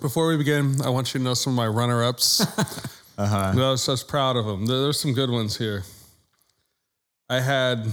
Before 0.00 0.28
we 0.28 0.36
begin, 0.38 0.80
I 0.82 0.88
want 0.88 1.12
you 1.12 1.18
to 1.18 1.24
know 1.24 1.34
some 1.34 1.52
of 1.52 1.56
my 1.56 1.66
runner-ups. 1.66 2.40
uh-huh. 3.18 3.52
I 3.54 3.54
was, 3.56 3.86
was 3.86 4.02
proud 4.02 4.36
of 4.36 4.46
them. 4.46 4.64
There- 4.66 4.80
There's 4.82 4.98
some 4.98 5.12
good 5.12 5.28
ones 5.30 5.58
here. 5.58 5.82
I 7.28 7.40
had 7.40 7.86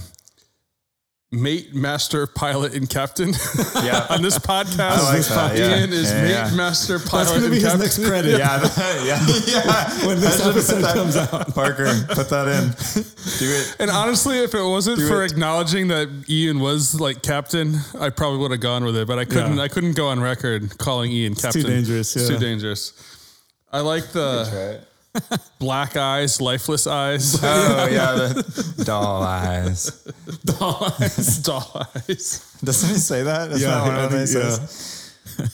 mate, 1.31 1.73
master, 1.73 2.27
pilot, 2.27 2.73
and 2.75 2.89
captain. 2.89 3.33
Yeah. 3.81 4.05
On 4.11 4.21
this 4.21 4.37
podcast, 4.37 4.79
I 4.81 5.13
like 5.17 5.25
that, 5.25 5.57
yeah. 5.57 5.79
Ian 5.79 5.91
is 5.93 6.11
Yeah, 6.11 6.21
mate, 6.21 6.29
yeah. 6.31 6.51
master, 6.55 6.97
That's 6.99 7.11
going 7.29 7.39
to 7.39 7.45
and 7.47 7.55
be 7.55 7.59
his 7.61 7.79
next 7.79 8.05
credit. 8.05 8.37
Yeah, 8.37 8.61
yeah, 9.03 9.25
yeah. 9.47 10.05
When 10.07 10.19
this 10.19 10.45
episode 10.45 10.81
that- 10.81 10.93
comes 10.95 11.15
out. 11.17 11.53
Parker, 11.55 11.85
put 12.09 12.29
that 12.29 12.47
in. 12.47 12.69
Do 13.39 13.51
it. 13.55 13.75
And 13.79 13.89
honestly, 13.89 14.37
if 14.43 14.53
it 14.53 14.61
wasn't 14.61 14.99
Do 14.99 15.07
for 15.07 15.23
it. 15.23 15.31
acknowledging 15.31 15.87
that 15.87 16.09
Ian 16.29 16.59
was 16.59 16.99
like 16.99 17.23
captain, 17.23 17.75
I 17.99 18.09
probably 18.11 18.37
would 18.39 18.51
have 18.51 18.59
gone 18.59 18.83
with 18.83 18.95
it. 18.97 19.07
But 19.07 19.17
I 19.17 19.25
couldn't. 19.25 19.57
Yeah. 19.57 19.63
I 19.63 19.67
couldn't 19.67 19.95
go 19.95 20.07
on 20.09 20.19
record 20.19 20.77
calling 20.77 21.11
Ian 21.11 21.33
captain. 21.35 21.61
too 21.63 21.67
dangerous, 21.67 22.15
It's 22.15 22.27
too 22.27 22.37
dangerous. 22.37 22.93
I 23.71 23.79
like 23.79 24.11
the 24.11 24.77
Right. 24.77 24.87
Black 25.59 25.97
eyes, 25.97 26.39
lifeless 26.41 26.87
eyes, 26.87 27.37
Oh 27.43 27.87
yeah, 27.91 28.13
the 28.15 28.83
doll 28.85 29.21
eyes. 29.23 29.91
doll 30.45 30.93
eyes, 30.99 31.37
doll 31.43 31.87
eyes, 31.95 32.55
Doesn't 32.63 32.89
he 32.89 32.95
say 32.95 33.23
that? 33.23 33.49
That's 33.49 33.61
Yeah, 33.61 33.69
not 33.69 33.85
one 33.87 33.95
I 33.95 34.03
of 34.05 34.11
them 34.11 34.19
he 34.21 34.25
think- 34.27 35.39
yeah. 35.39 35.45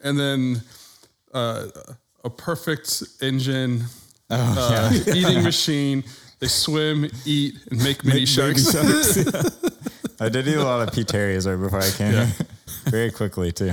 and 0.08 0.18
then 0.18 0.62
uh, 1.32 1.66
a 2.24 2.30
perfect 2.30 3.02
engine, 3.20 3.84
Oh 4.30 4.36
uh, 4.36 4.90
yeah. 4.92 5.14
eating 5.14 5.42
machine. 5.42 6.04
They 6.40 6.48
swim, 6.48 7.08
eat, 7.24 7.54
and 7.70 7.82
make 7.82 8.04
mini 8.04 8.20
Baby 8.20 8.26
sharks. 8.26 8.70
sharks, 8.72 9.16
yeah. 9.16 9.42
I 10.20 10.28
did 10.28 10.46
eat 10.48 10.56
a 10.56 10.64
lot 10.64 10.86
of 10.86 10.94
P 10.94 11.04
Terry's 11.04 11.46
right 11.46 11.56
before 11.56 11.80
I 11.80 11.90
came 11.90 12.12
Yeah. 12.12 12.26
here. 12.26 12.46
Very 12.86 13.10
quickly 13.10 13.52
too. 13.52 13.72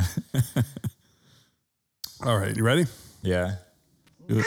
All 2.24 2.38
right, 2.38 2.56
you 2.56 2.64
ready? 2.64 2.86
Yeah. 3.24 3.56
The 4.36 4.44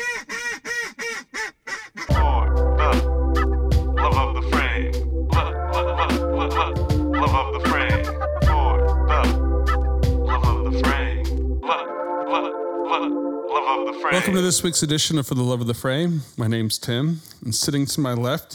frame. 14.00 14.12
Welcome 14.12 14.34
to 14.34 14.42
this 14.42 14.62
week's 14.62 14.82
edition 14.82 15.18
of 15.18 15.26
For 15.26 15.34
the 15.34 15.42
Love 15.42 15.60
of 15.60 15.66
the 15.66 15.74
Frame. 15.74 16.22
My 16.38 16.46
name's 16.46 16.78
Tim, 16.78 17.20
and 17.44 17.54
sitting 17.54 17.84
to 17.86 18.00
my 18.00 18.14
left 18.14 18.54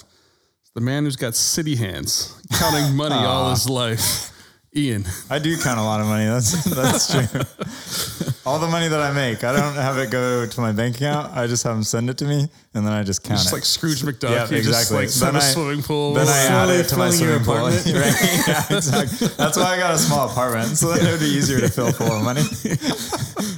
is 0.64 0.72
the 0.74 0.82
man 0.82 1.04
who's 1.04 1.16
got 1.16 1.36
city 1.36 1.76
hands, 1.76 2.42
counting 2.54 2.96
money 2.96 3.16
ah. 3.18 3.26
all 3.26 3.50
his 3.52 3.70
life. 3.70 4.32
Ian. 4.80 5.06
I 5.30 5.40
do 5.40 5.58
count 5.58 5.80
a 5.80 5.84
lot 5.84 6.00
of 6.00 6.08
money. 6.08 6.26
That's 6.26 6.64
that's 6.66 7.12
true. 7.12 8.34
All 8.46 8.58
the 8.60 8.68
money 8.68 8.88
that 8.88 9.00
I 9.00 9.12
make, 9.14 9.44
I 9.44 9.52
don't 9.52 9.76
have 9.76 9.98
it 9.98 10.10
go 10.10 10.46
to 10.48 10.62
my 10.62 10.72
bank 10.72 10.96
account. 10.96 11.36
I 11.36 11.46
just 11.46 11.64
have 11.64 11.76
them 11.76 11.84
send 11.84 12.10
it 12.10 12.18
to 12.20 12.26
me, 12.26 12.48
and 12.74 12.86
then 12.86 12.94
I 12.94 13.04
just 13.04 13.24
count 13.24 13.40
Just 13.40 13.52
it. 13.52 13.56
like 13.58 13.66
Scrooge 13.66 14.02
McDuck. 14.02 14.32
Yeah, 14.32 14.44
you 14.50 14.64
just 14.64 14.90
exactly. 14.90 14.98
like 15.06 15.10
Then 15.14 15.36
I- 15.36 15.40
swimming 15.40 15.84
pool. 15.84 16.14
then 16.14 16.28
I 16.28 16.38
add 16.46 16.70
it 16.70 16.88
to 16.90 16.98
my 16.98 17.10
swimming 17.12 17.44
pool. 17.44 17.58
apartment. 17.68 17.86
right? 17.86 18.16
Yeah, 18.48 18.78
exactly. 18.78 19.28
That's 19.38 19.58
why 19.58 19.76
I 19.76 19.78
got 19.78 19.94
a 19.94 19.98
small 20.00 20.30
apartment, 20.30 20.78
so 20.78 20.92
that 20.94 21.04
it 21.04 21.12
would 21.12 21.20
be 21.20 21.26
easier 21.28 21.60
to 21.60 21.70
fill 21.70 21.92
full 21.92 22.12
of 22.12 22.24
money. 22.24 22.42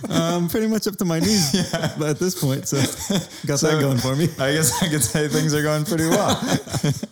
I'm 0.09 0.33
um, 0.43 0.49
pretty 0.49 0.67
much 0.67 0.87
up 0.87 0.95
to 0.97 1.05
my 1.05 1.19
knees 1.19 1.53
yeah. 1.53 1.93
at 2.09 2.19
this 2.19 2.41
point, 2.43 2.67
so 2.67 2.77
got 3.47 3.59
So- 3.59 3.67
that 3.71 3.79
going 3.81 3.97
for 3.99 4.15
me. 4.15 4.25
I 4.39 4.51
guess 4.53 4.81
I 4.83 4.89
could 4.89 5.03
say 5.03 5.27
things 5.29 5.53
are 5.53 5.61
going 5.63 5.85
pretty 5.85 6.07
well. 6.07 6.35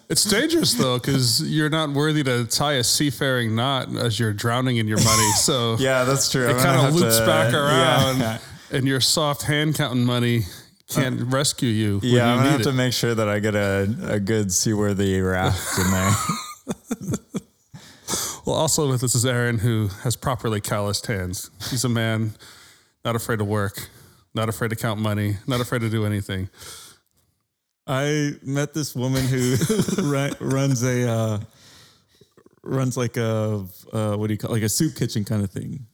It's 0.10 0.24
dangerous 0.26 0.74
though, 0.74 0.98
because 0.98 1.42
you're 1.44 1.70
not 1.70 1.92
worthy 1.92 2.24
to 2.24 2.46
tie 2.46 2.74
a 2.74 2.84
seafaring 2.84 3.56
knot 3.56 3.88
as 4.00 4.20
you're 4.20 4.34
drowning 4.34 4.78
in 4.78 4.88
your 4.88 4.98
money. 5.04 5.32
So 5.38 5.76
Yeah, 5.80 6.04
that's 6.06 6.32
true. 6.32 6.48
it 6.50 6.58
kind 6.58 6.88
of 6.88 6.96
loops 6.96 7.18
to- 7.20 7.26
back 7.26 7.54
around, 7.54 8.20
Yeah, 8.20 8.38
and 8.72 8.88
your 8.88 9.02
soft 9.02 9.44
hand 9.44 9.76
counting 9.76 10.06
money 10.06 10.44
can't 10.90 11.22
rescue 11.32 11.70
you. 11.70 12.00
when 12.00 12.12
Yeah, 12.12 12.28
I'm 12.32 12.38
gonna 12.38 12.50
need 12.50 12.58
have 12.58 12.62
to 12.64 12.72
make 12.74 12.94
sure 12.94 13.14
that 13.14 13.30
I 13.30 13.40
get 13.40 13.56
a, 13.56 13.96
a 14.04 14.20
good 14.20 14.52
seaworthy 14.52 15.20
raft 15.22 15.78
in 15.78 15.92
there. 15.92 16.12
Well, 18.46 18.56
also 18.58 18.90
with 18.90 19.04
us 19.04 19.14
is 19.14 19.26
Aaron, 19.28 19.60
who 19.60 19.90
has 20.02 20.16
properly 20.16 20.60
calloused 20.60 21.06
hands. 21.06 21.52
He's 21.70 21.84
a 21.86 21.90
man 21.90 22.32
not 23.06 23.16
afraid 23.16 23.38
to 23.38 23.46
work, 23.46 23.90
not 24.34 24.50
afraid 24.50 24.70
to 24.70 24.76
count 24.76 25.00
money, 25.00 25.38
not 25.46 25.62
afraid 25.62 25.82
to 25.82 25.90
do 25.90 26.04
anything. 26.04 26.50
I 27.86 28.32
met 28.42 28.74
this 28.74 28.96
woman 28.96 29.24
who 29.28 29.56
ru- 30.02 30.32
runs 30.40 30.82
a 30.82 31.08
uh, 31.08 31.40
runs 32.64 32.98
like 32.98 33.18
a 33.18 33.66
uh, 33.94 34.16
what 34.16 34.28
do 34.28 34.34
you 34.34 34.38
call 34.38 34.52
like 34.52 34.64
a 34.64 34.70
soup 34.70 34.96
kitchen 34.96 35.24
kind 35.26 35.44
of 35.44 35.52
thing. 35.52 35.86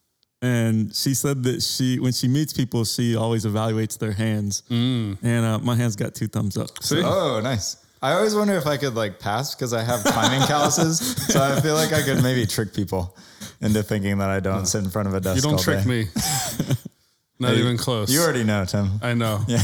And 0.42 0.94
she 0.94 1.14
said 1.16 1.44
that 1.44 1.62
she 1.64 2.00
when 2.00 2.12
she 2.12 2.28
meets 2.28 2.54
people, 2.54 2.84
she 2.86 3.16
always 3.16 3.46
evaluates 3.46 3.98
their 3.98 4.12
hands. 4.12 4.64
And 4.70 5.18
uh, 5.24 5.60
my 5.60 5.76
hands 5.76 5.96
got 5.96 6.14
two 6.14 6.28
thumbs 6.28 6.58
up. 6.58 6.70
See? 6.84 7.02
oh, 7.04 7.40
nice. 7.42 7.78
I 8.02 8.12
always 8.14 8.36
wonder 8.36 8.54
if 8.56 8.68
I 8.68 8.78
could 8.78 8.94
like 8.94 9.20
pass 9.20 9.56
because 9.56 9.74
I 9.74 9.82
have 9.82 10.04
climbing 10.04 10.42
calluses. 10.48 11.00
So 11.34 11.42
I 11.42 11.60
feel 11.62 11.74
like 11.74 11.94
I 11.94 12.04
could 12.04 12.22
maybe 12.22 12.46
trick 12.46 12.74
people 12.74 13.18
into 13.62 13.82
thinking 13.82 14.20
that 14.20 14.30
I 14.30 14.40
don't 14.40 14.66
sit 14.68 14.84
in 14.84 14.90
front 14.92 15.08
of 15.08 15.16
a 15.16 15.22
desk. 15.22 15.38
You 15.38 15.42
don't 15.42 15.54
all 15.54 15.60
trick 15.60 15.84
day. 15.84 15.90
me. 15.90 16.06
Not 17.40 17.54
Hey, 17.54 17.60
even 17.62 17.78
close. 17.78 18.12
You 18.12 18.22
already 18.22 18.44
know, 18.44 18.66
Tim. 18.66 19.00
I 19.02 19.14
know. 19.14 19.42
Yeah. 19.48 19.64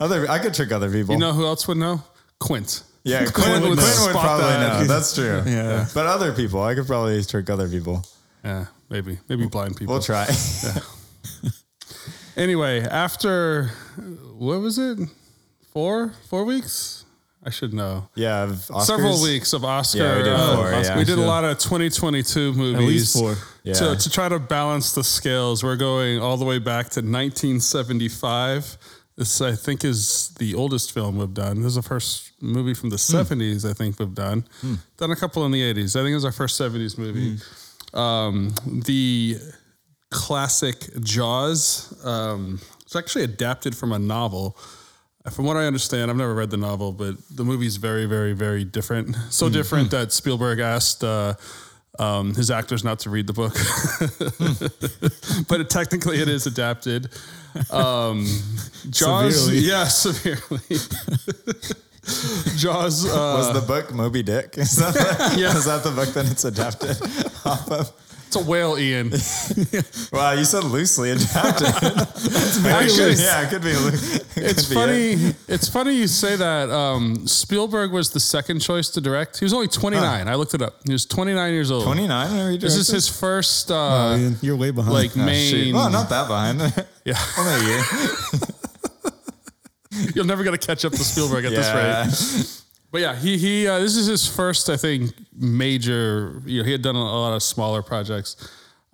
Other, 0.00 0.28
I 0.30 0.38
could 0.38 0.54
trick 0.54 0.70
other 0.72 0.90
people. 0.90 1.14
You 1.14 1.20
know 1.20 1.32
who 1.32 1.44
else 1.44 1.66
would 1.68 1.76
know? 1.76 2.02
Quint. 2.40 2.82
Yeah, 3.08 3.24
Quint, 3.32 3.62
would 3.62 3.70
would, 3.70 3.78
probably 3.78 4.46
that. 4.46 4.80
know. 4.80 4.84
That's 4.86 5.14
true. 5.14 5.42
Yeah. 5.46 5.86
But 5.94 6.06
other 6.06 6.32
people, 6.32 6.62
I 6.62 6.74
could 6.74 6.86
probably 6.86 7.22
trick 7.24 7.48
other 7.50 7.68
people. 7.68 8.04
Yeah, 8.44 8.66
maybe. 8.88 9.18
Maybe 9.28 9.46
blind 9.46 9.76
people. 9.76 9.94
We'll 9.94 10.02
try. 10.02 10.26
Anyway, 12.38 12.82
after 12.82 13.64
what 14.36 14.60
was 14.60 14.78
it? 14.78 15.00
Four? 15.72 16.12
Four 16.28 16.44
weeks? 16.44 17.04
I 17.42 17.50
should 17.50 17.74
know. 17.74 18.08
yeah. 18.14 18.46
Oscars. 18.46 18.82
Several 18.82 19.22
weeks 19.22 19.52
of 19.52 19.64
Oscar. 19.64 19.98
Yeah, 19.98 20.16
we 20.18 20.22
did 20.22 20.32
uh, 20.32 20.56
four, 20.56 20.70
yeah. 20.70 20.98
we 20.98 21.04
did 21.04 21.18
a 21.18 21.22
lot 21.22 21.44
of 21.44 21.58
2022 21.58 22.52
movies. 22.52 22.74
At 22.74 22.80
least 22.80 23.18
four. 23.18 23.34
Yeah. 23.64 23.74
To, 23.74 23.96
to 23.96 24.10
try 24.10 24.28
to 24.28 24.38
balance 24.38 24.94
the 24.94 25.02
scales, 25.02 25.64
we're 25.64 25.76
going 25.76 26.20
all 26.20 26.36
the 26.36 26.44
way 26.44 26.60
back 26.60 26.90
to 26.90 27.00
1975. 27.00 28.76
This, 29.18 29.40
I 29.40 29.56
think, 29.56 29.84
is 29.84 30.28
the 30.38 30.54
oldest 30.54 30.92
film 30.92 31.18
we've 31.18 31.34
done. 31.34 31.56
This 31.56 31.70
is 31.70 31.74
the 31.74 31.82
first 31.82 32.30
movie 32.40 32.72
from 32.72 32.90
the 32.90 32.96
70s, 32.96 33.68
I 33.68 33.72
think, 33.72 33.98
we've 33.98 34.14
done. 34.14 34.44
Done 34.96 35.10
a 35.10 35.16
couple 35.16 35.44
in 35.44 35.50
the 35.50 35.60
80s. 35.60 35.96
I 35.96 36.04
think 36.04 36.12
it 36.12 36.14
was 36.14 36.24
our 36.24 36.30
first 36.32 36.58
70s 36.60 36.96
movie. 36.96 37.38
Um, 37.94 38.54
the 38.64 39.36
classic 40.10 40.76
Jaws. 41.00 41.92
Um, 42.06 42.60
it's 42.82 42.94
actually 42.94 43.24
adapted 43.24 43.76
from 43.76 43.90
a 43.92 43.98
novel. 43.98 44.56
From 45.32 45.44
what 45.46 45.56
I 45.56 45.66
understand, 45.66 46.10
I've 46.10 46.16
never 46.16 46.34
read 46.34 46.50
the 46.50 46.56
novel, 46.56 46.92
but 46.92 47.16
the 47.34 47.44
movie's 47.44 47.76
very, 47.76 48.06
very, 48.06 48.32
very 48.34 48.64
different. 48.64 49.16
So 49.30 49.48
different 49.50 49.90
that 49.90 50.12
Spielberg 50.12 50.60
asked 50.60 51.02
uh, 51.02 51.34
um, 51.98 52.34
his 52.34 52.50
actors 52.50 52.84
not 52.84 53.00
to 53.00 53.10
read 53.10 53.26
the 53.26 53.32
book, 53.32 53.54
but 55.48 55.60
it, 55.60 55.70
technically 55.70 56.20
it 56.20 56.28
is 56.28 56.46
adapted. 56.46 57.08
Um, 57.70 58.24
Jaws, 58.90 59.44
Severely. 59.44 59.58
yeah, 59.68 59.84
severely. 59.88 60.60
Jaws 62.56 63.04
uh, 63.06 63.34
Was 63.36 63.52
the 63.52 63.60
book 63.66 63.92
Moby 63.92 64.22
Dick? 64.22 64.56
Is 64.56 64.76
that, 64.76 64.94
the, 64.94 65.40
Yeah. 65.40 65.56
is 65.56 65.64
that 65.66 65.82
the 65.84 65.90
book 65.90 66.08
that 66.14 66.30
it's 66.30 66.44
adapted 66.44 66.96
off 67.44 67.70
of? 67.70 67.92
It's 68.28 68.36
a 68.36 68.42
whale, 68.44 68.78
Ian. 68.78 69.10
Wow, 70.12 70.32
you 70.32 70.44
said 70.44 70.64
loosely 70.64 71.10
adapted. 71.10 71.66
Actually, 72.66 73.14
yeah, 73.14 73.42
it 73.44 73.50
could 73.50 73.62
be. 73.62 73.72
loo- 73.74 73.88
it 73.88 74.24
It's 74.36 74.62
could 74.62 74.68
be 74.70 74.74
funny. 74.74 75.12
it. 75.12 75.36
It's 75.48 75.68
funny 75.68 75.94
you 75.94 76.06
say 76.06 76.36
that. 76.36 76.70
Um, 76.70 77.26
Spielberg 77.26 77.90
was 77.92 78.10
the 78.10 78.20
second 78.20 78.60
choice 78.60 78.88
to 78.90 79.00
direct. 79.00 79.38
He 79.38 79.44
was 79.44 79.52
only 79.52 79.68
29. 79.68 80.28
I 80.28 80.34
looked 80.34 80.54
it 80.54 80.62
up. 80.62 80.80
He 80.86 80.92
was 80.92 81.04
29 81.06 81.52
years 81.52 81.70
old. 81.70 81.84
29 81.84 82.30
whenever 82.30 82.52
you 82.52 82.58
This 82.58 82.76
is 82.76 82.88
his 82.88 83.08
first, 83.08 83.70
uh, 83.70 84.16
Ian, 84.18 84.36
you're 84.40 84.56
way 84.56 84.70
behind. 84.70 84.94
like 84.94 85.10
Oh, 85.16 85.24
main. 85.24 85.50
shoot. 85.50 85.74
Well, 85.74 85.90
not 85.90 86.08
that 86.10 86.28
behind. 86.28 86.60
yeah, 87.04 87.18
Only 87.38 87.54
a 87.54 87.62
year. 87.68 87.82
you're 90.14 90.24
never 90.24 90.44
gonna 90.44 90.58
catch 90.58 90.84
up 90.84 90.92
to 90.92 90.98
Spielberg 91.04 91.44
at 91.44 91.52
Yeah. 91.52 92.04
this 92.04 92.58
rate. 92.58 92.62
But 92.90 93.00
yeah, 93.02 93.16
he 93.16 93.36
he. 93.36 93.66
Uh, 93.66 93.78
this 93.78 93.96
is 93.96 94.06
his 94.06 94.26
first, 94.26 94.70
I 94.70 94.76
think, 94.76 95.12
major. 95.36 96.42
You 96.46 96.60
know, 96.60 96.64
he 96.64 96.72
had 96.72 96.82
done 96.82 96.96
a, 96.96 97.00
a 97.00 97.20
lot 97.20 97.34
of 97.34 97.42
smaller 97.42 97.82
projects. 97.82 98.36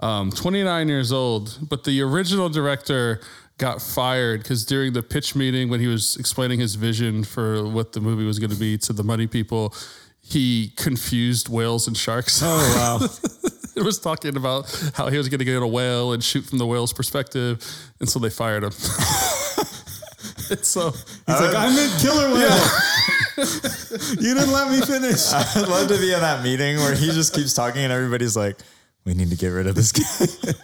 Um, 0.01 0.33
29 0.33 0.89
years 0.89 1.13
old, 1.13 1.59
but 1.69 1.85
the 1.85 2.03
original 2.03 2.49
director 2.49 3.21
got 3.59 3.81
fired 3.81 4.43
because 4.43 4.67
during 4.67 4.93
the 4.93 5.03
pitch 5.03 5.37
meeting 5.37 5.69
when 5.69 5.79
he 5.79 5.87
was 5.87 6.17
explaining 6.17 6.59
his 6.59 6.75
vision 6.75 7.23
for 7.23 7.67
what 7.69 7.93
the 7.93 8.01
movie 8.01 8.25
was 8.25 8.41
going 8.41 8.51
to 8.51 8.57
be 8.57 8.77
to 8.79 8.93
the 8.93 9.05
money 9.05 9.29
people, 9.29 9.73
he 10.21 10.73
confused 10.77 11.49
whales 11.49 11.87
and 11.87 11.97
sharks. 11.97 12.41
oh 12.43 12.99
wow. 13.01 13.07
it 13.77 13.83
was 13.83 13.99
talking 13.99 14.37
about 14.37 14.93
how 14.95 15.09
he 15.09 15.17
was 15.17 15.29
going 15.29 15.39
to 15.39 15.45
get 15.45 15.63
a 15.63 15.67
whale 15.67 16.13
and 16.13 16.23
shoot 16.23 16.45
from 16.45 16.59
the 16.59 16.67
whale's 16.67 16.93
perspective, 16.93 17.65
and 18.01 18.09
so 18.09 18.19
they 18.19 18.31
fired 18.31 18.65
him. 18.65 18.71
it's 20.51 20.69
so 20.69 20.91
He's 20.91 21.41
like, 21.41 21.55
I 21.55 21.75
meant 21.75 22.01
killer 22.01 22.35
whale. 22.35 22.67
you 23.37 24.35
didn't 24.35 24.53
let 24.53 24.71
me 24.71 24.81
finish. 24.81 25.33
I'd 25.33 25.69
love 25.69 25.89
to 25.89 25.99
be 25.99 26.13
in 26.13 26.21
that 26.21 26.43
meeting 26.43 26.77
where 26.77 26.95
he 26.95 27.07
just 27.07 27.35
keeps 27.35 27.55
talking 27.55 27.83
and 27.83 27.93
everybody's 27.93 28.37
like, 28.37 28.59
we 29.05 29.15
need 29.15 29.31
to 29.31 29.37
get 29.37 29.49
rid 29.49 29.67
of 29.67 29.75
this 29.75 29.93
guy. 29.93 30.53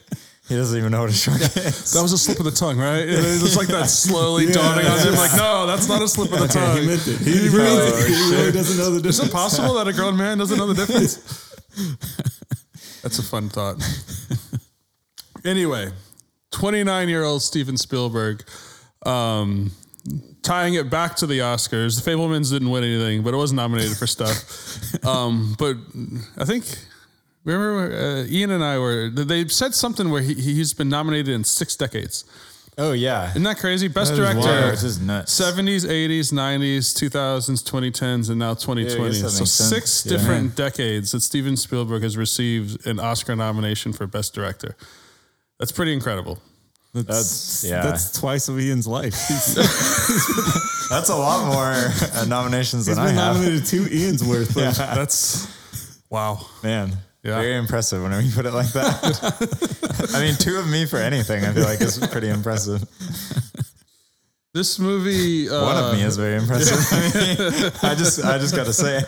He 0.51 0.57
doesn't 0.57 0.77
even 0.77 0.91
know 0.91 1.03
what 1.03 1.11
a 1.11 1.13
shark 1.13 1.41
is. 1.41 1.93
That 1.93 2.03
was 2.03 2.13
a 2.13 2.19
slip 2.19 2.41
of 2.41 2.45
the 2.45 2.51
tongue, 2.51 2.77
right? 2.77 3.09
It 3.09 3.41
was 3.41 3.57
like 3.57 3.69
that 3.69 3.85
slowly 3.89 4.47
dawning 4.47 4.85
on 4.85 4.99
him, 4.99 5.15
like, 5.15 5.31
no, 5.37 5.65
that's 5.65 5.87
not 5.87 6.03
a 6.03 6.09
slip 6.09 6.33
of 6.33 6.41
the 6.41 6.49
tongue. 6.49 6.77
he 6.77 6.87
meant 6.89 7.07
it. 7.07 7.19
He, 7.19 7.49
really, 7.57 7.87
he 8.03 8.35
really 8.35 8.51
doesn't 8.51 8.77
know 8.77 8.91
the 8.91 8.97
difference. 8.97 9.21
Is 9.21 9.29
it 9.29 9.33
possible 9.33 9.75
that 9.75 9.87
a 9.87 9.93
grown 9.93 10.17
man 10.17 10.39
doesn't 10.39 10.59
know 10.59 10.67
the 10.67 10.75
difference? 10.75 11.19
That's 13.03 13.21
a 13.21 13.23
fun 13.23 13.49
thought. 13.49 13.77
Anyway, 15.45 15.93
29 16.51 17.09
year 17.09 17.23
old 17.23 17.43
Steven 17.43 17.77
Spielberg, 17.77 18.43
um, 19.07 19.71
tying 20.43 20.75
it 20.75 20.91
back 20.91 21.17
to 21.17 21.27
the 21.27 21.39
Oscars. 21.41 22.03
The 22.03 22.11
Fabelmans 22.11 22.51
didn't 22.51 22.71
win 22.71 22.85
anything, 22.85 23.23
but 23.23 23.35
it 23.35 23.37
was 23.37 23.53
nominated 23.53 23.97
for 23.97 24.07
stuff. 24.07 24.45
Um, 25.07 25.55
but 25.59 25.77
I 26.37 26.45
think. 26.45 26.65
Remember, 27.45 27.95
uh, 27.95 28.25
Ian 28.29 28.51
and 28.51 28.63
I 28.63 28.79
were. 28.79 29.09
They 29.09 29.49
said 29.49 29.75
something 29.75 30.11
where 30.11 30.21
he, 30.21 30.35
he's 30.35 30.75
been 30.75 30.89
nominated 30.91 31.29
in 31.35 31.45
six 31.45 31.75
decades. 31.75 32.25
Oh 32.77 32.93
yeah, 32.93 33.31
Isn't 33.31 33.43
that 33.43 33.59
crazy? 33.59 33.89
Best 33.89 34.15
That 34.15 34.35
director. 34.35 34.71
It's 34.73 34.99
nuts. 34.99 35.39
70s, 35.39 35.87
80s, 35.87 36.33
90s, 36.33 36.95
2000s, 37.11 37.63
2010s, 37.63 38.31
and 38.31 38.39
now 38.39 38.55
2020. 38.55 39.09
that 39.09 39.15
so 39.15 39.25
makes 39.41 39.51
sense. 39.51 39.53
six 39.53 40.07
Yeah. 40.07 40.17
different 40.17 40.57
decades 40.57 41.13
that 41.13 41.21
Steven 41.21 41.57
Spielberg 41.57 42.03
has 42.03 42.17
received 42.17 42.87
an 42.87 42.99
Oscar 43.01 43.37
nomination 43.37 43.93
for 43.93 44.07
Best 44.07 44.35
Director. 44.35 44.77
That's 45.59 45.73
pretty 45.73 45.93
incredible. 45.93 46.39
That's, 46.93 47.07
That's- 47.07 47.65
yeah. 47.65 47.83
That's 47.83 48.19
twice 48.19 48.49
of 48.49 48.59
Ian's 48.59 48.87
life. 48.87 49.15
That's 50.91 51.09
a 51.09 51.15
lot 51.17 51.47
more 51.47 51.73
uh, 52.21 52.25
nominations 52.27 52.87
he's 52.87 52.97
than 52.97 53.05
I 53.05 53.09
been 53.09 53.15
have. 53.17 53.37
nominated 53.37 53.67
two 53.67 53.87
Ian's 53.91 54.25
worth. 54.25 54.57
Of, 54.57 54.77
That's 54.77 55.47
wow. 56.11 56.45
Man, 56.65 56.93
Yeah. 57.23 57.37
very 57.41 57.57
impressive 57.57 58.03
whenever 58.03 58.23
you 58.23 58.33
put 58.33 58.45
it 58.47 58.53
like 58.53 58.73
that. 58.73 60.11
I 60.15 60.21
mean, 60.21 60.35
two 60.35 60.57
of 60.57 60.69
me 60.69 60.85
for 60.87 60.97
anything, 60.97 61.45
I 61.45 61.53
feel 61.53 61.63
like 61.65 61.81
is 61.81 61.99
pretty 62.09 62.29
impressive. 62.29 62.83
This 64.53 64.81
movie. 64.81 65.49
Uh, 65.49 65.63
One 65.63 65.77
of 65.77 65.93
me 65.95 66.03
is 66.03 66.17
very 66.17 66.35
impressive. 66.35 66.77
I 67.85 67.95
just, 67.95 68.25
I 68.25 68.37
just 68.39 68.57
got 68.57 68.67
to 68.67 68.73
say, 68.73 69.01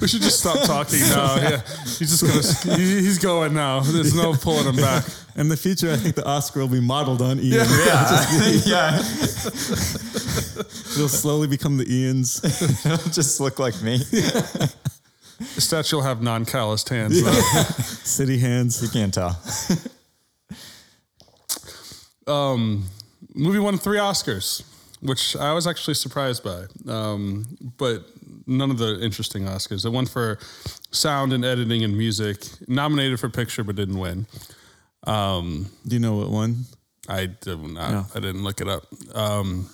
We 0.00 0.06
should 0.06 0.22
just 0.22 0.38
stop 0.38 0.60
talking 0.64 1.00
now. 1.00 1.34
Yeah, 1.34 1.60
he's 1.98 2.16
just 2.16 2.22
gonna. 2.64 2.76
He's 2.78 3.18
going 3.18 3.54
now. 3.54 3.80
There's 3.80 4.14
no 4.14 4.34
pulling 4.34 4.66
him 4.66 4.76
back. 4.76 5.02
In 5.36 5.48
the 5.48 5.56
future, 5.56 5.90
I 5.92 5.96
think 5.96 6.14
the 6.14 6.24
Oscar 6.26 6.60
will 6.60 6.68
be 6.68 6.80
modeled 6.80 7.20
on 7.22 7.38
Ian. 7.38 7.66
yeah, 7.86 8.26
yeah, 8.64 8.96
It'll 10.96 11.08
slowly 11.08 11.46
become 11.46 11.76
the 11.76 11.86
Ian's. 11.88 12.42
it'll 12.86 13.10
just 13.12 13.38
look 13.40 13.58
like 13.58 13.80
me. 13.82 13.98
The 13.98 15.60
statue 15.60 15.96
will 15.96 16.02
have 16.04 16.22
non-calloused 16.22 16.88
hands. 16.88 17.22
though. 17.22 17.30
City 18.04 18.38
hands. 18.38 18.82
You 18.82 18.88
can't 18.88 19.12
tell. 19.12 19.38
um, 22.26 22.84
movie 23.34 23.58
won 23.58 23.76
three 23.78 23.98
Oscars, 23.98 24.62
which 25.00 25.36
I 25.36 25.52
was 25.52 25.66
actually 25.66 25.94
surprised 25.94 26.42
by. 26.42 26.64
Um, 26.90 27.44
but 27.76 28.06
none 28.46 28.70
of 28.70 28.78
the 28.78 28.98
interesting 29.02 29.44
Oscars. 29.44 29.84
It 29.84 29.90
won 29.90 30.06
for 30.06 30.38
sound 30.90 31.32
and 31.34 31.44
editing 31.44 31.84
and 31.84 31.96
music, 31.96 32.46
nominated 32.68 33.20
for 33.20 33.28
picture, 33.28 33.62
but 33.62 33.76
didn't 33.76 33.98
win. 33.98 34.26
Do 35.06 35.66
you 35.94 35.98
know 36.00 36.16
what 36.16 36.30
one? 36.30 36.64
I 37.08 37.26
did 37.26 37.60
not. 37.60 37.90
Yeah. 37.90 38.04
I 38.14 38.20
didn't 38.20 38.42
look 38.42 38.60
it 38.60 38.68
up. 38.68 38.82
Um, 39.14 39.70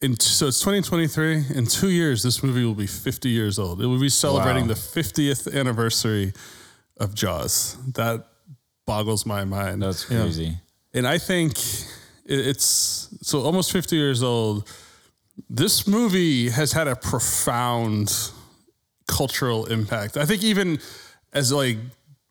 in 0.00 0.18
so 0.20 0.46
it's 0.48 0.60
2023. 0.60 1.56
In 1.56 1.66
two 1.66 1.90
years, 1.90 2.22
this 2.22 2.42
movie 2.42 2.64
will 2.64 2.74
be 2.74 2.86
50 2.86 3.28
years 3.28 3.58
old. 3.58 3.80
It 3.82 3.86
will 3.86 4.00
be 4.00 4.08
celebrating 4.08 4.62
Wow. 4.68 4.74
the 4.74 4.74
50th 4.74 5.52
anniversary 5.52 6.32
of 6.98 7.14
Jaws. 7.14 7.76
That 7.94 8.26
boggles 8.86 9.26
my 9.26 9.44
mind. 9.44 9.82
That's 9.82 10.04
crazy. 10.04 10.58
and 10.92 11.08
I 11.08 11.18
think 11.18 11.58
it- 12.24 12.46
it's 12.46 13.08
so 13.22 13.40
almost 13.42 13.72
50 13.72 13.96
years 13.96 14.22
old. 14.22 14.68
This 15.50 15.86
movie 15.88 16.50
has 16.50 16.70
had 16.72 16.86
a 16.86 16.94
profound 16.94 18.12
cultural 19.08 19.64
impact. 19.66 20.16
I 20.16 20.24
think 20.26 20.44
even 20.44 20.78
as 21.32 21.50
like 21.50 21.78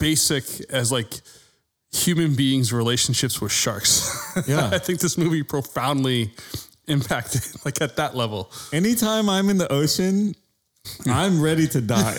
basic 0.04 0.44
as 0.70 0.92
like 0.92 1.22
human 1.94 2.36
beings' 2.36 2.74
relationships 2.74 3.40
with 3.42 3.52
sharks. 3.52 4.20
Yeah. 4.48 4.68
I 4.74 4.80
think 4.80 5.00
this 5.00 5.16
movie 5.16 5.44
profoundly 5.44 6.32
impacted 6.88 7.44
like 7.66 7.82
at 7.82 7.96
that 7.98 8.16
level. 8.16 8.52
Anytime 8.74 9.30
I'm 9.30 9.48
in 9.50 9.60
the 9.60 9.72
ocean, 9.72 10.34
I'm 11.06 11.40
ready 11.40 11.68
to 11.68 11.82
die 11.82 12.18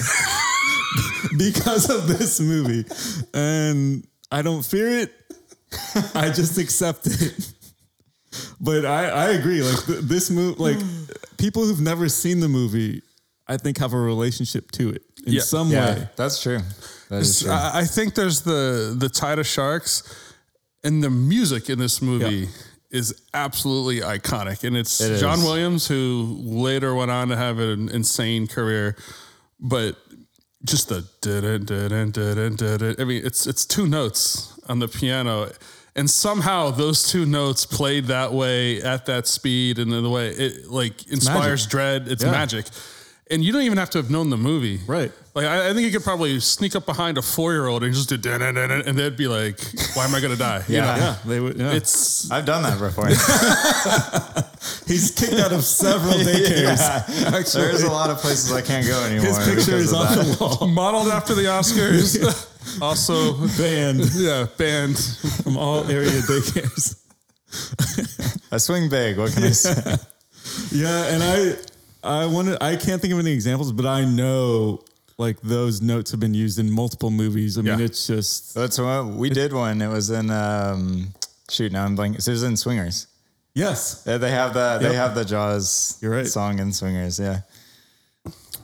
because 1.37 1.91
of 1.91 2.07
this 2.07 2.41
movie. 2.41 2.85
And 3.35 4.07
I 4.31 4.43
don't 4.43 4.65
fear 4.65 4.89
it. 5.01 5.13
I 6.15 6.31
just 6.31 6.57
accept 6.57 7.09
it. 7.09 7.53
But 8.61 8.87
I, 8.87 9.09
I 9.09 9.29
agree. 9.31 9.61
Like 9.63 9.85
th- 9.87 10.01
this 10.03 10.31
movie, 10.31 10.63
like 10.63 10.79
people 11.37 11.65
who've 11.65 11.81
never 11.81 12.09
seen 12.09 12.39
the 12.39 12.49
movie, 12.49 13.03
I 13.49 13.57
think 13.57 13.79
have 13.79 13.93
a 13.93 13.99
relationship 13.99 14.71
to 14.73 14.91
it 14.91 15.03
in 15.27 15.33
Yeah. 15.35 15.43
some 15.43 15.71
Yeah, 15.71 15.95
way. 15.95 16.09
that's 16.17 16.41
true. 16.43 16.61
That 17.11 17.21
is 17.23 17.41
true. 17.41 17.51
I, 17.51 17.81
I 17.81 17.85
think 17.85 18.15
there's 18.15 18.43
the 18.43 18.95
the 18.99 19.09
tide 19.09 19.39
of 19.39 19.47
sharks, 19.47 20.03
and 20.83 21.03
the 21.03 21.11
music 21.11 21.69
in 21.71 21.79
this 21.79 22.01
movie 22.03 22.37
Yeah. 22.47 22.99
is 22.99 23.15
absolutely 23.33 24.01
iconic. 24.01 24.65
And 24.65 24.77
it's 24.77 25.01
It 25.01 25.19
John 25.21 25.39
is. 25.39 25.45
Williams 25.45 25.87
who 25.89 26.39
later 26.43 26.95
went 26.95 27.11
on 27.11 27.29
to 27.29 27.37
have 27.37 27.59
an 27.59 27.89
insane 27.89 28.47
career, 28.47 28.97
but 29.61 29.97
just 30.65 30.89
the 30.89 31.05
dun 31.21 31.65
dun 31.65 32.57
dun. 32.57 32.97
I 32.99 33.05
mean, 33.05 33.23
it's 33.25 33.47
it's 33.47 33.65
two 33.67 33.87
notes 33.87 34.53
on 34.69 34.79
the 34.79 34.89
piano. 34.89 35.51
And 35.97 36.11
somehow 36.11 36.71
those 36.73 37.05
two 37.09 37.25
notes 37.25 37.65
played 37.67 38.07
that 38.07 38.33
way 38.33 38.83
at 38.83 39.07
that 39.07 39.29
speed 39.29 39.79
and 39.79 39.93
in 39.93 40.03
the 40.03 40.11
way 40.11 40.31
it 40.31 40.69
like 40.69 41.07
inspires 41.07 41.67
dread. 41.67 42.09
It's 42.09 42.25
Yeah. 42.25 42.33
magic. 42.33 42.67
And 43.31 43.43
you 43.43 43.53
don't 43.53 43.63
even 43.63 43.79
have 43.79 43.89
to 43.91 43.99
have 43.99 44.11
known 44.11 44.29
the 44.29 44.37
movie. 44.37 44.81
Right. 44.87 45.11
Like 45.35 45.47
I, 45.47 45.71
I 45.71 45.73
think 45.73 45.87
you 45.87 45.91
could 45.93 46.05
probably 46.05 46.39
sneak 46.41 46.77
up 46.77 46.85
behind 46.85 47.17
a 47.17 47.23
four 47.23 47.53
year 47.55 47.67
old 47.67 47.83
and 47.83 47.95
just 47.95 48.09
do 48.11 48.17
dun, 48.19 48.41
dun, 48.41 48.55
dun, 48.55 48.69
dun, 48.69 48.83
and 48.87 48.99
they'd 48.99 49.17
be 49.17 49.27
like, 49.29 49.59
"Why 49.95 50.05
am 50.05 50.15
I 50.15 50.21
gonna 50.21 50.37
die?" 50.37 50.63
You 50.69 50.77
Yeah. 50.77 50.85
know? 50.85 50.97
Yeah, 51.03 51.17
they 51.25 51.41
would. 51.41 51.57
Yeah. 51.59 51.73
It's 51.73 52.31
I've 52.31 52.45
done 52.45 52.63
that 52.65 52.79
before. 52.79 53.09
He's 54.87 55.11
kicked 55.11 55.41
out 55.41 55.53
of 55.53 55.65
several 55.65 56.13
daycares. 56.15 56.79
Yeah. 56.79 57.37
Actually, 57.39 57.65
There's 57.65 57.83
a 57.83 57.91
lot 57.91 58.11
of 58.11 58.19
places 58.19 58.53
I 58.53 58.61
can't 58.63 58.87
go 58.87 59.03
anymore. 59.05 59.27
his 59.27 59.39
picture 59.49 59.77
is 59.77 59.93
on 59.93 60.15
that. 60.15 60.25
the 60.39 60.45
wall. 60.45 60.69
modeled 60.69 61.09
after 61.09 61.35
the 61.35 61.45
Oscars. 61.45 62.19
also, 62.83 63.35
Banned 63.59 64.05
yeah, 64.15 64.47
banned. 64.59 64.99
from 65.43 65.57
all 65.57 65.85
area 65.91 66.11
daycares. 66.11 67.01
I 68.53 68.59
swing 68.59 68.89
big. 68.91 69.17
What 69.19 69.33
can 69.33 69.45
I 69.45 69.51
say? 69.51 69.97
Yeah, 70.73 71.07
and 71.07 71.23
I 71.23 71.57
I 72.05 72.27
wanted 72.27 72.59
I 72.63 72.77
can't 72.77 73.01
think 73.01 73.13
of 73.13 73.19
any 73.19 73.33
examples, 73.33 73.73
but 73.73 73.87
I 73.87 74.05
know 74.05 74.83
like 75.17 75.41
those 75.43 75.81
notes 75.81 76.11
have 76.11 76.21
been 76.21 76.35
used 76.35 76.59
in 76.59 76.71
multiple 76.71 77.11
movies. 77.11 77.57
I 77.57 77.63
mean, 77.63 77.79
Yeah. 77.79 77.85
it's 77.85 78.07
just 78.07 78.55
That's 78.55 78.79
what 78.79 79.07
we 79.07 79.31
did 79.31 79.53
one. 79.53 79.81
It 79.81 79.89
was 79.89 80.11
in 80.11 80.31
um, 80.31 81.15
shoot. 81.51 81.73
Now 81.73 81.85
I'm 81.85 81.97
blanking. 81.97 82.21
So 82.21 82.31
it 82.31 82.35
was 82.35 82.43
in 82.43 82.57
Swingers. 82.57 83.07
yes. 83.55 84.03
Yeah, 84.07 84.19
they 84.19 84.31
have 84.31 84.53
the 84.55 84.79
they 84.81 84.89
Yep. 84.89 84.95
have 84.97 85.15
the 85.15 85.25
Jaws 85.25 85.99
You're 86.01 86.13
right. 86.13 86.27
song 86.27 86.59
in 86.59 86.73
Swingers. 86.73 87.19
Yeah. 87.19 87.41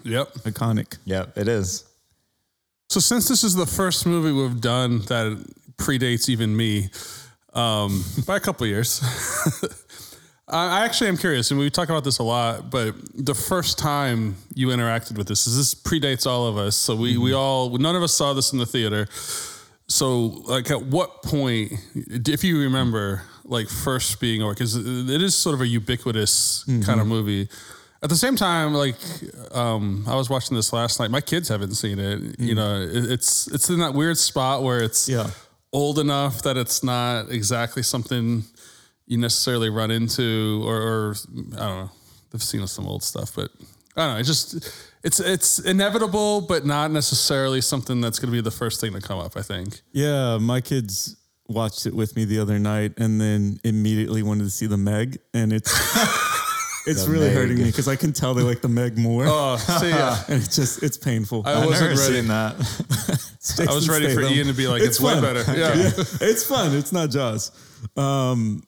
Yep. 0.05 0.33
Iconic. 0.45 0.97
Yep. 1.05 1.37
It 1.39 1.49
is. 1.49 1.85
So 2.89 2.99
since 3.01 3.29
this 3.29 3.45
is 3.45 3.55
the 3.55 3.67
first 3.67 4.05
movie 4.07 4.33
we've 4.33 4.61
done 4.61 5.01
that 5.03 5.39
predates 5.77 6.29
even 6.29 6.57
me 6.57 6.91
um, 7.55 8.05
by 8.27 8.37
a 8.37 8.41
couple 8.41 8.65
of 8.65 8.71
years, 8.71 9.01
I 10.53 10.85
actually 10.85 11.09
am 11.09 11.17
curious, 11.17 11.51
and 11.51 11.61
we 11.61 11.71
talk 11.71 11.89
about 11.89 12.05
this 12.05 12.19
a 12.19 12.23
lot. 12.23 12.71
But 12.71 12.95
the 13.15 13.35
first 13.35 13.79
time 13.79 14.37
you 14.55 14.69
interacted 14.69 15.17
with 15.17 15.29
this, 15.29 15.47
is 15.47 15.57
this 15.57 15.75
predates 15.75 16.27
all 16.27 16.47
of 16.47 16.57
us. 16.57 16.77
So 16.77 16.95
we 16.97 17.19
we 17.19 17.31
mm-hmm. 17.31 17.39
all 17.39 17.79
none 17.79 17.97
of 17.97 18.03
us 18.03 18.13
saw 18.13 18.33
this 18.33 18.53
in 18.53 18.59
the 18.59 18.67
theater. 18.67 19.07
So 19.87 20.27
like, 20.47 20.71
at 20.71 20.85
what 20.85 21.23
point, 21.23 21.73
if 21.95 22.45
you 22.45 22.61
remember, 22.61 23.23
like 23.45 23.69
first 23.69 24.21
being 24.21 24.43
or 24.43 24.55
because 24.55 24.77
it 24.77 25.23
is 25.23 25.35
sort 25.35 25.55
of 25.55 25.61
a 25.61 25.67
ubiquitous 25.67 26.65
kind 26.65 26.81
of 26.81 26.85
mm-hmm. 26.85 27.09
movie. 27.09 27.49
At 28.03 28.09
the 28.09 28.17
same 28.17 28.35
time, 28.37 28.73
like 28.73 28.97
um, 29.53 30.05
I 30.09 30.15
was 30.15 30.31
watching 30.31 30.57
this 30.57 30.73
last 30.73 31.01
night. 31.01 31.11
My 31.11 31.21
kids 31.21 31.49
haven't 31.49 31.75
seen 31.75 31.99
it. 31.99 32.21
You 32.39 32.55
mm. 32.55 32.57
know, 32.57 32.81
it, 32.81 33.11
it's 33.11 33.47
it's 33.49 33.69
in 33.69 33.79
that 33.81 33.93
weird 33.93 34.17
spot 34.17 34.63
where 34.63 34.83
it's 34.83 35.07
Yeah. 35.07 35.31
old 35.73 35.99
enough 35.99 36.41
that 36.43 36.57
it's 36.57 36.83
not 36.83 37.31
exactly 37.31 37.83
something 37.83 38.45
you 39.11 39.19
necessarily 39.19 39.69
run 39.71 39.91
into, 39.91 40.63
or, 40.65 40.77
or 40.81 41.15
I 41.55 41.59
don't 41.59 41.59
know. 41.85 41.91
They've 42.31 42.43
seen 42.43 42.65
some 42.69 42.87
old 42.87 43.03
stuff, 43.03 43.35
but 43.35 43.51
I 43.97 44.05
don't 44.07 44.15
know. 44.15 44.21
It's 44.21 44.29
just 44.29 44.55
it's 45.03 45.19
it's 45.19 45.59
inevitable, 45.59 46.43
but 46.43 46.65
not 46.65 46.93
necessarily 46.93 47.61
something 47.61 48.01
that's 48.01 48.21
going 48.21 48.31
to 48.33 48.37
be 48.37 48.41
the 48.41 48.53
first 48.53 48.81
thing 48.81 48.93
to 48.93 49.01
come 49.01 49.19
up. 49.19 49.37
I 49.37 49.43
think. 49.43 49.81
Yeah, 49.93 50.39
my 50.39 50.61
kids 50.61 51.17
watched 51.49 51.87
it 51.87 51.93
with 51.95 52.15
me 52.15 52.25
the 52.25 52.39
other 52.39 52.61
night 52.61 52.93
and 52.99 53.21
then 53.21 53.59
immediately 53.65 54.23
wanted 54.23 54.45
to 54.45 54.51
see 54.51 54.67
the 54.67 54.77
Meg 54.77 55.19
and 55.35 55.53
it's 55.53 55.69
it's 56.87 57.05
The 57.07 57.11
really 57.11 57.27
Meg. 57.27 57.35
hurting 57.35 57.59
me 57.59 57.65
because 57.65 57.89
I 57.89 57.97
can 57.97 58.13
tell 58.13 58.35
they 58.35 58.43
like 58.45 58.61
the 58.61 58.69
Meg 58.69 58.97
more, 58.97 59.25
Oh, 59.27 59.57
see, 59.57 59.89
yeah. 59.89 60.23
and 60.29 60.41
it's 60.41 60.55
just 60.55 60.85
it's 60.85 60.97
painful. 60.97 61.43
I 61.45 61.55
I've 61.55 61.67
wasn't 61.67 61.99
ready. 61.99 62.13
seen 62.15 62.29
that. 62.29 62.55
I 63.69 63.75
was 63.75 63.89
ready 63.89 64.15
for 64.15 64.21
Ian 64.21 64.47
to 64.47 64.53
be 64.53 64.69
like, 64.69 64.83
it's, 64.83 65.01
way 65.01 65.21
better. 65.21 65.41
Yeah. 65.59 65.75
Yeah, 65.75 65.91
it's 66.21 66.45
fun. 66.47 66.77
It's 66.77 66.93
not 66.93 67.11
Jaws. 67.11 67.51
Um, 67.97 68.63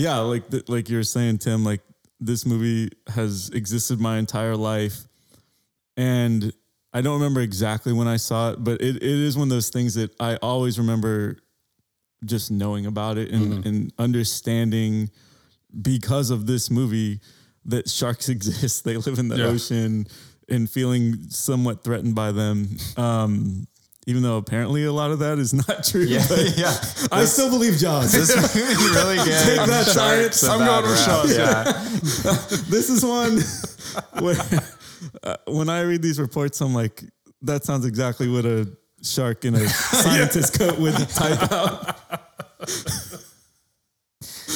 yeah, 0.00 0.18
like 0.18 0.44
like 0.68 0.88
you 0.88 0.96
were 0.96 1.02
saying, 1.04 1.38
Tim. 1.38 1.64
Like 1.64 1.80
this 2.20 2.44
movie 2.46 2.90
has 3.08 3.50
existed 3.50 4.00
my 4.00 4.18
entire 4.18 4.56
life, 4.56 5.04
and 5.96 6.52
I 6.92 7.00
don't 7.02 7.14
remember 7.14 7.40
exactly 7.40 7.92
when 7.92 8.08
I 8.08 8.16
saw 8.16 8.52
it, 8.52 8.64
but 8.64 8.80
it, 8.80 8.96
it 8.96 9.02
is 9.02 9.36
one 9.36 9.44
of 9.48 9.50
those 9.50 9.70
things 9.70 9.94
that 9.94 10.10
I 10.20 10.36
always 10.36 10.78
remember 10.78 11.36
just 12.24 12.50
knowing 12.50 12.84
about 12.86 13.16
it 13.16 13.30
and, 13.30 13.64
and 13.64 13.92
understanding 13.98 15.08
because 15.82 16.30
of 16.30 16.46
this 16.46 16.70
movie 16.70 17.20
that 17.66 17.88
sharks 17.88 18.28
exist. 18.36 18.84
They 18.84 18.96
live 18.96 19.18
in 19.18 19.28
the 19.28 19.36
Yeah. 19.38 19.46
ocean 19.46 20.06
and 20.48 20.68
feeling 20.68 21.30
somewhat 21.30 21.84
threatened 21.84 22.14
by 22.14 22.32
them. 22.32 22.76
Um, 22.96 23.66
even 24.10 24.22
though 24.22 24.36
apparently 24.36 24.84
a 24.84 24.92
lot 24.92 25.10
of 25.12 25.20
that 25.20 25.38
is 25.38 25.54
not 25.54 25.84
true. 25.90 26.02
Yeah, 26.02 26.26
yeah. 26.56 26.76
I 27.12 27.24
still 27.24 27.48
believe 27.48 27.78
Jaws. 27.78 28.12
This 28.20 28.34
movie 28.36 28.94
really 28.94 29.16
good. 29.24 29.44
Take 29.46 29.66
that, 29.66 29.86
Sharks 29.86 30.40
science. 30.40 30.44
I'm 30.44 30.58
going 30.58 30.82
with 30.82 31.04
Sharks. 31.04 31.36
Yeah. 31.36 31.62
this 32.68 32.90
is 32.90 33.04
one 33.04 33.38
where 34.22 34.36
uh, 35.22 35.36
when 35.46 35.68
I 35.68 35.80
read 35.82 36.02
these 36.02 36.18
reports, 36.20 36.60
I'm 36.60 36.74
like, 36.74 37.02
that 37.42 37.64
sounds 37.64 37.86
exactly 37.86 38.28
what 38.28 38.44
a 38.44 38.68
shark 39.02 39.44
in 39.44 39.54
a 39.54 39.66
scientist 39.68 40.58
coat 40.58 40.78
would 40.78 40.94
type 41.08 41.50
out. 41.52 41.96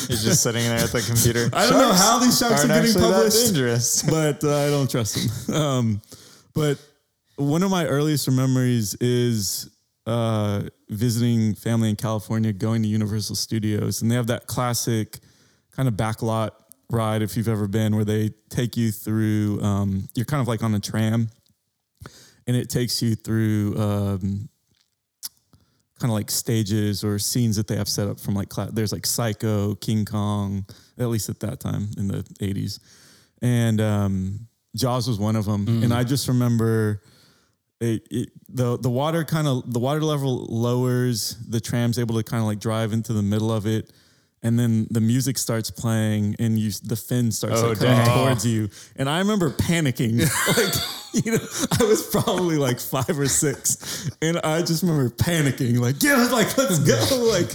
He's 0.07 0.23
just 0.23 0.43
sitting 0.43 0.63
there 0.65 0.77
at 0.79 0.91
the 0.91 1.01
computer. 1.01 1.49
I 1.55 1.69
don't 1.71 1.79
know 1.79 1.93
how 1.95 2.19
these 2.19 2.39
sharks 2.39 2.65
are 2.65 2.69
getting 2.69 2.93
published. 2.93 3.47
dangerous. 3.47 4.03
but 4.03 4.45
uh, 4.45 4.67
I 4.67 4.69
don't 4.69 4.91
trust 4.91 5.47
them. 5.47 5.55
Um, 5.57 6.03
but 6.55 6.79
one 7.37 7.63
of 7.63 7.71
my 7.71 7.87
earliest 7.87 8.31
memories 8.31 8.95
is 8.95 9.71
uh, 10.07 10.63
visiting 10.89 11.55
family 11.55 11.91
in 11.91 11.97
California, 11.97 12.53
going 12.53 12.83
to 12.83 12.89
Universal 12.89 13.37
Studios, 13.37 14.03
and 14.03 14.11
they 14.11 14.15
have 14.15 14.27
that 14.29 14.47
classic 14.47 15.19
kind 15.73 15.89
of 15.89 15.95
backlot 15.95 16.51
ride, 16.91 17.23
if 17.23 17.37
you've 17.37 17.49
ever 17.49 17.67
been, 17.67 17.97
where 17.97 18.05
they 18.05 18.31
take 18.51 18.77
you 18.77 18.93
through. 18.93 19.61
Um, 19.63 20.09
you're 20.15 20.27
kind 20.27 20.41
of 20.41 20.49
like 20.49 20.63
on 20.63 20.75
a 20.75 20.81
tram, 20.81 21.29
and 22.47 22.57
it 22.57 22.69
takes 22.69 23.03
you 23.03 23.15
through. 23.15 23.77
Um, 23.79 24.49
kind 26.01 26.11
of 26.11 26.17
like 26.17 26.31
stages 26.31 27.05
or 27.05 27.19
scenes 27.19 27.57
that 27.57 27.69
they 27.69 27.77
have 27.77 27.89
set 27.89 28.09
up 28.09 28.19
from 28.19 28.35
like 28.35 28.49
cla- 28.49 28.69
there's 28.73 28.93
like 28.93 29.07
Psycho, 29.07 29.77
King 29.77 30.05
Kong, 30.05 30.67
at 30.99 31.07
least 31.07 31.29
at 31.29 31.41
that 31.41 31.61
time 31.61 31.89
in 31.97 32.09
the 32.09 32.25
80s. 32.41 32.81
And 33.41 33.81
um, 33.81 34.49
Jaws 34.77 35.09
was 35.09 35.19
one 35.19 35.37
of 35.37 35.45
them. 35.45 35.67
And 35.85 35.95
I 35.95 36.03
just 36.05 36.27
remember 36.29 37.01
it, 37.85 38.07
it, 38.11 38.29
the 38.49 38.79
the 38.79 38.91
water 38.91 39.25
kind 39.25 39.47
of 39.47 39.73
the 39.73 39.79
water 39.81 40.03
level 40.03 40.47
lowers, 40.49 41.37
the 41.49 41.61
tram's 41.61 41.99
able 41.99 42.17
to 42.17 42.23
kind 42.23 42.41
of 42.41 42.47
like 42.47 42.61
drive 42.61 42.93
into 42.93 43.13
the 43.13 43.23
middle 43.23 43.53
of 43.53 43.67
it. 43.67 43.93
And 44.47 44.59
then 44.59 44.87
the 44.91 45.01
music 45.01 45.39
starts 45.39 45.71
playing, 45.71 46.37
and 46.39 46.59
you 46.59 46.71
the 46.83 46.97
fin 46.97 47.33
starts 47.33 47.63
Oh, 47.63 47.69
like 47.69 47.79
coming 47.79 47.97
dang. 48.05 48.19
towards 48.19 48.45
you. 48.45 48.69
And 48.95 49.09
I 49.09 49.19
remember 49.21 49.49
panicking, 49.49 50.19
like 50.59 51.25
you 51.25 51.33
know, 51.33 51.39
I 51.81 51.85
was 51.85 52.03
probably 52.11 52.59
like 52.59 52.79
five 52.79 53.19
or 53.19 53.27
six, 53.27 54.11
and 54.21 54.37
I 54.45 54.61
just 54.61 54.83
remember 54.83 55.09
panicking, 55.09 55.79
like 55.81 56.03
yeah, 56.03 56.29
like 56.31 56.59
let's 56.59 56.79
go, 56.81 57.25
like. 57.33 57.51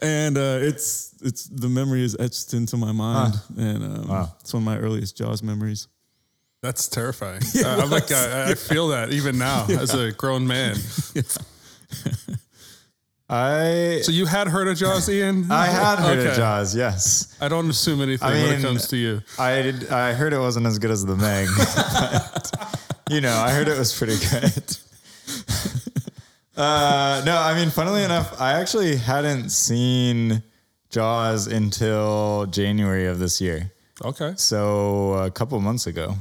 And 0.00 0.38
uh, 0.38 0.58
it's 0.62 1.12
it's 1.22 1.48
the 1.48 1.68
memory 1.68 2.04
is 2.04 2.16
etched 2.20 2.54
into 2.54 2.76
my 2.76 2.92
mind, 2.92 3.34
and 3.56 3.82
um, 3.82 4.06
Wow. 4.08 4.32
it's 4.40 4.54
one 4.54 4.62
of 4.62 4.64
my 4.66 4.78
earliest 4.78 5.16
Jaws 5.16 5.42
memories. 5.42 5.88
That's 6.62 6.88
terrifying. 6.88 7.42
Uh, 7.64 7.80
I'm 7.82 7.90
like, 7.90 8.10
I, 8.12 8.50
I 8.50 8.54
feel 8.54 8.88
that 8.88 9.10
even 9.12 9.38
now 9.38 9.66
as 9.68 9.94
a 9.94 10.12
grown 10.12 10.46
man. 10.46 10.76
I 13.30 14.00
So 14.02 14.10
you 14.12 14.24
had 14.26 14.48
heard 14.48 14.68
of 14.68 14.76
Jaws, 14.78 15.08
Ian? 15.08 15.50
I 15.52 15.66
had 15.66 15.98
heard 15.98 16.18
Okay. 16.18 16.30
of 16.30 16.36
Jaws. 16.36 16.74
Yes, 16.74 17.36
I 17.40 17.48
don't 17.48 17.68
assume 17.68 18.00
anything 18.00 18.26
I 18.28 18.32
when 18.42 18.58
it 18.58 18.62
comes 18.62 18.88
to 18.88 18.96
you. 18.96 19.20
I 19.38 19.62
did, 19.62 19.90
I 19.90 20.14
heard 20.14 20.32
it 20.32 20.38
wasn't 20.38 20.66
as 20.66 20.78
good 20.78 20.90
as 20.90 21.04
the 21.04 21.14
Meg. 21.16 21.46
but, 21.56 22.80
you 23.10 23.20
know, 23.20 23.34
I 23.36 23.50
heard 23.50 23.68
it 23.68 23.78
was 23.78 23.96
pretty 23.96 24.16
good. 24.30 24.78
Uh, 26.56 27.22
no, 27.24 27.36
I 27.38 27.54
mean, 27.54 27.70
funnily 27.70 28.02
enough, 28.02 28.40
I 28.40 28.54
actually 28.54 28.96
hadn't 28.96 29.50
seen 29.50 30.42
Jaws 30.90 31.46
until 31.46 32.46
January 32.46 33.06
of 33.06 33.18
this 33.20 33.40
year. 33.40 33.70
Okay. 34.04 34.32
So 34.36 35.12
a 35.14 35.30
couple 35.30 35.60
months 35.60 35.86
ago, 35.86 36.14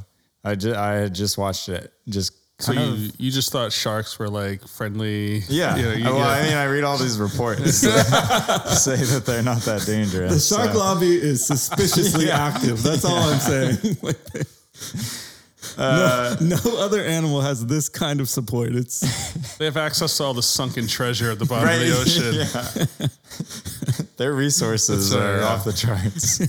I 0.47 0.55
ju- 0.55 0.75
I 0.75 0.93
had 0.93 1.13
just 1.15 1.37
watched 1.37 1.69
it. 1.69 1.91
Just 2.09 2.33
So 2.59 2.73
kind 2.73 2.97
you, 2.97 3.09
of. 3.09 3.15
you 3.21 3.31
just 3.31 3.51
thought 3.51 3.71
sharks 3.71 4.17
were 4.17 4.29
like 4.29 4.67
friendly. 4.67 5.43
Yeah. 5.47 5.75
you 5.75 5.83
know, 5.83 5.91
you- 5.93 6.03
well, 6.05 6.17
yeah. 6.17 6.27
I 6.27 6.43
mean, 6.43 6.53
I 6.55 6.63
read 6.65 6.83
all 6.83 6.97
these 6.97 7.19
reports 7.19 7.81
that 7.81 8.67
say 8.69 8.95
that 8.97 9.25
they're 9.25 9.43
not 9.43 9.61
that 9.63 9.85
dangerous. 9.85 10.33
The 10.49 10.55
shark 10.55 10.71
so- 10.73 10.79
lobby 10.79 11.15
is 11.15 11.45
suspiciously 11.45 12.25
Yeah. 12.31 12.47
active. 12.47 12.81
That's 12.81 13.05
all 13.05 13.17
I'm 13.17 13.39
saying. 13.39 13.97
Like, 14.01 14.17
Uh, 15.77 16.35
no, 16.41 16.55
no 16.65 16.77
other 16.79 17.01
animal 17.03 17.41
has 17.41 17.65
this 17.65 17.89
kind 17.89 18.19
of 18.21 18.29
support. 18.29 18.73
It's 18.73 19.01
They 19.57 19.65
have 19.65 19.77
access 19.77 20.17
to 20.17 20.23
all 20.23 20.33
the 20.33 20.41
sunken 20.41 20.87
treasure 20.87 21.29
at 21.31 21.37
the 21.39 21.45
bottom 21.45 21.69
of 21.69 21.79
the 21.79 21.97
ocean. 21.99 22.33
yeah. 22.33 23.07
Their 24.17 24.33
resources 24.33 25.11
That's, 25.11 25.21
uh, 25.21 25.25
are 25.25 25.37
yeah. 25.37 25.45
off 25.47 25.65
the 25.65 25.73
charts. 25.73 26.39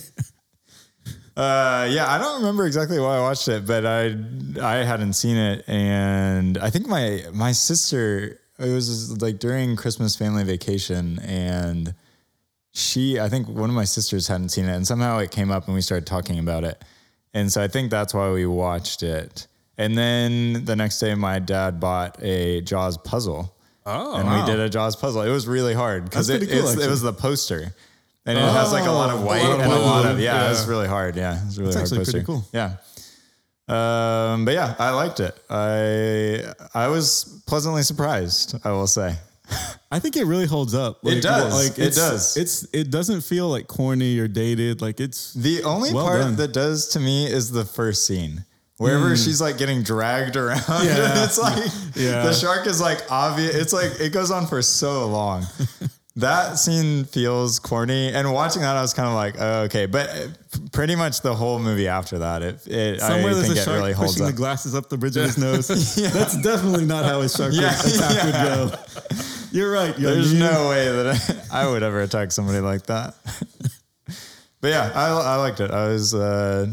Uh, 1.38 1.86
yeah, 1.88 2.12
I 2.12 2.18
don't 2.18 2.40
remember 2.40 2.66
exactly 2.66 2.98
why 2.98 3.16
I 3.16 3.20
watched 3.20 3.46
it, 3.46 3.64
but 3.64 3.86
I 3.86 4.16
I 4.60 4.78
hadn't 4.84 5.12
seen 5.12 5.36
it, 5.36 5.64
and 5.68 6.58
I 6.58 6.68
think 6.68 6.88
my 6.88 7.22
my 7.32 7.52
sister 7.52 8.40
it 8.58 8.72
was 8.72 9.22
like 9.22 9.38
during 9.38 9.76
Christmas 9.76 10.16
family 10.16 10.42
vacation, 10.42 11.20
and 11.20 11.94
she 12.72 13.20
I 13.20 13.28
think 13.28 13.48
one 13.48 13.70
of 13.70 13.76
my 13.76 13.84
sisters 13.84 14.26
hadn't 14.26 14.48
seen 14.48 14.64
it, 14.64 14.74
and 14.74 14.84
somehow 14.84 15.18
it 15.18 15.30
came 15.30 15.52
up, 15.52 15.66
and 15.66 15.76
we 15.76 15.80
started 15.80 16.08
talking 16.08 16.40
about 16.40 16.64
it, 16.64 16.82
and 17.32 17.52
so 17.52 17.62
I 17.62 17.68
think 17.68 17.92
that's 17.92 18.12
why 18.12 18.32
we 18.32 18.44
watched 18.44 19.04
it. 19.04 19.46
And 19.76 19.96
then 19.96 20.64
the 20.64 20.74
next 20.74 20.98
day, 20.98 21.14
my 21.14 21.38
dad 21.38 21.78
bought 21.78 22.20
a 22.20 22.62
Jaws 22.62 22.98
puzzle. 22.98 23.54
Oh, 23.86 24.16
and 24.16 24.28
we 24.28 24.44
did 24.44 24.58
a 24.58 24.68
Jaws 24.68 24.96
puzzle. 24.96 25.22
It 25.22 25.30
was 25.30 25.46
really 25.46 25.72
hard 25.72 26.02
because 26.04 26.30
it, 26.30 26.40
cool, 26.50 26.80
it 26.80 26.90
was 26.90 27.00
the 27.00 27.12
poster, 27.12 27.72
and 28.28 28.38
it 28.38 28.42
has 28.42 28.72
like 28.72 28.86
a 28.86 28.90
lot 28.92 29.10
of 29.10 29.20
Oh, 29.22 29.26
white 29.26 29.42
lot 29.42 29.54
of 29.54 29.60
and 29.60 29.72
a 29.72 29.78
lot 29.78 30.06
of 30.06 30.20
yeah, 30.20 30.44
Yeah. 30.44 30.50
It's 30.50 30.66
really 30.66 30.86
hard. 30.88 31.16
Yeah, 31.16 31.40
it's 31.46 31.58
really 31.58 31.72
hard 31.72 31.82
actually 31.82 31.98
poster. 31.98 32.12
pretty 32.12 32.26
cool. 32.26 32.44
Yeah. 32.52 32.76
Um, 33.68 34.44
but 34.44 34.54
yeah, 34.54 34.74
I 34.78 34.90
liked 34.90 35.20
it. 35.20 35.36
I 35.50 36.54
I 36.74 36.88
was 36.88 37.42
pleasantly 37.46 37.82
surprised. 37.82 38.54
I 38.64 38.70
will 38.72 38.86
say. 38.86 39.16
I 39.90 39.98
think 39.98 40.16
it 40.16 40.24
really 40.24 40.46
holds 40.46 40.74
up. 40.74 41.00
It 41.04 41.22
does. 41.22 41.68
It 41.70 41.78
it's- 41.78 41.96
does. 41.96 42.36
It's 42.36 42.66
it 42.72 42.90
doesn't 42.90 43.22
feel 43.22 43.48
like 43.48 43.66
corny 43.66 44.18
or 44.18 44.28
dated. 44.28 44.80
Like 44.80 45.00
it's 45.00 45.34
The 45.34 45.64
only 45.64 45.92
Well 45.92 46.04
part 46.06 46.20
done. 46.20 46.36
that 46.36 46.52
does 46.52 46.88
to 46.90 47.00
me 47.00 47.26
is 47.26 47.50
the 47.50 47.64
first 47.64 48.06
scene. 48.06 48.44
Wherever 48.78 49.16
she's 49.16 49.40
like 49.40 49.58
getting 49.58 49.82
dragged 49.82 50.36
around, 50.36 50.62
Yeah. 50.68 51.24
it's 51.24 51.36
like 51.36 51.64
Yeah. 51.96 52.22
the 52.22 52.32
shark 52.32 52.66
is 52.68 52.80
like 52.80 53.00
obvious. 53.10 53.54
It's 53.54 53.72
like 53.72 53.98
it 54.00 54.12
goes 54.12 54.30
on 54.30 54.46
for 54.46 54.62
so 54.62 55.08
long. 55.08 55.44
that 56.18 56.58
scene 56.58 57.04
feels 57.04 57.58
corny, 57.58 58.12
and 58.12 58.32
watching 58.32 58.62
that, 58.62 58.76
I 58.76 58.82
was 58.82 58.92
kind 58.94 59.08
of 59.08 59.14
like, 59.14 59.34
oh, 59.38 59.62
okay. 59.62 59.86
But 59.86 60.08
uh, 60.10 60.28
pretty 60.72 60.94
much 60.96 61.20
the 61.22 61.34
whole 61.34 61.58
movie 61.58 61.88
after 61.88 62.18
that, 62.18 62.42
it, 62.42 62.66
it 62.66 63.00
somewhere 63.00 63.30
I 63.30 63.34
there's 63.34 63.46
think 63.46 63.56
a 63.58 63.60
it 63.60 63.64
shark 63.64 63.78
really 63.78 63.92
holds 63.92 64.12
pushing 64.14 64.26
up. 64.26 64.32
the 64.32 64.36
glasses 64.36 64.74
up 64.74 64.88
the 64.88 64.98
bridge 64.98 65.16
of 65.16 65.24
his 65.24 65.38
nose. 65.46 65.68
That's 65.68 66.40
definitely 66.42 66.84
not 66.86 67.04
how 67.04 67.20
a 67.20 67.28
shark 67.28 67.52
Yeah, 67.54 67.70
attack 67.72 68.10
yeah. 68.34 68.64
would 68.64 68.72
go. 68.72 68.78
You're 69.52 69.72
right. 69.72 69.94
There's 69.96 70.34
no 70.34 70.68
way 70.68 70.88
that 70.90 71.46
I, 71.52 71.62
I 71.62 71.70
would 71.70 71.82
ever 71.82 72.02
attack 72.02 72.32
somebody 72.32 72.60
like 72.60 72.84
that. 72.86 73.14
but 74.60 74.68
yeah, 74.68 74.92
I, 74.94 75.08
I 75.08 75.36
liked 75.36 75.60
it. 75.60 75.70
I 75.70 75.88
was 75.88 76.14
uh, 76.14 76.66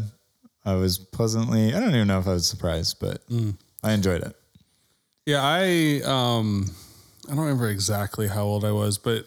I 0.64 0.74
was 0.74 0.98
pleasantly. 0.98 1.72
I 1.74 1.80
don't 1.80 1.94
even 1.94 2.06
know 2.08 2.18
if 2.18 2.26
I 2.26 2.32
was 2.34 2.46
surprised, 2.46 2.98
but 3.00 3.22
I 3.82 3.92
enjoyed 3.92 4.22
it. 4.22 4.36
Yeah, 5.24 5.40
I 5.42 6.02
um 6.04 6.70
I 7.26 7.30
don't 7.30 7.40
remember 7.40 7.68
exactly 7.68 8.28
how 8.28 8.42
old 8.44 8.64
I 8.64 8.70
was, 8.70 8.98
but 8.98 9.26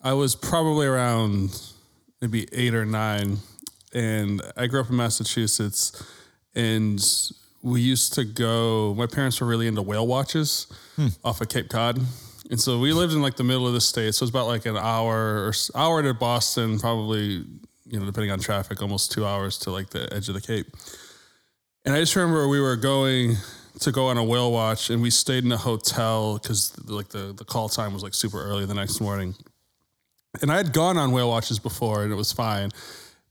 I 0.00 0.12
was 0.12 0.36
probably 0.36 0.86
around 0.86 1.60
maybe 2.20 2.46
eight 2.52 2.72
or 2.72 2.84
nine, 2.84 3.38
and 3.92 4.40
I 4.56 4.68
grew 4.68 4.80
up 4.80 4.90
in 4.90 4.96
Massachusetts, 4.96 6.04
and 6.54 7.04
we 7.62 7.80
used 7.80 8.12
to 8.14 8.24
go. 8.24 8.94
My 8.94 9.06
parents 9.06 9.40
were 9.40 9.46
really 9.46 9.66
into 9.66 9.82
whale 9.82 10.06
watches 10.06 10.68
hmm. 10.94 11.08
off 11.24 11.40
of 11.40 11.48
Cape 11.48 11.68
Cod, 11.68 12.00
and 12.48 12.60
so 12.60 12.78
we 12.78 12.92
lived 12.92 13.12
in 13.12 13.22
like 13.22 13.36
the 13.36 13.44
middle 13.44 13.66
of 13.66 13.72
the 13.72 13.80
state. 13.80 14.14
So 14.14 14.22
it 14.22 14.26
was 14.26 14.30
about 14.30 14.46
like 14.46 14.66
an 14.66 14.76
hour 14.76 15.48
or 15.48 15.52
hour 15.74 16.00
to 16.02 16.14
Boston, 16.14 16.78
probably 16.78 17.44
you 17.86 17.98
know 17.98 18.06
depending 18.06 18.30
on 18.30 18.38
traffic, 18.38 18.80
almost 18.80 19.10
two 19.10 19.26
hours 19.26 19.58
to 19.58 19.72
like 19.72 19.90
the 19.90 20.12
edge 20.14 20.28
of 20.28 20.34
the 20.34 20.40
Cape. 20.40 20.66
And 21.84 21.92
I 21.92 21.98
just 21.98 22.14
remember 22.14 22.46
we 22.46 22.60
were 22.60 22.76
going 22.76 23.36
to 23.80 23.92
go 23.92 24.06
on 24.08 24.16
a 24.18 24.24
whale 24.24 24.52
watch, 24.52 24.90
and 24.90 25.00
we 25.02 25.10
stayed 25.10 25.44
in 25.44 25.52
a 25.52 25.56
hotel 25.56 26.38
because 26.38 26.72
like 26.88 27.08
the 27.08 27.32
the 27.36 27.44
call 27.44 27.68
time 27.68 27.92
was 27.92 28.02
like 28.02 28.14
super 28.14 28.42
early 28.42 28.66
the 28.66 28.74
next 28.74 29.00
morning. 29.00 29.34
And 30.40 30.50
I 30.50 30.56
had 30.56 30.72
gone 30.72 30.96
on 30.96 31.12
whale 31.12 31.28
watches 31.28 31.58
before, 31.58 32.02
and 32.04 32.12
it 32.12 32.16
was 32.16 32.32
fine. 32.32 32.70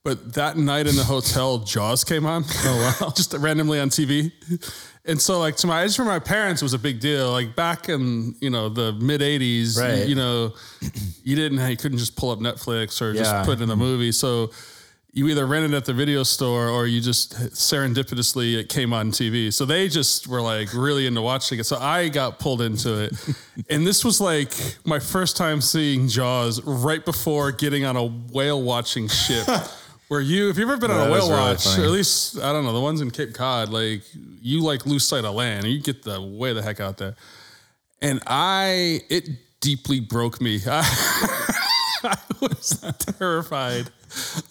But 0.04 0.34
that 0.34 0.58
night 0.58 0.88
in 0.88 0.96
the 0.96 1.04
hotel, 1.04 1.60
Jaws 1.60 2.04
came 2.04 2.26
on. 2.26 2.44
Oh 2.66 2.96
wow! 3.02 3.10
just 3.16 3.34
randomly 3.34 3.80
on 3.80 3.90
TV, 3.90 4.32
and 5.06 5.22
so 5.22 5.40
like 5.40 5.56
to 5.58 5.68
my, 5.68 5.84
just 5.86 6.00
remember 6.00 6.20
my 6.20 6.24
parents 6.26 6.62
it 6.62 6.66
was 6.66 6.74
a 6.74 6.80
big 6.80 7.00
deal. 7.00 7.32
Like 7.32 7.56
back 7.56 7.88
in 7.90 8.36
you 8.40 8.50
know 8.50 8.68
the 8.70 8.94
mid 8.94 9.22
'80s, 9.22 9.78
Right. 9.80 10.08
you 10.08 10.16
know, 10.16 10.54
you 11.24 11.36
didn't 11.36 11.60
you 11.70 11.78
couldn't 11.78 12.00
just 12.00 12.16
pull 12.16 12.32
up 12.32 12.40
Netflix 12.40 13.00
or 13.02 13.14
just 13.14 13.46
put 13.46 13.60
it 13.60 13.64
in 13.64 13.70
a 13.70 13.76
movie. 13.76 14.12
So 14.12 14.52
you 15.14 15.28
either 15.28 15.46
rented 15.46 15.74
at 15.74 15.84
the 15.84 15.94
video 15.94 16.24
store 16.24 16.70
or 16.70 16.88
you 16.88 17.02
just 17.02 17.34
serendipitously 17.34 18.58
it 18.58 18.70
came 18.70 18.94
on 18.94 19.12
TV. 19.12 19.52
So 19.52 19.66
they 19.66 19.90
just 19.90 20.28
were 20.28 20.42
like 20.42 20.74
really 20.74 21.06
into 21.06 21.22
watching 21.22 21.60
it. 21.60 21.66
So 21.66 21.78
I 21.78 22.08
got 22.08 22.40
pulled 22.40 22.62
into 22.62 23.04
it. 23.04 23.14
and 23.70 23.86
this 23.86 24.06
was 24.06 24.22
like 24.22 24.54
my 24.86 25.00
first 25.00 25.36
time 25.36 25.60
seeing 25.60 26.08
Jaws 26.08 26.64
right 26.64 27.04
before 27.04 27.52
getting 27.52 27.84
on 27.84 27.98
a 27.98 28.06
whale 28.06 28.62
watching 28.62 29.08
ship. 29.08 29.48
Where 30.08 30.20
you, 30.20 30.50
if 30.50 30.58
you've 30.58 30.70
ever 30.70 30.78
been 30.78 30.92
on 30.92 31.08
a 31.08 31.12
whale 31.12 31.30
really 31.30 31.30
watch, 31.30 31.64
funny. 31.64 31.84
or 31.84 31.86
at 31.86 31.92
least 31.92 32.38
I 32.38 32.52
don't 32.52 32.66
know, 32.66 32.74
the 32.74 32.82
ones 32.82 33.00
in 33.00 33.12
Cape 33.12 33.34
Cod, 33.34 33.70
like 33.70 34.02
you 34.42 34.62
like 34.62 34.86
lose 34.86 35.08
sight 35.08 35.24
of 35.24 35.36
land 35.36 35.64
and 35.64 35.74
you 35.74 35.82
get 35.82 36.04
the 36.04 36.22
way 36.22 36.52
the 36.52 36.62
heck 36.62 36.82
out 36.82 36.98
there. 36.98 37.16
And 38.02 38.22
I, 38.28 39.00
it 39.10 39.30
deeply 39.62 40.02
broke 40.02 40.42
me. 40.42 40.60
I 40.68 42.18
was 42.42 42.84
terrified 43.18 43.90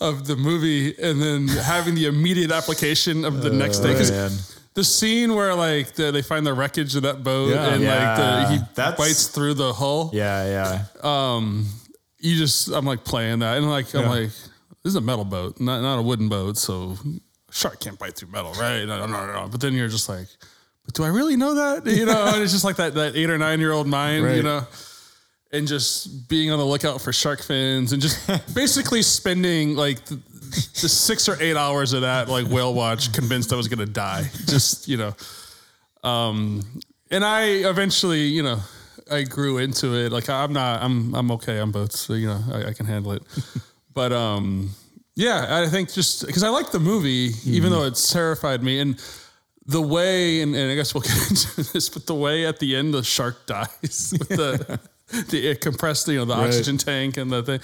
of 0.01 0.27
the 0.27 0.37
movie 0.37 0.95
and 1.01 1.21
then 1.21 1.49
having 1.49 1.95
the 1.95 2.07
immediate 2.07 2.51
application 2.51 3.25
of 3.25 3.43
the 3.43 3.51
next 3.51 3.81
uh, 3.81 3.85
day. 3.89 3.95
'Cause 3.95 4.11
man. 4.11 4.31
the 4.75 4.85
scene 4.85 5.35
where 5.35 5.55
like 5.55 5.93
the, 5.95 6.11
they 6.11 6.23
find 6.23 6.47
the 6.47 6.55
wreckage 6.55 6.95
of 6.97 7.03
that 7.03 7.23
boat 7.25 7.51
Yeah. 7.51 7.75
and 7.75 7.85
like 7.85 8.17
the, 8.17 8.53
he 8.55 8.59
That's- 8.75 8.97
bites 8.99 9.27
through 9.29 9.55
the 9.55 9.73
hull. 9.73 10.11
Yeah, 10.13 10.45
yeah. 10.47 10.85
Um, 11.03 11.67
you 12.19 12.37
just, 12.37 12.69
I'm 12.69 12.85
like 12.85 13.05
playing 13.05 13.39
that 13.41 13.57
and 13.59 13.69
like, 13.71 13.95
I'm 13.95 14.07
like, 14.07 14.29
this 14.83 14.93
is 14.93 14.97
a 14.97 15.01
metal 15.01 15.25
boat, 15.25 15.61
not, 15.61 15.81
not 15.83 15.99
a 15.99 16.03
wooden 16.03 16.29
boat. 16.29 16.57
So 16.57 16.97
shark 17.51 17.81
can't 17.81 17.99
bite 17.99 18.15
through 18.17 18.31
metal, 18.31 18.53
right? 18.55 18.85
No, 18.85 19.01
no, 19.01 19.07
no, 19.07 19.27
no. 19.33 19.49
But 19.51 19.61
then 19.61 19.75
you're 19.75 19.89
just 19.89 20.09
like, 20.09 20.27
but 20.85 20.95
do 20.95 21.03
I 21.05 21.09
really 21.09 21.37
know 21.37 21.55
that? 21.55 21.87
You 21.91 22.07
know, 22.07 22.27
and 22.35 22.43
it's 22.43 22.53
just 22.53 22.65
like 22.65 22.77
that, 22.77 22.95
that 22.95 23.17
eight 23.17 23.29
or 23.31 23.37
nine 23.39 23.61
year 23.61 23.73
old 23.73 23.87
mind, 23.87 24.25
you 24.37 24.43
know? 24.43 24.67
And 25.53 25.67
just 25.67 26.29
being 26.29 26.51
on 26.51 26.59
the 26.59 26.65
lookout 26.65 27.01
for 27.01 27.13
shark 27.13 27.43
fins 27.43 27.93
and 27.93 28.01
just 28.01 28.27
basically 28.55 29.03
spending 29.03 29.75
like 29.75 30.05
the, 30.05 30.15
the 30.15 30.89
six 30.89 31.29
or 31.29 31.37
eight 31.41 31.57
hours 31.57 31.93
of 31.93 32.03
that 32.03 32.29
like 32.29 32.47
whale 32.47 32.75
watch 32.75 33.13
convinced 33.13 33.53
I 33.53 33.57
was 33.57 33.69
gonna 33.69 33.87
die. 33.87 34.25
Just 34.47 34.89
you 34.89 34.97
know, 34.97 35.15
um, 36.03 36.63
and 37.11 37.25
I 37.25 37.45
eventually 37.69 38.23
you 38.23 38.43
know 38.43 38.61
I 39.11 39.23
grew 39.23 39.59
into 39.59 39.95
it. 39.95 40.13
Like 40.13 40.29
I'm 40.29 40.53
not 40.53 40.83
I'm 40.83 41.15
I'm 41.15 41.31
okay 41.33 41.59
on 41.59 41.71
boats, 41.73 42.01
so 42.01 42.15
you 42.15 42.29
know 42.29 42.41
I, 42.53 42.69
I 42.69 42.73
can 42.73 42.87
handle 42.87 43.13
it. 43.13 43.23
But 43.93 44.13
um, 44.13 44.71
yeah, 45.17 45.63
I 45.65 45.67
think 45.67 45.93
just 45.93 46.25
because 46.25 46.45
I 46.45 46.49
like 46.49 46.71
the 46.71 46.79
movie, 46.79 47.33
even 47.45 47.73
though 47.73 47.85
it's 47.85 48.13
terrified 48.13 48.63
me 48.63 48.81
and. 48.81 49.03
The 49.67 49.81
way, 49.81 50.41
and, 50.41 50.57
and 50.57 50.73
I 50.73 50.75
guess 50.75 50.95
we'll 50.95 51.03
get 51.03 51.17
into 51.31 51.73
this, 51.73 51.89
but 51.89 52.05
the 52.07 52.15
way 52.15 52.45
at 52.45 52.59
the 52.59 52.75
end 52.75 52.93
the 52.93 53.05
shark 53.05 53.47
dies 53.47 54.13
with 54.19 54.29
the 54.29 54.81
the 55.31 55.57
compressed, 55.57 56.09
you 56.09 56.17
know, 56.19 56.25
the 56.25 56.35
oxygen 56.35 56.77
tank 56.79 57.17
and 57.17 57.31
the 57.31 57.43
thing. 57.43 57.61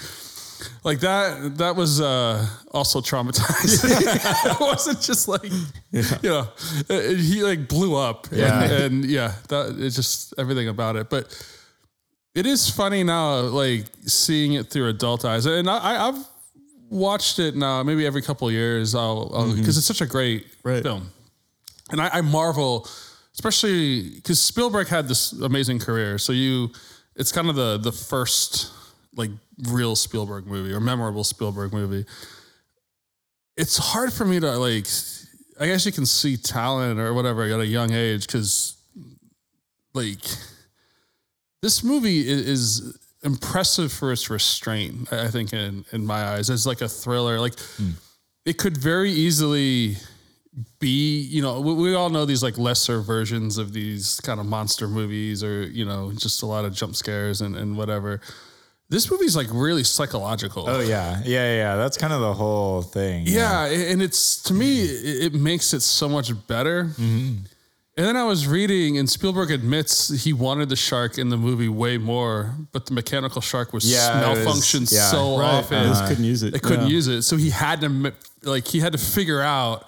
Like 0.83 0.99
that, 1.01 1.57
that 1.59 1.75
was 1.75 2.01
uh, 2.01 2.43
also 2.71 2.99
traumatizing. 2.99 3.91
it 4.51 4.59
wasn't 4.59 5.01
just 5.01 5.27
like, 5.27 5.43
you 5.43 6.29
know, 6.29 6.47
it- 6.89 7.19
he 7.19 7.43
like 7.43 7.67
blew 7.67 7.95
up. 7.95 8.27
Yeah. 8.31 8.63
And, 8.63 8.71
and 8.71 9.05
yeah, 9.05 9.33
that 9.49 9.75
it's 9.77 9.95
just 9.95 10.33
everything 10.37 10.67
about 10.67 10.95
it. 10.95 11.09
But 11.09 11.25
it 12.33 12.45
is 12.45 12.69
funny 12.69 13.03
now, 13.03 13.41
like 13.41 13.85
seeing 14.05 14.53
it 14.53 14.69
through 14.71 14.87
adult 14.89 15.25
eyes. 15.25 15.45
And 15.45 15.69
I, 15.69 16.07
I've 16.07 16.25
watched 16.89 17.37
it 17.39 17.55
now, 17.55 17.83
maybe 17.83 18.05
every 18.05 18.21
couple 18.23 18.47
of 18.47 18.53
years. 18.53 18.95
I'll, 18.95 19.53
because 19.55 19.77
it's 19.77 19.87
such 19.87 20.01
a 20.01 20.05
great 20.07 20.47
Right. 20.63 20.81
film. 20.83 21.11
And 21.91 22.01
I, 22.01 22.09
I 22.13 22.21
marvel, 22.21 22.87
especially 23.33 24.09
because 24.15 24.41
Spielberg 24.41 24.87
had 24.87 25.07
this 25.07 25.31
amazing 25.33 25.79
career. 25.79 26.17
So 26.17 26.33
you, 26.33 26.69
it's 27.17 27.31
kind 27.31 27.49
of 27.49 27.55
the 27.55 27.77
the 27.77 27.91
first 27.91 28.71
like 29.15 29.31
real 29.69 29.95
Spielberg 29.95 30.45
movie 30.45 30.71
or 30.71 30.79
memorable 30.79 31.23
Spielberg 31.23 31.73
movie. 31.73 32.05
It's 33.57 33.77
hard 33.77 34.13
for 34.13 34.23
me 34.23 34.39
to 34.39 34.57
like. 34.57 34.87
I 35.59 35.65
guess 35.65 35.87
you 35.87 35.91
can 35.91 36.05
see 36.05 36.37
talent 36.37 36.99
or 36.99 37.15
whatever 37.15 37.43
at 37.43 37.59
a 37.59 37.65
young 37.65 37.91
age 37.91 38.27
because, 38.27 38.77
like, 39.95 40.23
this 41.63 41.83
movie 41.83 42.19
is 42.19 42.95
impressive 43.23 43.91
for 43.91 44.11
its 44.11 44.29
restraint. 44.29 45.11
I 45.11 45.25
I 45.25 45.27
think 45.29 45.53
in 45.53 45.83
in 45.91 46.05
my 46.05 46.23
eyes, 46.23 46.51
as 46.51 46.67
like 46.67 46.81
a 46.81 46.87
thriller, 46.87 47.39
like 47.39 47.59
hmm. 47.59 47.91
it 48.45 48.59
could 48.59 48.77
very 48.77 49.11
easily 49.11 49.97
be 50.79 51.19
you 51.21 51.41
know 51.41 51.61
we, 51.61 51.73
we 51.73 51.95
all 51.95 52.09
know 52.09 52.25
these 52.25 52.41
like 52.41 52.57
lesser 52.57 52.99
versions 53.01 53.57
of 53.57 53.73
these 53.73 54.19
kind 54.21 54.39
of 54.39 54.45
monster 54.45 54.87
movies 54.87 55.43
or 55.43 55.61
you 55.67 55.85
know 55.85 56.11
just 56.13 56.41
a 56.41 56.45
lot 56.45 56.65
of 56.65 56.73
jump 56.73 56.95
scares 56.95 57.41
and, 57.41 57.55
and 57.55 57.77
whatever 57.77 58.19
this 58.89 59.11
movie's 59.11 59.35
like 59.35 59.47
really 59.51 59.83
psychological 59.83 60.63
Oh 60.67 60.79
yeah, 60.79 61.21
yeah, 61.25 61.55
yeah. 61.57 61.75
That's 61.75 61.97
kind 61.97 62.13
of 62.13 62.21
the 62.21 62.33
whole 62.33 62.81
thing. 62.81 63.25
yeah, 63.27 63.65
and 63.65 64.01
it's 64.01 64.41
to 64.43 64.53
me 64.53 64.81
it, 64.81 65.25
it 65.25 65.33
makes 65.33 65.73
it 65.73 65.81
so 65.81 66.07
much 66.09 66.31
better 66.47 66.85
mm-hmm. 66.85 67.35
and 67.97 68.05
then 68.07 68.15
i 68.15 68.23
was 68.23 68.47
reading 68.47 68.97
and 68.97 69.07
spielberg 69.09 69.51
admits 69.51 70.23
he 70.23 70.31
wanted 70.33 70.69
the 70.69 70.75
shark 70.75 71.17
in 71.19 71.29
the 71.29 71.37
movie 71.37 71.69
way 71.69 71.97
more 71.99 72.55
but 72.71 72.85
the 72.87 72.93
mechanical 72.93 73.41
shark 73.41 73.73
was 73.73 73.85
Yeah, 73.85 74.25
it 74.25 74.29
was- 74.29 74.39
malfunctioned 74.47 74.91
yeah. 74.91 75.11
so 75.11 75.37
Right. 75.37 75.53
often 75.59 75.83
They 75.83 75.89
just 75.89 76.07
couldn't 76.07 76.23
use 76.23 76.41
it. 76.43 76.53
they 76.53 76.59
couldn't 76.59 76.87
Yeah. 76.87 76.97
use 76.97 77.07
it. 77.07 77.21
So 77.23 77.35
he 77.37 77.49
had 77.51 77.81
to 77.81 78.13
like 78.43 78.65
he 78.67 78.79
had 78.79 78.93
to 78.93 78.97
figure 78.97 79.41
out 79.41 79.87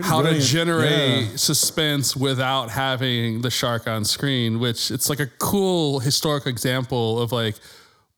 how 0.00 0.20
brilliant. 0.22 0.42
to 0.44 0.48
generate 0.50 1.22
Yeah. 1.30 1.36
suspense 1.36 2.16
without 2.16 2.70
having 2.70 3.42
the 3.42 3.50
shark 3.50 3.86
on 3.86 4.04
screen, 4.04 4.58
which 4.60 4.90
it's 4.90 5.10
like 5.10 5.20
a 5.20 5.26
cool 5.26 6.00
historic 6.00 6.46
example 6.46 7.20
of 7.20 7.32
like 7.32 7.56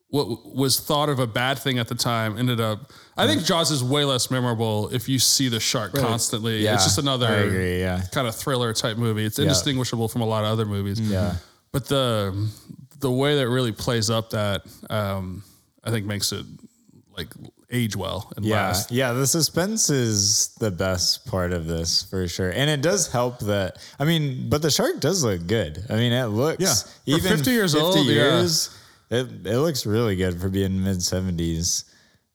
what 0.08 0.54
was 0.54 0.78
thought 0.78 1.08
of 1.08 1.18
a 1.18 1.26
bad 1.26 1.58
thing 1.58 1.78
at 1.80 1.88
the 1.88 1.94
time 1.96 2.38
ended 2.38 2.60
up. 2.60 2.92
I 3.16 3.26
think 3.26 3.42
Jaws 3.44 3.72
is 3.72 3.82
way 3.82 4.04
less 4.04 4.30
memorable 4.30 4.88
if 4.90 5.08
you 5.08 5.18
see 5.18 5.48
the 5.48 5.58
shark 5.58 5.92
constantly. 5.94 6.58
Yeah, 6.62 6.74
it's 6.74 6.84
just 6.84 6.98
another 6.98 7.26
agree, 7.26 7.80
yeah. 7.80 8.02
kind 8.12 8.28
of 8.28 8.34
thriller 8.36 8.72
type 8.72 8.96
movie. 8.96 9.24
It's 9.24 9.38
indistinguishable 9.40 10.06
from 10.08 10.20
a 10.22 10.26
lot 10.26 10.44
of 10.44 10.50
other 10.52 10.66
movies. 10.66 11.00
Yeah. 11.00 11.34
But 11.72 11.86
the 11.86 12.48
the 13.00 13.10
way 13.10 13.34
that 13.34 13.42
it 13.42 13.48
really 13.48 13.72
plays 13.72 14.08
up 14.10 14.30
that 14.30 14.62
um, 14.88 15.42
I 15.82 15.90
think 15.90 16.06
makes 16.06 16.30
it 16.30 16.46
like 17.16 17.28
age 17.74 17.96
well 17.96 18.32
and 18.36 18.44
Yeah, 18.46 18.68
last. 18.68 18.90
yeah. 18.92 19.12
The 19.12 19.26
suspense 19.26 19.90
is 19.90 20.48
the 20.60 20.70
best 20.70 21.26
part 21.26 21.52
of 21.52 21.66
this 21.66 22.02
for 22.04 22.26
sure, 22.28 22.50
and 22.50 22.70
it 22.70 22.80
does 22.80 23.10
help 23.10 23.40
that. 23.40 23.78
I 23.98 24.04
mean, 24.04 24.48
but 24.48 24.62
the 24.62 24.70
shark 24.70 25.00
does 25.00 25.24
look 25.24 25.46
good. 25.46 25.84
I 25.90 25.96
mean, 25.96 26.12
it 26.12 26.26
looks 26.26 26.62
Yeah. 27.04 27.18
For 27.18 27.28
50 27.28 27.50
years 27.50 27.74
old, 27.74 28.06
yeah. 28.06 28.46
it 29.10 29.28
it 29.44 29.58
looks 29.58 29.84
really 29.86 30.16
good 30.16 30.40
for 30.40 30.48
being 30.48 30.82
mid 30.82 31.02
seventies. 31.02 31.84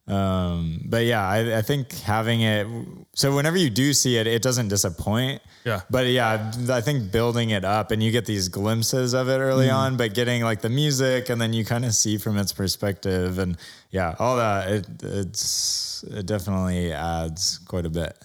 Um, 0.10 0.82
but 0.86 1.06
yeah, 1.06 1.28
I, 1.28 1.60
I 1.60 1.62
think 1.62 1.93
having 2.00 2.41
it 2.41 2.65
so 3.13 3.36
whenever 3.36 3.58
you 3.58 3.69
do 3.69 3.93
see 3.93 4.17
it, 4.17 4.26
it 4.28 4.41
doesn't 4.41 4.69
disappoint. 4.69 5.41
Yeah. 5.65 5.82
But 5.89 6.08
yeah, 6.08 6.52
I 6.69 6.82
think 6.82 7.12
building 7.12 7.50
it 7.52 7.63
up 7.65 7.91
and 7.91 8.02
you 8.02 8.12
get 8.12 8.26
these 8.26 8.48
glimpses 8.48 9.13
of 9.13 9.28
it 9.30 9.38
early 9.38 9.67
Mm. 9.67 9.76
on, 9.76 9.98
but 9.98 10.13
getting 10.13 10.41
like 10.43 10.62
the 10.62 10.69
music 10.69 11.30
and 11.30 11.39
then 11.39 11.54
you 11.54 11.63
kind 11.65 11.86
of 11.86 11.93
see 11.93 12.17
from 12.17 12.38
its 12.38 12.54
perspective 12.54 13.38
and 13.39 13.58
yeah, 13.91 14.15
all 14.19 14.38
that 14.38 14.69
it 14.72 14.88
it's 15.04 16.04
it 16.04 16.26
definitely 16.26 16.91
adds 16.93 17.60
quite 17.67 17.86
a 17.86 17.89
bit. 17.89 18.17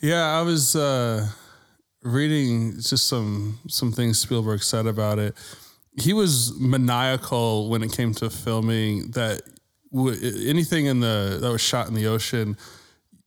Yeah, 0.00 0.38
I 0.38 0.42
was 0.42 0.74
uh, 0.76 1.28
reading 2.02 2.74
just 2.80 3.06
some 3.06 3.58
some 3.68 3.92
things 3.92 4.18
Spielberg 4.18 4.62
said 4.62 4.86
about 4.86 5.18
it. 5.18 5.34
He 6.00 6.12
was 6.12 6.58
maniacal 6.58 7.68
when 7.68 7.82
it 7.82 7.92
came 7.92 8.14
to 8.14 8.30
filming 8.30 9.10
that 9.12 9.42
anything 9.94 10.86
in 10.86 11.00
the 11.00 11.38
that 11.40 11.50
was 11.50 11.60
shot 11.60 11.88
in 11.88 11.94
the 11.94 12.06
ocean 12.06 12.56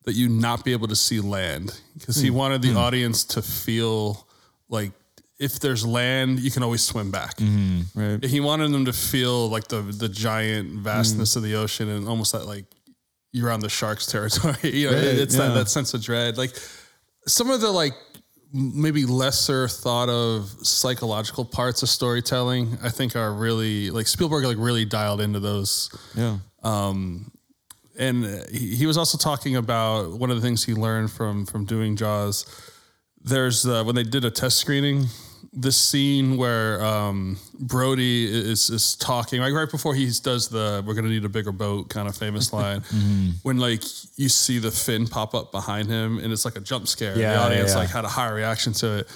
that 0.04 0.14
you 0.14 0.30
not 0.30 0.66
be 0.66 0.72
able 0.72 0.88
to 0.88 0.96
see 0.96 1.20
land 1.20 1.80
because 1.98 2.16
he 2.18 2.30
hmm. 2.30 2.36
wanted 2.36 2.62
the 2.62 2.72
hmm. 2.72 2.78
audience 2.78 3.24
to 3.24 3.42
feel 3.42 4.28
like 4.70 4.92
if 5.40 5.60
there's 5.60 5.86
land, 5.86 6.40
you 6.40 6.52
can 6.52 6.62
always 6.62 6.84
swim 6.84 7.10
back. 7.10 7.36
Mm-hmm. 7.38 8.00
Right. 8.00 8.24
He 8.24 8.40
wanted 8.40 8.72
them 8.72 8.86
to 8.86 8.94
feel 8.94 9.50
like 9.50 9.68
the 9.68 9.82
the 9.82 10.10
giant 10.10 10.72
vastness 10.80 11.34
hmm. 11.34 11.40
of 11.40 11.44
the 11.44 11.56
ocean 11.56 11.90
and 11.90 12.08
almost 12.08 12.32
that 12.34 12.46
like 12.46 12.66
you're 13.32 13.52
on 13.52 13.60
the 13.60 13.70
shark's 13.70 14.06
territory. 14.06 14.56
you 14.64 14.90
know, 14.90 14.96
Right, 14.96 15.06
it's 15.06 15.36
that, 15.38 15.50
yeah. 15.50 15.54
that 15.56 15.70
sense 15.70 15.94
of 15.94 16.02
dread. 16.02 16.38
Like 16.38 16.52
some 17.28 17.50
of 17.50 17.62
the 17.62 17.72
like 17.72 17.94
maybe 18.54 19.06
lesser 19.06 19.68
thought 19.68 20.10
of 20.10 20.50
psychological 20.62 21.46
parts 21.46 21.84
of 21.84 21.90
storytelling, 21.90 22.78
I 22.84 22.90
think 22.90 23.16
are 23.16 23.34
really 23.34 23.90
like 23.90 24.08
Spielberg 24.08 24.44
like 24.46 24.58
really 24.60 24.86
dialed 24.86 25.22
into 25.22 25.40
those 25.40 25.90
Yeah. 26.16 26.38
And 27.98 28.26
uh, 28.26 28.44
he, 28.52 28.76
he 28.76 28.86
was 28.86 28.98
also 28.98 29.18
talking 29.18 29.56
about 29.56 30.12
one 30.12 30.30
of 30.30 30.36
the 30.36 30.42
things 30.42 30.64
he 30.64 30.74
learned 30.74 31.12
from 31.12 31.46
from 31.46 31.66
doing 31.66 31.96
Jaws. 31.96 32.46
There's 33.24 33.66
uh, 33.66 33.84
when 33.84 33.96
they 33.96 34.04
did 34.04 34.26
a 34.26 34.32
test 34.32 34.58
screening 34.58 35.08
this 35.54 35.76
scene 35.76 36.38
where 36.38 36.84
um, 36.84 37.38
Brody 37.60 38.26
is 38.26 38.70
is 38.70 38.96
talking 38.96 39.42
like 39.42 39.54
right 39.54 39.70
before 39.70 39.94
he 39.94 40.10
does 40.24 40.48
the 40.50 40.84
"we're 40.86 40.94
gonna 40.94 41.10
need 41.10 41.26
a 41.26 41.30
bigger 41.30 41.52
boat" 41.52 41.90
kind 41.90 42.08
of 42.08 42.16
famous 42.16 42.54
line, 42.54 42.82
when 43.44 43.58
like 43.58 43.84
you 44.18 44.30
see 44.30 44.60
the 44.60 44.72
fin 44.72 45.08
pop 45.08 45.36
up 45.36 45.52
behind 45.52 45.88
him 45.90 46.20
and 46.20 46.32
it's 46.32 46.46
like 46.46 46.56
a 46.56 46.62
jump 46.62 46.88
scare. 46.88 47.18
Yeah, 47.18 47.34
the 47.34 47.40
audience 47.40 47.70
yeah, 47.70 47.76
yeah. 47.76 47.80
like 47.82 47.90
had 47.90 48.06
a 48.06 48.10
high 48.10 48.30
reaction 48.30 48.74
to 48.74 49.00
it, 49.00 49.08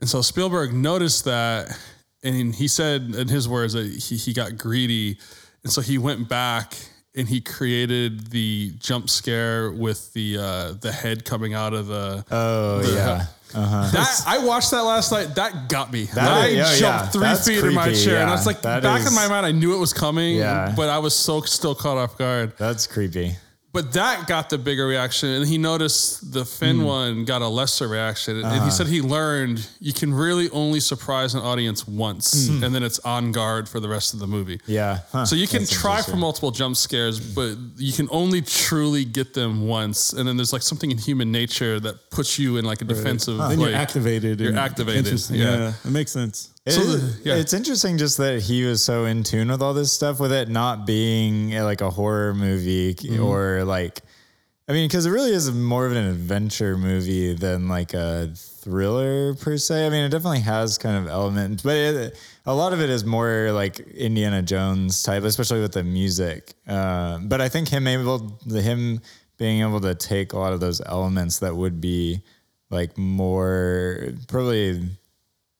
and 0.00 0.08
so 0.08 0.22
Spielberg 0.22 0.72
noticed 0.72 1.24
that, 1.24 1.76
and 2.24 2.54
he 2.54 2.68
said 2.68 3.14
in 3.14 3.28
his 3.28 3.48
words 3.48 3.74
that 3.74 3.86
he 3.86 4.16
he 4.16 4.32
got 4.32 4.58
greedy, 4.58 5.18
and 5.66 5.72
so 5.72 5.80
he 5.80 5.98
went 5.98 6.28
back. 6.28 6.74
And 7.18 7.26
he 7.26 7.40
created 7.40 8.26
the 8.30 8.72
jump 8.78 9.08
scare 9.08 9.70
with 9.70 10.12
the 10.12 10.36
uh, 10.36 10.72
the 10.72 10.92
head 10.92 11.24
coming 11.24 11.54
out 11.54 11.72
of 11.72 11.86
the 11.86 12.22
Oh 12.30 12.82
yeah. 12.94 13.24
that 13.54 14.22
I 14.26 14.44
watched 14.44 14.70
that 14.72 14.82
last 14.82 15.10
night. 15.12 15.34
That 15.34 15.70
got 15.70 15.90
me. 15.90 16.04
That 16.14 16.30
I 16.30 16.46
is- 16.48 16.56
yeah, 16.56 16.76
jumped 16.76 17.04
yeah. 17.06 17.08
three 17.12 17.20
That's 17.22 17.48
feet 17.48 17.64
in 17.64 17.72
my 17.74 17.84
creepy, 17.84 18.04
chair, 18.04 18.20
and 18.20 18.28
I 18.28 18.34
was 18.34 18.44
like, 18.44 18.60
That 18.60 18.82
back 18.82 19.00
is- 19.00 19.06
in 19.06 19.14
my 19.14 19.28
mind, 19.28 19.46
I 19.46 19.52
knew 19.52 19.74
it 19.74 19.78
was 19.78 19.94
coming, 19.94 20.36
Yeah. 20.36 20.74
but 20.76 20.90
I 20.90 20.98
was 20.98 21.14
so 21.14 21.40
still 21.40 21.74
caught 21.74 21.96
off 21.96 22.18
guard. 22.18 22.52
That's 22.58 22.86
creepy. 22.86 23.36
But 23.72 23.92
that 23.92 24.26
got 24.26 24.48
the 24.48 24.56
bigger 24.56 24.86
reaction, 24.86 25.28
and 25.28 25.46
he 25.46 25.58
noticed 25.58 26.32
the 26.32 26.46
fin 26.46 26.78
Hmm. 26.78 26.84
one 26.84 27.24
got 27.26 27.42
a 27.42 27.48
lesser 27.48 27.86
reaction, 27.86 28.36
and 28.36 28.46
Uh-huh. 28.46 28.64
he 28.64 28.70
said 28.70 28.86
he 28.86 29.02
learned 29.02 29.66
you 29.80 29.92
can 29.92 30.14
really 30.14 30.48
only 30.48 30.80
surprise 30.80 31.34
an 31.34 31.40
audience 31.42 31.86
once, 31.86 32.46
Hmm. 32.48 32.64
and 32.64 32.74
then 32.74 32.82
it's 32.82 32.98
on 33.00 33.32
guard 33.32 33.68
for 33.68 33.78
the 33.78 33.88
rest 33.88 34.14
of 34.14 34.20
the 34.20 34.26
movie. 34.26 34.60
Yeah. 34.66 35.00
Huh. 35.12 35.26
So 35.26 35.36
you 35.36 35.46
can 35.46 35.60
That's 35.60 35.72
try 35.72 36.00
for 36.00 36.16
multiple 36.16 36.52
jump 36.52 36.74
scares, 36.78 37.20
but 37.20 37.58
you 37.76 37.92
can 37.92 38.08
only 38.10 38.40
truly 38.40 39.04
get 39.04 39.34
them 39.34 39.66
once. 39.66 40.10
And 40.14 40.26
then 40.26 40.38
there's 40.38 40.54
like 40.54 40.62
something 40.62 40.90
in 40.90 40.96
human 40.96 41.30
nature 41.30 41.78
that 41.80 42.10
puts 42.10 42.38
you 42.38 42.56
in 42.56 42.64
like 42.64 42.80
a 42.80 42.86
defensive. 42.86 43.36
Then 43.36 43.58
like, 43.58 43.68
you're 43.68 43.74
activated. 43.78 44.40
You're 44.40 44.50
and 44.50 44.58
activated, 44.58 45.20
yeah. 45.30 45.44
Yeah. 45.58 45.72
it 45.84 45.90
makes 45.90 46.12
sense. 46.12 46.48
It 46.66 46.72
So 46.72 46.80
is- 46.82 47.20
yeah. 47.24 47.36
It's 47.36 47.52
interesting 47.54 47.96
just 47.96 48.16
that 48.18 48.42
he 48.42 48.64
was 48.64 48.82
so 48.82 49.04
in 49.04 49.22
tune 49.22 49.48
with 49.48 49.62
all 49.62 49.72
this 49.72 49.92
stuff, 49.92 50.18
with 50.20 50.32
it 50.32 50.48
not 50.48 50.84
being 50.86 51.56
uh, 51.56 51.64
like 51.64 51.80
a 51.80 51.90
horror 51.90 52.34
movie 52.34 52.92
Mm-hmm. 52.94 53.22
or 53.22 53.64
like, 53.64 54.00
I 54.68 54.72
mean, 54.72 54.88
because 54.88 55.06
it 55.06 55.10
really 55.10 55.30
is 55.30 55.50
more 55.52 55.86
of 55.86 55.92
an 55.92 56.04
adventure 56.04 56.76
movie 56.76 57.34
than 57.34 57.68
like 57.68 57.94
a 57.94 58.32
thriller 58.34 59.34
per 59.34 59.56
se. 59.58 59.86
I 59.86 59.90
mean, 59.90 60.04
it 60.04 60.08
definitely 60.08 60.40
has 60.40 60.76
kind 60.76 60.96
of 60.96 61.06
elements, 61.08 61.62
but 61.62 61.76
it, 61.76 62.18
a 62.46 62.52
lot 62.54 62.72
of 62.72 62.80
it 62.80 62.90
is 62.90 63.04
more 63.04 63.52
like 63.52 63.78
Indiana 63.78 64.42
Jones 64.42 65.04
type, 65.04 65.22
especially 65.22 65.60
with 65.60 65.72
the 65.72 65.84
music. 65.84 66.54
Uh, 66.66 67.18
but 67.18 67.40
I 67.40 67.48
think 67.48 67.68
him 67.68 67.86
able, 67.86 68.40
the 68.44 68.60
him 68.60 69.00
being 69.38 69.60
able 69.60 69.80
to 69.82 69.94
take 69.94 70.32
a 70.32 70.38
lot 70.38 70.52
of 70.52 70.58
those 70.58 70.80
elements 70.84 71.38
that 71.38 71.54
would 71.54 71.80
be 71.80 72.22
like 72.70 72.98
more 72.98 74.08
probably 74.26 74.88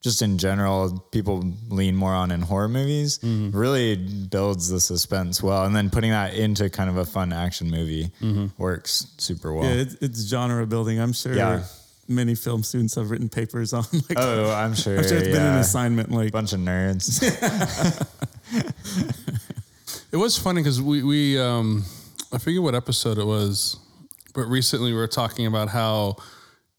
just 0.07 0.23
in 0.23 0.39
general, 0.39 0.99
people 1.11 1.43
lean 1.69 1.97
more 1.97 2.15
on 2.15 2.31
in 2.31 2.41
horror 2.41 2.69
movies, 2.69 3.19
Mm-hmm. 3.19 3.51
really 3.59 3.97
builds 4.31 4.69
the 4.69 4.79
suspense 4.81 5.43
well. 5.43 5.65
And 5.67 5.75
then 5.75 5.91
putting 5.91 6.13
that 6.13 6.35
into 6.35 6.71
kind 6.71 6.89
of 6.89 6.97
a 6.97 7.05
fun 7.05 7.33
action 7.33 7.69
movie 7.71 8.11
Mm-hmm. 8.23 8.47
works 8.63 9.07
super 9.19 9.53
well. 9.53 9.65
Yeah, 9.69 9.83
it's, 9.83 9.95
it's 10.01 10.21
genre 10.29 10.65
building. 10.67 11.01
I'm 11.01 11.13
sure 11.13 11.35
Yeah. 11.35 11.65
many 12.09 12.35
film 12.37 12.63
students 12.63 12.95
have 12.95 13.11
written 13.11 13.29
papers 13.29 13.73
on. 13.73 13.85
Like, 14.09 14.17
oh, 14.19 14.51
I'm 14.53 14.75
sure. 14.75 14.99
I'm 14.99 15.03
sure 15.09 15.19
it's 15.19 15.29
been 15.37 15.43
an 15.43 15.59
assignment. 15.59 16.11
Like, 16.13 16.29
a 16.29 16.33
bunch 16.33 16.53
of 16.53 16.61
nerds. 16.61 17.19
It 20.13 20.17
was 20.19 20.39
funny 20.39 20.63
because 20.63 20.81
we 20.81 21.03
we 21.03 21.39
um 21.39 21.85
I 22.33 22.39
forget 22.39 22.63
what 22.63 22.75
episode 22.75 23.19
it 23.19 23.27
was, 23.27 23.77
but 24.35 24.43
recently 24.47 24.93
we 24.93 24.97
were 24.97 25.09
talking 25.09 25.47
about 25.47 25.69
how 25.69 26.17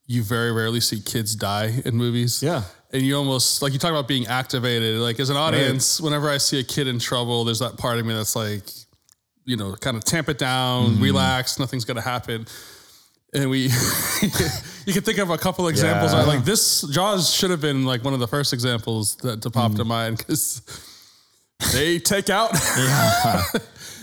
you 0.07 0.23
very 0.23 0.51
rarely 0.51 0.79
see 0.79 0.99
kids 1.01 1.35
die 1.35 1.81
in 1.85 1.95
movies. 1.95 2.41
Yeah. 2.41 2.63
And 2.97 3.05
you 3.05 3.15
almost 3.15 3.61
like 3.61 3.73
you 3.73 3.79
talk 3.79 3.91
about 3.91 4.07
being 4.07 4.25
activated. 4.25 4.95
Like 4.97 5.19
as 5.19 5.29
an 5.29 5.37
audience, 5.37 6.01
whenever 6.01 6.31
I 6.31 6.37
see 6.39 6.59
a 6.59 6.63
kid 6.63 6.87
in 6.87 6.97
trouble, 6.97 7.43
there's 7.43 7.59
that 7.59 7.77
part 7.77 7.99
of 7.99 8.05
me 8.07 8.13
that's 8.15 8.35
like, 8.35 8.63
you 9.45 9.55
know, 9.55 9.75
kind 9.75 9.95
of 9.95 10.03
tamp 10.03 10.29
it 10.29 10.39
down, 10.39 10.93
Mm-hmm. 10.93 11.03
relax, 11.03 11.59
nothing's 11.59 11.85
gonna 11.85 12.01
happen. 12.01 12.47
And 13.35 13.51
we, 13.51 13.59
you 14.85 14.93
can 14.93 15.03
think 15.03 15.19
of 15.19 15.29
a 15.29 15.37
couple 15.37 15.67
examples. 15.67 16.11
Yeah. 16.11 16.23
Like 16.23 16.43
this, 16.43 16.81
Jaws 16.89 17.31
should 17.31 17.51
have 17.51 17.61
been 17.61 17.85
like 17.85 18.03
one 18.03 18.15
of 18.15 18.19
the 18.19 18.27
first 18.27 18.51
examples 18.51 19.15
that 19.17 19.43
to 19.43 19.51
pop 19.51 19.75
to 19.75 19.83
Mm. 19.83 19.87
mind 19.87 20.17
because 20.17 20.61
they 21.73 21.99
take 21.99 22.31
out. 22.31 22.49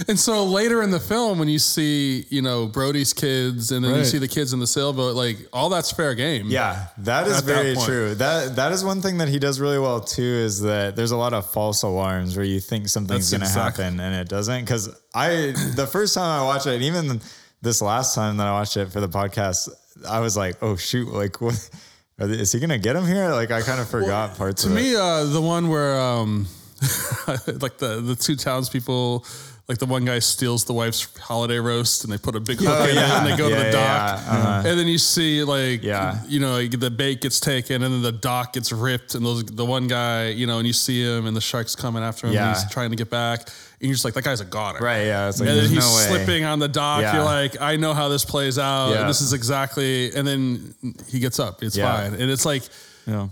and 0.08 0.18
so 0.18 0.44
later 0.44 0.82
in 0.82 0.90
the 0.90 1.00
film, 1.00 1.38
when 1.38 1.48
you 1.48 1.58
see, 1.58 2.24
you 2.30 2.42
know, 2.42 2.66
Brody's 2.66 3.12
kids 3.12 3.72
and 3.72 3.84
then 3.84 3.96
you 3.96 4.04
see 4.04 4.18
the 4.18 4.28
kids 4.28 4.52
in 4.52 4.60
the 4.60 4.66
sailboat, 4.66 5.14
like 5.16 5.36
all 5.52 5.68
that's 5.68 5.90
fair 5.92 6.14
game. 6.14 6.46
yeah, 6.48 6.88
that 6.98 7.26
is 7.26 7.38
At 7.38 7.46
that 7.46 7.52
very 7.54 7.74
true. 7.76 8.14
That 8.14 8.56
that 8.56 8.72
is 8.72 8.84
one 8.84 9.00
thing 9.02 9.18
that 9.18 9.28
he 9.28 9.38
does 9.38 9.60
really 9.60 9.78
well 9.78 10.00
too. 10.00 10.22
Is 10.22 10.60
that 10.62 10.96
there's 10.96 11.10
a 11.12 11.16
lot 11.16 11.32
of 11.32 11.50
false 11.50 11.82
alarms 11.82 12.36
where 12.36 12.44
you 12.46 12.60
think 12.60 12.88
something's 12.88 13.30
That's 13.30 13.30
going 13.30 13.40
to 13.40 13.46
exact- 13.46 13.76
happen 13.78 14.00
and 14.00 14.14
it 14.14 14.28
doesn't. 14.28 14.60
Because 14.60 14.88
I 15.14 15.52
the 15.74 15.86
first 15.90 16.14
time 16.14 16.40
I 16.40 16.44
watched 16.44 16.66
it, 16.66 16.74
and 16.74 16.82
even 16.84 17.20
this 17.62 17.80
last 17.80 18.14
time 18.14 18.36
that 18.38 18.46
I 18.46 18.52
watched 18.52 18.76
it 18.76 18.90
for 18.92 19.00
the 19.00 19.08
podcast, 19.08 19.68
I 20.08 20.20
was 20.20 20.36
like, 20.36 20.56
oh 20.62 20.76
shoot, 20.76 21.08
like 21.12 21.40
what? 21.40 21.70
They, 22.18 22.26
is 22.26 22.52
he 22.52 22.60
gonna 22.60 22.78
get 22.78 22.94
him 22.94 23.06
here? 23.06 23.30
Like 23.30 23.50
I 23.50 23.62
kind 23.62 23.80
of 23.80 23.88
forgot 23.88 24.36
parts 24.36 24.62
To 24.62 24.68
of 24.68 24.76
it. 24.76 24.80
me, 24.80 24.94
uh, 24.94 25.24
the 25.24 25.40
one 25.40 25.68
where 25.68 25.98
um, 26.00 26.46
like 27.26 27.78
the 27.78 28.00
the 28.04 28.16
two 28.18 28.36
townspeople, 28.36 29.24
like 29.66 29.78
the 29.78 29.86
one 29.86 30.04
guy 30.04 30.18
steals 30.18 30.64
the 30.66 30.74
wife's 30.74 31.08
holiday 31.18 31.58
roast 31.58 32.04
and 32.04 32.12
they 32.12 32.18
put 32.18 32.36
a 32.36 32.40
big 32.40 32.58
hook 32.58 32.86
in 32.90 32.98
it 32.98 33.02
and 33.02 33.26
they 33.26 33.34
go 33.34 33.48
to 33.48 33.54
Oh, 33.54 33.58
Yeah, 33.58 33.64
the 33.64 33.72
dock. 33.72 34.20
yeah, 34.26 34.32
uh-huh. 34.32 34.62
And 34.68 34.78
then 34.78 34.86
you 34.86 34.98
see 34.98 35.42
like, 35.42 35.82
Yeah. 35.82 36.20
you 36.28 36.38
know, 36.38 36.56
like 36.56 36.78
the 36.78 36.90
bait 36.90 37.22
gets 37.22 37.40
taken 37.40 37.82
and 37.82 37.94
then 37.94 38.02
the 38.02 38.12
dock 38.12 38.52
gets 38.52 38.72
ripped 38.72 39.14
and 39.14 39.24
those 39.24 39.42
the 39.44 39.64
one 39.64 39.88
guy, 39.88 40.28
you 40.28 40.46
know, 40.46 40.58
and 40.58 40.66
you 40.66 40.74
see 40.74 41.02
him 41.02 41.26
and 41.26 41.34
the 41.34 41.40
shark's 41.40 41.74
coming 41.74 42.02
after 42.02 42.26
him 42.26 42.34
Yeah. 42.34 42.48
and 42.48 42.56
he's 42.58 42.70
trying 42.70 42.90
to 42.90 42.96
get 42.96 43.08
back. 43.08 43.40
And 43.80 43.88
you're 43.88 43.94
just 43.94 44.04
like, 44.04 44.12
that 44.14 44.24
guy's 44.24 44.42
a 44.42 44.44
goner. 44.44 44.80
Right? 44.80 45.06
Yeah. 45.06 45.28
It's 45.30 45.40
like 45.40 45.48
And 45.48 45.58
then 45.58 45.68
he's 45.70 45.78
no 45.78 45.80
slipping 46.08 46.44
on 46.44 46.58
the 46.58 46.68
dock. 46.68 47.00
Yeah. 47.00 47.14
You're 47.16 47.24
like, 47.24 47.58
I 47.60 47.76
know 47.76 47.94
how 47.94 48.08
this 48.10 48.24
plays 48.24 48.58
out. 48.58 48.90
Yeah. 48.90 49.06
This 49.06 49.22
is 49.22 49.32
exactly. 49.32 50.14
And 50.14 50.26
then 50.28 50.74
he 51.08 51.20
gets 51.20 51.38
up. 51.40 51.62
It's 51.62 51.74
Yeah. 51.76 51.90
fine. 52.10 52.20
And 52.20 52.30
it's 52.30 52.44
like, 52.44 52.64
yeah. 53.06 53.28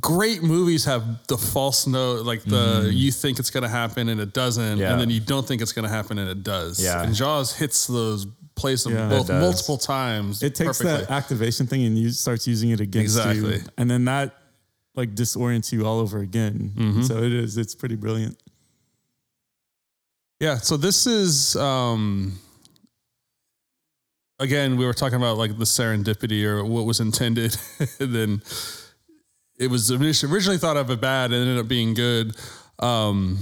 Great 0.00 0.42
movies 0.42 0.84
have 0.86 1.24
the 1.28 1.36
false 1.38 1.86
note, 1.86 2.24
like 2.26 2.42
the 2.42 2.90
you 2.92 3.12
think 3.12 3.38
it's 3.38 3.50
gonna 3.50 3.68
happen 3.68 4.08
and 4.08 4.20
it 4.20 4.32
doesn't. 4.32 4.78
Yeah. 4.78 4.92
and 4.92 5.00
then 5.00 5.10
you 5.10 5.20
don't 5.20 5.46
think 5.46 5.62
it's 5.62 5.72
gonna 5.72 5.88
happen 5.88 6.18
and 6.18 6.28
it 6.28 6.42
does. 6.42 6.82
Yeah. 6.82 7.02
And 7.02 7.14
Jaws 7.14 7.54
hits 7.56 7.86
those 7.86 8.26
plays 8.56 8.84
them 8.84 8.92
Yeah. 8.94 9.08
both 9.08 9.28
multiple 9.28 9.78
times. 9.78 10.42
It 10.42 10.54
takes 10.54 10.78
perfectly. 10.78 11.06
that 11.06 11.10
activation 11.10 11.66
thing 11.66 11.84
and 11.84 11.98
you 11.98 12.10
starts 12.10 12.46
using 12.46 12.70
it 12.70 12.80
against 12.80 13.16
Exactly. 13.16 13.56
you, 13.56 13.62
and 13.78 13.90
then 13.90 14.04
that 14.06 14.34
like 14.96 15.14
disorients 15.14 15.72
you 15.72 15.86
all 15.86 15.98
over 16.00 16.18
again. 16.20 16.72
Mm-hmm. 16.76 17.02
So 17.02 17.18
it 17.18 17.32
is. 17.32 17.56
It's 17.56 17.74
pretty 17.74 17.96
brilliant. 17.96 18.38
Yeah. 20.40 20.58
So 20.58 20.76
this 20.76 21.06
is 21.06 21.56
um 21.56 22.38
again, 24.38 24.76
we 24.76 24.84
were 24.86 24.92
talking 24.94 25.16
about 25.16 25.36
like 25.38 25.56
the 25.58 25.64
serendipity 25.64 26.44
or 26.44 26.64
what 26.64 26.84
was 26.84 27.00
intended, 27.00 27.56
and 28.00 28.14
then 28.14 28.42
it 29.58 29.68
was 29.68 29.90
originally 29.90 30.58
thought 30.58 30.76
of 30.76 30.90
it 30.90 31.00
bad 31.00 31.32
and 31.32 31.40
ended 31.40 31.58
up 31.58 31.68
being 31.68 31.94
good. 31.94 32.36
Um, 32.78 33.38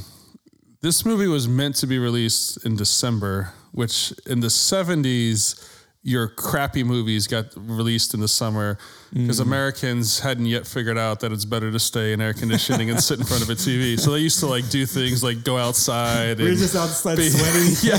this 0.81 1.05
movie 1.05 1.29
was 1.29 1.48
meant 1.48 1.77
to 1.77 1.87
be 1.87 1.98
released 1.98 2.64
in 2.64 2.77
December, 2.77 3.53
which 3.72 4.12
in 4.27 4.40
the 4.40 4.51
seventies, 4.51 5.57
your 6.03 6.29
crappy 6.29 6.83
movies 6.83 7.27
got 7.27 7.46
released 7.57 8.14
in 8.14 8.20
the 8.20 8.29
summer 8.29 8.79
because 9.12 9.40
mm-hmm. 9.40 9.48
Americans 9.48 10.20
hadn't 10.20 10.46
yet 10.46 10.66
figured 10.66 10.96
out 10.96 11.20
that 11.20 11.33
it's 11.33 11.44
better 11.44 11.70
to 11.70 11.79
stay 11.79 12.14
in 12.14 12.20
air 12.22 12.33
conditioning 12.33 12.88
and 12.88 12.98
sit 12.98 13.18
in 13.18 13.27
front 13.27 13.42
of 13.42 13.51
a 13.51 13.55
TV. 13.55 14.01
So 14.01 14.12
they 14.12 14.20
used 14.20 14.40
to 14.40 14.46
like 14.46 14.68
do 14.70 14.87
things 14.87 15.22
like 15.22 15.44
go 15.44 15.59
outside. 15.59 16.38
We're 16.38 16.48
and 16.48 16.59
just 16.59 16.75
outside 16.75 17.16
be- 17.16 17.29
sweating. 17.29 17.77
yeah, 17.83 17.98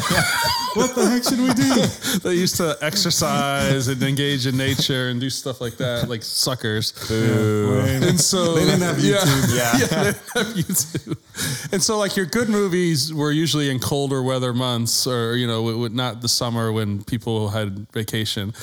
what 0.73 0.95
the 0.95 1.07
heck 1.07 1.23
should 1.23 1.39
we 1.39 1.53
do? 1.53 2.19
they 2.27 2.33
used 2.33 2.57
to 2.57 2.75
exercise 2.81 3.87
and 3.87 4.01
engage 4.01 4.47
in 4.47 4.57
nature 4.57 5.09
and 5.09 5.21
do 5.21 5.29
stuff 5.29 5.61
like 5.61 5.77
that, 5.77 6.09
like 6.09 6.23
suckers. 6.23 6.93
And 7.11 8.19
so 8.19 8.55
They 8.55 8.65
didn't 8.65 8.81
have 8.81 8.95
YouTube. 8.95 9.55
Yeah. 9.55 9.71
yeah, 9.77 10.03
they 10.03 10.11
didn't 10.11 10.29
have 10.33 10.47
YouTube. 10.55 11.71
And 11.71 11.83
so, 11.83 11.99
like 11.99 12.15
your 12.15 12.25
good 12.25 12.49
movies 12.49 13.13
were 13.13 13.31
usually 13.31 13.69
in 13.69 13.77
colder 13.77 14.23
weather 14.23 14.53
months, 14.53 15.05
or 15.05 15.35
you 15.35 15.45
know, 15.45 15.57
w- 15.57 15.75
w- 15.75 15.95
not 15.95 16.21
the 16.21 16.27
summer 16.27 16.71
when 16.71 17.03
people 17.03 17.49
had 17.49 17.87
vacation. 17.91 18.53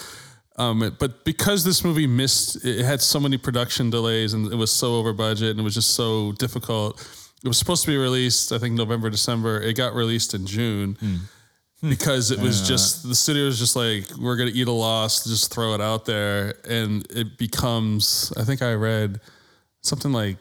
Um, 0.57 0.95
but 0.99 1.25
because 1.25 1.65
this 1.65 1.85
movie 1.85 2.07
missed, 2.07 2.65
it 2.65 2.85
had 2.85 3.01
so 3.01 3.19
many 3.19 3.39
production 3.39 3.89
delays 3.89 4.35
and 4.35 4.53
it 4.53 4.57
was 4.57 4.71
so 4.71 4.97
over 4.97 5.13
budget 5.13 5.51
and 5.53 5.61
it 5.61 5.63
was 5.63 5.75
just 5.75 5.95
so 5.95 6.33
difficult. 6.33 7.01
It 7.43 7.49
was 7.49 7.57
supposed 7.57 7.83
to 7.85 7.91
be 7.91 7.97
released, 7.97 8.53
I 8.53 8.59
think 8.59 8.75
November, 8.75 9.09
December. 9.09 9.61
It 9.63 9.75
got 9.75 9.95
released 9.95 10.35
in 10.35 10.45
June 10.47 10.99
because 11.81 12.31
it 12.31 12.39
was 12.39 12.69
just 12.69 13.09
the 13.09 13.15
studio 13.15 13.47
was 13.47 13.59
just 13.59 13.75
like 13.77 14.05
we're 14.19 14.37
gonna 14.37 14.51
eat 14.53 14.69
a 14.69 14.73
loss, 14.73 15.25
just 15.25 15.51
throw 15.53 15.73
it 15.75 15.81
out 15.81 16.05
there, 16.05 16.55
and 16.69 17.07
it 17.11 17.39
becomes. 17.39 18.31
I 18.37 18.45
think 18.45 18.61
I 18.61 18.75
read 18.75 19.21
something 19.81 20.13
like 20.13 20.37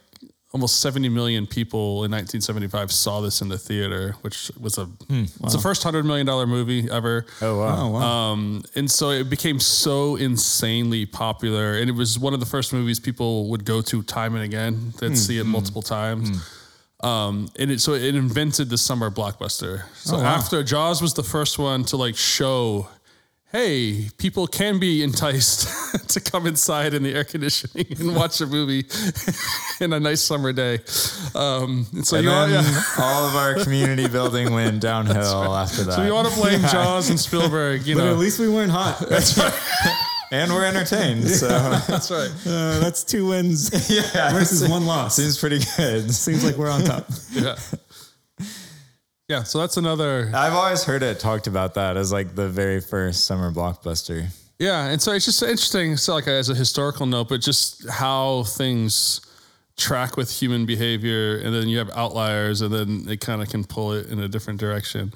almost 0.52 0.80
70 0.82 1.10
million 1.10 1.46
people 1.46 2.04
in 2.04 2.12
1975 2.12 2.92
saw 2.92 3.22
this 3.22 3.42
in 3.42 3.50
the 3.50 3.58
theater, 3.58 4.16
which 4.22 4.52
was 4.60 4.78
a 4.80 4.88
it's 5.10 5.54
the 5.54 5.60
first 5.62 5.84
hundred 5.84 6.06
million 6.06 6.26
dollar 6.26 6.48
movie 6.48 6.90
ever. 6.90 7.26
Oh 7.42 7.60
wow. 7.60 7.76
Oh, 7.78 7.90
wow. 7.92 8.02
Um, 8.02 8.64
and 8.76 8.90
so 8.90 9.12
it 9.12 9.30
became 9.30 9.60
so 9.60 10.16
insanely 10.16 11.06
popular, 11.06 11.76
and 11.78 11.90
it 11.90 11.94
was 11.94 12.18
one 12.18 12.34
of 12.34 12.40
the 12.40 12.46
first 12.48 12.74
movies 12.74 13.00
people 13.00 13.48
would 13.50 13.64
go 13.64 13.82
to 13.82 14.02
time 14.04 14.34
and 14.36 14.44
again. 14.44 14.94
They'd 15.00 15.18
see 15.18 15.38
it 15.38 15.46
multiple 15.46 15.82
times. 15.84 16.30
Um, 17.02 17.48
and 17.58 17.72
it 17.72 17.80
so 17.80 17.94
it 17.94 18.16
invented 18.16 18.70
the 18.70 18.78
summer 18.78 19.10
blockbuster. 19.10 19.84
So 19.96 20.18
after 20.18 20.64
Jaws 20.64 21.02
was 21.02 21.14
the 21.14 21.24
first 21.24 21.58
one 21.58 21.84
to 21.86 21.98
like 21.98 22.18
show, 22.18 22.90
hey, 23.52 24.10
people 24.18 24.46
can 24.46 24.80
be 24.80 25.02
enticed 25.04 26.08
to 26.10 26.20
come 26.20 26.46
inside 26.46 26.94
in 26.94 27.04
the 27.04 27.14
air 27.14 27.24
conditioning 27.24 27.86
and 28.00 28.16
watch 28.16 28.40
a 28.42 28.46
movie 28.46 28.86
in 29.82 29.92
a 29.92 30.00
nice 30.00 30.22
summer 30.22 30.54
day. 30.54 30.80
Um, 31.34 31.88
and 31.94 32.06
so 32.06 32.18
and 32.18 32.26
you 32.26 32.30
then 32.30 32.52
want, 32.52 32.52
yeah. 32.52 32.84
all 33.00 33.28
of 33.28 33.36
our 33.36 33.56
community 33.64 34.08
building 34.08 34.54
went 34.54 34.80
downhill 34.82 35.56
after 35.56 35.84
that. 35.84 35.94
So 35.94 36.06
you 36.06 36.14
want 36.14 36.28
to 36.28 36.36
blame 36.36 36.62
Jaws 36.62 37.10
and 37.10 37.20
Spielberg, 37.20 37.86
you 37.88 37.96
but 37.96 38.06
know. 38.06 38.12
at 38.12 38.18
least 38.18 38.40
we 38.40 38.50
weren't 38.50 38.72
hot. 38.72 39.04
That's 39.10 39.38
right. 39.38 39.54
and 40.32 40.52
we're 40.54 40.66
entertained. 40.66 41.28
So 41.28 41.48
That's 41.48 42.12
right. 42.12 42.32
Uh, 42.46 42.80
that's 42.80 43.04
two 43.04 43.28
wins 43.30 43.90
yeah, 43.90 44.32
versus 44.32 44.68
one 44.70 44.86
loss. 44.86 45.16
seems 45.16 45.40
pretty 45.40 45.60
good. 45.76 46.14
Seems 46.14 46.46
like 46.46 46.56
we're 46.56 46.70
on 46.70 46.84
top. 46.84 47.08
Yeah. 47.32 47.56
Yeah, 49.30 49.44
so 49.44 49.60
that's 49.60 49.78
another 49.78 50.32
I've 50.34 50.54
always 50.54 50.84
heard 50.84 51.04
it 51.04 51.20
talked 51.20 51.46
about 51.46 51.76
that 51.76 51.98
as 51.98 52.12
like 52.12 52.34
the 52.34 52.50
very 52.50 52.82
first 52.82 53.26
summer 53.26 53.52
blockbuster. 53.52 54.28
Yeah, 54.58 54.88
and 54.88 55.00
so 55.00 55.12
it's 55.14 55.26
just 55.26 55.44
interesting. 55.44 55.98
So, 55.98 56.16
like 56.16 56.28
as 56.28 56.50
a 56.50 56.56
historical 56.56 57.06
note, 57.06 57.30
but 57.30 57.40
just 57.40 57.88
how 57.88 58.44
things 58.44 59.22
track 59.78 60.18
with 60.18 60.32
human 60.32 60.66
behavior, 60.66 61.38
and 61.38 61.54
then 61.54 61.70
you 61.70 61.78
have 61.78 61.92
outliers, 61.92 62.62
and 62.62 62.74
then 62.74 63.06
it 63.08 63.22
kind 63.22 63.42
of 63.42 63.50
can 63.50 63.64
pull 63.64 63.94
it 63.94 64.08
in 64.08 64.20
a 64.20 64.28
different 64.28 64.60
direction. 64.60 65.14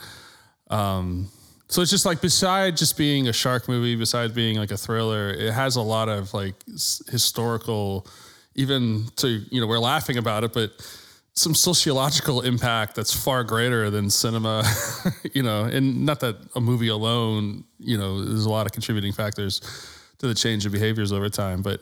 Um, 0.69 1.30
so 1.67 1.82
it's 1.82 1.89
just 1.89 2.06
like 2.06 2.21
beside 2.21 2.78
just 2.78 2.95
being 2.97 3.28
a 3.28 3.34
shark 3.34 3.67
movie, 3.67 3.95
besides 3.95 4.32
being 4.32 4.58
like 4.58 4.69
a 4.69 4.78
thriller, 4.78 5.32
it 5.32 5.52
has 5.52 5.76
a 5.76 5.82
lot 5.82 6.08
of 6.08 6.36
like 6.36 6.54
historical, 7.10 8.06
even 8.54 9.08
to 9.15 9.28
you 9.28 9.60
know 9.60 9.65
we're 9.65 9.80
laughing 9.80 10.17
about 10.17 10.43
it, 10.43 10.54
but 10.54 10.71
some 11.33 11.55
sociological 11.55 12.41
impact 12.41 12.95
that's 12.95 13.11
far 13.11 13.43
greater 13.43 13.89
than 13.89 14.09
cinema, 14.09 14.63
you 15.33 15.41
know, 15.41 15.63
and 15.63 16.05
not 16.05 16.19
that 16.19 16.37
a 16.55 16.61
movie 16.61 16.89
alone, 16.89 17.63
you 17.79 17.97
know, 17.97 18.23
there's 18.23 18.45
a 18.45 18.49
lot 18.49 18.65
of 18.65 18.71
contributing 18.71 19.11
factors 19.11 19.59
to 20.19 20.27
the 20.27 20.35
change 20.35 20.65
of 20.65 20.71
behaviors 20.71 21.11
over 21.11 21.29
time, 21.29 21.61
but 21.61 21.81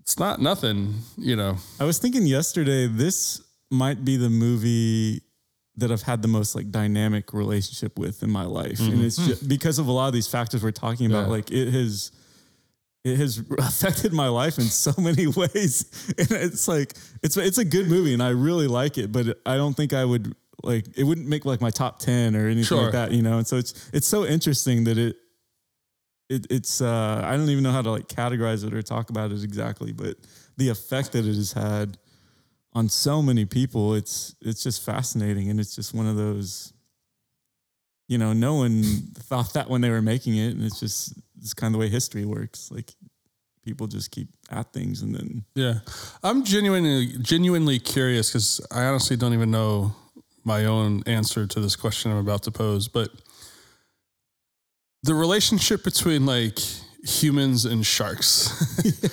it's 0.00 0.18
not 0.20 0.40
nothing, 0.40 0.94
you 1.18 1.34
know. 1.34 1.56
I 1.80 1.84
was 1.84 1.98
thinking 1.98 2.26
yesterday, 2.26 2.86
this 2.86 3.42
might 3.70 4.04
be 4.04 4.16
the 4.16 4.30
movie 4.30 5.22
that 5.78 5.90
I've 5.90 6.02
had 6.02 6.22
the 6.22 6.28
most 6.28 6.54
like 6.54 6.70
dynamic 6.70 7.32
relationship 7.32 7.98
with 7.98 8.22
in 8.22 8.30
my 8.30 8.44
life, 8.44 8.78
and 8.78 8.94
mm-hmm. 8.94 9.04
it's 9.04 9.16
just 9.16 9.48
because 9.48 9.80
of 9.80 9.88
a 9.88 9.92
lot 9.92 10.06
of 10.06 10.14
these 10.14 10.28
factors 10.28 10.62
we're 10.62 10.70
talking 10.70 11.06
about. 11.06 11.26
Yeah. 11.26 11.32
Like 11.32 11.50
it 11.50 11.72
has, 11.72 12.12
it 13.06 13.16
has 13.18 13.42
affected 13.58 14.12
my 14.12 14.28
life 14.28 14.58
in 14.58 14.64
so 14.64 14.92
many 14.98 15.26
ways, 15.40 15.84
and 16.18 16.30
it's 16.30 16.66
like 16.68 16.94
it's 17.22 17.36
it's 17.36 17.58
a 17.58 17.64
good 17.64 17.88
movie, 17.88 18.12
and 18.14 18.22
I 18.22 18.30
really 18.30 18.66
like 18.66 18.98
it, 18.98 19.12
but 19.12 19.38
I 19.46 19.56
don't 19.56 19.74
think 19.74 19.92
I 19.92 20.04
would 20.04 20.34
like 20.62 20.86
it 20.96 21.04
wouldn't 21.04 21.28
make 21.28 21.44
like 21.44 21.60
my 21.60 21.70
top 21.70 21.98
ten 21.98 22.34
or 22.34 22.46
anything 22.46 22.64
Sure. 22.64 22.82
like 22.84 22.92
that, 22.92 23.12
you 23.12 23.22
know. 23.22 23.38
And 23.38 23.46
so 23.46 23.56
it's 23.56 23.90
it's 23.92 24.06
so 24.06 24.24
interesting 24.26 24.84
that 24.84 24.98
it. 24.98 25.16
It, 26.28 26.44
it's 26.50 26.80
uh, 26.80 27.20
I 27.24 27.36
don't 27.36 27.48
even 27.50 27.62
know 27.62 27.70
how 27.70 27.82
to 27.82 27.90
like 27.92 28.08
categorize 28.08 28.66
it 28.66 28.74
or 28.74 28.82
talk 28.82 29.10
about 29.10 29.30
it 29.30 29.44
exactly, 29.44 29.92
but 29.92 30.16
the 30.56 30.70
effect 30.70 31.12
that 31.12 31.24
it 31.24 31.36
has 31.36 31.52
had 31.52 31.98
on 32.72 32.88
so 32.88 33.22
many 33.22 33.44
people 33.44 33.94
it's 33.94 34.34
it's 34.42 34.62
just 34.62 34.84
fascinating 34.84 35.48
and 35.50 35.60
it's 35.60 35.74
just 35.76 35.94
one 35.94 36.06
of 36.08 36.16
those 36.16 36.72
you 38.08 38.18
know 38.18 38.32
no 38.32 38.54
one 38.54 38.82
thought 39.14 39.52
that 39.54 39.68
when 39.68 39.80
they 39.80 39.90
were 39.90 40.02
making 40.02 40.36
it 40.36 40.54
and 40.54 40.62
it's 40.62 40.80
just 40.80 41.14
it's 41.40 41.54
kind 41.54 41.74
of 41.74 41.78
the 41.80 41.84
way 41.84 41.88
history 41.88 42.24
works 42.24 42.70
like 42.70 42.94
people 43.66 43.88
just 43.88 44.12
keep 44.12 44.28
at 44.50 44.72
things 44.72 45.02
and 45.02 45.14
then 45.14 45.44
Yeah, 45.54 45.80
I'm 46.22 46.44
genuinely 46.44 47.18
genuinely 47.20 47.78
curious 47.78 48.30
because 48.30 48.64
I 48.70 48.84
honestly 48.84 49.16
don't 49.16 49.34
even 49.34 49.50
know 49.50 49.94
my 50.44 50.64
own 50.66 51.02
answer 51.06 51.46
to 51.46 51.60
this 51.60 51.74
question 51.74 52.12
I'm 52.12 52.18
about 52.18 52.44
to 52.44 52.52
pose. 52.52 52.86
But 52.86 53.10
the 55.02 55.14
relationship 55.14 55.82
between 55.82 56.24
like 56.24 56.60
humans 57.04 57.64
and 57.64 57.84
sharks, 57.84 58.52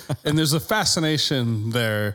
and 0.24 0.38
there's 0.38 0.52
a 0.52 0.60
fascination 0.60 1.70
there 1.70 2.14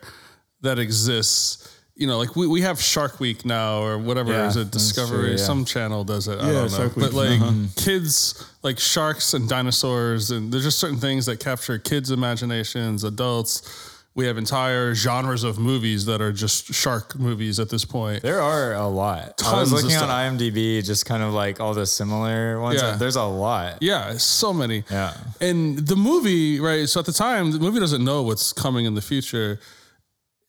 that 0.62 0.80
exists. 0.80 1.59
You 2.00 2.08
know, 2.08 2.18
like 2.18 2.34
we, 2.38 2.48
we 2.48 2.62
have 2.62 2.82
Shark 2.82 3.20
Week 3.20 3.44
now 3.46 3.82
or 3.84 3.98
whatever 3.98 4.32
Yeah, 4.32 4.48
is 4.48 4.56
it 4.56 4.72
Discovery? 4.72 5.20
true, 5.20 5.30
yeah. 5.32 5.36
Some 5.36 5.66
channel 5.66 6.06
does 6.06 6.30
it. 6.30 6.40
I 6.40 6.48
Yeah, 6.48 6.54
don't 6.54 6.72
know. 6.72 6.78
Shark 6.78 6.96
Week, 6.96 7.06
But 7.08 7.14
like 7.14 7.42
uh-huh. 7.42 7.54
kids, 7.76 8.42
like 8.64 8.80
sharks 8.80 9.34
and 9.34 9.50
dinosaurs, 9.50 10.32
and 10.32 10.50
there's 10.50 10.64
just 10.64 10.80
certain 10.80 10.98
things 10.98 11.26
that 11.26 11.42
capture 11.42 11.78
kids' 11.78 12.10
imaginations, 12.10 13.04
adults. 13.04 13.98
We 14.16 14.26
have 14.28 14.38
entire 14.38 14.96
genres 14.96 15.44
of 15.44 15.60
movies 15.60 16.06
that 16.06 16.22
are 16.22 16.32
just 16.32 16.74
shark 16.74 17.20
movies 17.20 17.60
at 17.60 17.70
this 17.70 17.84
point. 17.84 18.22
There 18.24 18.42
are 18.42 18.74
a 18.76 18.88
lot. 18.88 19.34
I 19.42 19.44
Tons 19.44 19.72
was 19.72 19.84
of 19.84 19.90
looking 19.92 19.98
on. 20.10 20.38
IMDb, 20.38 20.84
just 20.84 21.06
kind 21.06 21.22
of 21.22 21.34
like 21.34 21.60
all 21.60 21.74
the 21.74 21.86
similar 21.86 22.62
ones. 22.62 22.82
Yeah. 22.82 22.96
There's 22.96 23.18
a 23.18 23.24
lot. 23.26 23.78
Yeah, 23.82 24.14
so 24.18 24.54
many. 24.54 24.84
Yeah. 24.90 25.14
And 25.42 25.80
the 25.80 25.96
movie, 25.98 26.62
right? 26.62 26.88
So 26.88 27.02
at 27.02 27.06
the 27.06 27.14
time, 27.14 27.52
the 27.52 27.60
movie 27.60 27.80
doesn't 27.82 28.04
know 28.06 28.22
what's 28.24 28.54
coming 28.54 28.86
in 28.86 28.96
the 28.96 29.02
future. 29.02 29.60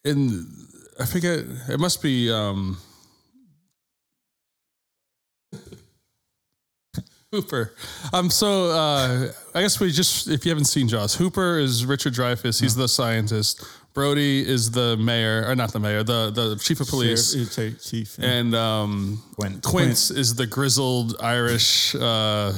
And 0.04 0.46
I 1.00 1.06
forget, 1.06 1.38
it 1.68 1.80
must 1.80 2.02
be 2.02 2.30
um 2.30 2.76
Hooper. 7.32 7.74
Um 8.12 8.28
so 8.28 8.70
uh 8.70 9.32
I 9.54 9.62
guess 9.62 9.80
we 9.80 9.90
just 9.92 10.28
if 10.28 10.44
you 10.44 10.50
haven't 10.50 10.64
seen 10.66 10.88
Jaws, 10.88 11.14
Hooper 11.14 11.58
is 11.58 11.86
Richard 11.86 12.12
Dreyfuss, 12.14 12.60
he's 12.60 12.74
the 12.74 12.88
scientist. 12.88 13.64
Brody 13.92 14.46
is 14.48 14.70
the 14.70 14.96
mayor, 14.96 15.44
or 15.46 15.54
not 15.56 15.72
the 15.72 15.80
mayor, 15.80 16.02
the 16.02 16.30
the 16.30 16.56
chief 16.56 16.80
of 16.80 16.88
police. 16.88 17.32
Sheriff- 17.32 17.54
chief, 17.54 17.82
chief 17.82 18.16
yeah. 18.18 18.30
And 18.30 18.54
um, 18.54 19.22
Quint. 19.36 19.62
Quint 19.62 20.10
is 20.10 20.34
the 20.34 20.46
grizzled 20.46 21.16
Irish 21.20 21.94
uh, 21.96 22.52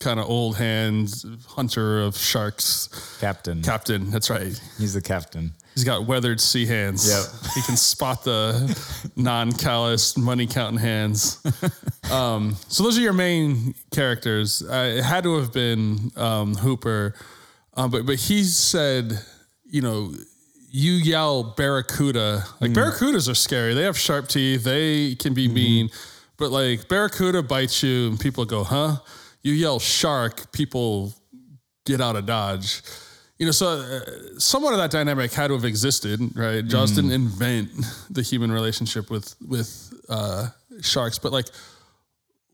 kind 0.00 0.18
of 0.18 0.28
old 0.28 0.56
hand 0.56 1.14
hunter 1.46 2.00
of 2.02 2.16
sharks. 2.16 3.18
Captain. 3.20 3.62
Captain, 3.62 4.10
that's 4.10 4.28
right. 4.28 4.60
He's 4.78 4.94
the 4.94 5.00
captain. 5.00 5.52
He's 5.74 5.84
got 5.84 6.06
weathered 6.06 6.38
sea 6.40 6.66
hands. 6.66 7.08
Yep. 7.08 7.54
He 7.54 7.62
can 7.62 7.76
spot 7.76 8.24
the 8.24 9.10
non-calloused 9.16 10.18
money 10.18 10.46
counting 10.46 10.78
hands. 10.80 11.42
Um, 12.10 12.56
so 12.68 12.82
those 12.82 12.98
are 12.98 13.00
your 13.00 13.14
main 13.14 13.74
characters. 13.90 14.62
Uh, 14.62 14.96
it 14.98 15.02
had 15.02 15.24
to 15.24 15.38
have 15.38 15.50
been 15.50 16.10
um, 16.16 16.54
Hooper, 16.54 17.14
um, 17.74 17.90
but 17.90 18.04
but 18.04 18.16
he 18.16 18.42
said, 18.44 19.18
you 19.64 19.80
know, 19.80 20.12
you 20.74 20.92
yell 20.92 21.44
barracuda. 21.44 22.44
Like 22.60 22.72
barracudas 22.72 23.28
are 23.28 23.34
scary. 23.34 23.74
They 23.74 23.82
have 23.82 23.98
sharp 23.98 24.28
teeth. 24.28 24.64
They 24.64 25.14
can 25.14 25.34
be 25.34 25.46
mean, 25.46 25.90
but 26.38 26.50
like 26.50 26.88
barracuda 26.88 27.42
bites 27.42 27.82
you, 27.82 28.08
and 28.08 28.18
people 28.18 28.46
go, 28.46 28.64
"Huh?" 28.64 28.96
You 29.42 29.52
yell 29.52 29.78
shark, 29.78 30.50
people 30.52 31.12
get 31.84 32.00
out 32.00 32.16
of 32.16 32.26
dodge. 32.26 32.82
You 33.38 33.46
know, 33.46 33.52
so 33.52 33.66
uh, 33.66 34.00
somewhat 34.38 34.72
of 34.72 34.78
that 34.78 34.90
dynamic 34.90 35.32
had 35.32 35.48
to 35.48 35.54
have 35.54 35.64
existed, 35.64 36.20
right? 36.34 36.64
Jaws 36.64 36.92
didn't 36.92 37.10
invent 37.12 37.70
the 38.10 38.22
human 38.22 38.50
relationship 38.50 39.10
with 39.10 39.34
with 39.46 39.92
uh, 40.08 40.48
sharks, 40.80 41.18
but 41.18 41.32
like, 41.32 41.48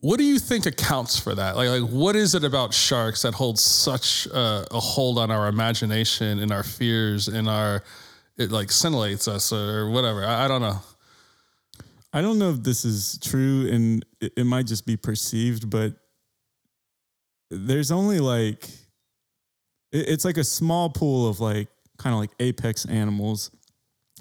what 0.00 0.18
do 0.18 0.24
you 0.24 0.40
think 0.40 0.66
accounts 0.66 1.20
for 1.20 1.36
that? 1.36 1.56
Like, 1.56 1.68
like 1.68 1.88
what 1.88 2.16
is 2.16 2.34
it 2.34 2.42
about 2.42 2.74
sharks 2.74 3.22
that 3.22 3.34
holds 3.34 3.62
such 3.62 4.26
a, 4.26 4.66
a 4.72 4.80
hold 4.80 5.18
on 5.18 5.30
our 5.30 5.46
imagination 5.46 6.40
and 6.40 6.50
our 6.50 6.64
fears 6.64 7.28
and 7.28 7.48
our 7.48 7.84
it 8.38 8.50
like 8.50 8.68
scintillates 8.68 9.28
us 9.28 9.52
or 9.52 9.90
whatever? 9.90 10.24
I, 10.24 10.44
I 10.44 10.48
don't 10.48 10.62
know. 10.62 10.80
I 12.12 12.22
don't 12.22 12.38
know 12.38 12.50
if 12.50 12.62
this 12.62 12.84
is 12.84 13.18
true 13.22 13.68
and 13.70 14.04
it, 14.20 14.32
it 14.38 14.44
might 14.44 14.66
just 14.66 14.86
be 14.86 14.96
perceived, 14.96 15.68
but 15.68 15.92
there's 17.50 17.90
only 17.90 18.18
like, 18.18 18.64
it- 19.92 20.08
it's 20.08 20.24
like 20.24 20.38
a 20.38 20.44
small 20.44 20.88
pool 20.88 21.28
of 21.28 21.40
like 21.40 21.68
kind 21.98 22.14
of 22.14 22.20
like 22.20 22.30
apex 22.40 22.86
animals, 22.86 23.50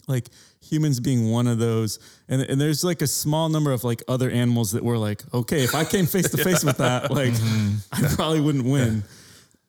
like 0.07 0.29
humans 0.61 0.99
being 0.99 1.31
one 1.31 1.47
of 1.47 1.59
those. 1.59 1.99
And, 2.27 2.41
and 2.41 2.59
there's 2.59 2.83
like 2.83 3.01
a 3.01 3.07
small 3.07 3.47
number 3.47 3.71
of 3.71 3.83
like 3.83 4.03
other 4.07 4.29
animals 4.29 4.71
that 4.71 4.83
were 4.83 4.97
like, 4.97 5.23
okay, 5.33 5.63
if 5.63 5.73
I 5.75 5.85
came 5.85 6.05
face 6.05 6.29
to 6.31 6.37
face 6.43 6.63
with 6.63 6.77
that, 6.77 7.11
like 7.11 7.33
mm-hmm. 7.33 8.05
I 8.05 8.15
probably 8.15 8.41
wouldn't 8.41 8.65
win. 8.65 9.03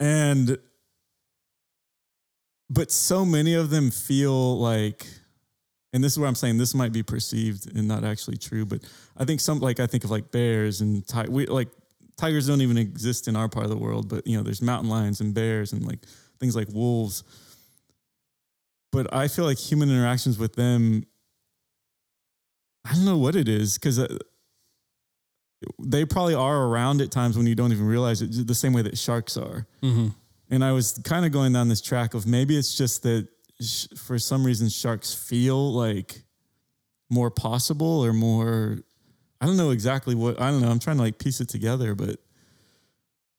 And, 0.00 0.58
but 2.70 2.90
so 2.90 3.24
many 3.24 3.54
of 3.54 3.70
them 3.70 3.90
feel 3.90 4.58
like, 4.58 5.06
and 5.92 6.02
this 6.04 6.12
is 6.12 6.18
where 6.18 6.28
I'm 6.28 6.34
saying 6.34 6.58
this 6.58 6.74
might 6.74 6.92
be 6.92 7.02
perceived 7.02 7.74
and 7.76 7.88
not 7.88 8.04
actually 8.04 8.36
true, 8.36 8.64
but 8.64 8.80
I 9.16 9.24
think 9.24 9.40
some 9.40 9.60
like 9.60 9.80
I 9.80 9.86
think 9.86 10.04
of 10.04 10.10
like 10.10 10.30
bears 10.30 10.80
and 10.80 11.06
ti- 11.06 11.28
we 11.28 11.46
like 11.46 11.68
tigers 12.16 12.46
don't 12.46 12.60
even 12.60 12.76
exist 12.76 13.28
in 13.28 13.36
our 13.36 13.48
part 13.48 13.64
of 13.64 13.70
the 13.70 13.78
world, 13.78 14.08
but 14.08 14.26
you 14.26 14.36
know 14.36 14.42
there's 14.42 14.62
mountain 14.62 14.90
lions 14.90 15.20
and 15.20 15.34
bears 15.34 15.72
and 15.72 15.86
like 15.86 16.00
things 16.40 16.54
like 16.54 16.68
wolves. 16.72 17.24
But 18.90 19.14
I 19.14 19.28
feel 19.28 19.44
like 19.44 19.58
human 19.58 19.90
interactions 19.90 20.38
with 20.38 20.54
them 20.54 21.04
I 22.88 22.94
don't 22.94 23.04
know 23.04 23.18
what 23.18 23.36
it 23.36 23.48
is 23.48 23.74
because 23.74 24.00
they 25.78 26.04
probably 26.04 26.34
are 26.34 26.64
around 26.64 27.00
at 27.00 27.10
times 27.10 27.36
when 27.36 27.46
you 27.46 27.54
don't 27.54 27.72
even 27.72 27.86
realize 27.86 28.22
it, 28.22 28.46
the 28.46 28.54
same 28.54 28.72
way 28.72 28.82
that 28.82 28.96
sharks 28.96 29.36
are. 29.36 29.66
Mm-hmm. 29.82 30.08
And 30.50 30.64
I 30.64 30.72
was 30.72 30.98
kind 31.04 31.24
of 31.26 31.32
going 31.32 31.52
down 31.52 31.68
this 31.68 31.80
track 31.80 32.14
of 32.14 32.26
maybe 32.26 32.56
it's 32.56 32.74
just 32.76 33.02
that 33.02 33.28
sh- 33.60 33.86
for 33.96 34.18
some 34.18 34.44
reason 34.44 34.68
sharks 34.68 35.14
feel 35.14 35.72
like 35.72 36.22
more 37.10 37.30
possible 37.30 38.04
or 38.04 38.12
more. 38.12 38.78
I 39.40 39.46
don't 39.46 39.56
know 39.56 39.70
exactly 39.70 40.14
what 40.14 40.40
I 40.40 40.50
don't 40.50 40.62
know. 40.62 40.70
I'm 40.70 40.78
trying 40.78 40.96
to 40.96 41.02
like 41.02 41.18
piece 41.18 41.40
it 41.40 41.48
together, 41.48 41.94
but 41.94 42.16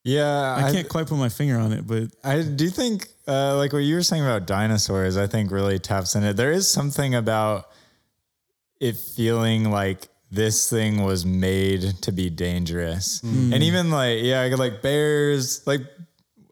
Yeah, 0.02 0.54
I 0.56 0.72
can't 0.72 0.88
quite 0.88 1.08
put 1.08 1.18
my 1.18 1.28
finger 1.28 1.58
on 1.58 1.72
it. 1.72 1.86
But 1.86 2.08
I 2.24 2.42
do 2.42 2.68
think, 2.70 3.08
uh, 3.28 3.56
like 3.56 3.72
what 3.72 3.80
you 3.80 3.96
were 3.96 4.02
saying 4.02 4.22
about 4.22 4.46
dinosaurs, 4.46 5.16
I 5.18 5.26
think 5.26 5.50
really 5.50 5.78
taps 5.78 6.14
in 6.14 6.24
it. 6.24 6.36
There 6.36 6.52
is 6.52 6.70
something 6.70 7.14
about 7.14 7.68
it 8.80 8.96
feeling 8.96 9.70
like 9.70 10.08
this 10.30 10.70
thing 10.70 11.02
was 11.02 11.26
made 11.26 11.82
to 12.02 12.12
be 12.12 12.30
dangerous. 12.30 13.20
And 13.22 13.62
even 13.62 13.90
like, 13.90 14.20
yeah, 14.22 14.44
like 14.56 14.80
bears, 14.80 15.66
like, 15.66 15.82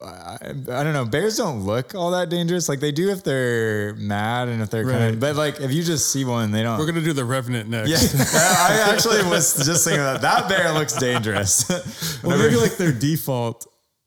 I, 0.01 0.39
I 0.51 0.85
don't 0.85 0.93
know, 0.93 1.05
bears 1.05 1.37
don't 1.37 1.65
look 1.65 1.95
all 1.95 2.13
that 2.13 2.29
dangerous. 2.29 2.69
Like 2.69 2.79
they 2.81 2.93
do 2.93 3.11
if 3.11 3.25
they're 3.25 3.95
mad 3.97 4.49
and 4.49 4.63
if 4.63 4.71
they're 4.71 4.85
kind 4.85 5.15
of, 5.15 5.21
but 5.21 5.35
like 5.35 5.61
if 5.61 5.73
you 5.73 5.83
just 5.83 6.11
see 6.13 6.25
one, 6.25 6.53
they 6.53 6.63
don't. 6.63 6.79
We're 6.79 6.87
gonna 6.87 7.01
do 7.03 7.13
the 7.13 7.25
Revenant 7.25 7.69
next. 7.69 7.91
yeah, 7.91 8.25
I 8.35 8.93
actually 8.93 9.25
was 9.29 9.65
just 9.67 9.85
thinking 9.85 10.03
that 10.03 10.21
that 10.23 10.49
bear 10.49 10.73
looks 10.73 10.95
dangerous. 10.97 11.69
well, 12.23 12.39
maybe 12.39 12.55
like 12.57 12.77
their 12.77 12.93
default, 12.93 13.67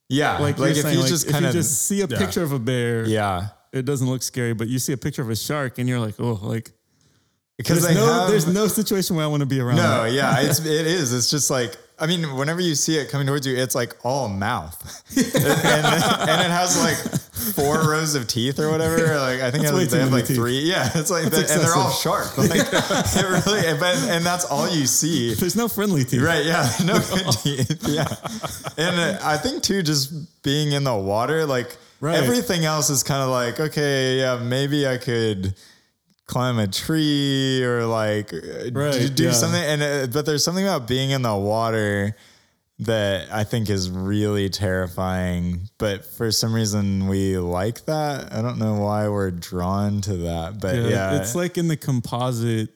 yeah, 0.09 0.37
like, 0.39 0.57
like, 0.57 0.71
if 0.71 0.83
saying, 0.83 0.95
you 0.95 1.01
like, 1.01 1.09
just 1.09 1.25
if 1.25 1.31
kind 1.31 1.43
you 1.43 1.49
of, 1.49 1.55
just 1.55 1.81
see 1.87 2.01
a 2.01 2.07
Yeah. 2.07 2.17
picture 2.17 2.43
of 2.43 2.53
a 2.53 2.59
bear, 2.59 3.05
yeah, 3.05 3.47
it 3.73 3.83
doesn't 3.83 4.07
look 4.09 4.23
scary. 4.23 4.53
But 4.53 4.69
you 4.69 4.79
see 4.79 4.93
a 4.93 4.97
picture 4.97 5.21
of 5.21 5.29
a 5.29 5.35
shark, 5.35 5.77
and 5.77 5.89
you're 5.89 5.99
like, 5.99 6.15
oh, 6.19 6.39
like 6.41 6.71
because 7.57 7.83
there's 7.83 7.95
no 7.95 8.05
have, 8.05 8.29
there's 8.29 8.47
no 8.47 8.67
situation 8.67 9.15
where 9.17 9.25
I 9.25 9.27
want 9.27 9.41
to 9.41 9.45
be 9.45 9.59
around. 9.59 9.75
No, 9.75 10.03
that. 10.03 10.13
yeah, 10.13 10.39
it's 10.39 10.59
it 10.59 10.87
is. 10.87 11.13
It's 11.13 11.29
just 11.29 11.49
like 11.49 11.75
I 12.01 12.07
mean, 12.07 12.35
whenever 12.35 12.59
you 12.61 12.73
see 12.73 12.97
it 12.97 13.09
coming 13.09 13.27
towards 13.27 13.45
you, 13.45 13.55
it's 13.55 13.75
like 13.75 13.95
all 14.03 14.27
mouth, 14.27 14.75
and, 15.15 15.25
and 15.25 16.41
it 16.41 16.49
has 16.51 16.81
like 16.81 16.97
four 17.55 17.87
rows 17.89 18.15
of 18.15 18.27
teeth 18.27 18.59
or 18.59 18.71
whatever. 18.71 18.97
Like 19.19 19.41
I 19.41 19.51
think 19.51 19.63
That's 19.63 19.75
it 19.77 19.79
has, 19.81 19.91
they 19.91 19.99
have 19.99 20.11
like 20.11 20.25
teeth. 20.25 20.35
three. 20.37 20.59
Yeah, 20.61 20.89
it's 20.95 21.11
like 21.11 21.25
that, 21.25 21.51
and 21.51 21.61
they're 21.61 21.75
all 21.75 21.91
sharp. 21.91 22.37
Like 22.37 22.51
it 22.55 23.45
really, 23.45 23.79
but, 23.79 23.95
and 24.09 24.25
that's 24.25 24.45
all 24.45 24.67
you 24.67 24.87
see. 24.87 25.35
There's 25.35 25.55
no 25.55 25.67
friendly 25.67 26.03
teeth. 26.03 26.21
Right, 26.21 26.43
yeah, 26.45 26.67
no 26.85 26.99
good 26.99 27.31
teeth, 27.33 27.87
yeah, 27.87 28.07
and 28.77 28.99
uh, 28.99 29.19
I 29.23 29.37
think 29.37 29.61
too, 29.63 29.83
just 29.83 30.41
being 30.43 30.71
in 30.71 30.83
the 30.83 30.95
water, 30.95 31.45
like 31.45 31.77
Right. 31.99 32.15
everything 32.15 32.65
else 32.65 32.89
is 32.89 33.03
kind 33.03 33.21
of 33.21 33.29
like, 33.29 33.59
okay, 33.59 34.17
yeah, 34.17 34.37
maybe 34.41 34.87
I 34.87 34.97
could 34.97 35.53
climb 36.31 36.57
a 36.59 36.67
tree 36.67 37.61
or 37.63 37.85
like 37.85 38.29
do, 38.29 38.71
Right, 38.73 39.11
do 39.13 39.25
yeah. 39.25 39.31
something, 39.31 39.61
and 39.61 39.81
uh, 39.83 40.07
but 40.07 40.25
there's 40.25 40.43
something 40.43 40.63
about 40.65 40.87
being 40.87 41.11
in 41.11 41.21
the 41.21 41.35
water 41.35 42.15
that 42.79 43.31
I 43.31 43.43
think 43.43 43.69
is 43.69 43.89
really 43.91 44.49
terrifying. 44.49 45.69
But 45.77 46.05
for 46.05 46.31
some 46.31 46.53
reason, 46.53 47.07
we 47.07 47.37
like 47.37 47.85
that. 47.85 48.33
I 48.33 48.41
don't 48.41 48.57
know 48.57 48.75
why 48.79 49.07
we're 49.09 49.29
drawn 49.31 50.01
to 50.01 50.17
that, 50.17 50.59
but 50.59 50.75
Yeah, 50.75 50.87
yeah, 50.87 51.19
it's 51.21 51.35
like 51.35 51.57
in 51.57 51.67
the 51.67 51.77
composite, 51.77 52.69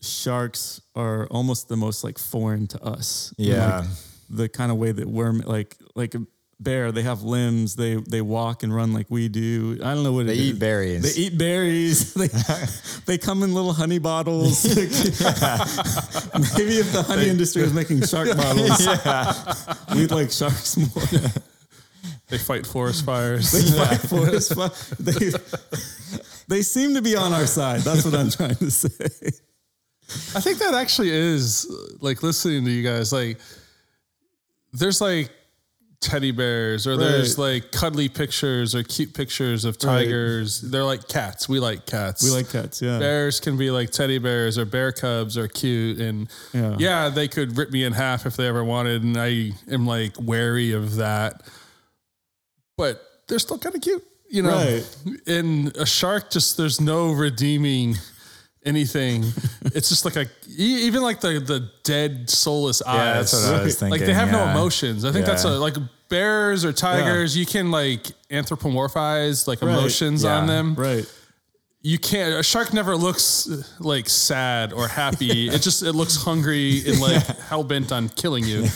sharks 0.00 0.80
are 0.96 1.26
almost 1.28 1.68
the 1.68 1.76
most 1.76 2.02
like 2.02 2.18
foreign 2.18 2.66
to 2.68 2.82
us. 2.82 3.32
Yeah. 3.38 3.80
Like, 3.80 3.88
the 4.30 4.48
kind 4.48 4.72
of 4.72 4.78
way 4.78 4.90
that 4.92 5.06
we're 5.06 5.32
like 5.32 5.76
like 5.94 6.14
bear, 6.62 6.92
they 6.92 7.02
have 7.02 7.22
limbs, 7.22 7.76
they 7.76 7.96
they 7.96 8.20
walk 8.20 8.62
and 8.62 8.74
run 8.74 8.92
like 8.92 9.06
we 9.10 9.28
do. 9.28 9.78
I 9.82 9.94
don't 9.94 10.02
know 10.04 10.12
what 10.12 10.26
they 10.26 10.34
it 10.34 10.38
eat 10.38 10.52
is. 10.54 10.58
berries. 10.58 11.14
They 11.14 11.20
eat 11.22 11.38
berries. 11.38 12.14
They 12.22 12.28
they 13.06 13.18
come 13.18 13.42
in 13.42 13.54
little 13.54 13.72
honey 13.72 13.98
bottles. 13.98 14.64
Maybe 14.64 14.80
if 16.78 16.92
the 16.92 17.04
honey 17.06 17.28
industry 17.28 17.62
was 17.62 17.72
making 17.72 18.02
shark 18.02 18.28
bottles, 18.36 18.86
we'd 19.94 20.10
like 20.10 20.30
sharks 20.30 20.76
more. 20.76 21.30
They 22.28 22.38
fight 22.38 22.66
forest 22.66 23.04
fires. 23.04 23.52
They 23.52 23.62
fight 23.78 24.00
for 24.00 24.26
us. 24.28 24.48
Fu- 24.48 24.96
They, 25.02 25.32
they 26.48 26.62
seem 26.62 26.94
to 26.94 27.02
be 27.02 27.16
on 27.16 27.32
our 27.32 27.46
side. 27.46 27.80
That's 27.80 28.04
what 28.04 28.14
I'm 28.14 28.30
trying 28.30 28.56
to 28.56 28.70
say. 28.70 29.30
I 30.34 30.40
think 30.40 30.58
that 30.58 30.74
actually 30.74 31.10
is 31.10 31.66
like 32.00 32.22
listening 32.22 32.64
to 32.64 32.70
you 32.70 32.82
guys. 32.82 33.12
Like, 33.12 33.38
there's 34.72 35.00
like 35.00 35.30
teddy 36.02 36.30
bears, 36.32 36.86
or 36.86 36.96
there's 36.96 37.38
like 37.38 37.72
cuddly 37.72 38.08
pictures 38.08 38.74
or 38.74 38.82
cute 38.82 39.14
pictures 39.14 39.64
of 39.64 39.78
tigers. 39.78 40.60
They're 40.60 40.84
like 40.84 41.08
cats. 41.08 41.48
We 41.48 41.60
like 41.60 41.86
cats. 41.86 42.22
We 42.22 42.30
like 42.30 42.50
cats, 42.50 42.82
yeah. 42.82 42.98
bears 42.98 43.40
can 43.40 43.56
be 43.56 43.70
like 43.70 43.90
teddy 43.90 44.18
bears 44.18 44.58
or 44.58 44.64
bear 44.66 44.92
cubs 44.92 45.38
are 45.38 45.48
cute 45.48 45.98
and 46.00 46.28
Yeah. 46.52 46.76
yeah. 46.78 47.08
they 47.08 47.28
could 47.28 47.56
rip 47.56 47.70
me 47.70 47.84
in 47.84 47.92
half 47.94 48.26
if 48.26 48.36
they 48.36 48.46
ever 48.46 48.62
wanted 48.64 49.02
and 49.02 49.16
i 49.16 49.52
am 49.70 49.86
like 49.86 50.12
wary 50.20 50.72
of 50.72 50.96
that 50.96 51.42
but 52.76 53.02
they're 53.28 53.38
still 53.38 53.58
kind 53.58 53.74
of 53.74 53.80
cute 53.80 54.04
you 54.30 54.42
know 54.42 54.50
Right. 54.50 54.96
and 55.26 55.74
a 55.76 55.86
shark 55.86 56.30
just 56.30 56.56
there's 56.56 56.80
no 56.80 57.12
redeeming 57.12 57.96
anything. 58.64 59.24
It's 59.74 59.88
just 59.88 60.04
like 60.04 60.16
a 60.16 60.26
even 60.58 61.00
like 61.02 61.20
the 61.20 61.40
the 61.40 61.70
dead 61.82 62.28
soulless 62.28 62.82
eyes 62.82 62.94
Yeah, 62.96 63.12
that's 63.14 63.32
what 63.32 63.54
I 63.54 63.62
was 63.62 63.78
thinking. 63.78 63.98
like 63.98 64.06
they 64.06 64.12
have 64.12 64.30
no 64.30 64.44
emotions. 64.48 65.04
I 65.06 65.12
think 65.12 65.24
that's 65.24 65.44
a 65.44 65.50
like 65.58 65.76
bears 66.10 66.62
or 66.64 66.72
tigers 66.74 67.34
you 67.34 67.46
can 67.46 67.70
like 67.70 68.08
anthropomorphize 68.30 69.46
like 69.48 69.62
emotions 69.62 70.24
on 70.26 70.46
them. 70.46 70.74
Right. 70.74 71.10
you 71.80 71.98
can't 71.98 72.34
a 72.38 72.42
shark 72.42 72.74
never 72.74 72.96
looks 72.96 73.48
like 73.80 74.08
sad 74.10 74.72
or 74.74 74.88
happy. 74.88 75.48
It 75.54 75.62
just 75.62 75.82
it 75.82 75.92
looks 75.94 76.16
hungry 76.16 76.82
and 76.86 77.00
like 77.00 77.22
hell-bent 77.48 77.92
on 77.92 78.08
killing 78.10 78.44
you 78.44 78.66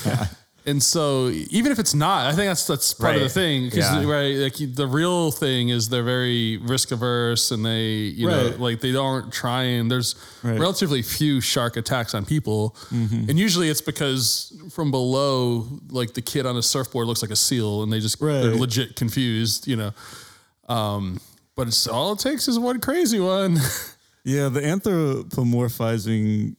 and 0.67 0.83
so 0.83 1.29
even 1.51 1.71
if 1.71 1.79
it's 1.79 1.95
not 1.95 2.27
i 2.27 2.33
think 2.35 2.49
that's 2.51 2.67
that's 2.67 2.93
part 2.93 3.15
of 3.17 3.23
the 3.23 3.29
thing 3.29 3.65
because 3.67 3.85
Yeah. 3.91 4.05
right 4.11 4.35
like 4.37 4.57
the 4.75 4.87
real 4.87 5.31
thing 5.31 5.69
is 5.69 5.89
they're 5.89 6.03
very 6.03 6.57
risk 6.59 6.91
averse 6.91 7.51
and 7.53 7.65
they 7.65 7.85
you 8.21 8.27
know 8.27 8.55
like 8.59 8.81
they 8.81 8.95
aren't 8.97 9.33
trying 9.33 9.89
there's 9.89 10.15
Right. 10.43 10.59
relatively 10.61 11.03
few 11.03 11.41
shark 11.41 11.77
attacks 11.77 12.15
on 12.15 12.25
people 12.25 12.75
and 12.91 13.39
usually 13.39 13.69
it's 13.69 13.81
because 13.81 14.53
from 14.71 14.91
below 14.91 15.67
like 15.91 16.15
the 16.15 16.23
kid 16.23 16.47
on 16.47 16.57
a 16.57 16.63
surfboard 16.63 17.07
looks 17.07 17.23
like 17.23 17.31
a 17.31 17.37
seal 17.37 17.83
and 17.83 17.93
they 17.93 18.01
just 18.01 18.19
they're 18.21 18.51
Right. 18.51 18.61
legit 18.61 18.97
confused 18.97 19.67
you 19.69 19.77
know 19.77 19.93
um 20.69 21.21
but 21.55 21.69
it's 21.69 21.87
all 21.87 22.13
it 22.13 22.19
takes 22.19 22.49
is 22.49 22.59
one 22.59 22.81
crazy 22.81 23.21
one 23.21 23.59
Yeah, 24.29 24.49
the 24.49 24.61
anthropomorphizing, 24.61 26.57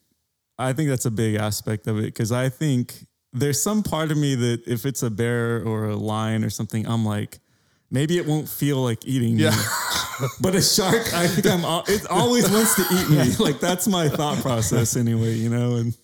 I 0.57 0.71
think 0.71 0.87
that's 0.89 1.05
a 1.05 1.11
big 1.11 1.35
aspect 1.35 1.85
of 1.87 1.97
it 1.99 2.03
because 2.05 2.31
I 2.31 2.47
think 2.47 3.05
there's 3.33 3.61
some 3.61 3.83
part 3.83 4.11
of 4.11 4.17
me 4.17 4.35
that 4.35 4.67
if 4.67 4.85
it's 4.85 5.03
a 5.03 5.09
bear 5.09 5.63
or 5.63 5.85
a 5.89 5.95
lion 5.95 6.43
or 6.43 6.49
something, 6.49 6.87
I'm 6.87 7.05
like, 7.05 7.39
maybe 7.91 8.17
it 8.17 8.25
won't 8.25 8.47
feel 8.49 8.77
like 8.77 9.05
eating 9.05 9.37
Yeah. 9.37 9.51
me. 9.51 9.57
But 10.41 10.55
a 10.55 10.61
shark, 10.63 11.13
I 11.13 11.27
think 11.27 11.45
I'm, 11.45 11.63
al- 11.63 11.83
it 11.87 12.07
always 12.07 12.49
wants 12.49 12.73
to 12.77 12.81
eat 12.91 13.07
me. 13.09 13.35
Like 13.37 13.59
that's 13.59 13.87
my 13.87 14.09
thought 14.09 14.39
process 14.41 14.95
anyway, 14.97 15.33
you 15.35 15.49
know? 15.49 15.75
And 15.75 15.95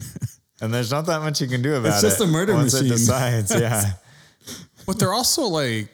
And 0.60 0.72
there's 0.74 0.90
not 0.90 1.06
that 1.06 1.20
much 1.22 1.40
you 1.40 1.46
can 1.46 1.62
do 1.62 1.74
about 1.76 1.86
it. 1.86 1.92
It's 1.92 2.02
just 2.02 2.20
a 2.20 2.26
murder 2.26 2.54
once 2.54 2.72
machine. 2.74 2.88
it 2.90 2.96
decides. 2.96 3.54
Yeah. 3.60 3.92
But 4.86 4.98
they're 4.98 5.12
also 5.12 5.42
like 5.42 5.88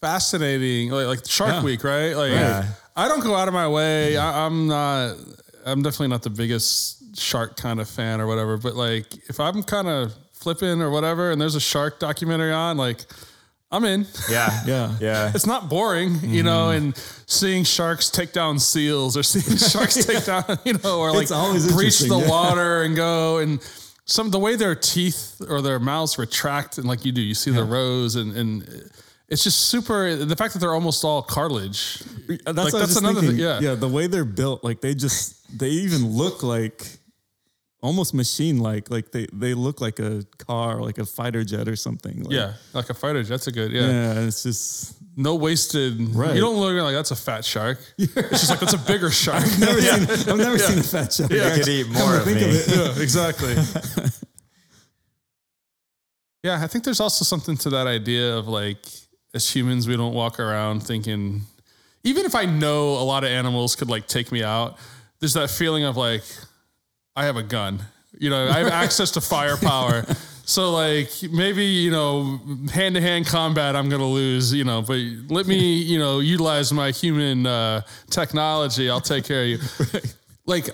fascinating, 0.00 0.90
like 0.90 1.06
like 1.06 1.28
Shark 1.28 1.50
Yeah. 1.52 1.62
Week, 1.64 1.84
right? 1.84 2.14
Like 2.14 2.32
Yeah. 2.32 2.64
I 2.96 3.08
don't 3.08 3.22
go 3.22 3.34
out 3.34 3.48
of 3.48 3.54
my 3.54 3.68
way. 3.68 4.16
I, 4.16 4.46
I'm 4.46 4.66
not. 4.66 5.16
I'm 5.64 5.82
definitely 5.82 6.08
not 6.08 6.22
the 6.22 6.30
biggest 6.30 6.99
shark 7.14 7.56
kind 7.56 7.80
of 7.80 7.88
fan 7.88 8.20
or 8.20 8.26
whatever. 8.26 8.56
But 8.56 8.74
like, 8.74 9.28
if 9.28 9.40
I'm 9.40 9.62
kind 9.62 9.88
of 9.88 10.14
flipping 10.32 10.80
or 10.80 10.90
whatever, 10.90 11.30
and 11.30 11.40
there's 11.40 11.54
a 11.54 11.60
shark 11.60 11.98
documentary 11.98 12.52
on, 12.52 12.76
like, 12.76 13.04
I'm 13.72 13.84
in. 13.84 14.06
Yeah. 14.28 14.50
Yeah. 14.66 14.96
Yeah. 15.00 15.32
It's 15.34 15.46
not 15.46 15.68
boring, 15.68 16.18
you 16.22 16.42
know, 16.42 16.68
mm-hmm. 16.68 16.84
and 16.86 16.96
seeing 17.26 17.64
sharks 17.64 18.10
take 18.10 18.32
down 18.32 18.58
seals 18.58 19.16
or 19.16 19.22
seeing 19.24 19.56
sharks 19.56 19.94
take 20.06 20.24
down, 20.24 20.44
you 20.64 20.74
know, 20.74 20.98
or 21.00 21.12
like 21.12 21.22
It's 21.22 21.30
always 21.30 21.72
breach 21.72 21.98
the 22.00 22.04
interesting, 22.06 22.20
yeah. 22.20 22.30
water 22.30 22.82
and 22.82 22.96
go 22.96 23.38
and 23.38 23.60
some 24.06 24.30
the 24.30 24.40
way 24.40 24.56
their 24.56 24.74
teeth 24.74 25.40
or 25.48 25.62
their 25.62 25.78
mouths 25.78 26.18
retract 26.18 26.78
and 26.78 26.86
like 26.86 27.04
you 27.04 27.12
do, 27.12 27.20
you 27.20 27.34
see 27.34 27.52
the 27.52 27.62
rows 27.62 28.16
and 28.16 28.36
and 28.36 28.90
it's 29.30 29.44
just 29.44 29.68
super. 29.68 30.16
The 30.16 30.34
fact 30.34 30.54
that 30.54 30.58
they're 30.58 30.74
almost 30.74 31.04
all 31.04 31.22
cartilage, 31.22 32.00
that's, 32.26 32.46
like 32.46 32.46
what 32.46 32.58
I 32.58 32.62
was 32.64 32.72
that's 32.72 32.86
just 32.88 32.98
another 32.98 33.20
thinking. 33.20 33.38
thing. 33.38 33.46
Yeah, 33.46 33.60
yeah, 33.60 33.74
the 33.76 33.88
way 33.88 34.08
they're 34.08 34.24
built, 34.24 34.64
like 34.64 34.80
they 34.80 34.92
just, 34.92 35.56
they 35.56 35.68
even 35.68 36.04
look 36.04 36.42
like 36.42 36.84
almost 37.82 38.14
machine 38.14 38.58
like. 38.58 38.90
Like 38.90 39.12
they, 39.12 39.26
they 39.32 39.54
look 39.54 39.80
like 39.80 39.98
a 39.98 40.24
car, 40.38 40.80
like 40.80 40.98
a 40.98 41.06
fighter 41.06 41.44
jet 41.44 41.68
or 41.68 41.76
something. 41.76 42.24
Like, 42.24 42.32
yeah, 42.32 42.54
like 42.72 42.90
a 42.90 42.94
fighter. 42.94 43.22
jet's 43.22 43.46
a 43.46 43.52
good. 43.52 43.72
Yeah, 43.72 43.88
Yeah, 43.88 44.20
it's 44.20 44.42
just 44.42 44.96
no 45.16 45.34
wasted. 45.34 46.14
Right. 46.14 46.34
You 46.34 46.40
don't 46.40 46.56
look 46.56 46.74
like 46.82 46.94
that's 46.94 47.10
a 47.10 47.16
fat 47.16 47.44
shark. 47.44 47.78
It's 47.98 48.14
just 48.30 48.50
like 48.50 48.60
that's 48.60 48.74
a 48.74 48.78
bigger 48.78 49.10
shark. 49.10 49.44
never 49.58 49.80
seen, 49.80 50.30
I've 50.30 50.38
never 50.38 50.58
seen 50.58 50.78
a 50.78 50.82
fat 50.82 51.12
shark. 51.12 51.30
You 51.30 51.40
could 51.40 51.68
eat 51.68 51.88
more 51.88 52.16
of 52.16 52.24
think 52.24 52.40
me. 52.40 52.44
of 52.44 52.54
it. 52.54 52.68
yeah, 52.68 53.02
exactly. 53.02 53.54
yeah, 56.42 56.62
I 56.62 56.66
think 56.66 56.84
there's 56.84 57.00
also 57.00 57.24
something 57.24 57.56
to 57.58 57.70
that 57.70 57.86
idea 57.86 58.36
of 58.36 58.48
like, 58.48 58.86
as 59.34 59.54
humans, 59.54 59.86
we 59.86 59.96
don't 59.96 60.14
walk 60.14 60.40
around 60.40 60.80
thinking, 60.80 61.42
even 62.02 62.24
if 62.24 62.34
I 62.34 62.46
know 62.46 62.92
a 62.94 63.04
lot 63.04 63.24
of 63.24 63.30
animals 63.30 63.76
could 63.76 63.90
like 63.90 64.06
take 64.06 64.32
me 64.32 64.42
out, 64.42 64.78
there's 65.20 65.34
that 65.34 65.50
feeling 65.50 65.84
of 65.84 65.96
like, 65.96 66.22
I 67.16 67.24
have 67.24 67.36
a 67.36 67.42
gun. 67.42 67.80
You 68.18 68.30
know, 68.30 68.48
I 68.48 68.58
have 68.58 68.68
access 68.68 69.10
to 69.12 69.20
firepower. 69.20 70.04
So 70.44 70.72
like 70.72 71.10
maybe 71.30 71.64
you 71.64 71.92
know 71.92 72.40
hand 72.72 72.96
to 72.96 73.00
hand 73.00 73.24
combat 73.26 73.76
I'm 73.76 73.88
gonna 73.88 74.04
lose 74.04 74.52
you 74.52 74.64
know 74.64 74.82
but 74.82 74.98
let 75.28 75.46
me 75.46 75.76
you 75.76 75.96
know 75.96 76.18
utilize 76.18 76.72
my 76.72 76.90
human 76.90 77.46
uh, 77.46 77.82
technology 78.10 78.90
I'll 78.90 79.00
take 79.00 79.24
care 79.26 79.42
of 79.44 79.48
you 79.48 79.58
like 80.46 80.70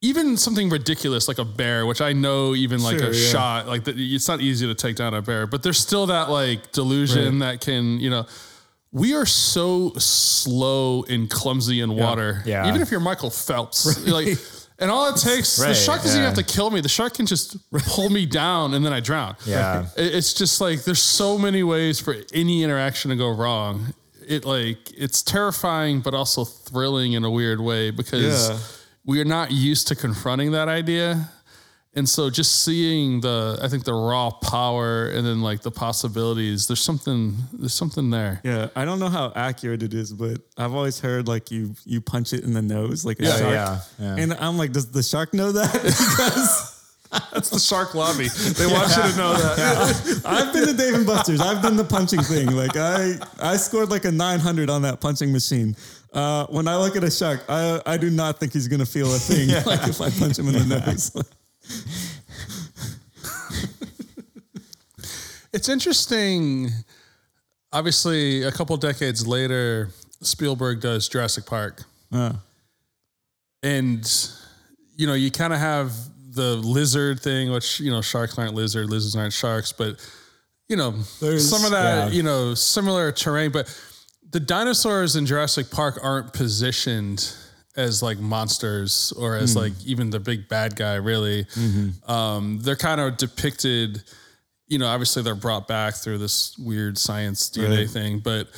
even 0.00 0.36
something 0.36 0.70
ridiculous 0.70 1.26
like 1.26 1.38
a 1.38 1.44
bear, 1.44 1.84
which 1.84 2.00
I 2.00 2.12
know 2.12 2.54
even 2.54 2.82
like 2.82 2.98
Sure, 3.00 3.10
a 3.10 3.14
yeah. 3.14 3.30
shot, 3.30 3.66
like 3.66 3.84
the, 3.84 3.92
it's 4.14 4.28
not 4.28 4.40
easy 4.40 4.66
to 4.66 4.74
take 4.74 4.96
down 4.96 5.12
a 5.12 5.20
bear, 5.22 5.46
but 5.46 5.62
there's 5.62 5.78
still 5.78 6.06
that 6.06 6.30
like 6.30 6.70
delusion 6.72 7.40
that 7.40 7.60
can, 7.60 7.98
you 7.98 8.08
know, 8.08 8.24
we 8.92 9.14
are 9.14 9.26
so 9.26 9.92
slow 9.98 11.02
and 11.04 11.28
clumsy 11.28 11.80
in 11.80 11.94
water. 11.96 12.42
Yeah. 12.46 12.68
Even 12.68 12.80
if 12.80 12.90
you're 12.90 13.00
Michael 13.00 13.30
Phelps, 13.30 14.06
like, 14.06 14.38
and 14.78 14.90
all 14.90 15.08
it 15.08 15.16
takes, 15.16 15.56
the 15.56 15.74
shark 15.74 16.02
doesn't 16.02 16.16
even 16.20 16.24
have 16.34 16.44
to 16.46 16.52
kill 16.54 16.70
me. 16.70 16.80
The 16.80 16.88
shark 16.88 17.14
can 17.14 17.26
just 17.26 17.56
pull 17.72 18.10
me 18.10 18.26
down 18.26 18.74
and 18.74 18.84
then 18.84 18.92
I 18.92 19.00
drown. 19.00 19.36
Yeah. 19.44 19.86
It- 19.96 20.14
It's 20.14 20.32
just 20.34 20.60
like 20.60 20.84
there's 20.84 21.02
so 21.02 21.36
many 21.38 21.62
ways 21.62 21.98
for 22.00 22.14
any 22.32 22.62
interaction 22.62 23.10
to 23.10 23.16
go 23.16 23.30
wrong. 23.30 23.94
It 24.26 24.44
like 24.44 24.92
it's 24.96 25.22
terrifying, 25.22 26.00
but 26.00 26.14
also 26.14 26.44
thrilling 26.44 27.14
in 27.14 27.24
a 27.24 27.30
weird 27.30 27.60
way 27.60 27.90
because 27.90 28.48
Yeah. 28.50 28.58
we 29.04 29.20
are 29.20 29.24
not 29.24 29.50
used 29.50 29.88
to 29.88 29.94
confronting 29.96 30.52
that 30.52 30.68
idea. 30.68 31.30
And 31.98 32.08
so 32.08 32.30
just 32.30 32.62
seeing 32.62 33.20
the, 33.20 33.58
I 33.60 33.66
think 33.66 33.82
the 33.84 33.92
raw 33.92 34.30
power 34.30 35.08
and 35.08 35.26
then 35.26 35.42
like 35.42 35.62
the 35.62 35.70
possibilities, 35.72 36.68
there's 36.68 36.80
something, 36.80 37.34
there's 37.52 37.74
something 37.74 38.08
there. 38.10 38.40
Yeah, 38.44 38.68
I 38.76 38.84
don't 38.84 39.00
know 39.00 39.08
how 39.08 39.32
accurate 39.34 39.82
it 39.82 39.92
is, 39.92 40.12
but 40.12 40.38
I've 40.56 40.74
always 40.74 41.00
heard 41.00 41.26
like 41.26 41.50
you 41.50 41.74
you 41.84 42.00
punch 42.00 42.32
it 42.32 42.44
in 42.44 42.52
the 42.52 42.62
nose 42.62 43.04
like 43.04 43.18
a 43.18 43.24
Yeah, 43.24 43.36
shark. 43.38 43.52
yeah, 43.52 43.80
yeah. 43.98 44.22
And 44.22 44.34
I'm 44.34 44.56
like, 44.56 44.70
does 44.72 44.86
the 44.92 45.02
shark 45.02 45.34
know 45.34 45.50
that? 45.50 45.72
because 45.82 46.76
That's 47.32 47.50
the 47.50 47.58
shark 47.58 47.94
lobby. 47.94 48.28
They 48.28 48.66
want 48.66 48.90
you 48.96 49.02
to 49.10 49.16
know 49.16 49.32
that. 49.34 50.22
I've 50.36 50.52
been 50.52 50.66
to 50.68 50.74
Dave 50.74 50.94
and 50.94 51.06
Buster's. 51.06 51.40
I've 51.40 51.62
done 51.62 51.76
the 51.76 51.84
punching 51.84 52.22
thing. 52.22 52.52
Like 52.54 52.76
I 52.76 53.14
I 53.40 53.56
scored 53.56 53.90
like 53.90 54.04
a 54.04 54.12
900 54.12 54.70
on 54.70 54.82
that 54.82 55.00
punching 55.00 55.32
machine. 55.32 55.74
Uh, 56.12 56.46
when 56.46 56.68
I 56.68 56.76
look 56.76 56.96
at 56.96 57.02
a 57.04 57.10
shark, 57.10 57.44
I 57.48 57.80
I 57.84 57.96
do 57.96 58.08
not 58.10 58.38
think 58.38 58.52
he's 58.52 58.68
gonna 58.68 58.86
feel 58.86 59.12
a 59.12 59.18
thing. 59.18 59.48
Like 59.66 59.88
if 59.88 60.00
I 60.00 60.10
punch 60.10 60.38
him 60.38 60.48
in 60.48 60.68
the 60.68 60.80
nose. 60.86 61.10
It's 65.52 65.68
interesting. 65.68 66.68
Obviously, 67.72 68.42
a 68.42 68.52
couple 68.52 68.76
decades 68.76 69.26
later, 69.26 69.90
Spielberg 70.20 70.80
does 70.80 71.08
Jurassic 71.08 71.46
Park. 71.46 71.84
Uh, 72.12 72.32
and 73.62 74.30
you 74.96 75.06
know 75.06 75.14
you 75.14 75.30
kind 75.30 75.52
of 75.52 75.58
have 75.58 75.92
the 76.30 76.56
lizard 76.56 77.18
thing 77.20 77.50
which 77.50 77.80
you 77.80 77.90
know 77.90 78.00
sharks 78.00 78.38
aren't 78.38 78.54
lizard 78.54 78.88
lizards 78.88 79.16
aren't 79.16 79.32
sharks 79.32 79.72
but 79.72 79.96
you 80.68 80.76
know 80.76 80.92
There's- 81.20 81.44
some 81.48 81.64
of 81.64 81.72
that 81.72 82.08
yeah. 82.08 82.16
you 82.16 82.22
know 82.22 82.54
similar 82.54 83.10
terrain 83.10 83.50
but 83.50 83.66
the 84.30 84.38
dinosaurs 84.40 85.16
in 85.16 85.26
Jurassic 85.26 85.70
Park 85.70 85.98
aren't 86.02 86.32
positioned 86.32 87.34
as 87.78 88.02
like 88.02 88.18
monsters 88.18 89.12
or 89.16 89.36
as 89.36 89.54
like 89.54 89.72
even 89.86 90.10
the 90.10 90.18
big 90.20 90.48
bad 90.48 90.74
guy 90.76 90.96
really 90.96 91.46
um, 92.06 92.58
they're 92.62 92.76
kind 92.76 93.00
of 93.00 93.16
depicted 93.16 94.02
you 94.66 94.78
know 94.78 94.86
obviously 94.86 95.22
they're 95.22 95.34
brought 95.34 95.66
back 95.68 95.94
through 95.94 96.18
this 96.18 96.58
weird 96.58 96.98
science 96.98 97.48
DNA 97.50 97.78
Right. 97.78 97.90
thing 97.90 98.18
but 98.18 98.48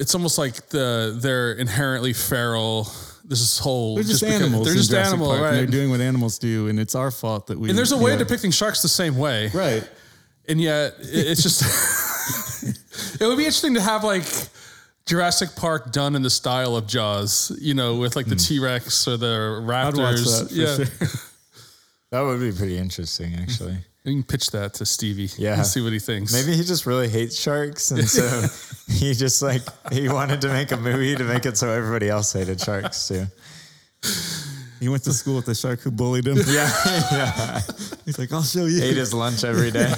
it's 0.00 0.14
almost 0.14 0.38
like 0.38 0.70
the 0.70 1.18
they're 1.20 1.52
inherently 1.52 2.14
feral. 2.14 2.84
This 3.22 3.42
is 3.42 3.58
whole 3.58 3.96
they're 3.96 4.04
just, 4.04 4.22
because- 4.22 4.40
animals. 4.40 4.64
They're 4.66 4.74
just 4.74 4.90
Jurassic 4.90 5.12
animal, 5.12 5.32
and 5.32 5.42
right? 5.42 5.50
They're 5.52 5.66
doing 5.66 5.90
what 5.90 6.00
animals 6.00 6.38
do, 6.38 6.68
and 6.68 6.80
it's 6.80 6.94
our 6.94 7.10
fault 7.10 7.48
that 7.48 7.58
we. 7.58 7.68
and 7.68 7.76
there's 7.76 7.92
a 7.92 7.98
way 7.98 8.12
yeah. 8.12 8.14
of 8.14 8.26
depicting 8.26 8.50
sharks 8.50 8.80
the 8.80 8.88
same 8.88 9.18
way, 9.18 9.50
right. 9.52 9.86
and 10.48 10.58
yet 10.58 10.94
it- 11.00 11.26
it's 11.28 11.42
just. 11.42 11.60
it 13.20 13.26
would 13.26 13.36
be 13.36 13.44
interesting 13.44 13.74
to 13.74 13.80
have 13.82 14.02
like 14.02 14.24
Jurassic 15.06 15.56
Park 15.56 15.92
done 15.92 16.14
in 16.14 16.22
the 16.22 16.30
style 16.30 16.76
of 16.76 16.86
Jaws, 16.86 17.56
you 17.60 17.74
know, 17.74 17.96
with 17.96 18.16
like 18.16 18.26
the 18.26 18.34
hmm. 18.34 18.38
T 18.38 18.58
Rex 18.58 19.08
or 19.08 19.16
the. 19.16 19.60
I'd 19.62 19.66
watch 19.66 19.94
raptors. 19.96 20.40
that 20.40 20.48
for 20.48 20.54
yeah, 20.54 21.08
sure. 21.08 21.20
That 22.10 22.22
would 22.22 22.40
be 22.40 22.50
pretty 22.50 22.76
interesting, 22.76 23.36
actually. 23.36 23.76
you 24.02 24.14
can 24.14 24.22
pitch 24.24 24.50
that 24.50 24.74
to 24.74 24.86
Stevie. 24.86 25.30
Yeah. 25.38 25.54
and 25.54 25.66
see 25.66 25.80
what 25.80 25.92
he 25.92 26.00
thinks. 26.00 26.32
Maybe 26.32 26.56
he 26.56 26.64
just 26.64 26.84
really 26.84 27.08
hates 27.08 27.40
sharks, 27.40 27.92
and 27.92 28.08
so 28.08 28.46
he 28.92 29.14
just 29.14 29.40
like 29.42 29.62
he 29.92 30.08
wanted 30.08 30.40
to 30.40 30.48
make 30.48 30.72
a 30.72 30.76
movie 30.76 31.14
to 31.14 31.22
make 31.22 31.46
it 31.46 31.56
so 31.56 31.70
everybody 31.70 32.08
else 32.08 32.32
hated 32.32 32.60
sharks 32.60 33.06
too. 33.06 33.26
He 34.80 34.88
went 34.88 35.04
to 35.04 35.12
school 35.12 35.36
with 35.36 35.44
the 35.44 35.54
shark 35.54 35.80
who 35.80 35.90
bullied 35.90 36.26
him. 36.26 36.38
Yeah, 36.48 36.70
yeah. 37.12 37.60
He's 38.06 38.18
like, 38.18 38.32
I'll 38.32 38.42
show 38.42 38.64
you. 38.64 38.82
Ate 38.82 38.96
his 38.96 39.12
lunch 39.12 39.44
every 39.44 39.70
day. 39.70 39.94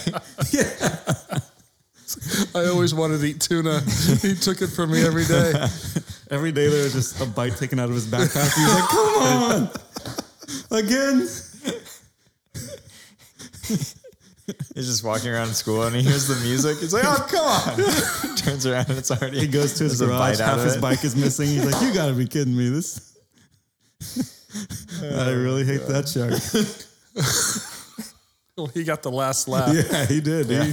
I 2.54 2.66
always 2.66 2.94
wanted 2.94 3.20
to 3.20 3.26
eat 3.26 3.40
tuna. 3.40 3.80
he 4.20 4.34
took 4.34 4.62
it 4.62 4.68
from 4.68 4.92
me 4.92 5.04
every 5.04 5.24
day. 5.24 5.52
Every 6.30 6.50
day 6.50 6.66
there 6.66 6.84
was 6.84 6.94
just 6.94 7.20
a 7.20 7.26
bite 7.26 7.56
taken 7.58 7.78
out 7.78 7.90
of 7.90 7.94
his 7.94 8.06
backpack. 8.06 8.54
He's 8.54 8.72
like, 8.72 8.88
come 8.88 9.68
on, 10.72 10.78
again. 10.78 11.28
He's 14.74 14.86
just 14.86 15.04
walking 15.04 15.28
around 15.28 15.48
school 15.48 15.82
and 15.82 15.94
he 15.94 16.00
hears 16.00 16.28
the 16.28 16.36
music. 16.36 16.78
He's 16.78 16.94
like, 16.94 17.04
"Oh, 17.06 17.26
come 17.28 17.44
on!" 17.44 18.36
Turns 18.36 18.64
around 18.64 18.88
and 18.88 18.98
it's 18.98 19.10
already. 19.10 19.40
He 19.40 19.46
goes 19.46 19.74
to 19.74 19.84
his 19.84 19.98
there's 19.98 20.10
garage. 20.10 20.38
bite 20.38 20.44
Half 20.44 20.60
his 20.60 20.76
it. 20.76 20.80
bike 20.80 21.04
is 21.04 21.14
missing. 21.14 21.48
He's 21.48 21.70
like, 21.70 21.82
you 21.82 21.92
got 21.92 22.06
to 22.06 22.14
be 22.14 22.26
kidding 22.26 22.56
me. 22.56 22.70
This. 22.70 23.14
I 25.02 25.30
really 25.32 25.66
hate 25.66 25.82
oh, 25.84 25.92
that 25.92 26.08
shark. 26.08 26.32
Well, 28.56 28.66
he 28.66 28.84
got 28.84 29.02
the 29.02 29.10
last 29.10 29.48
laugh. 29.48 29.74
Yeah, 29.74 30.06
he 30.06 30.20
did. 30.20 30.46
He, 30.46 30.72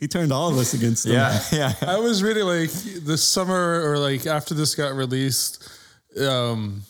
he 0.00 0.08
turned 0.08 0.32
all 0.32 0.50
of 0.50 0.56
us 0.56 0.72
against 0.72 1.04
him. 1.04 1.12
Yeah, 1.12 1.40
yeah. 1.52 1.74
I 1.82 1.98
was 1.98 2.22
reading 2.22 2.44
like 2.44 2.70
this 2.70 3.22
summer 3.22 3.82
or 3.84 3.98
like 3.98 4.26
after 4.26 4.54
this 4.54 4.74
got 4.74 4.94
released. 4.94 5.70
Um, 6.18 6.82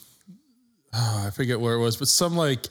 oh, 0.95 1.25
I 1.27 1.31
forget 1.31 1.61
where 1.61 1.75
it 1.75 1.81
was, 1.81 1.97
but 1.97 2.07
some 2.07 2.37
like 2.37 2.67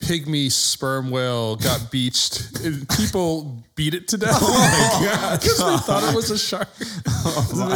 pygmy 0.00 0.50
sperm 0.50 1.10
whale 1.10 1.56
got 1.56 1.88
beached 1.90 2.60
and 2.64 2.88
people 2.90 3.64
beat 3.74 3.94
it 3.94 4.06
to 4.08 4.18
death. 4.18 4.38
Oh 4.40 5.36
because 5.40 5.58
they 5.58 5.76
thought 5.78 6.04
it 6.04 6.14
was 6.14 6.30
a 6.30 6.38
shark. 6.38 6.72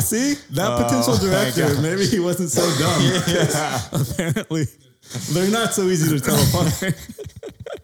See 0.01 0.35
that 0.51 0.83
potential 0.85 1.17
director, 1.17 1.81
maybe 1.83 2.07
he 2.07 2.21
wasn't 2.21 2.51
so 2.51 2.63
dumb. 2.79 4.01
Apparently, 4.01 4.67
they're 5.33 5.51
not 5.51 5.75
so 5.75 5.83
easy 5.83 6.17
to 6.17 6.25
tell 6.25 6.41
apart. 6.49 6.95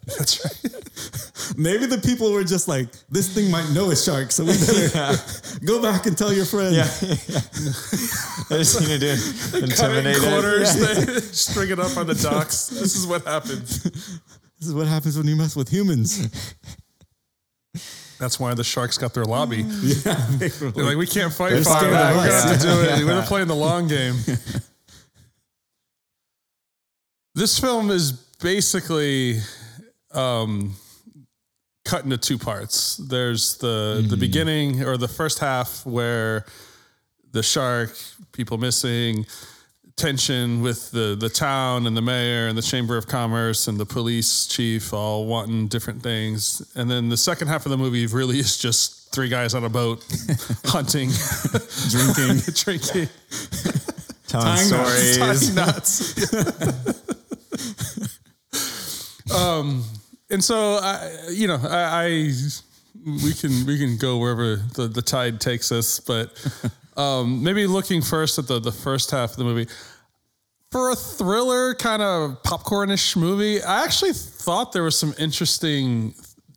That's 0.06 0.44
right. 0.44 0.71
Maybe 1.56 1.86
the 1.86 1.98
people 1.98 2.32
were 2.32 2.44
just 2.44 2.68
like, 2.68 2.88
this 3.10 3.28
thing 3.34 3.50
might 3.50 3.68
know 3.70 3.90
a 3.90 3.96
shark, 3.96 4.32
so 4.32 4.44
we 4.44 4.52
better 4.52 5.16
go 5.64 5.82
back 5.82 6.06
and 6.06 6.16
tell 6.16 6.32
your 6.32 6.44
friend. 6.46 6.74
Yeah, 6.74 6.84
I 8.50 8.58
just 8.58 8.80
need 8.80 8.88
to 8.88 8.98
do 8.98 9.16
Cut 9.50 9.54
it 9.54 9.62
intimidate 9.64 10.16
in 10.16 10.22
it. 10.22 10.28
quarters, 10.28 10.76
Yeah. 10.80 11.04
they 11.04 11.20
string 11.20 11.70
it 11.70 11.78
up 11.78 11.96
on 11.96 12.06
the 12.06 12.14
docks. 12.14 12.68
This 12.68 12.96
is 12.96 13.06
what 13.06 13.24
happens. 13.24 13.82
This 13.82 14.68
is 14.68 14.74
what 14.74 14.86
happens 14.86 15.16
when 15.18 15.26
you 15.26 15.36
mess 15.36 15.54
with 15.56 15.68
humans. 15.68 16.54
That's 18.18 18.38
why 18.38 18.54
the 18.54 18.62
sharks 18.64 18.96
got 18.98 19.12
their 19.14 19.24
lobby. 19.24 19.58
yeah, 19.62 20.14
they 20.38 20.48
were 20.60 20.70
They're 20.70 20.84
like, 20.84 20.96
we 20.96 21.06
can't 21.08 21.32
fight 21.32 21.50
They're 21.50 21.64
fire 21.64 21.78
scared 21.80 21.92
back. 21.92 22.10
of 22.12 22.16
We're 22.18 22.28
gonna 22.28 22.40
have 22.40 22.60
to 22.60 22.66
do 22.66 23.04
it. 23.04 23.14
We're 23.14 23.26
playing 23.26 23.48
the 23.48 23.56
long 23.56 23.88
game. 23.88 24.14
this 27.34 27.58
film 27.58 27.90
is 27.90 28.12
basically 28.40 29.40
um, 30.12 30.74
cut 31.92 32.04
into 32.04 32.16
two 32.16 32.38
parts. 32.38 32.96
There's 32.96 33.58
the 33.58 34.02
the 34.08 34.16
beginning 34.16 34.82
or 34.82 34.96
the 34.96 35.08
first 35.08 35.40
half 35.40 35.84
where 35.84 36.46
the 37.32 37.42
shark, 37.42 37.94
people 38.32 38.56
missing, 38.56 39.26
tension 39.96 40.62
with 40.62 40.90
the 40.90 41.14
the 41.20 41.28
town 41.28 41.86
and 41.86 41.94
the 41.94 42.00
mayor 42.00 42.48
and 42.48 42.56
the 42.56 42.62
chamber 42.62 42.96
of 42.96 43.06
commerce 43.06 43.68
and 43.68 43.76
the 43.78 43.84
police 43.84 44.46
chief 44.46 44.94
all 44.94 45.26
wanting 45.26 45.68
different 45.68 46.02
things. 46.02 46.62
And 46.74 46.90
then 46.90 47.10
the 47.10 47.16
second 47.18 47.48
half 47.48 47.66
of 47.66 47.70
the 47.70 47.76
movie 47.76 48.06
really 48.06 48.38
is 48.38 48.56
just 48.56 49.12
three 49.12 49.28
guys 49.28 49.52
on 49.54 49.62
a 49.64 49.68
boat 49.68 50.02
hunting, 50.64 51.10
drinking. 51.90 52.38
drinking, 52.64 53.08
Telling 54.28 54.56
stories. 54.56 55.18
tying 55.18 55.54
nuts. 55.54 56.32
um, 59.34 59.84
and 60.32 60.42
so 60.42 60.78
I, 60.82 61.28
you 61.30 61.46
know, 61.46 61.60
I, 61.62 62.04
I 62.04 62.32
we 63.04 63.32
can 63.34 63.66
we 63.66 63.78
can 63.78 63.96
go 63.96 64.18
wherever 64.18 64.56
the, 64.56 64.88
the 64.88 65.02
tide 65.02 65.40
takes 65.40 65.70
us, 65.70 66.00
but 66.00 66.32
um, 66.96 67.42
maybe 67.42 67.66
looking 67.66 68.02
first 68.02 68.38
at 68.38 68.48
the 68.48 68.58
the 68.58 68.72
first 68.72 69.10
half 69.10 69.32
of 69.32 69.36
the 69.36 69.44
movie. 69.44 69.70
For 70.72 70.90
a 70.90 70.96
thriller 70.96 71.74
kind 71.74 72.00
of 72.00 72.42
popcornish 72.42 73.14
movie, 73.14 73.62
I 73.62 73.84
actually 73.84 74.14
thought 74.14 74.72
there 74.72 74.82
was 74.82 74.98
some 74.98 75.14
interesting 75.18 76.14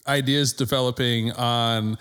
ideas 0.07 0.53
developing 0.53 1.33
on 1.33 1.97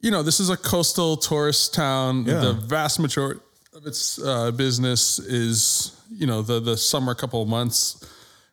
you 0.00 0.10
know, 0.10 0.22
this 0.22 0.40
is 0.40 0.50
a 0.50 0.56
coastal 0.56 1.16
tourist 1.16 1.74
town. 1.74 2.24
Yeah. 2.24 2.40
The 2.40 2.52
vast 2.52 3.00
majority 3.00 3.40
of 3.74 3.86
its 3.86 4.22
uh, 4.22 4.50
business 4.52 5.18
is, 5.18 6.00
you 6.10 6.26
know, 6.26 6.42
the 6.42 6.60
the 6.60 6.76
summer 6.76 7.14
couple 7.14 7.42
of 7.42 7.48
months, 7.48 8.06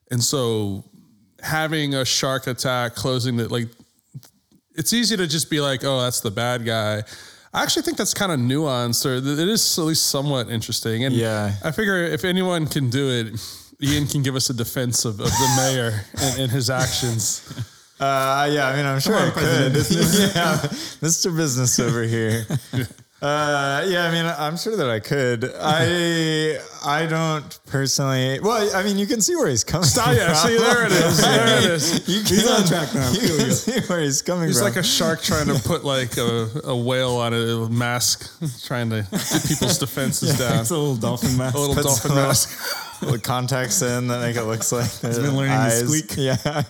and 0.10 0.24
so 0.24 0.84
having 1.42 1.94
a 1.96 2.06
shark 2.06 2.48
attack 2.48 2.96
closing 2.96 3.38
that 3.38 3.52
like 3.52 3.68
it's 4.76 4.94
easy 4.94 5.16
to 5.18 5.28
just 5.28 5.50
be 5.50 5.62
like, 5.62 5.84
oh, 5.84 6.02
that's 6.02 6.20
the 6.22 6.32
bad 6.32 6.66
guy. 6.66 7.04
I 7.54 7.64
actually 7.64 7.84
think 7.84 7.98
that's 7.98 8.14
kind 8.14 8.32
of 8.34 8.40
nuanced, 8.40 9.06
or 9.06 9.16
it 9.16 9.26
is 9.26 9.80
at 9.80 9.86
least 9.86 10.08
somewhat 10.08 10.50
interesting. 10.50 11.06
And 11.06 11.16
Yeah. 11.16 11.54
I 11.64 11.72
figure 11.72 12.04
if 12.04 12.26
anyone 12.26 12.68
can 12.68 12.90
do 12.90 13.10
it, 13.10 13.40
Ian 13.82 14.08
can 14.08 14.22
give 14.24 14.36
us 14.36 14.50
a 14.50 14.54
defense 14.54 15.06
of, 15.06 15.20
of 15.22 15.28
the 15.30 15.54
mayor 15.58 16.02
and, 16.22 16.42
and 16.42 16.52
his 16.52 16.70
actions. 16.70 17.42
Uh, 17.98 18.50
yeah, 18.52 18.68
I 18.68 18.76
mean, 18.76 18.86
I'm 18.86 19.00
sure 19.00 19.16
I 19.16 19.30
could. 19.30 19.74
yeah, 19.74 20.58
Mr. 21.00 21.36
Business 21.36 21.80
over 21.80 22.04
here. 22.04 22.46
Uh, 23.22 23.84
yeah, 23.88 24.04
I 24.06 24.12
mean, 24.12 24.26
I'm 24.26 24.58
sure 24.58 24.76
that 24.76 24.90
I 24.90 25.00
could. 25.00 25.50
I 25.60 26.58
I 26.86 27.06
don't 27.08 27.60
personally. 27.66 28.40
Well, 28.42 28.70
I 28.76 28.84
mean, 28.84 28.98
you 28.98 29.08
can 29.08 29.22
see 29.22 29.36
where 29.36 29.48
he's 29.48 29.64
coming 29.64 29.88
Oh, 29.98 30.04
from. 30.04 30.16
yeah, 30.16 30.34
see, 30.34 30.58
there 30.58 30.86
it 30.86 30.92
is. 30.92 31.22
There 31.22 31.58
it 31.58 31.64
is. 31.66 32.08
You 32.10 32.20
He's 32.22 32.48
on 32.48 32.66
track 32.68 32.94
now. 32.94 33.10
You 33.12 33.20
can 33.38 33.52
see 33.54 33.80
where 33.88 34.02
he's 34.02 34.22
coming 34.22 34.48
He's 34.48 34.58
from. 34.60 34.68
like 34.68 34.76
a 34.76 34.84
shark 34.84 35.22
trying 35.24 35.48
to 35.48 35.56
put 35.64 35.84
like 35.86 36.18
a, 36.18 36.50
a 36.66 36.76
whale 36.76 37.16
on 37.16 37.34
a 37.34 37.70
mask, 37.70 38.30
trying 38.66 38.90
to 38.92 39.08
get 39.10 39.46
people's 39.48 39.80
defenses 39.80 40.38
down. 40.38 40.60
It's 40.60 40.70
a 40.72 40.78
little 40.78 40.98
dolphin 40.98 41.38
mask. 41.38 41.56
A 41.56 41.60
little 41.60 41.74
Puts 41.76 41.88
dolphin 41.88 42.10
some 42.12 42.16
mask. 42.18 43.02
little 43.02 43.20
contacts 43.20 43.82
in 43.82 44.08
that 44.10 44.20
make 44.22 44.36
it 44.36 44.44
looks 44.44 44.72
like 44.74 44.92
he's 44.92 45.18
been 45.20 45.36
learning 45.38 45.58
to 45.58 45.88
squeak. 45.88 46.16
Yeah. 46.18 46.64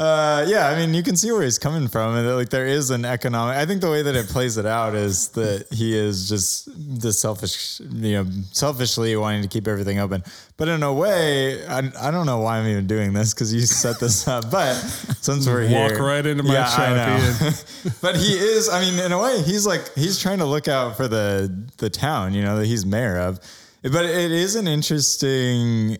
Uh, 0.00 0.46
yeah, 0.48 0.68
I 0.68 0.76
mean, 0.76 0.94
you 0.94 1.02
can 1.02 1.14
see 1.14 1.30
where 1.30 1.42
he's 1.42 1.58
coming 1.58 1.86
from, 1.86 2.16
and 2.16 2.26
like 2.34 2.48
there 2.48 2.66
is 2.66 2.88
an 2.88 3.04
economic. 3.04 3.58
I 3.58 3.66
think 3.66 3.82
the 3.82 3.90
way 3.90 4.00
that 4.00 4.16
it 4.16 4.28
plays 4.28 4.56
it 4.56 4.64
out 4.64 4.94
is 4.94 5.28
that 5.30 5.66
he 5.70 5.94
is 5.94 6.26
just 6.26 6.70
the 7.02 7.12
selfish, 7.12 7.80
you 7.80 8.12
know, 8.12 8.26
selfishly 8.50 9.14
wanting 9.16 9.42
to 9.42 9.48
keep 9.48 9.68
everything 9.68 9.98
open. 9.98 10.24
But 10.56 10.68
in 10.68 10.82
a 10.82 10.90
way, 10.90 11.66
I, 11.66 11.80
I 12.00 12.10
don't 12.10 12.24
know 12.24 12.38
why 12.38 12.56
I'm 12.56 12.66
even 12.66 12.86
doing 12.86 13.12
this 13.12 13.34
because 13.34 13.52
you 13.52 13.60
set 13.60 14.00
this 14.00 14.26
up. 14.36 14.50
But 14.50 14.72
since 15.20 15.46
we're 15.46 15.64
Walk 15.64 15.90
here, 15.90 16.02
right 16.02 16.24
into 16.24 16.44
my 16.44 16.54
yeah, 16.54 16.70
I 16.70 16.74
trap, 16.74 17.42
know. 17.42 17.50
but 18.00 18.16
he 18.16 18.38
is. 18.38 18.70
I 18.70 18.80
mean, 18.80 18.98
in 18.98 19.12
a 19.12 19.20
way, 19.20 19.42
he's 19.42 19.66
like 19.66 19.94
he's 19.96 20.18
trying 20.18 20.38
to 20.38 20.46
look 20.46 20.66
out 20.66 20.96
for 20.96 21.08
the 21.08 21.54
the 21.76 21.90
town, 21.90 22.32
you 22.32 22.42
know, 22.42 22.56
that 22.56 22.64
he's 22.64 22.86
mayor 22.86 23.18
of. 23.18 23.38
But 23.82 24.06
it 24.06 24.30
is 24.30 24.56
an 24.56 24.66
interesting 24.66 25.98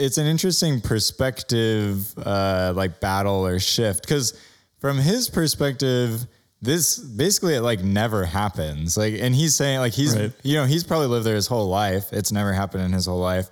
it's 0.00 0.18
an 0.18 0.26
interesting 0.26 0.80
perspective, 0.80 2.12
uh, 2.18 2.72
like 2.74 3.00
battle 3.00 3.46
or 3.46 3.58
shift, 3.60 4.02
because 4.02 4.38
from 4.78 4.96
his 4.98 5.28
perspective, 5.28 6.26
this 6.62 6.98
basically 6.98 7.54
it 7.54 7.60
like 7.62 7.82
never 7.82 8.24
happens. 8.24 8.96
Like, 8.96 9.14
and 9.20 9.34
he's 9.34 9.54
saying 9.54 9.78
like 9.78 9.92
he's 9.92 10.16
Right. 10.16 10.32
you 10.42 10.56
know 10.56 10.64
he's 10.64 10.84
probably 10.84 11.06
lived 11.08 11.24
there 11.26 11.34
his 11.34 11.46
whole 11.46 11.68
life. 11.68 12.12
It's 12.12 12.32
never 12.32 12.52
happened 12.52 12.84
in 12.84 12.92
his 12.92 13.06
whole 13.06 13.20
life. 13.20 13.48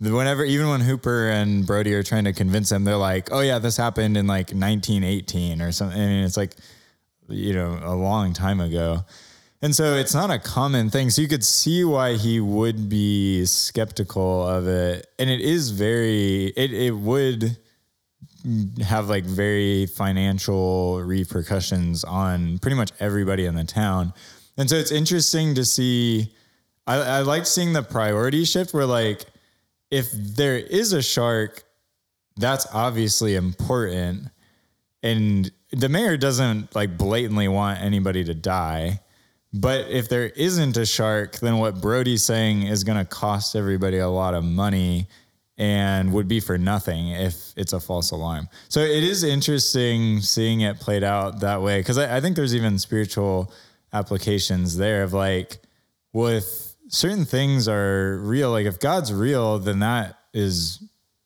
Whenever, 0.00 0.44
even 0.44 0.68
when 0.68 0.80
Hooper 0.80 1.30
and 1.30 1.64
Brody 1.64 1.94
are 1.94 2.02
trying 2.02 2.24
to 2.24 2.32
convince 2.32 2.72
him, 2.72 2.82
they're 2.84 2.96
like, 2.96 3.28
"Oh 3.30 3.40
yeah, 3.40 3.60
this 3.60 3.76
happened 3.76 4.16
in 4.16 4.26
like 4.26 4.48
1918 4.50 5.62
or 5.62 5.70
something." 5.70 6.00
I 6.00 6.06
mean, 6.06 6.24
it's 6.24 6.36
like 6.36 6.56
you 7.28 7.52
know 7.54 7.78
a 7.82 7.94
long 7.94 8.32
time 8.32 8.60
ago. 8.60 9.04
And 9.62 9.74
so 9.74 9.94
it's 9.94 10.12
not 10.12 10.30
a 10.30 10.40
common 10.40 10.90
thing. 10.90 11.08
So 11.10 11.22
you 11.22 11.28
could 11.28 11.44
see 11.44 11.84
why 11.84 12.14
he 12.14 12.40
would 12.40 12.88
be 12.88 13.44
skeptical 13.46 14.46
of 14.46 14.66
it. 14.66 15.06
And 15.20 15.30
it 15.30 15.40
is 15.40 15.70
very, 15.70 16.46
it, 16.46 16.72
it 16.72 16.90
would 16.90 17.56
have 18.84 19.08
like 19.08 19.24
very 19.24 19.86
financial 19.86 21.00
repercussions 21.00 22.02
on 22.02 22.58
pretty 22.58 22.76
much 22.76 22.90
everybody 22.98 23.46
in 23.46 23.54
the 23.54 23.62
town. 23.62 24.12
And 24.56 24.68
so 24.68 24.74
it's 24.74 24.90
interesting 24.90 25.54
to 25.54 25.64
see. 25.64 26.34
I, 26.84 26.96
I 26.96 27.20
like 27.20 27.46
seeing 27.46 27.72
the 27.72 27.82
priority 27.84 28.44
shift 28.44 28.74
where, 28.74 28.86
like, 28.86 29.24
if 29.92 30.10
there 30.10 30.56
is 30.56 30.92
a 30.92 31.00
shark, 31.00 31.62
that's 32.36 32.66
obviously 32.74 33.36
important. 33.36 34.28
And 35.04 35.50
the 35.70 35.88
mayor 35.88 36.16
doesn't 36.16 36.74
like 36.74 36.98
blatantly 36.98 37.46
want 37.46 37.80
anybody 37.80 38.24
to 38.24 38.34
die. 38.34 39.00
But 39.54 39.90
if 39.90 40.08
there 40.08 40.26
isn't 40.28 40.76
a 40.76 40.86
shark, 40.86 41.38
then 41.40 41.58
what 41.58 41.80
Brody's 41.80 42.24
saying 42.24 42.62
is 42.62 42.84
going 42.84 42.98
to 42.98 43.04
cost 43.04 43.54
everybody 43.54 43.98
a 43.98 44.08
lot 44.08 44.34
of 44.34 44.44
money 44.44 45.08
and 45.58 46.12
would 46.12 46.26
be 46.26 46.40
for 46.40 46.56
nothing 46.56 47.08
if 47.08 47.52
it's 47.56 47.72
a 47.72 47.80
false 47.80 48.10
alarm. 48.10 48.48
So 48.68 48.80
it 48.80 49.04
is 49.04 49.22
interesting 49.22 50.20
seeing 50.20 50.62
it 50.62 50.80
played 50.80 51.04
out 51.04 51.40
that 51.40 51.60
way 51.60 51.80
because 51.80 51.98
I, 51.98 52.16
I 52.16 52.20
think 52.20 52.36
there's 52.36 52.54
even 52.54 52.78
spiritual 52.78 53.52
applications 53.92 54.76
there 54.76 55.02
of 55.02 55.12
like, 55.12 55.58
well, 56.12 56.28
if 56.28 56.74
certain 56.88 57.26
things 57.26 57.68
are 57.68 58.18
real, 58.18 58.50
like 58.50 58.66
if 58.66 58.80
God's 58.80 59.12
real, 59.12 59.58
then 59.58 59.80
that 59.80 60.18
is 60.32 60.82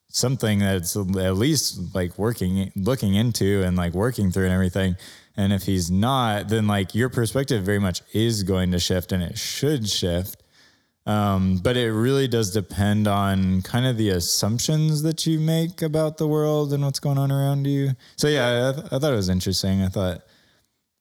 something 0.09 0.59
that's 0.59 0.97
at 0.97 1.37
least 1.37 1.95
like 1.95 2.19
working, 2.19 2.73
looking 2.75 3.15
into 3.15 3.63
and 3.63 3.77
like 3.77 3.93
working 3.93 4.33
through 4.33 4.45
and 4.45 4.53
everything. 4.53 4.97
And 5.37 5.53
if 5.53 5.65
he's 5.65 5.91
not, 5.91 6.49
then 6.49 6.67
like 6.67 6.95
your 6.95 7.09
perspective 7.09 7.63
very 7.63 7.79
much 7.79 8.03
is 8.13 8.43
going 8.43 8.73
to 8.73 8.79
shift 8.79 9.13
and 9.13 9.23
it 9.23 9.39
should 9.39 9.89
shift. 9.89 10.43
Um, 11.05 11.59
but 11.59 11.77
it 11.77 11.93
really 11.93 12.27
does 12.27 12.51
depend 12.51 13.07
on 13.07 13.63
kind 13.63 13.87
of 13.87 13.97
the 13.97 14.11
assumptions 14.11 15.03
that 15.03 15.25
you 15.25 15.39
make 15.39 15.81
about 15.81 16.19
the 16.19 16.27
world 16.27 16.73
and 16.73 16.85
what's 16.85 16.99
going 16.99 17.17
on 17.17 17.31
around 17.31 17.67
you. 17.67 17.93
So 18.17 18.27
yeah, 18.27 18.71
I, 18.71 18.73
th- 18.73 18.87
I 18.93 18.99
thought 18.99 19.13
it 19.13 19.17
was 19.17 19.29
interesting. 19.29 19.83
I 19.83 19.89
thought, 19.89 20.23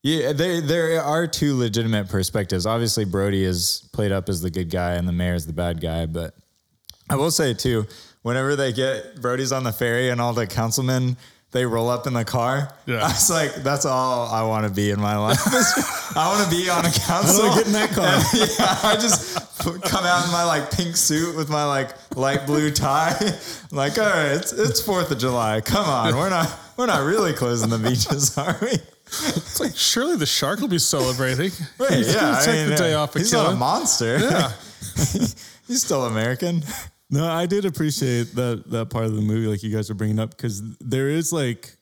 yeah, 0.03 0.33
there 0.33 0.61
there 0.61 1.01
are 1.01 1.25
two 1.25 1.57
legitimate 1.57 2.07
perspectives. 2.07 2.67
Obviously, 2.67 3.05
Brody 3.05 3.43
is 3.43 3.89
played 3.93 4.11
up 4.11 4.29
as 4.29 4.41
the 4.41 4.51
good 4.51 4.69
guy 4.69 4.93
and 4.93 5.07
the 5.07 5.11
mayor 5.11 5.33
is 5.33 5.47
the 5.47 5.53
bad 5.53 5.81
guy. 5.81 6.05
But 6.05 6.35
I 7.09 7.15
will 7.15 7.31
say 7.31 7.55
too, 7.55 7.87
whenever 8.21 8.55
they 8.55 8.73
get 8.73 9.19
Brody's 9.19 9.51
on 9.51 9.63
the 9.63 9.71
ferry 9.71 10.09
and 10.09 10.21
all 10.21 10.33
the 10.33 10.45
councilmen 10.45 11.17
they 11.51 11.65
roll 11.65 11.89
up 11.89 12.05
in 12.05 12.13
the 12.13 12.25
car. 12.25 12.73
Yeah. 12.85 12.97
I 12.97 13.07
was 13.07 13.29
like, 13.29 13.55
that's 13.55 13.85
all 13.85 14.27
I 14.27 14.43
want 14.43 14.67
to 14.67 14.73
be 14.73 14.91
in 14.91 14.99
my 14.99 15.17
life. 15.17 15.39
I 16.17 16.27
want 16.27 16.49
to 16.49 16.55
be 16.55 16.69
on 16.69 16.85
a 16.85 16.91
council. 16.91 17.43
do 17.43 17.49
I 17.49 17.55
get 17.55 17.67
in 17.67 17.73
that 17.73 17.91
car? 17.91 18.05
yeah, 18.33 18.79
I 18.89 18.95
just 18.95 19.35
come 19.83 20.05
out 20.05 20.25
in 20.25 20.31
my 20.31 20.43
like 20.43 20.71
pink 20.71 20.97
suit 20.97 21.35
with 21.35 21.49
my 21.49 21.65
like 21.65 21.91
light 22.17 22.45
blue 22.45 22.71
tie. 22.71 23.15
like, 23.71 23.97
all 23.97 24.05
right, 24.05 24.31
it's 24.31 24.51
it's 24.51 24.81
Fourth 24.81 25.11
of 25.11 25.17
July. 25.17 25.61
Come 25.61 25.85
on, 25.85 26.15
we're 26.15 26.29
not 26.29 26.53
we're 26.77 26.87
not 26.87 27.05
really 27.05 27.33
closing 27.33 27.69
the 27.69 27.79
beaches, 27.79 28.37
are 28.37 28.57
we? 28.61 28.77
It's 29.07 29.59
like 29.59 29.77
surely 29.77 30.17
the 30.17 30.25
shark 30.25 30.59
will 30.59 30.67
be 30.67 30.79
celebrating. 30.79 31.51
Right? 31.77 31.91
He's 31.91 32.13
yeah, 32.13 32.37
I 32.37 32.43
take 32.43 32.55
mean, 32.55 32.69
the 32.71 32.75
day 32.75 32.93
uh, 32.93 33.01
off 33.03 33.13
He's 33.13 33.31
not 33.31 33.53
a 33.53 33.55
monster. 33.55 34.17
Yeah. 34.17 34.51
he's 35.67 35.83
still 35.83 36.05
American. 36.05 36.63
No, 37.09 37.27
I 37.27 37.45
did 37.45 37.65
appreciate 37.65 38.33
that 38.35 38.69
that 38.71 38.89
part 38.89 39.05
of 39.05 39.15
the 39.15 39.21
movie, 39.21 39.47
like 39.47 39.61
you 39.63 39.73
guys 39.73 39.89
are 39.89 39.93
bringing 39.93 40.19
up, 40.19 40.31
because 40.31 40.61
there 40.79 41.09
is 41.09 41.31
like 41.31 41.77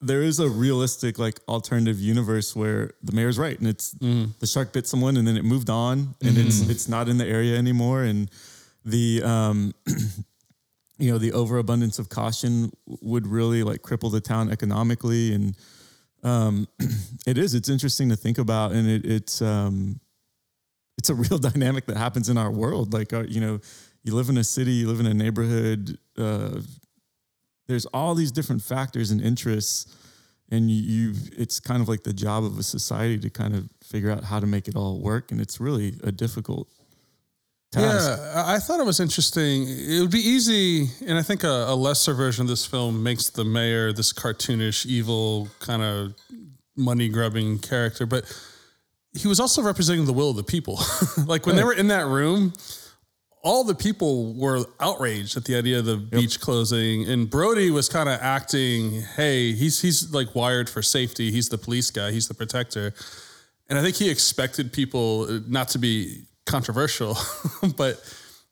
there 0.00 0.22
is 0.22 0.38
a 0.38 0.48
realistic 0.48 1.18
like 1.18 1.40
alternative 1.48 1.98
universe 1.98 2.54
where 2.54 2.92
the 3.02 3.12
mayor's 3.12 3.38
right, 3.38 3.58
and 3.58 3.68
it's 3.68 3.90
the 4.38 4.46
shark 4.46 4.72
bit 4.72 4.86
someone, 4.86 5.16
and 5.16 5.26
then 5.26 5.36
it 5.36 5.44
moved 5.44 5.68
on, 5.68 6.14
and 6.22 6.38
it's 6.38 6.68
it's 6.68 6.88
not 6.88 7.08
in 7.08 7.18
the 7.18 7.26
area 7.26 7.56
anymore, 7.56 8.04
and 8.04 8.30
the 8.84 9.20
um, 9.24 9.74
you 10.98 11.10
know 11.10 11.18
the 11.18 11.32
overabundance 11.32 11.98
of 11.98 12.08
caution 12.08 12.70
would 13.02 13.26
really 13.26 13.64
like 13.64 13.82
cripple 13.82 14.12
the 14.12 14.20
town 14.20 14.50
economically, 14.52 15.34
and 15.34 15.56
um, 16.22 16.68
it 17.26 17.36
is 17.36 17.54
it's 17.54 17.68
interesting 17.68 18.08
to 18.10 18.16
think 18.16 18.38
about, 18.38 18.70
and 18.70 18.88
it, 18.88 19.04
it's 19.04 19.42
um, 19.42 19.98
it's 20.98 21.10
a 21.10 21.14
real 21.14 21.38
dynamic 21.50 21.86
that 21.86 21.96
happens 21.96 22.28
in 22.28 22.36
our 22.36 22.50
world. 22.50 22.92
Like, 22.92 23.12
uh, 23.12 23.24
you 23.26 23.40
know, 23.40 23.60
you 24.08 24.14
live 24.14 24.30
in 24.30 24.38
a 24.38 24.44
city, 24.44 24.72
you 24.72 24.88
live 24.88 25.00
in 25.00 25.06
a 25.06 25.12
neighborhood. 25.12 25.98
Uh, 26.16 26.60
there's 27.66 27.84
all 27.86 28.14
these 28.14 28.32
different 28.32 28.62
factors 28.62 29.10
and 29.10 29.20
interests, 29.20 29.94
and 30.50 30.70
you, 30.70 31.10
you, 31.10 31.14
it's 31.36 31.60
kind 31.60 31.82
of 31.82 31.88
like 31.88 32.04
the 32.04 32.14
job 32.14 32.42
of 32.42 32.58
a 32.58 32.62
society 32.62 33.18
to 33.18 33.28
kind 33.28 33.54
of 33.54 33.68
figure 33.84 34.10
out 34.10 34.24
how 34.24 34.40
to 34.40 34.46
make 34.46 34.66
it 34.66 34.74
all 34.74 34.98
work, 34.98 35.30
and 35.30 35.42
it's 35.42 35.60
really 35.60 35.92
a 36.02 36.10
difficult 36.10 36.68
task. 37.70 38.18
Yeah, 38.18 38.44
I 38.46 38.58
thought 38.58 38.80
it 38.80 38.86
was 38.86 38.98
interesting. 38.98 39.66
It 39.68 40.00
would 40.00 40.10
be 40.10 40.26
easy, 40.26 40.88
and 41.06 41.18
I 41.18 41.22
think 41.22 41.44
a, 41.44 41.66
a 41.68 41.76
lesser 41.76 42.14
version 42.14 42.42
of 42.42 42.48
this 42.48 42.64
film 42.64 43.02
makes 43.02 43.28
the 43.28 43.44
mayor 43.44 43.92
this 43.92 44.10
cartoonish, 44.10 44.86
evil, 44.86 45.48
kind 45.60 45.82
of 45.82 46.14
money 46.76 47.10
grubbing 47.10 47.58
character, 47.58 48.06
but 48.06 48.24
he 49.12 49.28
was 49.28 49.38
also 49.38 49.60
representing 49.60 50.06
the 50.06 50.14
will 50.14 50.30
of 50.30 50.36
the 50.36 50.44
people. 50.44 50.80
like 51.26 51.44
when 51.44 51.56
they 51.56 51.64
were 51.64 51.74
in 51.74 51.88
that 51.88 52.06
room, 52.06 52.54
all 53.42 53.64
the 53.64 53.74
people 53.74 54.34
were 54.34 54.64
outraged 54.80 55.36
at 55.36 55.44
the 55.44 55.56
idea 55.56 55.78
of 55.78 55.84
the 55.84 55.96
beach 55.96 56.40
closing, 56.40 57.08
and 57.08 57.30
Brody 57.30 57.70
was 57.70 57.88
kind 57.88 58.08
of 58.08 58.18
acting, 58.20 59.02
"Hey, 59.16 59.52
he's 59.52 59.80
he's 59.80 60.12
like 60.12 60.34
wired 60.34 60.68
for 60.68 60.82
safety. 60.82 61.30
He's 61.30 61.48
the 61.48 61.58
police 61.58 61.90
guy. 61.90 62.10
He's 62.12 62.28
the 62.28 62.34
protector." 62.34 62.94
And 63.68 63.78
I 63.78 63.82
think 63.82 63.96
he 63.96 64.08
expected 64.10 64.72
people 64.72 65.26
uh, 65.28 65.40
not 65.46 65.68
to 65.68 65.78
be 65.78 66.22
controversial, 66.46 67.16
but 67.76 68.02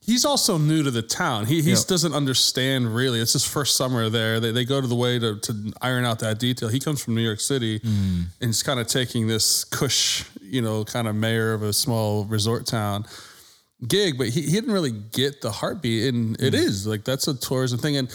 he's 0.01 0.25
also 0.27 0.59
new 0.59 0.83
to 0.83 0.91
the 0.91 1.03
town. 1.03 1.47
He 1.47 1.63
he 1.63 1.71
Yeah. 1.71 1.77
doesn't 1.89 2.13
understand 2.13 2.95
really. 2.95 3.21
It's 3.21 3.33
his 3.33 3.45
first 3.45 3.77
summer 3.77 4.09
there. 4.11 4.41
They, 4.41 4.53
they 4.53 4.65
go 4.67 4.81
to 4.81 4.87
the 4.87 4.95
way 4.95 5.19
to, 5.19 5.39
to 5.41 5.73
iron 5.81 6.05
out 6.05 6.19
that 6.21 6.39
detail. 6.39 6.69
He 6.69 6.79
comes 6.81 7.03
from 7.03 7.15
New 7.15 7.23
York 7.23 7.41
City 7.41 7.81
and 7.83 8.27
he's 8.41 8.63
kind 8.63 8.79
of 8.79 8.87
taking 8.89 9.27
this 9.27 9.65
cush, 9.65 10.25
you 10.43 10.61
know, 10.61 10.85
kind 10.85 11.09
of 11.09 11.15
mayor 11.17 11.55
of 11.55 11.63
a 11.63 11.73
small 11.73 12.25
resort 12.27 12.67
town 12.67 13.07
gig, 13.87 14.19
but 14.19 14.29
he, 14.29 14.43
he 14.43 14.53
didn't 14.53 14.73
really 14.73 14.93
get 14.93 15.41
the 15.41 15.51
heartbeat. 15.51 16.13
And 16.15 16.41
it 16.41 16.55
is 16.55 16.87
like 16.87 17.05
that's 17.05 17.29
a 17.29 17.35
tourism 17.35 17.79
thing. 17.79 17.97
And 17.97 18.09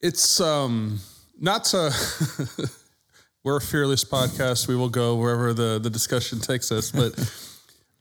it's 0.00 0.40
um 0.40 1.00
not 1.40 1.64
to 1.64 1.92
we're 3.44 3.56
a 3.56 3.60
fearless 3.60 4.04
podcast 4.04 4.68
we 4.68 4.76
will 4.76 4.88
go 4.88 5.16
wherever 5.16 5.52
the 5.52 5.78
the 5.78 5.90
discussion 5.90 6.40
takes 6.40 6.70
us 6.70 6.90
but 6.90 7.12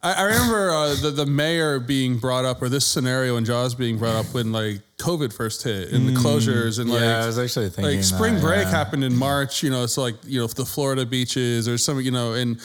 I, 0.03 0.13
I 0.13 0.21
remember 0.23 0.69
uh, 0.69 0.95
the 0.95 1.11
the 1.11 1.25
mayor 1.25 1.79
being 1.79 2.19
brought 2.19 2.45
up 2.45 2.61
or 2.61 2.69
this 2.69 2.85
scenario 2.85 3.37
in 3.37 3.45
jaws 3.45 3.73
being 3.73 3.97
brought 3.97 4.15
up 4.15 4.33
when 4.33 4.51
like 4.51 4.81
covid 4.97 5.33
first 5.33 5.63
hit 5.63 5.91
and 5.91 6.07
the 6.07 6.13
closures 6.13 6.79
and 6.79 6.89
like 6.89 7.01
yeah, 7.01 7.23
I 7.23 7.27
was 7.27 7.39
actually 7.39 7.69
thinking 7.69 7.95
like 7.95 8.03
spring 8.03 8.35
that, 8.35 8.43
break 8.43 8.65
yeah. 8.65 8.71
happened 8.71 9.03
in 9.03 9.15
March, 9.15 9.63
you 9.63 9.69
know, 9.69 9.83
it's 9.83 9.97
like, 9.97 10.15
you 10.25 10.39
know, 10.39 10.47
the 10.47 10.65
Florida 10.65 11.05
beaches 11.05 11.67
or 11.67 11.77
some, 11.77 11.99
you 12.01 12.11
know, 12.11 12.33
and 12.33 12.59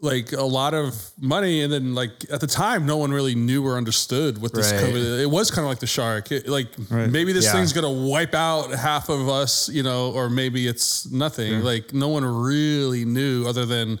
like 0.00 0.32
a 0.32 0.44
lot 0.44 0.74
of 0.74 0.94
money. 1.20 1.62
And 1.62 1.72
then 1.72 1.94
like 1.94 2.12
at 2.30 2.40
the 2.40 2.46
time, 2.46 2.86
no 2.86 2.96
one 2.98 3.10
really 3.12 3.34
knew 3.34 3.66
or 3.66 3.76
understood 3.76 4.38
what 4.40 4.54
this 4.54 4.70
Right. 4.72 4.80
COVID, 4.84 5.20
it 5.20 5.26
was 5.26 5.50
kind 5.50 5.64
of 5.64 5.68
like 5.70 5.80
the 5.80 5.86
shark. 5.88 6.30
It, 6.30 6.48
like 6.48 6.68
maybe 6.90 7.32
this 7.32 7.46
Yeah. 7.46 7.52
thing's 7.54 7.72
going 7.72 7.84
to 7.84 8.08
wipe 8.08 8.34
out 8.34 8.70
half 8.70 9.08
of 9.08 9.28
us, 9.28 9.68
you 9.68 9.82
know, 9.82 10.12
or 10.12 10.30
maybe 10.30 10.68
it's 10.68 11.10
nothing. 11.10 11.62
Like 11.64 11.92
no 11.92 12.08
one 12.08 12.24
really 12.24 13.04
knew 13.04 13.46
other 13.48 13.66
than, 13.66 13.98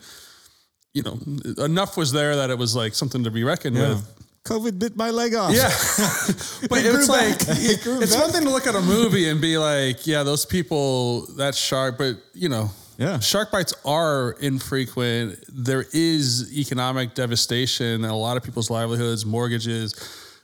you 0.94 1.02
know, 1.02 1.18
enough 1.64 1.96
was 1.96 2.12
there 2.12 2.36
that 2.36 2.50
it 2.50 2.58
was 2.58 2.76
like 2.76 2.94
something 2.94 3.24
to 3.24 3.30
be 3.30 3.42
reckoned 3.42 3.76
with. 3.76 4.06
COVID 4.44 4.78
bit 4.78 4.96
my 4.96 5.10
leg 5.10 5.34
off. 5.34 5.52
Yeah. 5.52 5.68
but 6.70 6.80
grew 6.80 6.96
it's 6.96 7.08
like. 7.08 7.40
It 7.58 7.82
grew 7.82 8.00
it's 8.00 8.14
back. 8.14 8.22
one 8.22 8.32
thing 8.32 8.44
to 8.44 8.50
look 8.50 8.66
at 8.68 8.74
a 8.76 8.80
movie 8.80 9.28
and 9.28 9.40
be 9.40 9.58
like, 9.58 10.06
yeah, 10.06 10.22
those 10.22 10.46
people, 10.46 11.26
that's 11.36 11.58
shark, 11.58 11.98
but 11.98 12.16
you 12.34 12.48
know, 12.48 12.70
Yeah. 12.98 13.20
shark 13.20 13.52
bites 13.52 13.72
are 13.84 14.32
infrequent. 14.40 15.44
There 15.48 15.84
is 15.92 16.52
economic 16.58 17.14
devastation 17.14 18.04
and 18.04 18.06
a 18.06 18.14
lot 18.14 18.36
of 18.36 18.42
people's 18.42 18.70
livelihoods, 18.70 19.24
mortgages, 19.24 19.94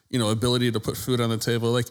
you 0.09 0.21
know, 0.21 0.31
ability 0.31 0.71
to 0.71 0.79
put 0.79 0.97
food 0.97 1.21
on 1.21 1.31
the 1.31 1.37
table. 1.37 1.73
Like, 1.73 1.87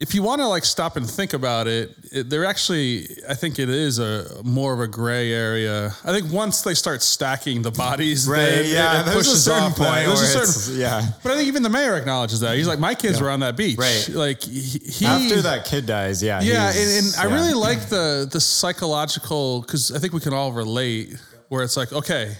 if 0.00 0.14
you 0.14 0.22
want 0.22 0.40
to 0.40 0.46
like 0.46 0.64
stop 0.64 0.96
and 0.96 1.08
think 1.10 1.32
about 1.32 1.66
it, 1.66 1.90
it, 2.12 2.30
there 2.30 2.44
actually, 2.44 3.08
I 3.28 3.34
think 3.34 3.58
it 3.58 3.68
is 3.68 3.98
a 3.98 4.42
more 4.44 4.72
of 4.72 4.78
a 4.78 4.86
gray 4.86 5.32
area. 5.32 5.86
I 6.04 6.12
think 6.12 6.32
once 6.32 6.62
they 6.62 6.74
start 6.74 7.02
stacking 7.02 7.62
the 7.62 7.72
bodies, 7.72 8.28
Right, 8.28 8.38
then 8.38 8.72
yeah, 8.72 9.00
it 9.02 9.06
there's 9.06 9.26
a 9.26 9.36
certain 9.36 9.72
point 9.72 10.06
There's 10.06 10.20
a 10.20 10.46
certain- 10.46 10.80
yeah. 10.80 11.02
but 11.22 11.32
I 11.32 11.36
think 11.36 11.48
even 11.48 11.64
the 11.64 11.68
mayor 11.68 11.96
acknowledges 11.96 12.38
that. 12.40 12.56
He's 12.56 12.68
like, 12.68 12.78
my 12.78 12.94
kids 12.94 13.20
were 13.20 13.28
on 13.28 13.40
that 13.40 13.56
beach. 13.56 13.76
Right. 13.76 14.08
Like 14.10 14.40
he, 14.42 14.78
he 14.78 15.04
After 15.04 15.42
that 15.42 15.64
kid 15.64 15.86
dies, 15.86 16.22
yeah. 16.22 16.40
Yeah, 16.42 16.68
and, 16.70 17.06
and 17.06 17.16
I 17.18 17.26
yeah. 17.26 17.34
really 17.34 17.54
like 17.54 17.88
the 17.88 18.28
the 18.30 18.40
psychological 18.40 19.62
because 19.62 19.90
I 19.90 19.98
think 19.98 20.12
we 20.12 20.20
can 20.20 20.32
all 20.32 20.52
relate. 20.52 21.16
Where 21.48 21.64
it's 21.64 21.78
like, 21.78 21.92
okay, 21.94 22.36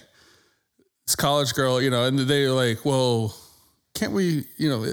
this 1.07 1.17
college 1.17 1.55
girl, 1.55 1.81
you 1.81 1.89
know, 1.89 2.05
and 2.05 2.19
they're 2.19 2.53
like, 2.53 2.85
well, 2.85 3.35
can't 3.95 4.13
we, 4.13 4.45
you 4.59 4.69
know, 4.69 4.85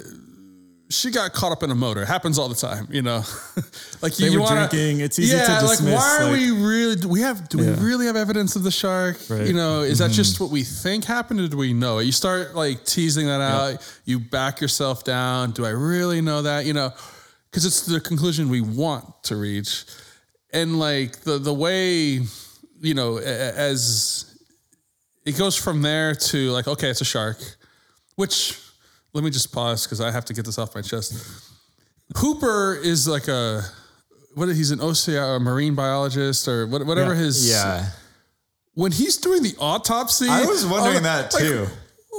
she 0.95 1.11
got 1.11 1.33
caught 1.33 1.51
up 1.51 1.63
in 1.63 1.71
a 1.71 1.75
motor. 1.75 2.01
It 2.03 2.07
happens 2.07 2.37
all 2.39 2.47
the 2.49 2.55
time, 2.55 2.87
you 2.91 3.01
know. 3.01 3.23
like 4.01 4.15
They 4.15 4.29
you 4.29 4.37
were 4.39 4.43
wanna, 4.43 4.67
drinking. 4.69 5.01
It's 5.01 5.19
easy 5.19 5.31
to 5.37 5.43
yeah, 5.43 5.59
like 5.61 5.77
dismiss, 5.77 5.93
why 5.95 6.17
are 6.19 6.23
like- 6.25 6.31
we 6.33 6.51
really? 6.51 6.95
Do 6.95 7.07
we 7.09 7.21
have? 7.21 7.49
Do 7.49 7.57
Yeah. 7.63 7.75
we 7.75 7.85
really 7.85 8.05
have 8.05 8.15
evidence 8.15 8.55
of 8.55 8.63
the 8.63 8.71
shark? 8.71 9.17
Right. 9.29 9.39
Mm-hmm. 9.39 9.47
You 9.47 9.53
know, 9.53 9.81
is 9.81 9.99
that 9.99 10.11
just 10.11 10.39
what 10.39 10.49
we 10.51 10.63
think 10.63 11.03
happened, 11.05 11.39
or 11.41 11.47
do 11.47 11.57
we 11.57 11.73
know 11.73 11.99
it? 11.99 12.05
You 12.05 12.11
start 12.11 12.55
like 12.55 12.85
teasing 12.85 13.27
that 13.27 13.41
out. 13.41 13.99
You 14.05 14.19
back 14.19 14.61
yourself 14.61 15.03
down. 15.03 15.51
Do 15.51 15.65
I 15.65 15.69
really 15.71 16.21
know 16.21 16.41
that? 16.43 16.65
You 16.65 16.73
know, 16.73 16.91
because 17.51 17.65
it's 17.65 17.85
the 17.85 17.99
conclusion 17.99 18.49
we 18.49 18.61
want 18.61 19.05
to 19.23 19.35
reach, 19.35 19.85
and 20.53 20.79
like 20.79 21.21
the 21.21 21.37
the 21.39 21.53
way, 21.53 22.21
you 22.81 22.93
know, 22.93 23.17
as 23.17 24.31
it 25.25 25.37
goes 25.37 25.55
from 25.55 25.81
there 25.81 26.13
to 26.13 26.51
like, 26.51 26.67
okay, 26.67 26.89
it's 26.89 27.01
a 27.01 27.05
shark, 27.05 27.37
which 28.15 28.59
let 29.15 29.23
me 29.23 29.29
just 29.31 29.51
pause 29.53 29.85
because 29.85 30.01
I 30.01 30.11
have 30.11 30.25
to 30.25 30.33
get 30.33 30.45
this 30.45 30.57
off 30.59 30.75
my 30.75 30.81
chest. 30.81 31.15
Hooper 32.17 32.75
is 32.83 33.07
like 33.07 33.27
a 33.27 33.63
what 34.35 34.49
he's 34.49 34.71
an 34.71 34.81
ocean 34.81 35.15
a 35.15 35.39
marine 35.39 35.73
biologist 35.73 36.47
or 36.47 36.67
what, 36.67 36.85
whatever 36.85 37.13
Yeah. 37.13 37.19
his 37.19 37.49
Yeah. 37.49 37.85
when 38.73 38.91
he's 38.91 39.17
doing 39.17 39.41
the 39.41 39.55
autopsy. 39.57 40.27
I 40.29 40.43
was 40.45 40.65
wondering 40.65 40.97
I'm 40.97 41.03
that 41.03 41.33
like, 41.33 41.43
too. 41.43 41.67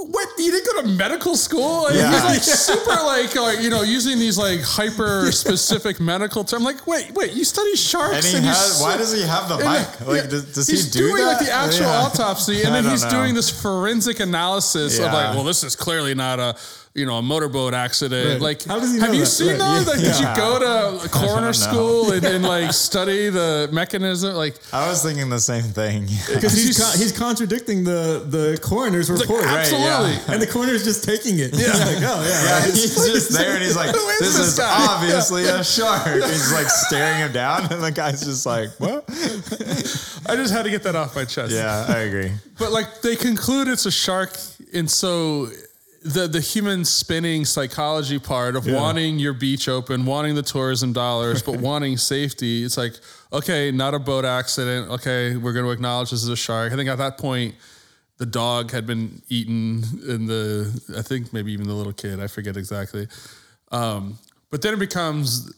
What 0.08 0.28
you 0.38 0.50
didn't 0.50 0.66
go 0.74 0.82
to 0.82 0.88
medical 0.88 1.36
school? 1.36 1.84
Like, 1.84 1.94
Yeah. 1.94 2.10
He's 2.12 2.24
like 2.24 2.42
super 2.42 3.02
like, 3.04 3.34
like 3.34 3.60
you 3.62 3.68
know 3.70 3.82
using 3.82 4.18
these 4.18 4.38
like 4.38 4.60
hyper 4.62 5.30
specific 5.42 6.00
medical 6.00 6.44
terms. 6.44 6.64
Like 6.64 6.86
wait 6.86 7.12
wait 7.12 7.32
you 7.34 7.44
study 7.44 7.76
sharks 7.76 8.16
And 8.16 8.24
he 8.24 8.36
and 8.38 8.46
has, 8.46 8.80
why 8.80 8.96
does 8.96 9.12
he 9.12 9.22
have 9.22 9.48
the 9.50 9.58
mic? 9.58 10.00
Like, 10.06 10.22
yeah, 10.24 10.26
does, 10.30 10.54
does 10.54 10.66
he's 10.66 10.86
he 10.86 10.98
do 10.98 11.08
doing 11.10 11.16
that? 11.24 11.36
like 11.36 11.46
the 11.46 11.52
actual 11.52 11.86
Yeah. 11.86 12.00
autopsy, 12.02 12.62
and 12.64 12.74
then 12.74 12.84
he's 12.84 13.04
know. 13.04 13.10
doing 13.10 13.34
this 13.34 13.50
forensic 13.50 14.20
analysis 14.20 14.98
of 14.98 15.12
like, 15.12 15.34
well, 15.34 15.44
this 15.44 15.62
is 15.62 15.76
clearly 15.76 16.14
not 16.14 16.40
a 16.40 16.56
you 16.96 17.06
know 17.06 17.16
a 17.18 17.22
motorboat 17.22 17.74
accident. 17.74 18.32
Right. 18.32 18.40
Like, 18.40 18.64
How 18.64 18.80
does 18.80 18.92
he 18.94 18.98
have 19.00 19.08
know 19.10 19.14
you 19.14 19.20
that? 19.20 19.26
seen 19.26 19.48
Right, 19.48 19.58
those? 19.58 19.86
yeah. 19.86 19.92
Like, 19.92 20.00
did 20.00 20.18
you 20.18 20.36
go 20.36 20.58
to 21.02 21.08
coroner 21.10 21.46
know. 21.46 21.52
school 21.52 22.12
and, 22.12 22.24
and 22.24 22.42
like 22.54 22.72
study 22.72 23.28
the 23.28 23.68
mechanism? 23.72 24.34
Like, 24.34 24.56
I 24.72 24.88
was 24.88 25.02
thinking 25.02 25.28
the 25.28 25.38
same 25.40 25.62
thing. 25.64 26.08
Because 26.36 26.52
he's, 26.54 26.76
He's- 26.76 26.80
con- 26.90 26.98
he's 26.98 27.12
contradicting 27.12 27.84
the, 27.84 28.24
the 28.26 28.58
coroner's 28.62 29.10
report. 29.10 29.44
Right? 29.44 29.58
Absolutely. 29.58 30.12
yeah. 30.12 30.20
And 30.32 30.42
the 30.42 30.46
coroner's 30.46 30.84
just 30.84 31.04
taking 31.04 31.38
it. 31.38 31.52
Yeah. 31.54 31.68
like, 31.68 31.96
oh, 31.98 32.00
yeah. 32.00 32.44
Yeah, 32.44 32.58
right. 32.60 32.64
he's 32.74 32.94
just 32.94 33.30
there 33.32 33.54
and 33.54 33.62
he's 33.62 33.76
like, 33.76 33.94
Who 33.94 34.08
is 34.08 34.18
"This 34.20 34.36
this 34.38 34.46
is 34.54 34.58
guy?" 34.58 34.86
obviously 34.90 35.44
a 35.44 35.62
shark." 35.64 36.06
He's 36.06 36.52
like 36.52 36.68
staring 36.68 37.18
him 37.18 37.32
down, 37.32 37.72
and 37.72 37.82
the 37.82 37.92
guy's 37.92 38.24
just 38.24 38.44
like, 38.46 38.70
"What?" 38.78 39.04
I 40.28 40.34
just 40.36 40.52
had 40.52 40.64
to 40.64 40.70
get 40.70 40.82
that 40.84 40.96
off 40.96 41.14
my 41.14 41.24
chest. 41.24 41.52
Yeah, 41.52 41.86
I 41.88 41.98
agree. 42.00 42.32
But 42.58 42.72
like 42.72 43.00
they 43.02 43.16
conclude 43.16 43.68
it's 43.68 43.86
a 43.86 43.90
shark, 43.90 44.36
and 44.74 44.90
so 44.90 45.48
the 46.06 46.26
the 46.28 46.40
human 46.40 46.84
spinning 46.84 47.44
psychology 47.44 48.18
part 48.18 48.56
of 48.56 48.66
wanting 48.66 49.18
your 49.18 49.32
beach 49.32 49.68
open, 49.68 50.06
wanting 50.06 50.34
the 50.34 50.42
tourism 50.42 50.92
dollars, 50.92 51.42
but 51.42 51.56
wanting 51.60 51.96
safety. 51.96 52.64
It's 52.64 52.76
like 52.76 52.94
okay, 53.32 53.70
not 53.70 53.94
a 53.94 53.98
boat 53.98 54.24
accident. 54.24 54.90
Okay, 54.90 55.36
we're 55.36 55.52
going 55.52 55.66
to 55.66 55.72
acknowledge 55.72 56.10
this 56.10 56.22
is 56.22 56.28
a 56.28 56.36
shark. 56.36 56.72
I 56.72 56.76
think 56.76 56.88
at 56.88 56.98
that 56.98 57.18
point. 57.18 57.54
The 58.18 58.24
dog 58.24 58.70
had 58.70 58.86
been 58.86 59.20
eaten, 59.28 59.84
and 60.08 60.26
the 60.26 60.72
I 60.96 61.02
think 61.02 61.34
maybe 61.34 61.52
even 61.52 61.68
the 61.68 61.74
little 61.74 61.92
kid. 61.92 62.18
I 62.18 62.28
forget 62.28 62.56
exactly. 62.56 63.08
Um, 63.70 64.16
but 64.50 64.62
then 64.62 64.72
it 64.72 64.78
becomes 64.78 65.52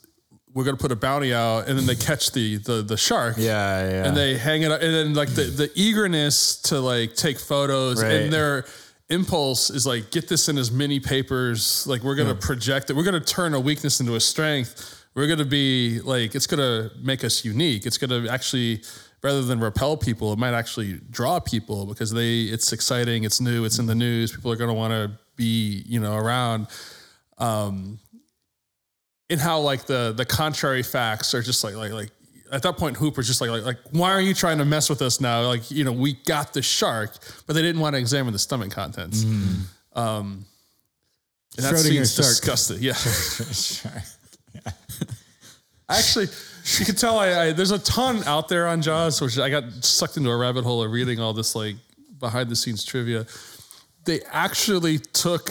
we're 0.55 0.65
going 0.65 0.77
to 0.77 0.81
put 0.83 0.91
a 0.91 0.97
bounty 0.97 1.33
out, 1.33 1.69
and 1.69 1.79
then 1.79 1.87
they 1.87 1.95
catch 1.95 2.33
the 2.33 2.57
the 2.57 2.83
the 2.83 2.97
shark 2.97 3.37
Yeah, 3.39 3.89
yeah. 3.89 4.05
and 4.09 4.17
they 4.17 4.37
hang 4.37 4.63
it 4.63 4.73
up 4.73 4.83
and 4.83 4.93
then 4.93 5.15
like 5.15 5.29
the, 5.29 5.43
the 5.45 5.71
eagerness 5.77 6.57
to 6.63 6.81
like 6.81 7.15
take 7.15 7.39
photos 7.39 8.03
Right. 8.03 8.13
and 8.23 8.33
their 8.33 8.65
impulse 9.11 9.71
is 9.71 9.87
like 9.87 10.11
get 10.11 10.29
this 10.29 10.49
in 10.49 10.59
as 10.59 10.71
many 10.71 11.01
papers. 11.01 11.87
Like 11.87 12.03
we're 12.03 12.15
gonna 12.15 12.35
project 12.35 12.91
it. 12.91 12.97
We're 12.97 13.05
gonna 13.05 13.21
turn 13.21 13.55
a 13.55 13.61
weakness 13.61 14.01
into 14.01 14.15
a 14.15 14.21
strength. 14.21 15.07
We're 15.15 15.27
gonna 15.27 15.45
be 15.45 16.01
like 16.01 16.35
it's 16.35 16.47
gonna 16.47 16.91
make 17.03 17.25
us 17.25 17.45
unique. 17.45 17.87
It's 17.87 17.99
gonna 17.99 18.29
actually 18.29 18.83
rather 19.23 19.43
than 19.43 19.59
repel 19.59 19.97
people 19.97 20.33
it 20.33 20.39
might 20.39 20.55
actually 20.55 21.01
draw 21.11 21.41
people 21.41 21.87
because 21.87 22.13
they 22.13 22.43
it's 22.43 22.73
exciting 22.73 23.25
it's 23.25 23.41
new 23.41 23.65
it's 23.65 23.79
in 23.79 23.87
the 23.87 23.95
news. 23.95 24.33
People 24.33 24.53
are 24.53 24.57
gonna 24.57 24.75
want 24.75 24.93
to 24.93 25.11
be 25.37 25.83
you 25.87 26.01
know 26.01 26.17
around. 26.17 26.69
Um 27.39 27.99
and 29.31 29.41
how 29.41 29.61
like 29.61 29.87
the 29.87 30.13
the 30.17 30.25
contrary 30.25 30.83
facts 30.83 31.35
are 31.35 31.43
just 31.43 31.65
like 31.65 31.75
like 31.75 31.93
like 31.93 32.11
at 32.53 32.63
that 32.63 32.77
point 32.77 32.97
Hooper's 32.97 33.27
just 33.27 33.41
like 33.41 33.51
like 33.51 33.65
like 33.65 33.79
why 33.91 34.13
are 34.13 34.21
you 34.21 34.35
trying 34.35 34.59
to 34.59 34.65
mess 34.65 34.89
with 34.89 35.03
us 35.03 35.21
now? 35.21 35.47
Like 35.47 35.71
you 35.71 35.85
know 35.85 35.93
we 35.93 36.15
got 36.15 36.53
the 36.53 36.63
shark, 36.63 37.17
but 37.47 37.55
they 37.55 37.63
didn't 37.63 37.81
want 37.81 37.95
to 37.95 38.01
examine 38.01 38.33
the 38.33 38.39
stomach 38.39 38.71
contents. 38.71 39.25
Um, 39.95 40.45
and 41.57 41.67
that 41.67 41.79
seems 41.79 42.15
disgusting. 42.15 42.79
Yeah, 42.81 42.93
actually, 45.89 46.27
you 46.79 46.85
can 46.85 46.95
tell 46.95 47.19
I, 47.19 47.47
I 47.47 47.53
there's 47.53 47.73
a 47.73 47.79
ton 47.79 48.23
out 48.25 48.49
there 48.49 48.69
on 48.69 48.83
Jaws, 48.83 49.21
which 49.21 49.39
I 49.39 49.51
got 49.51 49.65
sucked 49.85 50.17
into 50.17 50.31
a 50.31 50.37
rabbit 50.37 50.65
hole 50.65 50.83
of 50.83 50.93
reading 50.93 51.21
all 51.21 51.33
this 51.33 51.55
like 51.55 51.77
behind 52.19 52.49
the 52.49 52.57
scenes 52.57 52.85
trivia. 52.85 53.27
They 54.05 54.21
actually 54.31 54.99
took 54.99 55.51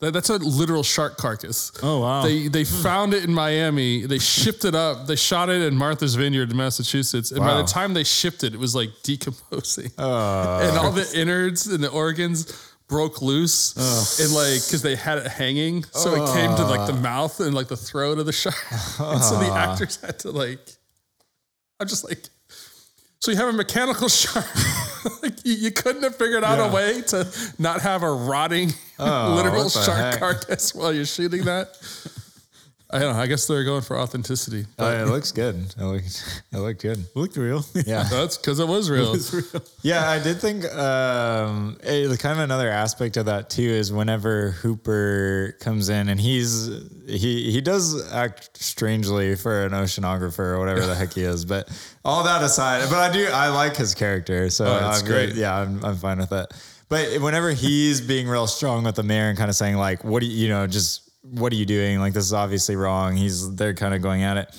that, 0.00 0.12
that's 0.12 0.30
a 0.30 0.36
literal 0.38 0.82
shark 0.82 1.16
carcass. 1.16 1.72
Oh, 1.82 2.00
wow. 2.00 2.22
They 2.22 2.48
they 2.48 2.64
found 2.64 3.12
it 3.14 3.22
in 3.24 3.32
Miami. 3.34 4.06
They 4.06 4.18
shipped 4.18 4.64
it 4.64 4.74
up. 4.74 5.06
They 5.06 5.16
shot 5.16 5.48
it 5.50 5.60
in 5.62 5.76
Martha's 5.76 6.14
Vineyard 6.14 6.50
in 6.50 6.56
Massachusetts. 6.56 7.30
And 7.30 7.40
by 7.40 7.48
Wow. 7.54 7.62
the 7.62 7.68
time 7.68 7.94
they 7.94 8.04
shipped 8.04 8.42
it, 8.44 8.54
it 8.54 8.60
was 8.60 8.74
like 8.74 8.90
decomposing. 9.02 9.90
Uh, 9.98 10.60
and 10.68 10.78
all 10.78 10.90
the 10.90 11.08
innards 11.14 11.66
and 11.66 11.82
the 11.84 11.90
organs 11.90 12.66
broke 12.88 13.22
loose 13.22 13.76
and 14.18 14.32
like 14.34 14.60
because 14.66 14.82
they 14.82 14.96
had 14.96 15.16
it 15.18 15.26
hanging 15.28 15.84
so 15.92 16.12
it 16.12 16.34
came 16.34 16.52
to 16.56 16.64
like 16.64 16.88
the 16.88 16.92
mouth 16.92 17.38
and 17.38 17.54
like 17.54 17.68
the 17.68 17.76
throat 17.76 18.18
of 18.18 18.26
the 18.26 18.32
shark 18.32 18.56
and 18.98 19.22
so 19.22 19.38
the 19.38 19.46
actors 19.54 19.94
had 20.00 20.18
to 20.18 20.32
like 20.32 20.58
i'm 21.78 21.86
just 21.86 22.02
like 22.02 22.18
so 23.20 23.30
you 23.30 23.36
have 23.36 23.46
a 23.46 23.52
mechanical 23.52 24.08
shark 24.08 24.44
you, 25.44 25.54
you 25.54 25.70
couldn't 25.70 26.02
have 26.02 26.16
figured 26.16 26.44
out 26.44 26.58
a 26.58 26.72
way 26.74 27.02
to 27.02 27.26
not 27.58 27.80
have 27.80 28.02
a 28.02 28.12
rotting 28.12 28.70
oh, 28.98 29.34
literal 29.36 29.68
shark 29.68 29.98
heck? 29.98 30.18
carcass 30.18 30.74
while 30.74 30.92
you're 30.92 31.04
shooting 31.04 31.44
that 31.44 31.76
I 32.92 32.98
don't 32.98 33.14
know. 33.14 33.20
I 33.22 33.26
guess 33.26 33.46
they're 33.46 33.62
going 33.64 33.82
for 33.82 33.96
authenticity. 33.98 34.66
Uh, 34.78 35.04
it 35.06 35.08
looks 35.08 35.30
good. 35.32 35.54
It 35.78 35.82
looked, 35.84 36.42
it 36.52 36.58
looked 36.58 36.82
good. 36.82 36.98
It 36.98 37.16
looked 37.16 37.36
real. 37.36 37.64
Yeah. 37.86 38.02
That's 38.10 38.36
because 38.36 38.58
it 38.58 38.66
was 38.68 38.90
real. 38.90 39.06
It 39.08 39.12
was 39.12 39.32
real. 39.32 39.62
Yeah, 39.82 40.08
I 40.08 40.18
did 40.18 40.40
think 40.40 40.64
um, 40.74 41.76
kind 41.82 42.38
of 42.38 42.38
another 42.40 42.68
aspect 42.68 43.16
of 43.16 43.26
that 43.26 43.48
too 43.50 43.62
is 43.62 43.92
whenever 43.92 44.50
Hooper 44.52 45.56
comes 45.60 45.88
in 45.88 46.08
and 46.08 46.20
he's 46.20 46.68
he 47.06 47.50
he 47.50 47.60
does 47.60 48.10
act 48.12 48.62
strangely 48.62 49.34
for 49.36 49.64
an 49.64 49.72
oceanographer 49.72 50.40
or 50.40 50.58
whatever 50.58 50.86
the 50.86 50.94
heck 50.94 51.14
he 51.14 51.22
is. 51.22 51.44
But 51.44 51.68
all 52.04 52.24
that 52.24 52.42
aside, 52.42 52.88
but 52.90 52.98
I 52.98 53.12
do 53.12 53.26
I 53.32 53.48
like 53.48 53.76
his 53.76 53.94
character, 53.94 54.50
so 54.50 54.66
Oh, 54.66 54.78
that's 54.80 55.00
I'm 55.00 55.06
great. 55.06 55.34
Yeah, 55.34 55.56
I'm, 55.56 55.84
I'm 55.84 55.96
fine 55.96 56.18
with 56.18 56.32
it. 56.32 56.46
But 56.88 57.20
whenever 57.20 57.52
he's 57.52 58.00
being 58.00 58.26
real 58.28 58.46
strong 58.48 58.82
with 58.84 58.96
the 58.96 59.04
mayor 59.04 59.28
and 59.28 59.38
kind 59.38 59.48
of 59.48 59.54
saying 59.56 59.76
like, 59.76 60.02
"What 60.02 60.20
do 60.20 60.26
you, 60.26 60.36
you 60.44 60.48
know, 60.48 60.66
just 60.66 61.09
what 61.22 61.52
are 61.52 61.56
you 61.56 61.66
doing? 61.66 61.98
Like 62.00 62.12
this 62.12 62.24
is 62.24 62.32
obviously 62.32 62.76
wrong." 62.76 63.16
He's 63.16 63.54
they're 63.54 63.74
kind 63.74 63.94
of 63.94 64.02
going 64.02 64.22
at 64.22 64.36
it. 64.36 64.56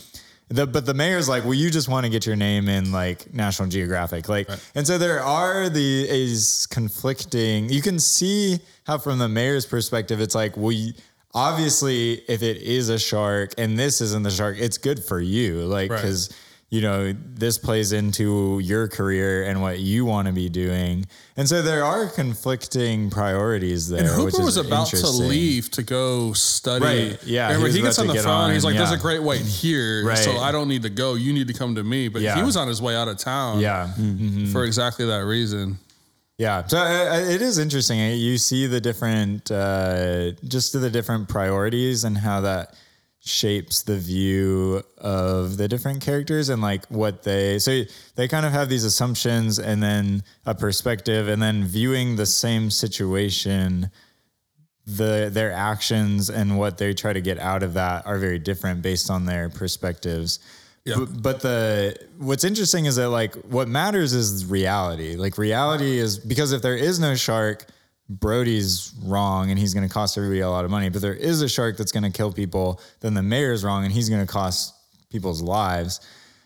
The, 0.50 0.68
but 0.68 0.86
the 0.86 0.94
mayor's 0.94 1.30
like, 1.30 1.46
well, 1.46 1.54
you 1.54 1.70
just 1.70 1.88
want 1.88 2.06
to 2.06 2.10
get 2.10 2.26
your 2.26 2.36
name 2.36 2.68
in 2.68 2.92
like 2.92 3.34
National 3.34 3.70
Geographic, 3.70 4.28
like, 4.28 4.50
and 4.76 4.86
so 4.86 4.98
there 4.98 5.24
are 5.24 5.70
the 5.70 6.06
is 6.10 6.68
conflicting. 6.70 7.70
You 7.70 7.82
can 7.82 8.00
see 8.00 8.60
how 8.86 8.98
from 8.98 9.18
the 9.18 9.30
mayor's 9.30 9.66
perspective, 9.66 10.20
it's 10.20 10.36
like, 10.36 10.58
well, 10.58 10.74
you, 10.74 10.92
obviously, 11.34 12.16
if 12.28 12.44
it 12.44 12.58
is 12.58 12.90
a 12.90 13.00
shark 13.00 13.54
and 13.58 13.80
this 13.80 14.02
isn't 14.02 14.24
the 14.24 14.30
shark, 14.30 14.58
it's 14.60 14.78
good 14.78 15.02
for 15.02 15.22
you, 15.22 15.62
like, 15.62 15.90
Right. 15.90 16.02
You 16.72 16.80
know 16.82 17.14
this 17.36 17.58
plays 17.58 17.92
into 17.92 18.60
your 18.64 18.88
career 18.88 19.44
and 19.44 19.62
what 19.62 19.80
you 19.80 20.06
want 20.06 20.28
to 20.28 20.34
be 20.34 20.48
doing, 20.50 21.06
and 21.38 21.48
so 21.48 21.62
there 21.62 21.84
are 21.84 22.08
conflicting 22.08 23.10
priorities 23.10 23.90
there. 23.90 24.00
And 24.00 24.24
which 24.24 24.34
Hooper 24.34 24.48
is 24.48 24.58
was 24.58 24.66
about 24.66 24.88
to 24.88 25.08
leave 25.10 25.70
to 25.72 25.84
go 25.84 26.34
study. 26.34 26.84
Right, 26.86 27.24
yeah, 27.26 27.48
he 27.50 27.54
Remember, 27.56 27.64
was 27.68 27.76
he, 27.76 27.82
gets 27.82 28.00
on 28.00 28.08
the 28.08 28.16
phone. 28.16 28.32
on, 28.32 28.54
he's 28.54 28.64
like, 28.64 28.76
"There's 28.78 28.92
a 28.92 28.98
great 28.98 29.22
white 29.22 29.42
here, 29.42 30.06
Right. 30.06 30.18
so 30.18 30.38
I 30.38 30.52
don't 30.54 30.70
need 30.70 30.84
to 30.84 30.90
go. 30.90 31.16
You 31.16 31.34
need 31.34 31.48
to 31.50 31.54
come 31.54 31.76
to 31.76 31.84
me." 31.84 32.08
But 32.08 32.22
Yeah. 32.22 32.36
he 32.38 32.42
was 32.42 32.56
on 32.56 32.68
his 32.68 32.82
way 32.82 32.96
out 32.96 33.08
of 33.10 33.18
town. 33.18 33.60
Yeah. 33.60 33.92
for 34.52 34.64
exactly 34.64 35.06
that 35.08 35.26
reason. 35.26 35.78
Yeah, 36.38 36.66
so 36.66 36.78
uh, 36.80 37.20
it 37.30 37.42
is 37.44 37.60
interesting. 37.60 38.00
You 38.18 38.38
see 38.40 38.66
the 38.66 38.82
different, 38.82 39.52
uh, 39.52 40.32
just 40.48 40.74
the 40.74 40.90
different 40.90 41.28
priorities 41.30 42.04
and 42.04 42.18
how 42.18 42.42
that 42.42 42.74
shapes 43.24 43.84
the 43.84 43.98
view 43.98 44.82
of 44.98 45.58
the 45.58 45.68
different 45.68 46.02
characters 46.02 46.50
and 46.50 46.62
like 46.62 46.86
what 46.88 47.24
they. 47.24 47.60
So 47.60 47.84
they 48.16 48.28
kind 48.28 48.46
of 48.46 48.52
have 48.52 48.68
these 48.68 48.84
assumptions 48.84 49.60
and 49.60 49.82
then 49.82 50.24
a 50.46 50.56
perspective, 50.56 51.28
and 51.28 51.42
then 51.42 51.64
viewing 51.64 52.16
the 52.16 52.26
same 52.26 52.72
situation, 52.72 53.92
the 54.88 55.30
their 55.32 55.52
actions 55.52 56.30
and 56.30 56.58
what 56.58 56.80
they 56.80 56.94
try 56.94 57.14
to 57.14 57.22
get 57.22 57.38
out 57.38 57.62
of 57.62 57.76
that 57.76 58.06
are 58.08 58.18
very 58.18 58.40
different 58.40 58.82
based 58.82 59.12
on 59.12 59.26
their 59.26 59.50
perspectives. 59.50 60.40
Yeah. 60.84 60.96
But, 60.98 61.22
but 61.22 61.40
the 61.42 61.96
what's 62.18 62.44
interesting 62.44 62.86
is 62.86 62.96
that 62.96 63.10
like 63.10 63.36
what 63.36 63.68
matters 63.68 64.14
is 64.14 64.48
reality. 64.48 65.16
Like 65.16 65.38
reality 65.38 66.00
is 66.00 66.18
because 66.18 66.54
if 66.54 66.64
there 66.64 66.76
is 66.76 67.00
no 67.00 67.14
shark, 67.14 67.68
Brody's 68.20 68.94
wrong 69.04 69.50
and 69.50 69.58
he's 69.60 69.74
going 69.74 69.88
to 69.88 69.94
cost 69.94 70.18
everybody 70.18 70.42
a 70.42 70.50
lot 70.50 70.66
of 70.66 70.72
money. 70.72 70.90
But 70.90 71.02
there 71.02 71.14
is 71.14 71.42
a 71.42 71.48
shark 71.50 71.78
that's 71.78 71.92
going 71.92 72.04
to 72.04 72.10
kill 72.12 72.32
people, 72.32 72.82
then 73.00 73.14
the 73.14 73.24
mayor's 73.24 73.64
wrong 73.64 73.84
and 73.86 73.94
he's 73.94 74.10
going 74.10 74.26
to 74.26 74.32
cost 74.32 74.74
people's 75.10 75.42
lives. 75.42 76.00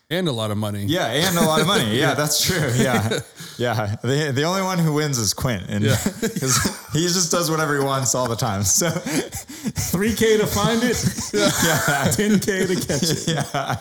And 0.08 0.28
a 0.28 0.32
lot 0.32 0.52
of 0.52 0.56
money. 0.56 0.84
Yeah, 0.84 1.06
and 1.08 1.36
a 1.36 1.40
lot 1.40 1.60
of 1.60 1.66
money. 1.66 1.98
Yeah, 1.98 2.14
that's 2.20 2.40
true. 2.46 2.70
Yeah, 2.76 3.18
yeah. 3.58 3.96
The, 4.02 4.30
the 4.32 4.44
only 4.44 4.62
one 4.62 4.78
who 4.78 4.92
wins 4.92 5.18
is 5.18 5.34
Quint, 5.34 5.64
and 5.68 5.84
'cause 6.20 6.88
he 6.92 7.00
just 7.00 7.32
does 7.32 7.50
whatever 7.50 7.76
he 7.76 7.84
wants 7.84 8.14
all 8.14 8.28
the 8.28 8.36
time. 8.36 8.62
So 8.62 8.86
3K 8.88 10.38
to 10.38 10.46
find 10.46 10.80
it. 10.84 10.96
yeah. 11.34 12.06
10K 12.06 12.68
to 12.68 12.86
catch 12.86 13.02
it. 13.02 13.26
yeah. 13.26 13.76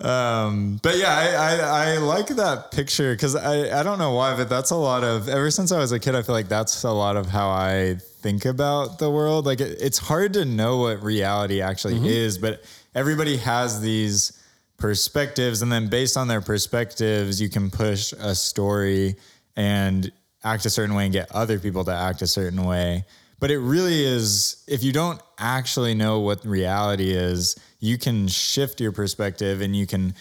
Um, 0.00 0.80
but 0.82 0.96
yeah, 0.96 1.14
I, 1.14 1.56
I, 1.56 1.94
I 1.94 1.98
like 1.98 2.28
that 2.28 2.70
picture 2.70 3.12
because 3.12 3.36
I, 3.36 3.80
I 3.80 3.82
don't 3.82 3.98
know 3.98 4.14
why, 4.14 4.34
but 4.34 4.48
that's 4.48 4.70
a 4.70 4.76
lot 4.76 5.04
of, 5.04 5.28
ever 5.28 5.50
since 5.50 5.72
I 5.72 5.78
was 5.78 5.92
a 5.92 5.98
kid, 5.98 6.14
I 6.14 6.22
feel 6.22 6.34
like 6.34 6.48
that's 6.48 6.84
a 6.84 6.90
lot 6.90 7.16
of 7.16 7.26
how 7.26 7.50
I 7.50 7.96
think 8.22 8.46
about 8.46 8.98
the 8.98 9.10
world. 9.10 9.44
Like 9.44 9.60
it, 9.60 9.76
it's 9.80 9.98
hard 9.98 10.32
to 10.34 10.44
know 10.44 10.78
what 10.78 11.02
reality 11.02 11.60
actually 11.60 12.08
is, 12.08 12.38
but 12.38 12.62
everybody 12.94 13.36
has 13.36 13.80
these 13.82 14.42
perspectives. 14.78 15.60
And 15.60 15.70
then 15.70 15.88
based 15.88 16.16
on 16.16 16.28
their 16.28 16.40
perspectives, 16.40 17.40
you 17.40 17.50
can 17.50 17.70
push 17.70 18.12
a 18.12 18.34
story 18.34 19.16
and 19.54 20.10
act 20.42 20.64
a 20.64 20.70
certain 20.70 20.94
way 20.94 21.04
and 21.04 21.12
get 21.12 21.30
other 21.32 21.58
people 21.58 21.84
to 21.84 21.92
act 21.92 22.22
a 22.22 22.26
certain 22.26 22.64
way. 22.64 23.04
But 23.40 23.50
it 23.50 23.58
really 23.58 24.04
is, 24.04 24.62
if 24.68 24.82
you 24.82 24.92
don't 24.92 25.20
actually 25.38 25.94
know 25.94 26.20
what 26.20 26.44
reality 26.44 27.10
is, 27.10 27.58
you 27.78 27.96
can 27.96 28.28
shift 28.28 28.80
your 28.80 28.92
perspective 28.92 29.62
and 29.62 29.74
you 29.74 29.86
can 29.86 30.14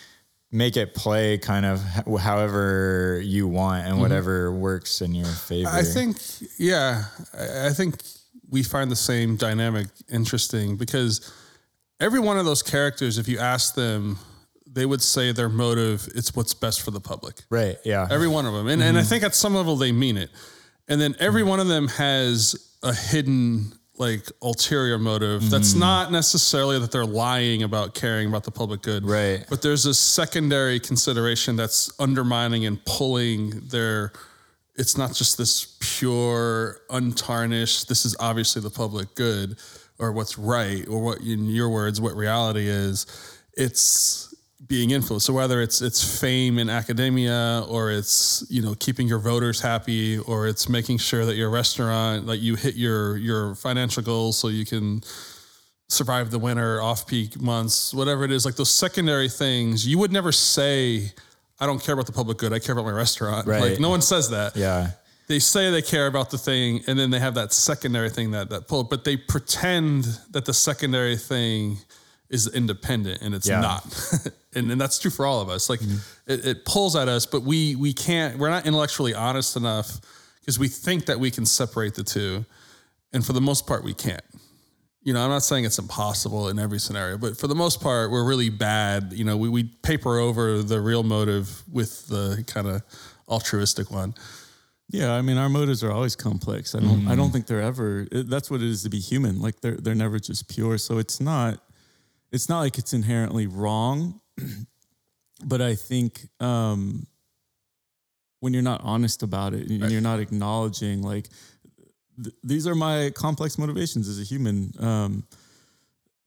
make 0.51 0.77
it 0.77 0.95
play 0.95 1.37
kind 1.37 1.65
of 1.65 1.81
however 2.19 3.21
you 3.23 3.47
want 3.47 3.83
and 3.83 3.93
mm-hmm. 3.93 4.01
whatever 4.01 4.51
works 4.51 5.01
in 5.01 5.13
your 5.13 5.27
favor. 5.27 5.69
I 5.69 5.83
think, 5.83 6.17
yeah, 6.57 7.03
I 7.37 7.71
think 7.71 8.01
we 8.49 8.63
find 8.63 8.89
the 8.89 8.95
same 8.95 9.35
dynamic 9.35 9.87
interesting 10.11 10.77
because 10.77 11.31
every 11.99 12.19
one 12.19 12.39
of 12.39 12.45
those 12.45 12.63
characters, 12.63 13.17
if 13.17 13.27
you 13.27 13.37
ask 13.37 13.75
them, 13.75 14.17
they 14.71 14.85
would 14.85 15.01
say 15.01 15.31
their 15.31 15.49
motive 15.49 16.07
it's 16.15 16.35
what's 16.35 16.53
best 16.53 16.81
for 16.81 16.91
the 16.91 16.99
public. 16.99 17.41
Right. 17.49 17.77
Yeah. 17.83 18.07
Every 18.09 18.27
one 18.27 18.45
of 18.45 18.53
them, 18.53 18.67
and 18.67 18.81
and 18.81 18.97
I 18.97 19.01
mm-hmm. 19.01 19.09
think 19.09 19.23
at 19.23 19.35
some 19.35 19.55
level 19.55 19.75
they 19.75 19.91
mean 19.91 20.15
it, 20.15 20.29
and 20.87 21.01
then 21.01 21.15
every 21.19 21.41
mm-hmm. 21.41 21.49
one 21.49 21.59
of 21.59 21.67
them 21.67 21.87
has 21.87 22.68
a 22.83 22.93
hidden 22.93 23.73
like 23.97 24.31
ulterior 24.41 24.97
motive 24.97 25.49
that's 25.49 25.73
mm. 25.73 25.79
not 25.79 26.09
necessarily 26.09 26.79
that 26.79 26.89
they're 26.89 27.05
lying 27.05 27.63
about 27.63 27.93
caring 27.93 28.29
about 28.29 28.45
the 28.45 28.51
public 28.51 28.81
good 28.81 29.05
Right. 29.05 29.45
but 29.49 29.61
there's 29.61 29.85
a 29.85 29.93
secondary 29.93 30.79
consideration 30.79 31.57
that's 31.57 31.91
undermining 31.99 32.65
and 32.65 32.83
pulling 32.85 33.59
their 33.67 34.13
it's 34.75 34.97
not 34.97 35.13
just 35.13 35.37
this 35.37 35.77
pure 35.81 36.79
untarnished 36.89 37.89
this 37.89 38.05
is 38.05 38.15
obviously 38.21 38.61
the 38.61 38.69
public 38.69 39.13
good 39.15 39.59
or 39.99 40.13
what's 40.13 40.37
right 40.37 40.87
or 40.87 41.01
what 41.03 41.19
in 41.19 41.45
your 41.45 41.69
words 41.69 41.99
what 41.99 42.15
reality 42.15 42.67
is 42.67 43.05
it's 43.57 44.28
being 44.69 44.91
influenced 44.91 45.25
so 45.25 45.33
whether 45.33 45.61
it's 45.61 45.81
it's 45.81 46.01
fame 46.21 46.59
in 46.59 46.69
academia 46.69 47.65
or 47.67 47.91
it's 47.91 48.45
you 48.49 48.61
know 48.61 48.75
keeping 48.79 49.07
your 49.07 49.17
voters 49.19 49.59
happy 49.59 50.17
or 50.19 50.47
it's 50.47 50.69
making 50.69 50.97
sure 50.97 51.25
that 51.25 51.35
your 51.35 51.49
restaurant 51.49 52.25
like 52.27 52.39
you 52.39 52.55
hit 52.55 52.75
your 52.75 53.17
your 53.17 53.55
financial 53.55 54.03
goals 54.03 54.37
so 54.37 54.47
you 54.47 54.65
can 54.65 55.01
survive 55.87 56.29
the 56.29 56.37
winter 56.37 56.79
off 56.83 57.07
peak 57.07 57.41
months, 57.41 57.95
whatever 57.95 58.23
it 58.23 58.31
is, 58.31 58.45
like 58.45 58.55
those 58.55 58.69
secondary 58.69 59.27
things, 59.27 59.87
you 59.87 59.97
would 59.97 60.11
never 60.11 60.31
say, 60.31 61.11
I 61.59 61.65
don't 61.65 61.81
care 61.81 61.93
about 61.95 62.05
the 62.05 62.11
public 62.11 62.37
good. 62.37 62.53
I 62.53 62.59
care 62.59 62.73
about 62.73 62.85
my 62.85 62.91
restaurant. 62.91 63.47
Right. 63.47 63.59
Like 63.71 63.79
no 63.79 63.89
one 63.89 64.03
says 64.03 64.29
that. 64.29 64.55
yeah. 64.55 64.91
They 65.25 65.39
say 65.39 65.71
they 65.71 65.81
care 65.81 66.05
about 66.05 66.29
the 66.29 66.37
thing 66.37 66.81
and 66.85 66.97
then 66.99 67.09
they 67.09 67.17
have 67.17 67.33
that 67.33 67.53
secondary 67.53 68.11
thing 68.11 68.29
that, 68.31 68.51
that 68.51 68.67
pull, 68.67 68.83
but 68.83 69.03
they 69.03 69.17
pretend 69.17 70.03
that 70.29 70.45
the 70.45 70.53
secondary 70.53 71.17
thing 71.17 71.79
is 72.29 72.47
independent 72.53 73.23
and 73.23 73.33
it's 73.33 73.47
Yeah. 73.49 73.59
not. 73.61 73.83
and, 74.55 74.71
and 74.71 74.79
that's 74.79 74.99
true 74.99 75.11
for 75.11 75.25
all 75.25 75.41
of 75.41 75.49
us. 75.49 75.69
Like 75.69 75.79
mm-hmm. 75.79 76.31
it, 76.31 76.45
it 76.45 76.65
pulls 76.65 76.95
at 76.95 77.07
us, 77.07 77.25
but 77.25 77.43
we, 77.43 77.75
we 77.75 77.93
can't, 77.93 78.37
we're 78.37 78.49
not 78.49 78.65
intellectually 78.65 79.13
honest 79.13 79.55
enough 79.55 79.99
because 80.39 80.57
we 80.57 80.67
think 80.67 81.05
that 81.05 81.19
we 81.19 81.31
can 81.31 81.45
separate 81.45 81.95
the 81.95 82.03
two. 82.03 82.45
And 83.13 83.25
for 83.25 83.33
the 83.33 83.41
most 83.41 83.67
part, 83.67 83.83
we 83.83 83.93
can't 83.93 84.23
you 85.01 85.13
know, 85.13 85.23
I'm 85.23 85.29
not 85.29 85.43
saying 85.43 85.65
it's 85.65 85.79
impossible 85.79 86.49
in 86.49 86.59
every 86.59 86.79
scenario, 86.79 87.17
but 87.17 87.37
for 87.37 87.47
the 87.47 87.55
most 87.55 87.81
part, 87.81 88.11
we're 88.11 88.25
really 88.25 88.49
bad. 88.49 89.13
You 89.13 89.23
know, 89.23 89.37
we, 89.37 89.47
we 89.49 89.63
paper 89.63 90.17
over 90.17 90.61
the 90.61 90.81
real 90.81 91.03
motive 91.03 91.63
with 91.71 92.07
the 92.07 92.43
kind 92.47 92.67
of 92.67 92.83
altruistic 93.27 93.91
one. 93.91 94.13
Yeah, 94.89 95.13
I 95.13 95.21
mean, 95.21 95.37
our 95.37 95.49
motives 95.49 95.83
are 95.83 95.91
always 95.91 96.15
complex. 96.15 96.73
I 96.75 96.79
don't, 96.79 97.07
I 97.07 97.15
don't 97.15 97.25
mm-hmm. 97.25 97.33
think 97.33 97.47
they're 97.47 97.61
ever. 97.61 98.07
That's 98.11 98.49
what 98.49 98.61
it 98.61 98.67
is 98.67 98.83
to 98.83 98.89
be 98.89 98.99
human. 98.99 99.39
Like 99.39 99.61
they're 99.61 99.77
they're 99.77 99.95
never 99.95 100.19
just 100.19 100.49
pure. 100.49 100.79
So 100.79 100.97
it's 100.97 101.21
not, 101.21 101.59
it's 102.31 102.49
not 102.49 102.59
like 102.59 102.77
it's 102.77 102.91
inherently 102.91 103.45
wrong. 103.45 104.19
but 105.45 105.61
I 105.61 105.75
think 105.75 106.27
um, 106.39 107.05
when 108.39 108.53
you're 108.53 108.63
not 108.63 108.81
honest 108.83 109.23
about 109.23 109.53
it 109.53 109.69
and 109.69 109.91
you're 109.91 110.01
not 110.01 110.19
acknowledging 110.19 111.01
like 111.01 111.27
th- 112.21 112.35
these 112.43 112.67
are 112.67 112.75
my 112.75 113.11
complex 113.15 113.57
motivations 113.57 114.07
as 114.07 114.19
a 114.19 114.23
human, 114.23 114.73
um, 114.79 115.23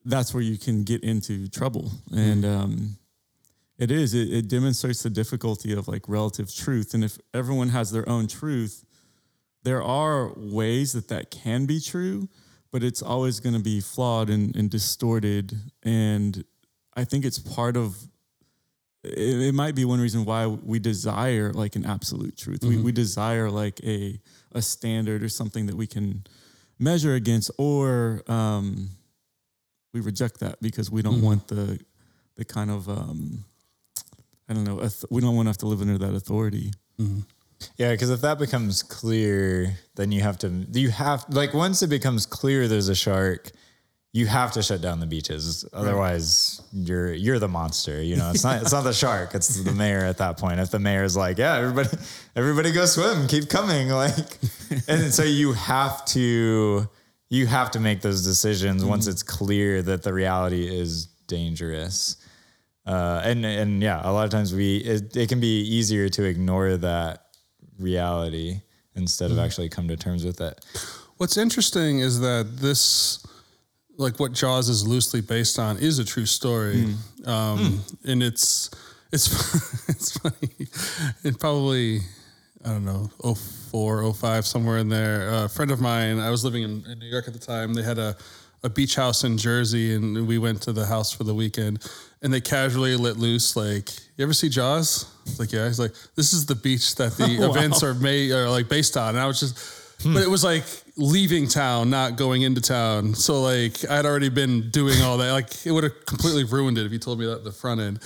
that's 0.05 0.35
where 0.35 0.43
you 0.43 0.59
can 0.59 0.85
get 0.85 1.03
into 1.05 1.49
trouble. 1.49 1.93
And 2.15 2.45
um, 2.45 2.97
it 3.79 3.91
is. 3.91 4.15
It, 4.15 4.33
it 4.33 4.49
demonstrates 4.49 5.03
the 5.03 5.11
difficulty 5.11 5.73
of 5.73 5.89
like 5.89 6.09
relative 6.09 6.55
truth. 6.55 6.95
And 6.95 7.05
if 7.05 7.19
everyone 7.33 7.71
has 7.71 7.91
their 7.93 8.09
own 8.09 8.27
truth, 8.27 8.85
there 9.65 9.83
are 9.83 10.33
ways 10.37 10.93
that 10.93 11.09
that 11.09 11.31
can 11.31 11.67
be 11.67 11.81
true, 11.81 12.29
but 12.71 12.83
it's 12.83 13.03
always 13.03 13.39
going 13.41 13.55
to 13.55 13.63
be 13.63 13.81
flawed 13.81 14.29
and, 14.29 14.55
and 14.57 14.71
distorted. 14.71 15.57
And 15.83 16.45
I 16.97 17.05
think 17.05 17.25
it's 17.25 17.39
part 17.39 17.77
of. 17.77 17.97
It, 19.05 19.49
it 19.49 19.55
might 19.55 19.75
be 19.75 19.85
one 19.85 20.01
reason 20.01 20.25
why 20.25 20.47
we 20.47 20.79
desire 20.79 21.53
like 21.53 21.75
an 21.77 21.85
absolute 21.85 22.37
truth. 22.37 22.63
We, 22.65 22.77
we 22.77 22.93
desire 22.93 23.51
like 23.51 23.81
a 23.85 24.21
a 24.53 24.63
standard 24.63 25.23
or 25.23 25.29
something 25.29 25.67
that 25.67 25.77
we 25.77 25.87
can 25.87 26.25
measure 26.79 27.15
against, 27.15 27.51
or 27.59 28.23
um, 28.29 28.91
we 29.93 30.01
reject 30.01 30.41
that 30.41 30.61
because 30.61 30.91
we 30.91 31.03
don't 31.03 31.23
want 31.23 31.49
the 31.49 31.81
the 32.37 32.45
kind 32.45 32.71
of 32.71 32.89
um, 32.89 33.45
I 34.49 34.55
don't 34.55 34.65
know. 34.65 34.89
We 35.11 35.21
don't 35.21 35.35
want 35.35 35.47
to 35.47 35.51
have 35.51 35.59
to 35.59 35.67
live 35.67 35.81
under 35.81 35.99
that 35.99 36.15
authority. 36.15 36.73
Yeah, 37.77 37.93
because 37.93 38.11
if 38.11 38.21
that 38.23 38.39
becomes 38.39 38.83
clear, 38.83 39.77
then 39.95 40.11
you 40.13 40.21
have 40.21 40.39
to 40.39 40.49
you 40.73 40.91
have 40.91 41.25
like 41.29 41.55
once 41.55 41.83
it 41.83 41.89
becomes 41.89 42.27
clear 42.27 42.69
there's 42.69 42.89
a 42.89 42.95
shark, 42.95 43.51
you 44.13 44.27
have 44.27 44.53
to 44.53 44.63
shut 44.63 44.83
down 44.83 45.01
the 45.01 45.07
beaches. 45.07 45.65
Otherwise, 45.73 46.61
you're 46.73 47.13
you're 47.13 47.39
the 47.39 47.49
monster. 47.49 48.03
You 48.03 48.17
know, 48.17 48.31
it's 48.31 48.45
not 48.45 48.63
it's 48.63 48.73
not 48.73 48.85
the 48.85 48.93
shark, 48.93 49.35
it's 49.35 49.63
the 49.63 49.73
mayor 49.73 50.05
at 50.05 50.19
that 50.19 50.39
point. 50.39 50.61
If 50.61 50.71
the 50.71 50.79
mayor's 50.79 51.17
like, 51.17 51.39
yeah, 51.39 51.57
everybody 51.57 51.89
everybody 52.37 52.73
go 52.73 52.85
swim, 52.85 53.27
keep 53.27 53.49
coming, 53.49 53.89
like, 53.89 54.39
and 54.87 55.13
so 55.13 55.23
you 55.23 55.53
have 55.53 56.05
to 56.07 56.89
you 57.31 57.47
have 57.47 57.71
to 57.71 57.81
make 57.81 58.03
those 58.03 58.23
decisions 58.25 58.85
once 58.85 59.07
it's 59.07 59.23
clear 59.23 59.81
that 59.83 60.03
the 60.03 60.13
reality 60.13 60.67
is 60.69 61.07
dangerous. 61.27 62.17
Uh, 62.85 63.23
and 63.25 63.47
and 63.47 63.83
yeah, 63.83 64.01
a 64.05 64.13
lot 64.13 64.25
of 64.25 64.31
times 64.31 64.55
we 64.55 64.77
it, 64.79 65.17
it 65.17 65.29
can 65.29 65.41
be 65.41 65.63
easier 65.63 66.09
to 66.11 66.25
ignore 66.25 66.77
that 66.77 67.29
reality 67.79 68.61
instead 68.95 69.31
of 69.31 69.39
actually 69.39 69.69
come 69.69 69.89
to 69.89 69.97
terms 69.97 70.25
with 70.25 70.41
it. 70.41 70.65
What's 71.17 71.37
interesting 71.37 72.01
is 72.01 72.21
that 72.21 72.57
this, 72.57 73.25
like 74.03 74.21
what 74.21 74.33
Jaws 74.33 74.69
is 74.69 74.87
loosely 74.87 75.21
based 75.21 75.59
on, 75.59 75.79
is 75.79 75.99
a 75.99 76.05
true 76.05 76.27
story, 76.27 76.95
um, 77.25 77.83
and 78.05 78.23
it's 78.23 78.71
it's 79.13 79.29
it's 79.89 80.19
funny. 80.19 80.69
It 81.25 81.39
probably 81.39 82.01
I 82.65 82.69
don't 82.69 82.85
know 82.85 83.11
04, 83.35 84.13
05, 84.13 84.47
somewhere 84.47 84.79
in 84.79 84.89
there. 84.89 85.45
A 85.45 85.49
friend 85.49 85.71
of 85.71 85.81
mine, 85.81 86.19
I 86.21 86.31
was 86.31 86.45
living 86.45 86.63
in, 86.63 86.85
in 86.87 86.99
New 86.99 87.07
York 87.07 87.27
at 87.27 87.33
the 87.33 87.39
time. 87.39 87.75
They 87.75 87.83
had 87.83 87.99
a 87.99 88.17
a 88.65 88.71
beach 88.71 88.95
house 88.95 89.25
in 89.25 89.37
Jersey, 89.37 89.95
and 89.95 90.27
we 90.27 90.39
went 90.39 90.63
to 90.63 90.73
the 90.73 90.87
house 90.87 91.13
for 91.13 91.25
the 91.25 91.35
weekend. 91.35 91.85
And 92.23 92.33
they 92.33 92.41
casually 92.41 92.95
let 92.95 93.17
loose, 93.17 93.57
like, 93.57 93.91
"You 94.17 94.23
ever 94.23 94.33
see 94.33 94.49
Jaws?" 94.49 95.07
It's 95.27 95.41
like, 95.41 95.53
"Yeah." 95.53 95.67
He's 95.67 95.81
like, 95.81 95.93
"This 96.15 96.33
is 96.33 96.47
the 96.47 96.55
beach 96.55 96.95
that 96.97 97.17
the 97.17 97.45
events 97.51 97.83
are 97.83 97.95
made, 97.95 98.31
are 98.31 98.49
like 98.49 98.69
based 98.69 98.97
on." 98.97 99.11
And 99.11 99.19
I 99.19 99.27
was 99.27 99.41
just, 99.41 99.59
but 100.05 100.23
it 100.23 100.31
was 100.31 100.43
like 100.45 100.65
leaving 100.97 101.49
town, 101.49 101.91
not 101.91 102.17
going 102.17 102.43
into 102.43 102.61
town. 102.61 103.15
So 103.15 103.43
like 103.43 103.89
I'd 103.91 104.05
already 104.07 104.29
been 104.29 104.71
doing 104.71 105.01
all 105.03 105.17
that. 105.19 105.33
Like 105.33 105.67
it 105.67 105.71
would 105.73 105.85
have 105.85 106.07
completely 106.07 106.45
ruined 106.45 106.79
it 106.79 106.87
if 106.87 106.93
you 106.93 106.99
told 106.99 107.19
me 107.19 107.27
that 107.27 107.39
at 107.39 107.45
the 107.45 107.53
front 107.53 107.81
end. 107.81 108.01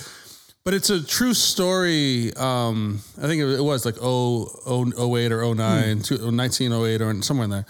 But 0.63 0.73
it's 0.73 0.89
a 0.89 1.01
true 1.05 1.33
story. 1.33 2.33
Um, 2.35 2.99
I 3.17 3.27
think 3.27 3.41
it 3.41 3.61
was 3.61 3.85
like 3.85 3.95
0, 3.95 4.47
08 4.67 5.31
or 5.31 5.55
09, 5.55 6.01
two- 6.01 6.15
1908 6.31 7.01
or 7.01 7.21
somewhere 7.21 7.45
in 7.45 7.49
there. 7.51 7.65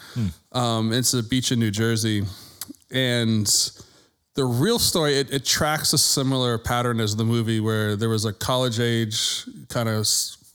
Um, 0.51 0.91
it's 0.91 1.13
a 1.13 1.21
beach 1.21 1.51
in 1.51 1.59
New 1.59 1.69
Jersey. 1.69 2.23
And 2.91 3.45
the 4.35 4.45
real 4.45 4.79
story, 4.79 5.15
it, 5.19 5.31
it 5.31 5.45
tracks 5.45 5.93
a 5.93 5.97
similar 5.97 6.57
pattern 6.57 6.99
as 6.99 7.15
the 7.15 7.23
movie 7.25 7.59
where 7.59 7.95
there 7.95 8.09
was 8.09 8.25
a 8.25 8.33
college 8.33 8.79
age 8.79 9.43
kind 9.69 9.89
of 9.89 10.07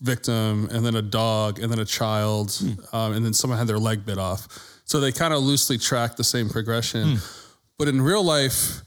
victim 0.02 0.68
and 0.72 0.84
then 0.84 0.96
a 0.96 1.02
dog 1.02 1.60
and 1.60 1.72
then 1.72 1.78
a 1.78 1.84
child 1.84 2.52
hmm. 2.52 2.94
um, 2.94 3.12
and 3.12 3.24
then 3.24 3.32
someone 3.32 3.58
had 3.58 3.68
their 3.68 3.78
leg 3.78 4.04
bit 4.04 4.18
off. 4.18 4.48
So 4.84 5.00
they 5.00 5.12
kind 5.12 5.32
of 5.32 5.42
loosely 5.42 5.78
track 5.78 6.16
the 6.16 6.24
same 6.24 6.48
progression. 6.48 7.16
Hmm. 7.16 7.24
But 7.78 7.88
in 7.88 8.02
real 8.02 8.22
life, 8.22 8.82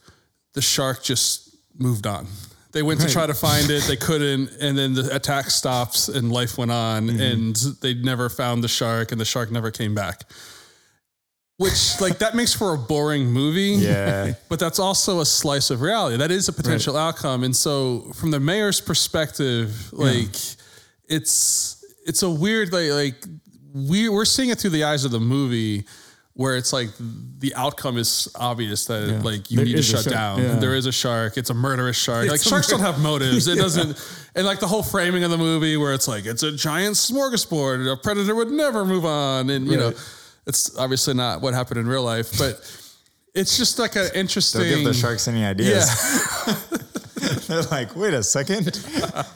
the 0.54 0.62
shark 0.62 1.04
just 1.04 1.56
moved 1.78 2.06
on. 2.06 2.28
They 2.74 2.84
went 2.84 3.00
to 3.02 3.10
try 3.10 3.26
to 3.26 3.34
find 3.34 3.70
it, 3.72 3.84
they 3.84 3.96
couldn't, 4.10 4.52
and 4.60 4.78
then 4.78 4.94
the 4.94 5.16
attack 5.16 5.50
stops 5.50 6.10
and 6.10 6.30
life 6.30 6.58
went 6.58 6.72
on, 6.72 7.08
hmm. 7.08 7.22
and 7.22 7.56
they 7.82 7.94
never 7.94 8.30
found 8.30 8.64
the 8.64 8.68
shark, 8.68 9.14
and 9.14 9.20
the 9.20 9.26
shark 9.26 9.50
never 9.50 9.72
came 9.72 9.96
back. 9.96 10.24
Which, 11.58 12.02
like, 12.02 12.18
that 12.18 12.36
makes 12.36 12.54
for 12.54 12.74
a 12.74 12.78
boring 12.78 13.32
movie. 13.32 13.78
Yeah. 13.80 14.34
But 14.50 14.60
that's 14.60 14.78
also 14.78 15.22
a 15.22 15.26
slice 15.26 15.70
of 15.70 15.80
reality. 15.80 16.18
That 16.18 16.32
is 16.32 16.50
a 16.50 16.54
potential 16.54 16.98
outcome. 16.98 17.46
And 17.46 17.56
so, 17.56 18.12
from 18.14 18.32
the 18.32 18.42
mayor's 18.42 18.82
perspective, 18.82 19.94
like, 19.94 20.36
it's 21.10 21.84
it's 22.06 22.24
a 22.24 22.30
weird 22.30 22.72
like 22.74 22.90
like 22.92 23.26
we 23.74 24.10
we're 24.10 24.26
seeing 24.26 24.50
it 24.50 24.60
through 24.60 24.70
the 24.72 24.84
eyes 24.84 25.06
of 25.06 25.12
the 25.12 25.20
movie 25.20 25.86
where 26.34 26.58
it's 26.58 26.74
like 26.74 26.90
the 27.40 27.54
outcome 27.56 27.98
is 27.98 28.28
obvious 28.36 28.86
that 28.88 29.08
Yeah. 29.08 29.20
like 29.22 29.50
you 29.50 29.58
There 29.58 29.66
need 29.66 29.78
to 29.78 29.82
shut 29.84 30.06
down. 30.06 30.42
Yeah. 30.42 30.56
There 30.56 30.76
is 30.76 30.86
a 30.86 30.92
shark. 30.92 31.38
It's 31.38 31.50
a 31.50 31.54
murderous 31.54 31.96
shark. 31.96 32.28
like 32.28 32.42
a 32.42 32.44
sharks 32.44 32.68
don't 32.68 32.82
have 32.82 33.00
motives. 33.00 33.48
It 33.48 33.56
doesn't. 33.66 33.98
And 34.36 34.46
like 34.46 34.60
the 34.60 34.68
whole 34.68 34.84
framing 34.84 35.24
of 35.24 35.32
the 35.32 35.38
movie 35.38 35.78
where 35.78 35.94
it's 35.94 36.08
like 36.10 36.26
it's 36.26 36.44
a 36.44 36.52
giant 36.52 36.96
smorgasbord. 36.96 37.90
A 37.90 37.96
predator 37.96 38.36
would 38.36 38.52
never 38.52 38.84
move 38.84 39.06
on, 39.06 39.50
and 39.50 39.66
you 39.68 39.78
know, 39.78 39.94
it's 40.46 40.78
obviously 40.78 41.14
not 41.14 41.42
what 41.42 41.54
happened 41.54 41.80
in 41.80 41.88
real 41.88 42.04
life, 42.04 42.38
but. 42.38 42.60
It's 43.38 43.58
just 43.58 43.80
like 43.80 43.98
an 43.98 44.08
interesting. 44.16 44.62
Don't 44.62 44.70
give 44.78 44.84
the 44.86 44.94
sharks 44.94 45.28
any 45.28 45.44
ideas. 45.44 45.90
Yeah, 46.48 46.56
They're 47.48 47.62
like, 47.64 47.96
wait 47.96 48.14
a 48.14 48.24
second. 48.24 48.66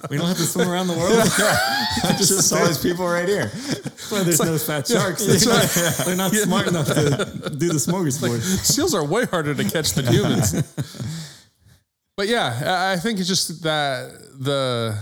We 0.09 0.17
don't 0.17 0.27
have 0.27 0.37
to 0.37 0.43
swim 0.43 0.69
around 0.69 0.87
the 0.87 0.97
world. 0.97 1.11
There's 2.17 2.27
just 2.27 2.53
all 2.53 2.65
these 2.65 2.77
people 2.77 3.07
right 3.07 3.27
here. 3.27 3.45
That's 3.45 4.11
why 4.11 4.23
there's 4.23 4.41
no 4.41 4.57
fat 4.57 4.87
sharks. 4.87 5.25
They're 5.25 5.53
not, 5.53 6.05
they're 6.05 6.15
not 6.15 6.33
smart 6.33 6.67
enough 6.67 6.87
to 6.87 7.49
do 7.57 7.69
the 7.69 7.79
smorgasbord. 7.79 8.41
seals 8.41 8.93
are 8.93 9.03
way 9.03 9.25
harder 9.25 9.55
to 9.55 9.63
catch 9.63 9.91
than 9.93 10.07
humans. 10.07 10.53
but 12.17 12.27
yeah, 12.27 12.89
I 12.89 12.93
I 12.93 12.97
think 12.97 13.19
it's 13.19 13.27
just 13.27 13.63
that 13.63 14.11
the 14.39 14.97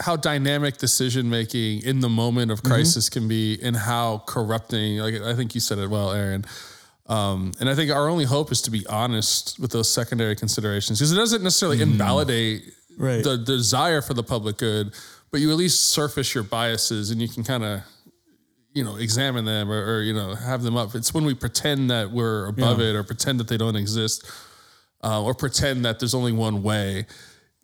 how 0.00 0.16
dynamic 0.16 0.78
decision 0.78 1.30
making 1.30 1.82
in 1.82 2.00
the 2.00 2.08
moment 2.08 2.50
of 2.50 2.58
mm-hmm. 2.58 2.72
crisis 2.72 3.08
can 3.08 3.28
be, 3.28 3.58
and 3.62 3.76
how 3.76 4.24
corrupting. 4.26 4.98
Like 4.98 5.14
I 5.14 5.34
think 5.34 5.54
you 5.54 5.60
said 5.60 5.78
it 5.78 5.88
well, 5.88 6.12
Aaron. 6.12 6.44
Um, 7.06 7.52
and 7.60 7.68
I 7.68 7.74
think 7.74 7.90
our 7.90 8.08
only 8.08 8.24
hope 8.24 8.52
is 8.52 8.62
to 8.62 8.70
be 8.70 8.86
honest 8.86 9.58
with 9.58 9.72
those 9.72 9.90
secondary 9.90 10.36
considerations 10.36 10.98
because 10.98 11.12
it 11.12 11.16
doesn't 11.16 11.42
necessarily 11.42 11.82
invalidate 11.82 12.62
Right. 12.98 13.24
the 13.24 13.38
desire 13.38 14.02
for 14.02 14.12
the 14.14 14.22
public 14.22 14.58
good, 14.58 14.92
but 15.30 15.40
you 15.40 15.50
at 15.50 15.56
least 15.56 15.90
surface 15.92 16.34
your 16.34 16.44
biases 16.44 17.10
and 17.10 17.20
you 17.20 17.28
can 17.28 17.42
kind 17.42 17.64
of 17.64 17.80
you 18.74 18.84
know 18.84 18.96
examine 18.96 19.44
them 19.46 19.70
or, 19.70 19.96
or 19.96 20.02
you 20.02 20.12
know 20.14 20.34
have 20.34 20.62
them 20.62 20.76
up. 20.76 20.94
It's 20.94 21.12
when 21.12 21.24
we 21.24 21.34
pretend 21.34 21.90
that 21.90 22.10
we're 22.10 22.46
above 22.48 22.80
it 22.80 22.94
or 22.94 23.02
pretend 23.02 23.40
that 23.40 23.48
they 23.48 23.56
don't 23.56 23.76
exist 23.76 24.24
uh, 25.02 25.22
or 25.22 25.34
pretend 25.34 25.84
that 25.86 25.98
there's 25.98 26.14
only 26.14 26.32
one 26.32 26.62
way 26.62 27.06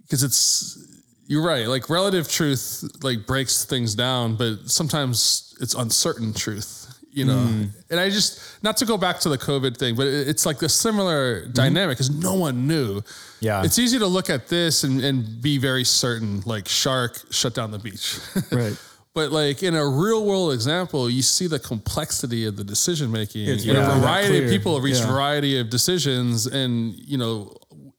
because 0.02 0.22
it's 0.22 0.78
you're 1.26 1.44
right 1.44 1.68
like 1.68 1.90
relative 1.90 2.26
truth 2.28 2.82
like 3.02 3.26
breaks 3.26 3.64
things 3.66 3.94
down 3.94 4.34
but 4.34 4.68
sometimes 4.70 5.54
it's 5.60 5.74
uncertain 5.74 6.32
truth 6.32 6.87
you 7.10 7.24
know 7.24 7.38
hmm. 7.38 7.64
and 7.90 7.98
i 7.98 8.08
just 8.08 8.62
not 8.62 8.76
to 8.76 8.84
go 8.84 8.96
back 8.96 9.18
to 9.18 9.28
the 9.28 9.38
covid 9.38 9.76
thing 9.76 9.94
but 9.94 10.06
it's 10.06 10.44
like 10.44 10.60
a 10.62 10.68
similar 10.68 11.42
mm-hmm. 11.42 11.52
dynamic 11.52 11.96
because 11.96 12.10
no 12.10 12.34
one 12.34 12.66
knew 12.66 13.02
Yeah. 13.40 13.64
it's 13.64 13.78
easy 13.78 13.98
to 13.98 14.06
look 14.06 14.30
at 14.30 14.48
this 14.48 14.84
and, 14.84 15.02
and 15.02 15.40
be 15.40 15.58
very 15.58 15.84
certain 15.84 16.42
like 16.44 16.68
shark 16.68 17.22
shut 17.30 17.54
down 17.54 17.70
the 17.70 17.78
beach 17.78 18.18
Right. 18.52 18.76
But 19.18 19.32
like 19.32 19.64
in 19.64 19.74
a 19.74 19.84
real 19.84 20.24
world 20.24 20.52
example, 20.52 21.10
you 21.10 21.22
see 21.22 21.48
the 21.48 21.58
complexity 21.58 22.46
of 22.46 22.54
the 22.54 22.62
decision 22.62 23.10
making. 23.10 23.48
It's 23.48 23.66
and 23.66 23.76
a 23.76 23.96
variety 23.98 24.44
of 24.44 24.48
people 24.48 24.74
have 24.74 24.84
reached 24.84 25.00
Yeah. 25.00 25.08
a 25.08 25.12
variety 25.12 25.58
of 25.58 25.70
decisions, 25.70 26.46
and 26.46 26.94
you 26.94 27.18
know, 27.18 27.52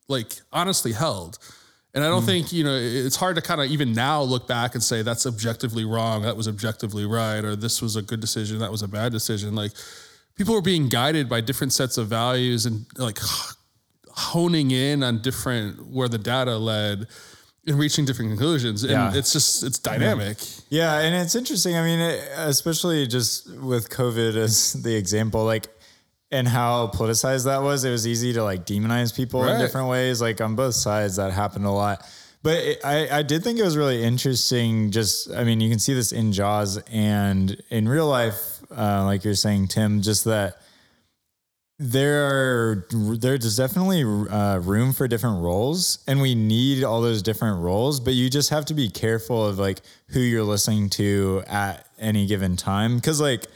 like 0.08 0.40
honestly 0.54 0.94
held. 0.94 1.38
And 1.96 2.04
I 2.04 2.08
Mm. 2.08 2.12
don't 2.12 2.26
think 2.26 2.52
you 2.54 2.64
know 2.64 2.76
it's 2.76 3.16
hard 3.16 3.36
to 3.38 3.42
kind 3.42 3.60
of 3.62 3.72
even 3.72 3.94
now 3.94 4.22
look 4.22 4.48
back 4.48 4.76
and 4.76 4.84
say 4.84 5.02
that's 5.02 5.26
objectively 5.26 5.86
wrong, 5.86 6.22
that 6.22 6.38
was 6.38 6.48
objectively 6.48 7.06
right, 7.06 7.44
or 7.44 7.56
this 7.56 7.82
was 7.82 7.96
a 7.96 8.02
good 8.02 8.20
decision, 8.20 8.60
that 8.60 8.72
was 8.72 8.82
a 8.84 8.88
bad 8.88 9.12
decision. 9.12 9.56
Like 9.56 9.72
people 10.36 10.54
were 10.54 10.62
being 10.62 10.88
guided 10.90 11.28
by 11.28 11.42
different 11.42 11.74
sets 11.74 11.98
of 11.98 12.08
values 12.08 12.66
and 12.68 12.86
like 12.98 13.18
honing 14.12 14.72
in 14.72 15.04
on 15.04 15.22
different 15.22 15.88
where 15.88 16.08
the 16.10 16.18
data 16.18 16.58
led 16.58 17.08
and 17.68 17.78
reaching 17.80 18.06
different 18.06 18.32
conclusions. 18.32 18.84
And 18.84 18.92
Yeah. 18.92 19.14
it's 19.16 19.32
just 19.34 19.64
it's 19.64 19.80
dynamic. 19.80 20.38
Yeah, 20.70 21.00
and 21.00 21.16
it's 21.16 21.36
interesting. 21.36 21.76
I 21.76 21.84
mean, 21.84 22.00
it, 22.00 22.28
especially 22.38 23.06
just 23.08 23.50
with 23.60 23.90
COVID 23.90 24.36
as 24.36 24.74
the 24.74 24.96
example, 24.96 25.44
like, 25.46 25.68
and 26.32 26.48
how 26.48 26.88
politicized 26.88 27.46
that 27.46 27.62
was. 27.62 27.84
It 27.84 27.92
was 27.92 28.08
easy 28.08 28.34
to 28.34 28.44
like 28.44 28.66
demonize 28.66 29.16
people 29.16 29.44
in 29.48 29.60
different 29.60 29.88
ways. 29.88 30.22
Like 30.22 30.42
on 30.42 30.56
both 30.56 30.76
sides, 30.76 31.16
that 31.16 31.32
happened 31.32 31.66
a 31.66 31.72
lot. 31.72 32.06
But 32.42 32.58
it, 32.58 32.80
I, 32.86 33.20
I 33.20 33.22
did 33.24 33.44
think 33.44 33.60
it 33.60 33.64
was 33.64 33.76
really 33.76 34.04
interesting. 34.04 34.92
Just, 34.92 35.32
I 35.32 35.44
mean, 35.44 35.60
you 35.60 35.70
can 35.70 35.80
see 35.80 35.94
this 35.94 36.12
in 36.12 36.32
Jaws 36.32 36.78
and 36.90 37.62
in 37.70 37.90
real 37.90 38.08
life, 38.08 38.62
uh, 38.72 39.04
like 39.06 39.24
you're 39.24 39.34
saying, 39.34 39.68
Tim. 39.68 40.02
Just 40.02 40.24
that 40.26 40.62
there 41.80 42.28
are 42.28 42.88
there's 42.92 43.56
definitely 43.56 44.04
uh, 44.04 44.60
room 44.60 44.92
for 44.92 45.08
different 45.08 45.42
roles 45.42 46.04
and 46.08 46.20
we 46.20 46.36
need 46.36 46.84
all 46.84 47.02
those 47.02 47.22
different 47.22 47.62
roles 47.62 48.02
but 48.02 48.14
you 48.14 48.30
just 48.30 48.50
have 48.50 48.66
to 48.66 48.74
be 48.74 48.90
careful 48.90 49.46
of 49.46 49.58
like 49.58 49.80
who 50.10 50.20
you're 50.20 50.44
listening 50.44 50.90
to 50.90 51.42
at 51.48 51.88
any 51.98 52.26
given 52.26 52.58
time 52.58 52.98
because 52.98 53.22
like 53.22 53.48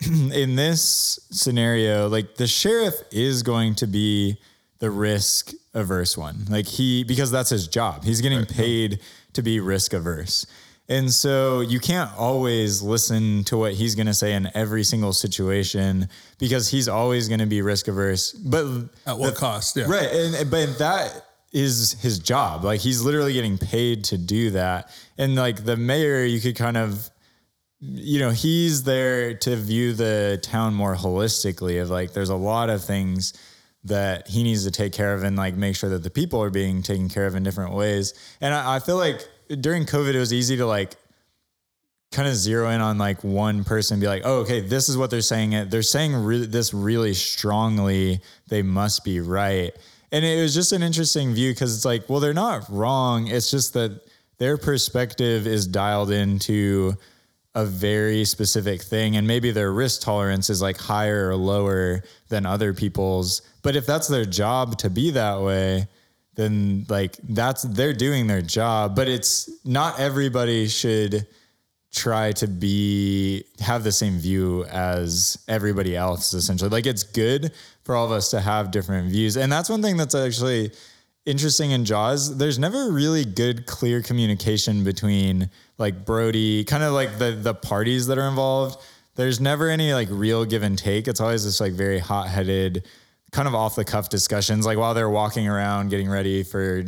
in 0.34 0.56
this 0.56 1.18
scenario 1.30 2.08
like 2.08 2.34
the 2.36 2.46
sheriff 2.46 2.94
is 3.10 3.42
going 3.42 3.74
to 3.74 3.86
be 3.86 4.38
the 4.78 4.90
risk 4.90 5.52
averse 5.74 6.16
one 6.18 6.44
like 6.50 6.66
he 6.66 7.02
because 7.04 7.30
that's 7.30 7.50
his 7.50 7.66
job 7.66 8.04
he's 8.04 8.20
getting 8.20 8.44
paid 8.44 9.00
to 9.32 9.42
be 9.42 9.60
risk 9.60 9.92
averse 9.92 10.46
And 10.88 11.12
so 11.12 11.60
you 11.62 11.80
can't 11.80 12.10
always 12.16 12.80
listen 12.80 13.42
to 13.44 13.56
what 13.56 13.72
he's 13.74 13.94
going 13.96 14.06
to 14.06 14.14
say 14.14 14.34
in 14.34 14.48
every 14.54 14.84
single 14.84 15.12
situation 15.12 16.08
because 16.38 16.68
he's 16.68 16.88
always 16.88 17.26
going 17.28 17.40
to 17.40 17.46
be 17.46 17.60
risk 17.60 17.88
averse. 17.88 18.32
But 18.32 18.64
At 19.04 19.18
what 19.18 19.34
cost? 19.34 19.76
Yeah. 19.76 19.86
Right. 19.88 20.08
And 20.08 20.48
but 20.50 20.78
that 20.78 21.26
is 21.52 21.96
his 22.00 22.18
job. 22.20 22.64
Like 22.64 22.80
he's 22.80 23.02
literally 23.02 23.32
getting 23.32 23.58
paid 23.58 24.04
to 24.04 24.18
do 24.18 24.50
that. 24.50 24.90
And 25.18 25.34
like 25.34 25.64
the 25.64 25.76
mayor, 25.76 26.24
you 26.24 26.40
could 26.40 26.54
kind 26.54 26.76
of 26.76 27.10
you 27.80 28.20
know, 28.20 28.30
he's 28.30 28.84
there 28.84 29.34
to 29.34 29.56
view 29.56 29.92
the 29.92 30.38
town 30.42 30.74
more 30.74 30.94
holistically 30.94 31.80
of 31.80 31.90
like 31.90 32.12
there's 32.12 32.30
a 32.30 32.36
lot 32.36 32.70
of 32.70 32.82
things 32.82 33.34
that 33.84 34.26
he 34.28 34.42
needs 34.42 34.64
to 34.64 34.70
take 34.70 34.92
care 34.92 35.14
of 35.14 35.22
and 35.22 35.36
like 35.36 35.54
make 35.54 35.76
sure 35.76 35.90
that 35.90 36.02
the 36.02 36.10
people 36.10 36.42
are 36.42 36.50
being 36.50 36.82
taken 36.82 37.08
care 37.08 37.26
of 37.26 37.34
in 37.34 37.42
different 37.42 37.72
ways. 37.72 38.14
And 38.40 38.52
I, 38.54 38.76
I 38.76 38.78
feel 38.80 38.96
like 38.96 39.26
during 39.60 39.84
COVID 39.84 40.14
it 40.14 40.18
was 40.18 40.32
easy 40.32 40.56
to 40.56 40.66
like 40.66 40.96
kind 42.12 42.28
of 42.28 42.34
zero 42.34 42.70
in 42.70 42.80
on 42.80 42.98
like 42.98 43.22
one 43.22 43.62
person 43.62 43.96
and 43.96 44.00
be 44.00 44.06
like, 44.06 44.22
oh, 44.24 44.38
okay, 44.40 44.60
this 44.60 44.88
is 44.88 44.96
what 44.96 45.10
they're 45.10 45.20
saying. 45.20 45.68
They're 45.68 45.82
saying 45.82 46.50
this 46.50 46.72
really 46.72 47.14
strongly. 47.14 48.20
They 48.48 48.62
must 48.62 49.04
be 49.04 49.20
right. 49.20 49.72
And 50.12 50.24
it 50.24 50.40
was 50.40 50.54
just 50.54 50.72
an 50.72 50.82
interesting 50.82 51.34
view 51.34 51.52
because 51.52 51.76
it's 51.76 51.84
like, 51.84 52.08
well, 52.08 52.20
they're 52.20 52.32
not 52.32 52.64
wrong. 52.70 53.26
It's 53.26 53.50
just 53.50 53.74
that 53.74 54.00
their 54.38 54.56
perspective 54.56 55.46
is 55.46 55.66
dialed 55.66 56.10
into 56.10 56.94
a 57.56 57.64
very 57.64 58.26
specific 58.26 58.82
thing. 58.82 59.16
And 59.16 59.26
maybe 59.26 59.50
their 59.50 59.72
risk 59.72 60.02
tolerance 60.02 60.50
is 60.50 60.60
like 60.60 60.76
higher 60.76 61.30
or 61.30 61.36
lower 61.36 62.02
than 62.28 62.44
other 62.44 62.74
people's. 62.74 63.40
But 63.62 63.76
if 63.76 63.86
that's 63.86 64.08
their 64.08 64.26
job 64.26 64.76
to 64.78 64.90
be 64.90 65.10
that 65.12 65.40
way, 65.40 65.88
then 66.34 66.84
like 66.90 67.16
that's 67.30 67.62
they're 67.62 67.94
doing 67.94 68.26
their 68.26 68.42
job. 68.42 68.94
But 68.94 69.08
it's 69.08 69.50
not 69.64 69.98
everybody 69.98 70.68
should 70.68 71.26
try 71.94 72.30
to 72.32 72.46
be 72.46 73.42
have 73.60 73.82
the 73.84 73.92
same 73.92 74.18
view 74.18 74.64
as 74.66 75.42
everybody 75.48 75.96
else 75.96 76.34
essentially 76.34 76.68
like 76.68 76.84
it's 76.84 77.02
good 77.02 77.50
for 77.84 77.96
all 77.96 78.04
of 78.04 78.12
us 78.12 78.30
to 78.30 78.38
have 78.38 78.70
different 78.70 79.08
views 79.08 79.38
and 79.38 79.50
that's 79.50 79.70
one 79.70 79.80
thing 79.80 79.96
that's 79.96 80.14
actually 80.14 80.70
interesting 81.24 81.70
in 81.70 81.86
jaws 81.86 82.36
there's 82.36 82.58
never 82.58 82.90
really 82.92 83.24
good 83.24 83.64
clear 83.64 84.02
communication 84.02 84.84
between 84.84 85.48
like 85.78 86.04
brody 86.04 86.64
kind 86.64 86.82
of 86.82 86.92
like 86.92 87.18
the 87.18 87.32
the 87.32 87.54
parties 87.54 88.06
that 88.06 88.18
are 88.18 88.28
involved. 88.28 88.80
There's 89.14 89.40
never 89.40 89.68
any 89.68 89.94
like 89.94 90.08
real 90.10 90.44
give 90.44 90.62
and 90.62 90.78
take. 90.78 91.08
It's 91.08 91.20
always 91.20 91.44
this 91.44 91.60
like 91.60 91.72
very 91.72 91.98
hot-headed 91.98 92.86
kind 93.32 93.48
of 93.48 93.54
off 93.54 93.74
the 93.74 93.84
cuff 93.84 94.08
discussions 94.08 94.64
like 94.64 94.78
while 94.78 94.94
they're 94.94 95.10
walking 95.10 95.48
around 95.48 95.90
getting 95.90 96.08
ready 96.08 96.42
for 96.42 96.84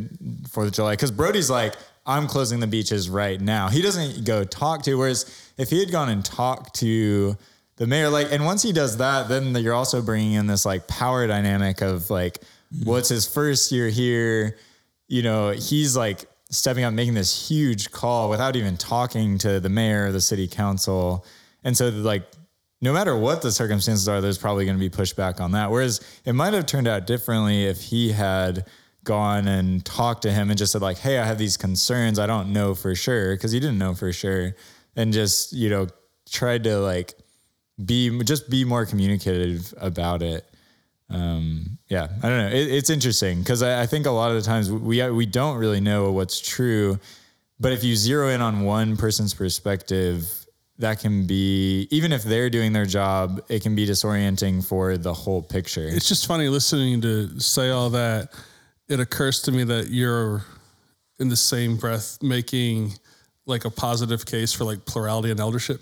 fourth 0.47 0.67
of 0.67 0.73
july. 0.73 0.93
Because 0.93 1.11
brody's 1.11 1.49
like 1.49 1.75
i'm 2.05 2.27
closing 2.27 2.59
the 2.59 2.67
beaches 2.67 3.09
right 3.09 3.39
now. 3.41 3.67
He 3.67 3.81
doesn't 3.81 4.25
go 4.25 4.43
talk 4.43 4.83
to 4.83 4.95
whereas 4.97 5.51
if 5.57 5.69
he 5.69 5.79
had 5.79 5.91
gone 5.91 6.09
and 6.09 6.23
talked 6.23 6.75
to 6.77 7.37
the 7.75 7.87
mayor 7.87 8.09
like 8.09 8.31
and 8.31 8.45
once 8.45 8.63
he 8.63 8.71
does 8.71 8.97
that 8.97 9.27
then 9.27 9.53
you're 9.55 9.73
also 9.73 10.01
bringing 10.01 10.33
in 10.33 10.47
this 10.47 10.65
like 10.65 10.87
power 10.87 11.27
dynamic 11.27 11.81
of 11.81 12.09
like 12.09 12.39
what's 12.83 13.09
his 13.09 13.27
first 13.27 13.71
year 13.71 13.89
here? 13.89 14.57
You 15.07 15.23
know 15.23 15.49
he's 15.49 15.97
like 15.97 16.28
stepping 16.49 16.83
up 16.83 16.93
making 16.93 17.13
this 17.13 17.49
huge 17.49 17.91
call 17.91 18.29
without 18.29 18.55
even 18.55 18.75
talking 18.77 19.37
to 19.37 19.59
the 19.59 19.69
mayor 19.69 20.07
or 20.07 20.11
the 20.11 20.21
city 20.21 20.47
council 20.47 21.25
and 21.63 21.75
so 21.75 21.89
like 21.89 22.23
no 22.81 22.93
matter 22.93 23.15
what 23.15 23.41
the 23.41 23.51
circumstances 23.51 24.07
are, 24.07 24.21
there's 24.21 24.37
probably 24.37 24.65
going 24.65 24.77
to 24.77 24.79
be 24.79 24.89
pushback 24.89 25.41
on 25.41 25.51
that. 25.51 25.69
Whereas 25.69 25.99
it 26.25 26.33
might 26.33 26.53
have 26.53 26.65
turned 26.65 26.87
out 26.87 27.05
differently 27.05 27.65
if 27.65 27.81
he 27.81 28.11
had 28.11 28.65
gone 29.03 29.47
and 29.47 29.83
talked 29.83 30.21
to 30.21 30.31
him 30.31 30.49
and 30.49 30.57
just 30.57 30.71
said 30.71 30.81
like, 30.81 30.97
"Hey, 30.97 31.19
I 31.19 31.25
have 31.25 31.37
these 31.37 31.57
concerns. 31.57 32.19
I 32.19 32.27
don't 32.27 32.53
know 32.53 32.75
for 32.75 32.95
sure," 32.95 33.35
because 33.35 33.51
he 33.51 33.59
didn't 33.59 33.77
know 33.77 33.93
for 33.93 34.13
sure, 34.13 34.55
and 34.95 35.11
just 35.11 35.51
you 35.53 35.69
know 35.69 35.87
tried 36.29 36.63
to 36.65 36.79
like 36.79 37.15
be 37.83 38.23
just 38.23 38.49
be 38.49 38.63
more 38.63 38.85
communicative 38.85 39.73
about 39.77 40.21
it. 40.21 40.48
Um, 41.09 41.79
yeah, 41.87 42.07
I 42.21 42.29
don't 42.29 42.37
know. 42.37 42.47
It, 42.55 42.71
it's 42.71 42.89
interesting 42.89 43.39
because 43.39 43.63
I, 43.63 43.81
I 43.81 43.85
think 43.85 44.05
a 44.05 44.11
lot 44.11 44.31
of 44.31 44.37
the 44.37 44.43
times 44.43 44.71
we 44.71 45.09
we 45.09 45.25
don't 45.25 45.57
really 45.57 45.81
know 45.81 46.11
what's 46.11 46.39
true, 46.39 46.99
but 47.59 47.71
if 47.71 47.83
you 47.83 47.95
zero 47.95 48.29
in 48.29 48.41
on 48.41 48.61
one 48.61 48.95
person's 48.95 49.33
perspective, 49.33 50.45
that 50.77 50.99
can 50.99 51.25
be 51.25 51.87
even 51.91 52.13
if 52.13 52.23
they're 52.23 52.49
doing 52.49 52.73
their 52.73 52.85
job, 52.85 53.41
it 53.49 53.63
can 53.63 53.75
be 53.75 53.85
disorienting 53.87 54.63
for 54.65 54.97
the 54.97 55.13
whole 55.13 55.41
picture. 55.41 55.87
It's 55.87 56.07
just 56.07 56.27
funny 56.27 56.47
listening 56.47 57.01
to 57.01 57.39
say 57.39 57.69
all 57.69 57.89
that. 57.91 58.33
It 58.87 58.99
occurs 58.99 59.41
to 59.43 59.51
me 59.51 59.63
that 59.65 59.89
you're 59.89 60.43
in 61.19 61.29
the 61.29 61.35
same 61.35 61.75
breath 61.75 62.17
making 62.21 62.93
like 63.45 63.65
a 63.65 63.69
positive 63.69 64.25
case 64.25 64.53
for 64.53 64.63
like 64.63 64.85
plurality 64.85 65.31
and 65.31 65.39
eldership. 65.39 65.81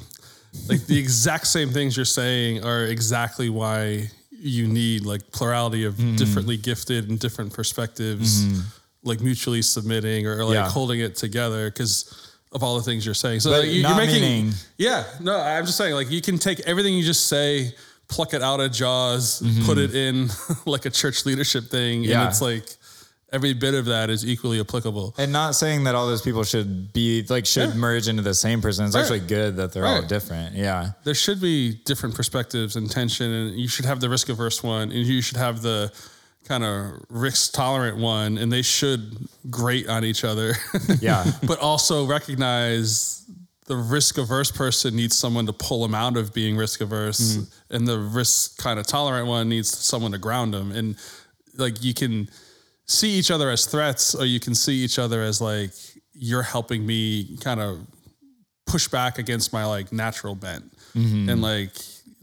Like 0.67 0.85
the 0.87 0.97
exact 0.99 1.47
same 1.47 1.69
things 1.69 1.95
you're 1.95 2.05
saying 2.05 2.63
are 2.63 2.85
exactly 2.85 3.49
why 3.49 4.09
you 4.39 4.67
need 4.67 5.05
like 5.05 5.31
plurality 5.31 5.85
of 5.85 5.95
mm-hmm. 5.95 6.15
differently 6.15 6.57
gifted 6.57 7.09
and 7.09 7.19
different 7.19 7.53
perspectives, 7.53 8.43
mm-hmm. 8.43 8.59
like 9.03 9.21
mutually 9.21 9.61
submitting 9.61 10.27
or 10.27 10.43
like 10.45 10.55
Yeah. 10.55 10.69
holding 10.69 10.99
it 10.99 11.15
together 11.15 11.69
because 11.69 12.33
of 12.51 12.63
all 12.63 12.77
the 12.77 12.83
things 12.83 13.05
you're 13.05 13.15
saying. 13.15 13.41
So 13.41 13.51
like, 13.51 13.65
you, 13.65 13.81
you're 13.81 13.95
making, 13.95 14.21
meaning- 14.21 14.53
yeah, 14.77 15.03
no, 15.19 15.37
I'm 15.37 15.65
just 15.65 15.77
saying 15.77 15.93
like 15.93 16.11
you 16.11 16.21
can 16.21 16.37
take 16.37 16.59
everything 16.61 16.93
you 16.93 17.03
just 17.03 17.27
say, 17.27 17.73
pluck 18.07 18.33
it 18.33 18.41
out 18.41 18.59
of 18.59 18.71
Jaws, 18.71 19.39
put 19.65 19.77
mm-hmm. 19.77 19.79
it 19.79 19.95
in 19.95 20.29
like 20.65 20.85
a 20.85 20.89
church 20.89 21.25
leadership 21.25 21.65
thing, 21.65 22.03
Yeah. 22.03 22.21
and 22.21 22.29
it's 22.29 22.41
like 22.41 22.65
every 23.33 23.53
bit 23.53 23.73
of 23.73 23.85
that 23.85 24.09
is 24.09 24.25
equally 24.25 24.59
applicable. 24.59 25.13
and 25.17 25.31
not 25.33 25.53
saying 25.55 25.83
that 25.83 25.95
all 25.95 26.07
those 26.07 26.21
people 26.21 26.43
should 26.43 26.93
be 26.93 27.23
like 27.29 27.45
should 27.45 27.69
Yeah. 27.69 27.75
merge 27.75 28.07
into 28.07 28.21
the 28.21 28.33
same 28.33 28.61
person. 28.61 28.85
It's 28.85 28.95
Right. 28.95 29.01
actually 29.01 29.19
good 29.21 29.57
that 29.57 29.73
they're 29.73 29.85
all 29.85 30.01
different. 30.01 30.55
Yeah. 30.55 30.91
There 31.03 31.13
should 31.15 31.41
be 31.41 31.73
different 31.85 32.15
perspectives 32.15 32.75
and 32.77 32.89
tension, 32.89 33.29
and 33.31 33.59
you 33.59 33.67
should 33.67 33.85
have 33.85 33.99
the 33.99 34.09
risk 34.09 34.29
averse 34.29 34.63
one, 34.63 34.91
and 34.91 35.05
you 35.05 35.21
should 35.21 35.37
have 35.37 35.61
the 35.61 35.91
kind 36.45 36.63
of 36.63 37.01
risk 37.09 37.51
tolerant 37.53 37.97
one, 37.97 38.37
and 38.37 38.49
they 38.51 38.61
should 38.61 39.17
grate 39.49 39.89
on 39.89 40.05
each 40.05 40.23
other. 40.23 40.55
Yeah. 41.01 41.25
but 41.43 41.59
also 41.59 42.05
recognize 42.05 43.23
the 43.65 43.75
risk 43.75 44.17
averse 44.17 44.49
person 44.49 44.95
needs 44.95 45.17
someone 45.17 45.45
to 45.47 45.51
pull 45.53 45.81
them 45.81 45.93
out 45.93 46.15
of 46.15 46.33
being 46.33 46.55
risk 46.55 46.79
averse, 46.79 47.19
mm-hmm. 47.19 47.75
and 47.75 47.85
the 47.85 47.99
risk 47.99 48.57
kind 48.57 48.79
of 48.79 48.87
tolerant 48.87 49.27
one 49.27 49.49
needs 49.49 49.69
someone 49.77 50.13
to 50.13 50.17
ground 50.17 50.53
them. 50.53 50.71
And 50.71 50.95
like 51.57 51.83
you 51.83 51.93
can 51.93 52.29
see 52.87 53.11
each 53.11 53.31
other 53.31 53.49
as 53.49 53.65
threats, 53.65 54.15
or 54.15 54.25
you 54.25 54.39
can 54.39 54.55
see 54.55 54.75
each 54.75 54.99
other 54.99 55.21
as 55.21 55.41
like 55.41 55.71
you're 56.13 56.43
helping 56.43 56.85
me 56.85 57.37
kind 57.41 57.59
of 57.59 57.85
push 58.65 58.87
back 58.87 59.17
against 59.19 59.53
my 59.53 59.65
like 59.65 59.91
natural 59.91 60.35
bent, 60.35 60.65
mm-hmm. 60.93 61.29
and 61.29 61.41
like 61.41 61.71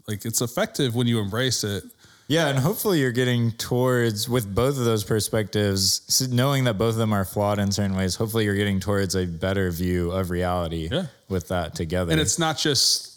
like 0.09 0.25
it's 0.25 0.41
effective 0.41 0.95
when 0.95 1.07
you 1.07 1.21
embrace 1.21 1.65
it. 1.65 1.85
Yeah, 2.27 2.49
and 2.49 2.59
hopefully 2.59 3.01
you're 3.01 3.13
getting 3.13 3.53
towards 3.53 4.31
with 4.31 4.55
both 4.55 4.79
of 4.79 4.87
those 4.87 5.05
perspectives, 5.05 6.27
knowing 6.33 6.65
that 6.65 6.79
both 6.79 6.95
of 6.95 6.97
them 6.97 7.13
are 7.13 7.27
flawed 7.27 7.59
in 7.59 7.71
certain 7.71 7.95
ways. 7.95 8.17
Hopefully 8.17 8.47
you're 8.47 8.55
getting 8.55 8.81
towards 8.81 9.15
a 9.15 9.27
better 9.27 9.71
view 9.71 10.11
of 10.11 10.31
reality 10.31 10.89
Yeah. 10.91 11.07
with 11.29 11.49
that 11.49 11.75
together. 11.75 12.13
And 12.13 12.19
it's 12.19 12.39
not 12.39 12.57
just, 12.57 13.14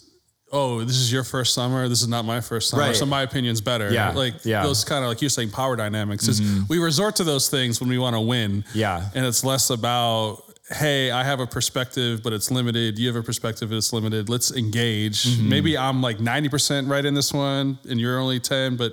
oh, 0.52 0.82
this 0.84 0.96
is 0.96 1.12
your 1.12 1.24
first 1.24 1.52
summer. 1.54 1.88
This 1.88 2.00
is 2.02 2.08
not 2.08 2.24
my 2.24 2.40
first 2.40 2.70
summer. 2.70 2.82
Right. 2.84 2.96
So 2.96 3.04
my 3.06 3.22
opinion's 3.22 3.60
better. 3.60 3.92
Yeah. 3.92 4.10
Like 4.12 4.44
Yeah. 4.44 4.58
Mm-hmm. 4.58 4.66
those 4.66 4.84
kind 4.84 5.04
of 5.04 5.10
like 5.10 5.20
you're 5.20 5.28
saying 5.28 5.50
power 5.50 5.76
dynamics 5.76 6.26
is 6.28 6.40
we 6.68 6.78
resort 6.78 7.16
to 7.16 7.24
those 7.24 7.48
things 7.50 7.80
when 7.80 7.88
we 7.90 7.98
want 7.98 8.14
to 8.16 8.20
win. 8.20 8.64
Yeah. 8.74 9.08
And 9.14 9.26
it's 9.26 9.44
less 9.44 9.68
about, 9.70 10.42
hey, 10.70 11.10
I 11.10 11.22
have 11.24 11.40
a 11.40 11.46
perspective, 11.46 12.22
but 12.22 12.32
it's 12.32 12.50
limited. 12.50 12.98
You 12.98 13.06
have 13.08 13.16
a 13.16 13.22
perspective, 13.22 13.72
it's 13.72 13.92
limited. 13.92 14.28
Let's 14.28 14.50
engage. 14.54 15.24
Mm-hmm. 15.24 15.48
Maybe 15.48 15.76
I'm 15.78 16.00
like 16.02 16.18
90% 16.18 16.88
right 16.88 17.04
in 17.04 17.14
this 17.14 17.32
one 17.32 17.78
and 17.88 18.00
you're 18.00 18.18
only 18.18 18.40
10, 18.40 18.76
but 18.76 18.92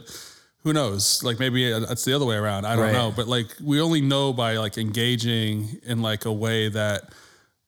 who 0.63 0.73
knows? 0.73 1.23
Like 1.23 1.39
maybe 1.39 1.63
it's 1.71 2.03
the 2.05 2.13
other 2.13 2.25
way 2.25 2.35
around. 2.37 2.65
I 2.65 2.75
don't 2.75 2.85
Right. 2.85 2.93
know. 2.93 3.13
But 3.15 3.27
like 3.27 3.47
we 3.63 3.79
only 3.79 4.01
know 4.01 4.33
by 4.33 4.57
like 4.57 4.77
engaging 4.77 5.79
in 5.85 6.01
like 6.01 6.25
a 6.25 6.33
way 6.33 6.69
that 6.69 7.13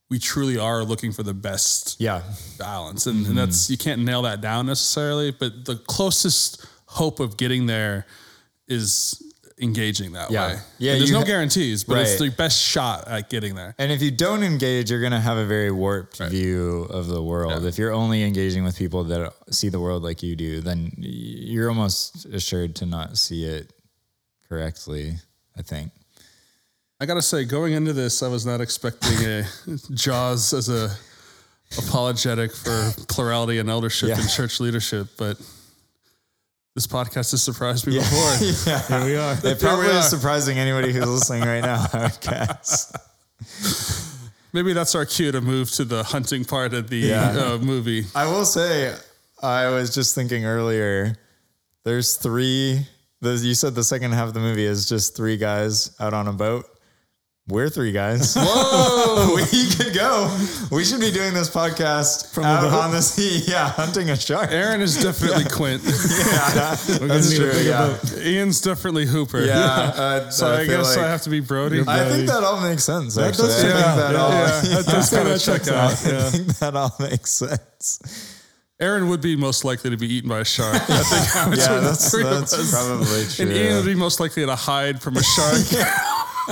we 0.10 0.20
truly 0.20 0.58
are 0.58 0.84
looking 0.84 1.12
for 1.12 1.24
the 1.24 1.34
best 1.34 2.00
yeah. 2.00 2.22
balance 2.58 3.06
and, 3.08 3.18
Mm-hmm. 3.22 3.30
and 3.30 3.38
that's 3.38 3.70
you 3.70 3.78
can't 3.78 4.02
nail 4.04 4.22
that 4.24 4.42
down 4.42 4.66
necessarily 4.68 5.32
but 5.32 5.66
the 5.66 5.76
closest 5.76 6.66
hope 6.86 7.20
of 7.20 7.36
getting 7.38 7.66
there 7.66 8.06
is 8.68 9.22
engaging 9.60 10.12
that 10.14 10.30
Yeah. 10.30 10.48
way 10.48 10.60
Yeah, 10.78 10.92
And 10.94 11.02
there's 11.02 11.12
no 11.12 11.20
ha- 11.20 11.26
guarantees 11.26 11.84
but 11.84 11.98
it's 11.98 12.20
the 12.20 12.30
best 12.30 12.62
shot 12.62 13.08
at 13.08 13.30
getting 13.30 13.56
there 13.56 13.74
And 13.80 13.92
if 13.92 14.02
you 14.02 14.12
don't 14.12 14.44
engage, 14.44 14.92
you're 14.92 15.00
going 15.02 15.14
to 15.14 15.20
have 15.20 15.38
a 15.38 15.46
very 15.46 15.72
warped 15.72 16.20
view 16.20 16.84
of 16.90 17.08
the 17.08 17.22
world. 17.24 17.66
If 17.66 17.78
you're 17.80 17.92
only 17.94 18.24
engaging 18.24 18.64
with 18.64 18.78
people 18.78 19.04
that 19.06 19.34
see 19.52 19.70
the 19.70 19.80
world 19.80 20.04
like 20.04 20.22
you 20.22 20.36
do, 20.36 20.62
then 20.62 20.92
you're 20.98 21.70
almost 21.70 22.26
assured 22.28 22.76
to 22.78 22.86
not 22.86 23.18
see 23.18 23.46
it 23.46 23.74
correctly, 24.48 25.16
I 25.58 25.62
think. 25.64 25.92
I 27.00 27.06
gotta 27.06 27.22
say 27.22 27.46
going 27.46 27.74
into 27.74 27.94
this 27.94 28.24
i 28.24 28.28
was 28.28 28.46
not 28.46 28.62
expecting 28.62 29.18
a 29.26 29.44
jaws 29.94 30.54
as 30.54 30.70
a 30.70 30.90
apologetic 31.78 32.52
for 32.54 32.94
plurality 33.08 33.60
and 33.60 33.70
eldership 33.70 34.10
Yeah. 34.10 34.20
and 34.20 34.30
church 34.30 34.60
leadership 34.60 35.08
but 35.18 35.38
this 36.76 36.86
podcast 36.88 37.32
has 37.32 37.42
surprised 37.42 37.88
me 37.88 37.98
before 37.98 38.36
yeah. 38.72 38.88
Here 38.88 39.04
we 39.06 39.16
are. 39.18 39.36
It 39.44 39.60
probably 39.60 39.88
we 39.88 39.94
is 39.94 40.08
surprising 40.10 40.60
anybody 40.60 40.94
who's 40.94 41.08
listening 41.10 41.42
right 41.44 41.62
now, 41.64 41.84
I 41.92 42.04
would 42.04 42.22
guess. 42.22 42.94
Maybe 44.54 44.74
that's 44.74 44.94
our 44.94 45.04
cue 45.04 45.32
to 45.32 45.42
move 45.42 45.72
to 45.72 45.86
the 45.86 46.04
hunting 46.04 46.46
part 46.46 46.76
of 46.76 46.90
the 46.92 46.98
Yeah. 46.98 47.30
uh, 47.32 47.58
movie. 47.58 48.06
I 48.14 48.28
will 48.28 48.46
say, 48.46 48.96
I 49.42 49.70
was 49.70 49.94
just 49.96 50.14
thinking 50.14 50.46
earlier. 50.46 51.16
There's 51.84 52.16
three. 52.16 52.86
The, 53.22 53.32
you 53.38 53.56
said 53.56 53.74
the 53.74 53.84
second 53.84 54.12
half 54.12 54.28
of 54.28 54.34
the 54.36 54.40
movie 54.40 54.66
is 54.66 54.88
just 54.88 55.18
three 55.18 55.36
guys 55.38 55.96
out 56.00 56.14
on 56.14 56.28
a 56.28 56.34
boat. 56.34 56.66
We're 57.50 57.70
three 57.70 57.94
guys. 57.94 58.36
Whoa! 58.38 59.36
we 59.36 59.70
could 59.72 59.94
go. 59.96 60.38
We 60.70 60.84
should 60.84 61.00
be 61.00 61.12
doing 61.12 61.34
this 61.34 61.50
podcast 61.50 62.34
from 62.34 62.44
out 62.44 62.66
on 62.74 62.92
the 62.92 63.02
sea. 63.02 63.42
Yeah, 63.48 63.70
hunting 63.70 64.10
a 64.10 64.18
shark. 64.18 64.52
Aaron 64.52 64.82
is 64.82 65.02
definitely 65.02 65.46
Quint. 65.46 65.82
Yeah, 65.86 66.76
that's 67.08 67.34
true. 67.34 67.54
Yeah. 67.62 67.98
Ian's 68.18 68.60
definitely 68.60 69.06
Hooper. 69.06 69.46
yeah. 69.46 69.56
Uh, 69.56 70.30
So 70.30 70.54
I, 70.54 70.66
feel 70.66 70.80
guess 70.80 70.98
like- 70.98 71.06
I 71.06 71.10
have 71.10 71.22
to 71.22 71.30
be 71.30 71.40
Brody. 71.40 71.84
I 71.88 72.10
think 72.10 72.28
that 72.28 72.44
all 72.44 72.60
makes 72.60 72.84
sense. 72.84 73.18
Actually, 73.18 73.48
does 73.48 73.64
I 73.64 73.68
check 73.70 73.76
think 73.86 73.96
that 73.96 74.12
Yeah, 74.14 74.20
all. 74.22 74.32
yeah, 74.32 74.62
that 74.62 74.86
does 74.86 75.12
Yeah, 75.14 75.18
kind 75.18 75.30
of 75.30 75.34
that 75.36 75.40
check 75.40 75.56
checks 75.64 75.70
out. 75.70 76.14
out. 76.14 76.24
I 76.26 76.30
think 76.32 76.48
that 76.60 76.76
all 76.76 76.96
makes 77.00 77.32
sense. 77.32 78.34
Aaron 78.80 79.08
would 79.10 79.22
be 79.22 79.36
most 79.38 79.64
likely 79.64 79.90
to 79.92 79.98
be 79.98 80.14
eaten 80.14 80.30
by 80.30 80.40
a 80.42 80.46
shark. 80.46 80.76
I 80.76 80.80
think 80.80 81.58
Yeah, 81.58 81.80
that's 81.80 82.12
three 82.12 82.24
of 82.24 82.30
that's 82.30 82.72
probably 82.72 83.26
true. 83.28 83.46
And 83.48 83.56
Ian 83.56 83.76
would 83.78 83.86
be 83.86 83.96
most 83.96 84.20
likely 84.20 84.46
to 84.46 84.56
hide 84.56 85.02
from 85.02 85.16
a 85.18 85.24
shark. 85.24 85.58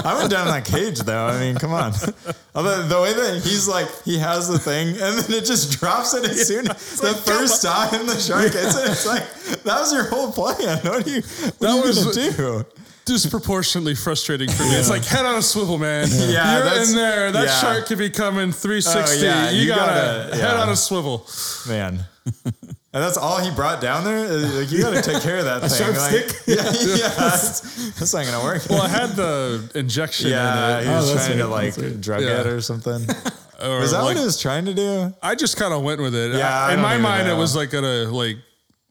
I 0.04 0.16
went 0.18 0.30
down 0.30 0.48
that 0.48 0.66
cage 0.66 1.00
though. 1.00 1.28
I 1.28 1.39
mean, 1.39 1.56
come 1.56 1.72
on. 1.74 1.93
Although 2.56 2.88
the 2.88 3.02
way 3.02 3.14
that 3.14 3.41
he's 3.43 3.68
like, 3.68 3.88
he 4.04 4.18
has 4.18 4.48
the 4.48 4.60
thing, 4.60 4.89
and 4.89 5.18
then 5.18 5.32
it 5.38 5.46
just 5.46 5.80
drops 5.80 6.14
it 6.14 6.26
as 6.26 6.48
soon 6.48 6.70
as 6.70 7.00
the 7.00 7.14
first 7.14 7.64
time 7.64 8.06
the 8.06 8.18
shark 8.20 8.52
hits 8.54 8.76
it. 8.78 8.89
It's 8.91 9.06
like 9.06 9.24
that 9.64 9.80
was 9.80 9.93
your 9.93 10.06
whole 10.10 10.32
plan. 10.32 10.80
What 10.84 11.06
are 11.06 11.10
you? 11.10 11.22
What 11.22 11.60
That 11.60 11.70
are 11.70 11.76
you 11.76 11.82
was- 11.84 12.16
gonna 12.18 12.32
do? 12.32 12.66
Disproportionately 13.06 13.93
frustrating 13.93 14.50
for 14.50 14.64
me. 14.64 14.70
It's 14.76 14.89
like 14.89 15.06
head 15.06 15.26
on 15.28 15.36
a 15.36 15.41
swivel, 15.43 15.78
man. 15.78 16.08
Yeah, 16.12 16.58
You're 16.74 16.82
in 16.84 16.96
there. 16.96 17.32
That 17.32 17.46
yeah. 17.46 17.60
shark 17.62 17.86
could 17.86 18.00
be 18.00 18.10
coming 18.10 18.52
360. 18.52 19.00
Oh, 19.20 19.30
yeah, 19.30 19.52
you, 19.52 19.62
you 19.62 19.68
gotta, 19.68 19.91
gotta- 20.32 20.36
head 20.36 20.56
yeah. 20.56 20.62
on 20.64 20.70
a 20.70 20.76
swivel. 20.76 21.28
Man. 21.68 22.00
And 22.96 23.04
that's 23.04 23.18
all 23.18 23.39
he 23.41 23.52
brought 23.52 23.82
down 23.82 24.06
there. 24.06 24.26
Uh, 24.26 24.60
Like 24.62 24.72
you 24.72 24.82
got 24.82 24.91
to 24.93 25.02
take 25.02 25.22
care 25.22 25.38
of 25.39 25.46
that 25.46 25.60
thing. 25.70 25.78
sharp 25.78 25.98
Like, 25.98 26.30
stick? 26.30 26.41
Yeah, 26.48 26.64
yeah 26.96 27.10
that's, 27.10 27.60
that's 28.00 28.14
not 28.14 28.24
gonna 28.26 28.41
work. 28.41 28.64
Well, 28.70 28.82
I 28.82 28.88
had 28.88 29.10
the 29.18 29.70
injection 29.76 30.30
yeah, 30.32 30.80
in 30.80 30.88
he 30.88 30.93
was 30.93 31.12
Oh, 31.12 31.16
trying 31.16 31.38
to 31.39 31.48
like 31.48 31.76
that's 31.76 31.96
drug 31.98 32.22
Yeah. 32.22 32.39
it 32.39 32.48
or 32.48 32.62
something. 32.62 33.06
Or 33.62 33.80
Was 33.80 33.91
that 33.91 33.98
like, 34.00 34.06
what 34.06 34.18
he 34.18 34.24
was 34.24 34.39
trying 34.41 34.64
to 34.66 34.74
do? 34.74 35.14
I 35.22 35.36
just 35.36 35.58
kind 35.58 35.74
of 35.74 35.84
went 35.84 36.00
with 36.02 36.16
it. 36.16 36.36
Yeah, 36.36 36.48
I 36.50 36.70
in 36.72 36.76
don't 36.78 36.84
my 36.84 36.98
mind, 36.98 37.28
know. 37.28 37.36
it 37.36 37.38
was 37.39 37.54
like 37.56 37.70
gonna 37.70 38.06
like 38.06 38.38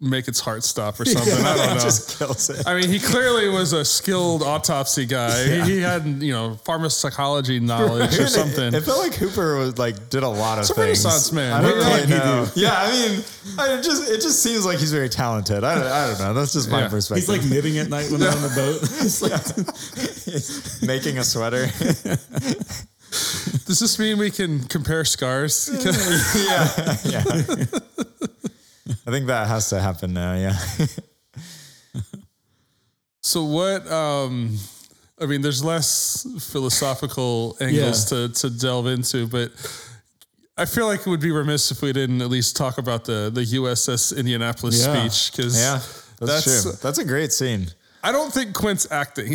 make 0.00 0.28
its 0.28 0.40
heart 0.40 0.62
stop 0.64 0.98
or 1.00 1.04
something. 1.06 1.32
I 1.44 1.56
don't 1.56 1.74
know. 1.76 1.80
just 1.82 2.18
kills 2.18 2.50
it. 2.50 2.66
I 2.66 2.78
mean, 2.78 2.90
he 2.90 2.98
clearly 2.98 3.48
was 3.48 3.72
a 3.72 3.84
skilled 3.84 4.42
autopsy 4.42 5.06
guy. 5.06 5.44
He, 5.64 5.74
he 5.76 5.80
had, 5.80 6.04
you 6.04 6.32
know, 6.32 6.54
pharmacology 6.64 7.60
knowledge 7.70 8.18
or 8.18 8.26
something. 8.26 8.74
It, 8.74 8.82
felt 8.82 8.98
like 8.98 9.14
Hooper 9.14 9.56
was 9.56 9.78
like 9.78 10.10
did 10.10 10.22
a 10.22 10.28
lot 10.28 10.58
of 10.58 10.62
It's 10.62 10.70
a 10.70 10.74
things. 10.74 11.04
Renaissance 11.04 11.32
man. 11.32 11.52
I 11.52 11.62
don't 11.62 11.76
really 11.76 12.06
know. 12.08 12.46
Yeah, 12.54 12.74
I 12.76 12.90
mean, 12.90 13.24
I 13.58 13.80
just 13.80 14.10
it 14.10 14.20
just 14.20 14.42
seems 14.42 14.66
like 14.66 14.78
he's 14.78 14.92
very 14.92 15.08
talented. 15.08 15.64
I 15.64 15.74
don't, 15.76 15.86
I 15.86 16.06
don't 16.08 16.18
know. 16.18 16.34
That's 16.34 16.52
just 16.52 16.70
my 16.70 16.80
Yeah. 16.82 16.88
perspective. 16.88 17.26
He's 17.26 17.28
like 17.28 17.48
knitting 17.50 17.78
at 17.78 17.88
night 17.88 18.10
when 18.10 18.20
they're 18.20 18.30
on 18.30 18.42
the 18.42 18.48
boat. 18.48 18.80
It's 19.04 19.22
like, 19.22 20.86
making 20.86 21.18
a 21.18 21.24
sweater. 21.24 21.66
Does 23.66 23.78
this 23.80 23.98
mean 23.98 24.18
we 24.18 24.30
can 24.30 24.64
compare 24.64 25.04
scars? 25.04 25.70
yeah, 26.34 26.96
yeah. 27.04 27.64
I 29.06 29.10
think 29.10 29.26
that 29.26 29.46
has 29.48 29.68
to 29.70 29.80
happen 29.80 30.12
now. 30.12 30.34
Yeah. 30.34 30.52
so 33.22 33.44
what? 33.44 33.90
Um, 33.90 34.58
I 35.20 35.26
mean, 35.26 35.42
there's 35.42 35.64
less 35.64 36.26
philosophical 36.40 37.56
angles 37.60 38.04
to 38.10 38.28
to 38.28 38.50
delve 38.50 38.86
into, 38.86 39.26
but 39.26 39.52
I 40.56 40.66
feel 40.66 40.86
like 40.86 41.00
it 41.00 41.06
would 41.06 41.20
be 41.20 41.30
remiss 41.30 41.70
if 41.70 41.82
we 41.82 41.92
didn't 41.92 42.20
at 42.20 42.28
least 42.28 42.56
talk 42.56 42.78
about 42.78 43.04
the 43.04 43.30
the 43.32 43.42
USS 43.58 44.16
Indianapolis 44.16 44.84
Yeah. 44.84 45.08
speech 45.08 45.32
because 45.32 45.58
Yeah, 45.58 45.78
that's, 46.20 46.44
That's- 46.44 46.62
true. 46.62 46.72
That's 46.82 46.98
a 46.98 47.04
great 47.04 47.32
scene. 47.32 47.68
I 48.02 48.12
don't 48.12 48.30
think 48.30 48.54
Quint's 48.54 48.86
acting. 48.90 49.30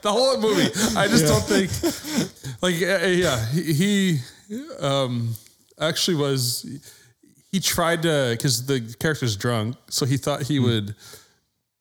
the 0.00 0.10
whole 0.10 0.38
movie, 0.40 0.70
I 0.96 1.06
just 1.06 1.26
don't 1.26 1.44
think. 1.44 1.70
Like, 2.62 2.76
uh, 2.76 3.06
yeah, 3.08 3.46
he, 3.52 3.72
he 3.74 4.18
um, 4.80 5.34
actually 5.78 6.16
was. 6.16 6.64
He 7.52 7.60
tried 7.60 8.02
to 8.02 8.30
because 8.32 8.66
the 8.66 8.94
character's 8.98 9.36
drunk, 9.36 9.76
so 9.88 10.04
he 10.04 10.16
thought 10.16 10.42
he 10.42 10.58
hmm. 10.58 10.64
would 10.64 10.94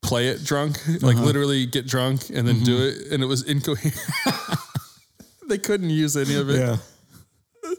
play 0.05 0.27
it 0.27 0.43
drunk, 0.43 0.77
like 1.01 1.15
uh-huh. 1.15 1.25
literally 1.25 1.65
get 1.65 1.87
drunk 1.87 2.29
and 2.29 2.47
then 2.47 2.63
do 2.63 2.77
mm-hmm. 2.77 3.07
it, 3.07 3.13
and 3.13 3.23
it 3.23 3.25
was 3.25 3.43
incoherent. 3.43 3.99
they 5.47 5.57
couldn't 5.57 5.89
use 5.89 6.15
any 6.15 6.35
of 6.35 6.49
it. 6.49 6.59
yeah. 6.59 6.77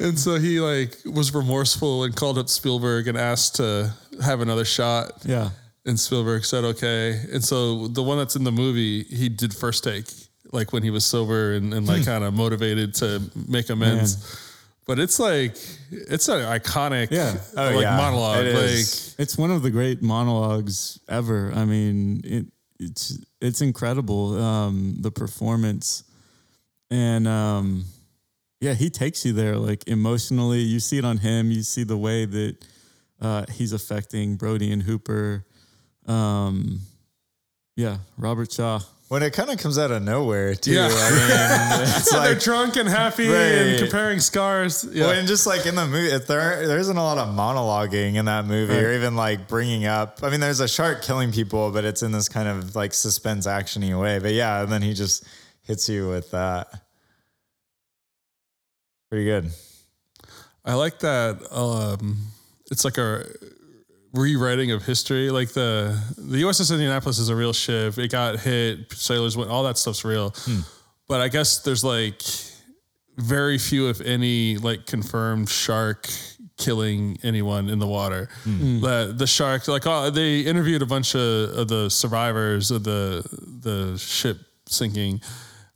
And 0.00 0.18
so 0.18 0.36
he 0.36 0.60
like 0.60 0.96
was 1.04 1.34
remorseful 1.34 2.04
and 2.04 2.14
called 2.14 2.38
up 2.38 2.48
Spielberg 2.48 3.08
and 3.08 3.18
asked 3.18 3.56
to 3.56 3.92
have 4.22 4.40
another 4.40 4.64
shot. 4.64 5.12
Yeah. 5.24 5.50
And 5.86 5.98
Spielberg 5.98 6.44
said 6.44 6.64
okay. 6.64 7.20
And 7.32 7.42
so 7.42 7.88
the 7.88 8.02
one 8.02 8.18
that's 8.18 8.36
in 8.36 8.44
the 8.44 8.52
movie, 8.52 9.04
he 9.04 9.28
did 9.28 9.54
first 9.54 9.82
take, 9.82 10.04
like 10.52 10.72
when 10.72 10.82
he 10.82 10.90
was 10.90 11.04
sober 11.04 11.54
and, 11.54 11.72
and 11.74 11.86
Hmm. 11.86 11.92
like 11.92 12.04
kind 12.04 12.22
of 12.24 12.34
motivated 12.34 12.94
to 12.96 13.22
make 13.48 13.70
amends. 13.70 14.47
But 14.88 14.98
it's 14.98 15.20
like 15.20 15.54
it's 15.90 16.28
an 16.28 16.40
iconic 16.40 17.10
Yeah. 17.10 17.36
Oh, 17.54 17.70
like 17.74 17.82
yeah. 17.82 17.96
monologue. 17.98 18.46
It 18.46 18.54
like. 18.54 19.18
It's 19.18 19.36
one 19.36 19.50
of 19.50 19.62
the 19.62 19.70
great 19.70 20.02
monologues 20.02 20.98
ever. 21.06 21.52
I 21.54 21.66
mean, 21.66 22.22
it 22.24 22.46
it's 22.80 23.22
it's 23.38 23.60
incredible. 23.60 24.42
Um, 24.42 24.96
the 25.00 25.10
performance, 25.10 26.04
and 26.90 27.28
um, 27.28 27.84
yeah, 28.62 28.72
he 28.72 28.88
takes 28.88 29.26
you 29.26 29.34
there 29.34 29.56
like 29.56 29.86
emotionally. 29.86 30.60
You 30.60 30.80
see 30.80 30.96
it 30.96 31.04
on 31.04 31.18
him. 31.18 31.50
You 31.50 31.64
see 31.64 31.84
the 31.84 31.98
way 31.98 32.24
that 32.24 32.56
uh, 33.20 33.44
he's 33.52 33.74
affecting 33.74 34.36
Brody 34.36 34.72
and 34.72 34.82
Hooper. 34.82 35.44
Um, 36.06 36.80
yeah, 37.76 37.98
Robert 38.16 38.50
Shaw. 38.50 38.80
When 39.08 39.22
it 39.22 39.32
kind 39.32 39.48
of 39.48 39.56
comes 39.56 39.78
out 39.78 39.90
of 39.90 40.02
nowhere 40.02 40.54
too. 40.54 40.72
Yeah. 40.72 40.90
I 40.90 41.10
mean, 41.10 41.88
it's 41.88 42.12
they're 42.12 42.34
drunk 42.34 42.76
and 42.76 42.86
happy 42.86 43.26
and 43.26 43.78
comparing 43.78 44.20
scars. 44.20 44.86
Yeah. 44.92 45.06
Well, 45.06 45.18
and 45.18 45.26
just 45.26 45.46
like 45.46 45.64
in 45.64 45.76
the 45.76 45.86
movie, 45.86 46.08
if 46.08 46.26
there 46.26 46.66
there 46.66 46.78
isn't 46.78 46.96
a 46.96 47.02
lot 47.02 47.16
of 47.16 47.34
monologuing 47.34 48.16
in 48.16 48.26
that 48.26 48.44
movie, 48.44 48.78
or 48.78 48.92
even 48.92 49.16
like 49.16 49.48
bringing 49.48 49.86
up. 49.86 50.20
I 50.22 50.28
mean, 50.28 50.40
there's 50.40 50.60
a 50.60 50.68
shark 50.68 51.02
killing 51.02 51.32
people, 51.32 51.70
but 51.70 51.86
it's 51.86 52.02
in 52.02 52.12
this 52.12 52.28
kind 52.28 52.48
of 52.48 52.76
like 52.76 52.92
suspense 52.92 53.46
actiony 53.46 53.98
way. 53.98 54.18
But 54.18 54.34
yeah, 54.34 54.62
and 54.62 54.70
then 54.70 54.82
he 54.82 54.92
just 54.92 55.24
hits 55.62 55.88
you 55.88 56.10
with 56.10 56.30
that. 56.32 56.68
Pretty 59.08 59.24
good. 59.24 59.50
I 60.66 60.74
like 60.74 60.98
that. 60.98 61.38
Um, 61.50 62.18
it's 62.70 62.84
like 62.84 62.98
a 62.98 63.24
rewriting 64.12 64.70
of 64.72 64.84
history. 64.84 65.30
Like 65.30 65.50
the 65.50 65.98
the 66.16 66.42
USS 66.42 66.72
Indianapolis 66.72 67.18
is 67.18 67.28
a 67.28 67.36
real 67.36 67.52
ship. 67.52 67.98
It 67.98 68.10
got 68.10 68.38
hit. 68.40 68.92
Sailors 68.92 69.36
went. 69.36 69.50
All 69.50 69.64
that 69.64 69.78
stuff's 69.78 70.04
real. 70.04 70.30
Hmm. 70.36 70.60
But 71.08 71.20
I 71.20 71.28
guess 71.28 71.58
there's 71.62 71.84
like 71.84 72.22
very 73.16 73.58
few, 73.58 73.88
if 73.88 74.00
any, 74.00 74.58
like 74.58 74.86
confirmed 74.86 75.48
shark 75.48 76.08
killing 76.56 77.18
anyone 77.22 77.68
in 77.68 77.78
the 77.78 77.86
water. 77.86 78.28
Hmm. 78.44 78.56
Hmm. 78.56 78.80
The 78.80 79.14
the 79.16 79.26
shark, 79.26 79.68
like 79.68 79.86
oh, 79.86 80.10
they 80.10 80.40
interviewed 80.40 80.82
a 80.82 80.86
bunch 80.86 81.14
of, 81.14 81.56
of 81.56 81.68
the 81.68 81.88
survivors 81.88 82.70
of 82.70 82.84
the 82.84 83.24
the 83.62 83.96
ship 83.98 84.38
sinking. 84.66 85.20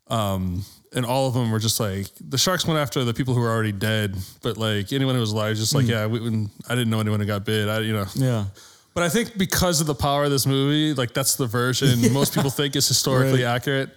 Um, 0.08 0.64
and 0.94 1.06
all 1.06 1.26
of 1.26 1.34
them 1.34 1.50
were 1.50 1.58
just 1.58 1.80
like 1.80 2.06
the 2.20 2.38
sharks 2.38 2.66
went 2.66 2.78
after 2.78 3.04
the 3.04 3.14
people 3.14 3.34
who 3.34 3.40
were 3.40 3.50
already 3.50 3.72
dead, 3.72 4.16
but 4.42 4.56
like 4.56 4.92
anyone 4.92 5.14
who 5.14 5.20
was 5.20 5.32
alive, 5.32 5.56
just 5.56 5.74
like 5.74 5.84
hmm. 5.86 5.90
yeah, 5.90 6.06
we, 6.06 6.20
when, 6.20 6.50
I 6.68 6.74
didn't 6.74 6.90
know 6.90 7.00
anyone 7.00 7.20
who 7.20 7.26
got 7.26 7.44
bit. 7.44 7.68
I 7.68 7.80
you 7.80 7.92
know, 7.92 8.06
Yeah. 8.14 8.44
but 8.94 9.02
I 9.04 9.08
think 9.08 9.36
because 9.38 9.80
of 9.80 9.86
the 9.86 9.94
power 9.94 10.24
of 10.24 10.30
this 10.30 10.46
movie, 10.46 10.94
like 10.94 11.14
that's 11.14 11.36
the 11.36 11.46
version 11.46 12.12
most 12.12 12.34
people 12.34 12.50
think 12.50 12.76
is 12.76 12.86
historically 12.86 13.44
Right. 13.44 13.54
accurate. 13.56 13.90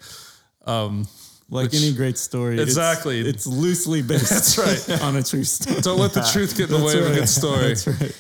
Um, 0.66 1.08
like 1.50 1.72
Which- 1.72 1.82
any 1.82 1.94
great 1.94 2.18
story. 2.18 2.60
Exactly. 2.60 3.20
It's, 3.20 3.46
loosely 3.46 4.02
based 4.12 4.30
That's 4.30 4.58
right. 4.90 5.02
on 5.02 5.16
a 5.16 5.24
true 5.24 5.44
story. 5.44 5.82
Don't 5.82 6.00
let 6.00 6.14
the 6.14 6.28
truth 6.34 6.58
get 6.58 6.72
in 6.72 6.80
the 6.80 6.86
way 6.86 6.98
of 6.98 7.12
a 7.12 7.14
good 7.14 7.30
story. 7.30 7.76
That's 7.76 7.88
right. 7.88 8.16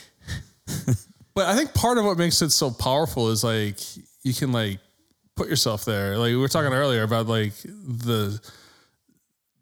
But 1.33 1.47
I 1.47 1.55
think 1.55 1.73
part 1.73 1.97
of 1.97 2.05
what 2.05 2.17
makes 2.17 2.41
it 2.41 2.51
so 2.51 2.71
powerful 2.71 3.29
is 3.29 3.43
like 3.43 3.77
you 4.23 4.33
can 4.33 4.51
like 4.51 4.79
put 5.35 5.49
yourself 5.49 5.83
there. 5.83 6.17
Like 6.17 6.29
we 6.29 6.37
were 6.37 6.47
talking 6.47 6.71
earlier 6.71 7.03
about 7.03 7.27
like 7.27 7.53
the 7.63 8.39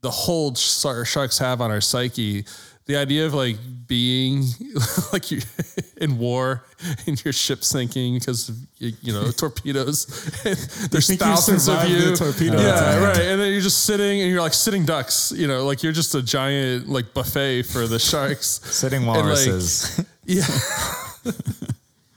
the 0.03 0.11
hold 0.11 0.57
sharks 0.57 1.38
have 1.39 1.61
on 1.61 1.71
our 1.71 1.81
psyche. 1.81 2.45
The 2.85 2.97
idea 2.97 3.25
of 3.25 3.34
like 3.34 3.55
being 3.88 4.43
like 5.13 5.31
you 5.31 5.39
in 5.95 6.17
war 6.17 6.65
and 7.07 7.23
your 7.23 7.31
ship 7.31 7.63
sinking 7.63 8.15
because 8.15 8.51
you, 8.77 9.13
know 9.13 9.31
torpedoes. 9.38 10.05
There's 10.91 11.15
thousands 11.15 11.69
of 11.69 11.88
you. 11.88 12.17
the 12.17 12.49
yeah, 12.51 12.75
attack. 12.75 13.01
right. 13.01 13.25
And 13.25 13.39
then 13.39 13.53
you're 13.53 13.61
just 13.61 13.85
sitting 13.85 14.21
and 14.21 14.30
you're 14.30 14.41
like 14.41 14.53
sitting 14.53 14.85
ducks. 14.85 15.31
You 15.34 15.47
know, 15.47 15.65
like 15.65 15.81
you're 15.81 15.93
just 15.93 16.13
a 16.13 16.21
giant 16.21 16.89
like 16.89 17.13
buffet 17.13 17.63
for 17.63 17.88
the 17.88 17.97
sharks. 17.97 18.59
Sitting 18.65 19.05
like, 19.05 19.23
walruses. 19.23 20.05
Yeah. 20.25 20.45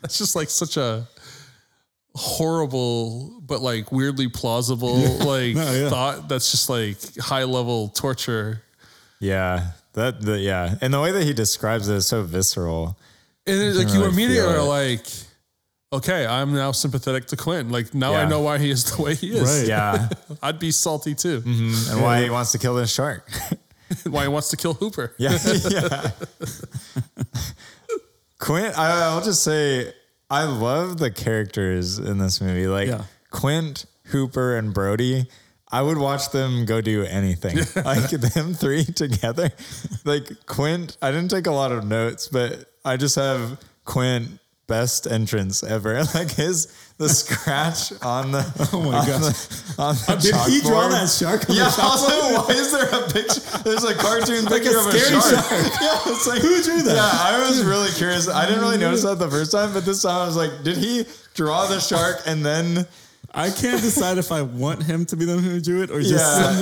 That's 0.02 0.18
just 0.18 0.34
like 0.34 0.50
such 0.50 0.76
a 0.76 1.06
horrible 2.16 3.40
but 3.42 3.60
like 3.60 3.92
weirdly 3.92 4.28
plausible 4.28 4.96
like 5.18 5.54
No, 5.54 5.72
yeah. 5.72 5.88
thought 5.88 6.28
that's 6.28 6.50
just 6.50 6.68
like 6.68 6.96
high 7.18 7.44
level 7.44 7.88
torture. 7.88 8.62
Yeah. 9.20 9.68
That 9.92 10.20
the 10.20 10.38
yeah. 10.38 10.74
And 10.80 10.92
the 10.92 11.00
way 11.00 11.12
that 11.12 11.22
he 11.22 11.32
describes 11.32 11.88
it 11.88 11.94
is 11.94 12.06
so 12.06 12.22
visceral. 12.22 12.98
And 13.46 13.76
like 13.76 13.88
you 13.88 14.00
really 14.00 14.08
immediately 14.08 14.54
are 14.54 14.62
like, 14.62 15.06
okay, 15.92 16.26
I'm 16.26 16.52
now 16.52 16.72
sympathetic 16.72 17.26
to 17.28 17.36
Quint. 17.36 17.70
Like 17.70 17.94
now 17.94 18.14
I 18.14 18.26
know 18.28 18.40
why 18.40 18.58
he 18.58 18.70
is 18.70 18.84
the 18.96 19.02
way 19.02 19.14
he 19.14 19.30
is. 19.36 19.60
Right. 19.60 19.68
Yeah. 19.68 20.08
I'd 20.42 20.58
be 20.58 20.70
salty 20.72 21.14
too. 21.14 21.40
Mm-hmm. 21.40 21.92
and 21.92 22.02
why 22.02 22.22
he 22.22 22.30
wants 22.30 22.52
to 22.52 22.58
kill 22.58 22.74
this 22.74 22.92
shark. 22.92 23.30
why 24.04 24.22
he 24.22 24.28
wants 24.28 24.48
to 24.50 24.56
kill 24.56 24.74
Hooper. 24.74 25.14
Yeah. 25.18 25.38
yeah. 25.70 26.10
Quint, 28.38 28.78
I, 28.78 29.02
I'll 29.04 29.22
just 29.24 29.42
say, 29.42 29.92
I 30.30 30.44
love 30.44 30.98
the 30.98 31.10
characters 31.10 31.98
in 31.98 32.18
this 32.18 32.40
movie. 32.40 32.66
Like 32.66 32.88
Yeah. 32.88 33.04
Quint, 33.30 33.86
Hooper, 34.06 34.56
and 34.56 34.72
Brody. 34.74 35.26
I 35.70 35.82
would 35.82 35.98
watch 35.98 36.30
them 36.30 36.64
go 36.64 36.80
do 36.80 37.02
anything. 37.04 37.56
like 37.84 38.10
them 38.10 38.54
three 38.54 38.84
together. 38.84 39.50
Like 40.04 40.46
Quint, 40.46 40.96
I 41.02 41.10
didn't 41.10 41.30
take 41.30 41.46
a 41.46 41.52
lot 41.52 41.72
of 41.72 41.84
notes, 41.84 42.28
but 42.28 42.72
I 42.84 42.96
just 42.96 43.16
have 43.16 43.60
Quint 43.84 44.38
best 44.68 45.06
entrance 45.06 45.62
ever. 45.62 46.02
Like 46.14 46.30
his 46.32 46.68
the 46.98 47.08
scratch 47.08 47.92
on 48.02 48.32
the 48.32 48.68
oh 48.72 48.80
my 48.82 48.98
on 48.98 49.06
gosh. 49.06 49.46
the, 49.46 49.74
on 49.82 49.94
the 49.96 50.16
Did 50.22 50.34
he 50.50 50.60
draw 50.60 50.88
that 50.88 51.08
shark? 51.10 51.48
On 51.50 51.56
Yeah, 51.56 51.64
also, 51.82 52.08
why 52.34 52.54
is 52.54 52.72
there 52.72 52.88
a 52.88 53.02
picture? 53.10 53.40
There's 53.64 53.84
a 53.84 53.94
cartoon 53.94 54.46
picture 54.46 54.78
of 54.78 54.86
a 54.86 54.98
shark. 54.98 55.22
shark. 55.22 55.72
Yeah, 55.80 56.12
it's 56.12 56.26
like 56.26 56.40
Who 56.40 56.62
drew 56.62 56.82
that? 56.82 56.96
Yeah, 56.96 57.10
I 57.12 57.44
was 57.46 57.62
really 57.64 57.90
curious. 57.90 58.28
I 58.28 58.46
didn't 58.46 58.60
really 58.62 58.78
notice 58.78 59.02
that 59.02 59.18
the 59.18 59.28
first 59.30 59.52
time, 59.52 59.72
but 59.74 59.84
this 59.84 60.02
time 60.02 60.22
I 60.22 60.26
was 60.26 60.36
like, 60.36 60.62
did 60.64 60.78
he 60.78 61.04
draw 61.34 61.66
the 61.66 61.78
shark 61.80 62.22
and 62.26 62.44
then? 62.44 62.86
I 63.34 63.50
can't 63.50 63.82
decide 63.82 64.16
if 64.16 64.32
I 64.32 64.40
want 64.40 64.82
him 64.84 65.04
to 65.06 65.16
be 65.16 65.26
the 65.26 65.34
one 65.34 65.44
who 65.44 65.60
drew 65.60 65.82
it 65.82 65.90
or 65.90 66.00
just 66.00 66.14
Yeah. 66.14 66.54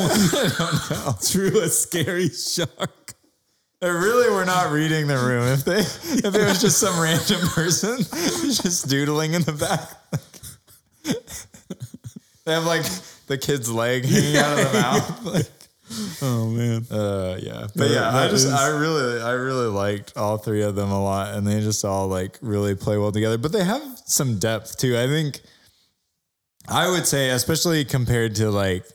someone 0.51 1.14
drew 1.31 1.60
a 1.62 1.68
scary 1.68 2.28
shark. 2.31 3.14
They 3.85 3.90
really 3.90 4.31
were 4.32 4.47
not 4.47 4.73
reading 4.73 5.06
the 5.09 5.19
room. 5.19 5.47
If 5.52 5.65
they, 5.66 5.81
if 5.81 6.35
it 6.35 6.43
was 6.48 6.59
just 6.59 6.78
some 6.78 6.98
random 6.98 7.40
person 7.48 7.98
just 8.02 8.89
doodling 8.89 9.35
in 9.35 9.43
the 9.43 9.52
back. 9.52 9.90
They 12.47 12.52
have 12.55 12.65
like 12.65 12.82
the 13.27 13.36
kid's 13.36 13.70
leg 13.70 14.06
hanging 14.06 14.36
out 14.39 14.59
of 14.59 14.73
the 14.73 14.78
mouth. 14.81 15.24
Like, 15.35 15.47
Oh 16.23 16.47
man. 16.48 16.86
Uh, 16.90 17.36
yeah, 17.43 17.66
but 17.77 17.90
yeah, 17.90 18.09
I 18.09 18.28
just 18.28 18.47
is- 18.47 18.52
I 18.55 18.69
really 18.69 19.20
I 19.20 19.32
really 19.32 19.66
liked 19.66 20.16
all 20.16 20.39
three 20.39 20.62
of 20.62 20.74
them 20.77 20.90
a 20.90 21.02
lot, 21.05 21.35
and 21.35 21.47
they 21.47 21.61
just 21.61 21.85
all 21.85 22.09
like 22.09 22.39
really 22.40 22.74
play 22.74 22.97
well 22.97 23.12
together. 23.12 23.36
But 23.36 23.52
they 23.52 23.65
have 23.65 23.82
some 24.06 24.39
depth 24.39 24.78
too. 24.78 24.97
I 24.98 25.06
think 25.09 25.43
I 26.66 26.89
would 26.90 27.06
say, 27.06 27.28
especially 27.31 27.85
compared 27.85 28.35
to 28.36 28.51
like 28.51 28.86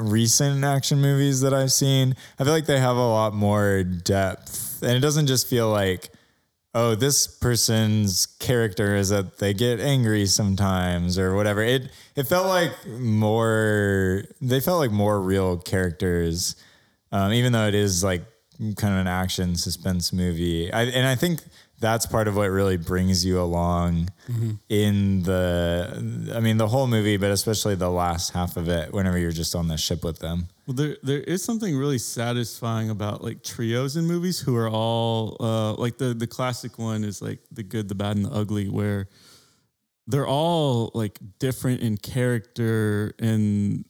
recent 0.00 0.64
action 0.64 1.00
movies 1.00 1.40
that 1.40 1.54
I've 1.54 1.72
seen, 1.72 2.14
I 2.38 2.44
feel 2.44 2.52
like 2.52 2.66
they 2.66 2.78
have 2.78 2.96
a 2.96 3.08
lot 3.08 3.34
more 3.34 3.82
depth, 3.82 4.82
and 4.82 4.92
it 4.92 5.00
doesn't 5.00 5.26
just 5.26 5.48
feel 5.48 5.70
like. 5.70 6.10
Oh, 6.74 6.94
this 6.94 7.26
person's 7.26 8.24
character 8.24 8.96
is 8.96 9.10
that 9.10 9.36
they 9.36 9.52
get 9.52 9.78
angry 9.78 10.24
sometimes 10.24 11.18
or 11.18 11.34
whatever. 11.34 11.62
It 11.62 11.90
it 12.16 12.22
felt 12.22 12.46
like 12.46 12.72
more. 12.86 14.24
They 14.40 14.58
felt 14.58 14.78
like 14.78 14.90
more 14.90 15.20
real 15.20 15.58
characters 15.58 16.56
um, 17.12 17.32
even 17.32 17.52
though 17.52 17.66
it 17.66 17.74
is 17.74 18.02
like 18.02 18.24
kind 18.76 18.94
of 18.94 19.00
an 19.00 19.06
action 19.06 19.54
suspense 19.54 20.12
movie. 20.12 20.72
I, 20.72 20.84
and 20.84 21.06
I 21.06 21.14
think 21.14 21.42
that's 21.82 22.06
part 22.06 22.28
of 22.28 22.36
what 22.36 22.48
really 22.48 22.78
brings 22.78 23.26
you 23.26 23.38
along 23.38 24.08
in 24.70 25.24
the, 25.24 26.32
I 26.34 26.40
mean, 26.40 26.56
the 26.56 26.68
whole 26.68 26.86
movie, 26.86 27.18
but 27.18 27.30
especially 27.30 27.74
the 27.74 27.90
last 27.90 28.32
half 28.32 28.56
of 28.56 28.68
it, 28.68 28.92
whenever 28.94 29.18
you're 29.18 29.32
just 29.32 29.54
on 29.54 29.68
the 29.68 29.76
ship 29.76 30.02
with 30.02 30.20
them. 30.20 30.48
Well, 30.66 30.76
there 30.76 30.96
there 31.02 31.20
is 31.20 31.42
something 31.42 31.76
really 31.76 31.98
satisfying 31.98 32.88
about 32.88 33.22
like 33.22 33.42
trios 33.42 33.96
in 33.96 34.06
movies 34.06 34.38
who 34.38 34.56
are 34.56 34.70
all 34.70 35.36
uh, 35.40 35.74
like 35.74 35.98
the 35.98 36.14
the 36.14 36.28
classic 36.28 36.78
one 36.78 37.04
is 37.04 37.20
like 37.20 37.40
the 37.50 37.64
good, 37.64 37.88
the 37.88 37.96
bad, 37.96 38.16
and 38.16 38.24
the 38.26 38.30
ugly, 38.30 38.68
where 38.68 39.08
they're 40.06 40.26
all 40.26 40.92
like 40.94 41.18
different 41.38 41.80
in 41.80 41.96
character 41.96 43.12
and 43.18 43.84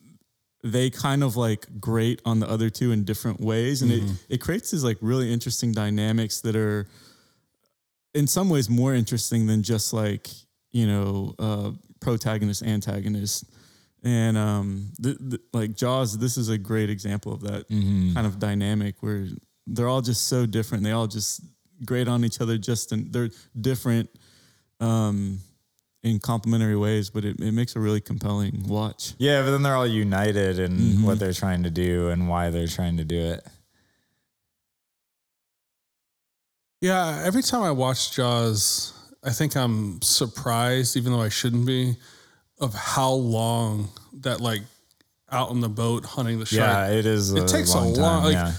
they 0.64 0.90
kind 0.90 1.22
of 1.22 1.36
like 1.36 1.66
grate 1.80 2.22
on 2.24 2.40
the 2.40 2.48
other 2.48 2.70
two 2.70 2.92
in 2.92 3.04
different 3.04 3.40
ways, 3.40 3.82
and 3.82 3.92
it 3.92 4.02
it 4.28 4.38
creates 4.40 4.70
these 4.70 4.82
like 4.82 4.96
really 5.02 5.30
interesting 5.30 5.72
dynamics 5.72 6.40
that 6.40 6.56
are 6.56 6.88
in 8.14 8.26
some 8.26 8.48
ways 8.48 8.68
more 8.68 8.94
interesting 8.94 9.46
than 9.46 9.62
just 9.62 9.92
like 9.92 10.28
you 10.72 10.86
know 10.86 11.34
uh, 11.38 11.70
protagonist 12.00 12.62
antagonist. 12.62 13.44
And 14.04 14.36
um 14.36 14.88
th- 15.00 15.16
th- 15.30 15.40
like 15.52 15.76
jaws 15.76 16.18
this 16.18 16.36
is 16.36 16.48
a 16.48 16.58
great 16.58 16.90
example 16.90 17.32
of 17.32 17.40
that 17.42 17.68
kind 17.68 18.26
of 18.26 18.40
dynamic 18.40 18.96
where 19.00 19.28
they're 19.68 19.86
all 19.86 20.00
just 20.02 20.26
so 20.26 20.44
different. 20.44 20.82
They 20.82 20.90
all 20.90 21.06
just 21.06 21.40
grate 21.84 22.08
on 22.08 22.24
each 22.24 22.40
other 22.40 22.58
just 22.58 22.90
in 22.92 23.10
they're 23.12 23.30
different 23.60 24.10
um 24.80 25.38
in 26.02 26.18
complementary 26.18 26.76
ways 26.76 27.10
but 27.10 27.24
it, 27.24 27.38
it 27.40 27.52
makes 27.52 27.76
a 27.76 27.80
really 27.80 28.00
compelling 28.00 28.66
watch. 28.66 29.14
Yeah, 29.18 29.42
but 29.42 29.52
then 29.52 29.62
they're 29.62 29.76
all 29.76 29.86
united 29.86 30.58
in 30.58 31.04
what 31.04 31.20
they're 31.20 31.32
trying 31.32 31.62
to 31.62 31.70
do 31.70 32.08
and 32.08 32.28
why 32.28 32.50
they're 32.50 32.66
trying 32.66 32.96
to 32.96 33.04
do 33.04 33.20
it. 33.20 33.46
Yeah, 36.82 37.22
every 37.24 37.42
time 37.42 37.62
I 37.62 37.70
watch 37.70 38.16
Jaws, 38.16 38.92
I 39.22 39.30
think 39.30 39.56
I'm 39.56 40.02
surprised, 40.02 40.96
even 40.96 41.12
though 41.12 41.22
I 41.22 41.28
shouldn't 41.28 41.64
be, 41.64 41.96
of 42.58 42.74
how 42.74 43.12
long 43.12 43.88
that 44.20 44.40
like 44.40 44.62
out 45.30 45.50
on 45.50 45.60
the 45.60 45.68
boat 45.68 46.04
hunting 46.04 46.40
the 46.40 46.46
shark. 46.46 46.60
Yeah, 46.60 46.90
it 46.90 47.06
is. 47.06 47.32
It 47.32 47.46
takes 47.46 47.72
a 47.72 47.78
long 47.78 47.94
time. 47.94 48.24
like, 48.24 48.32
yeah. 48.32 48.52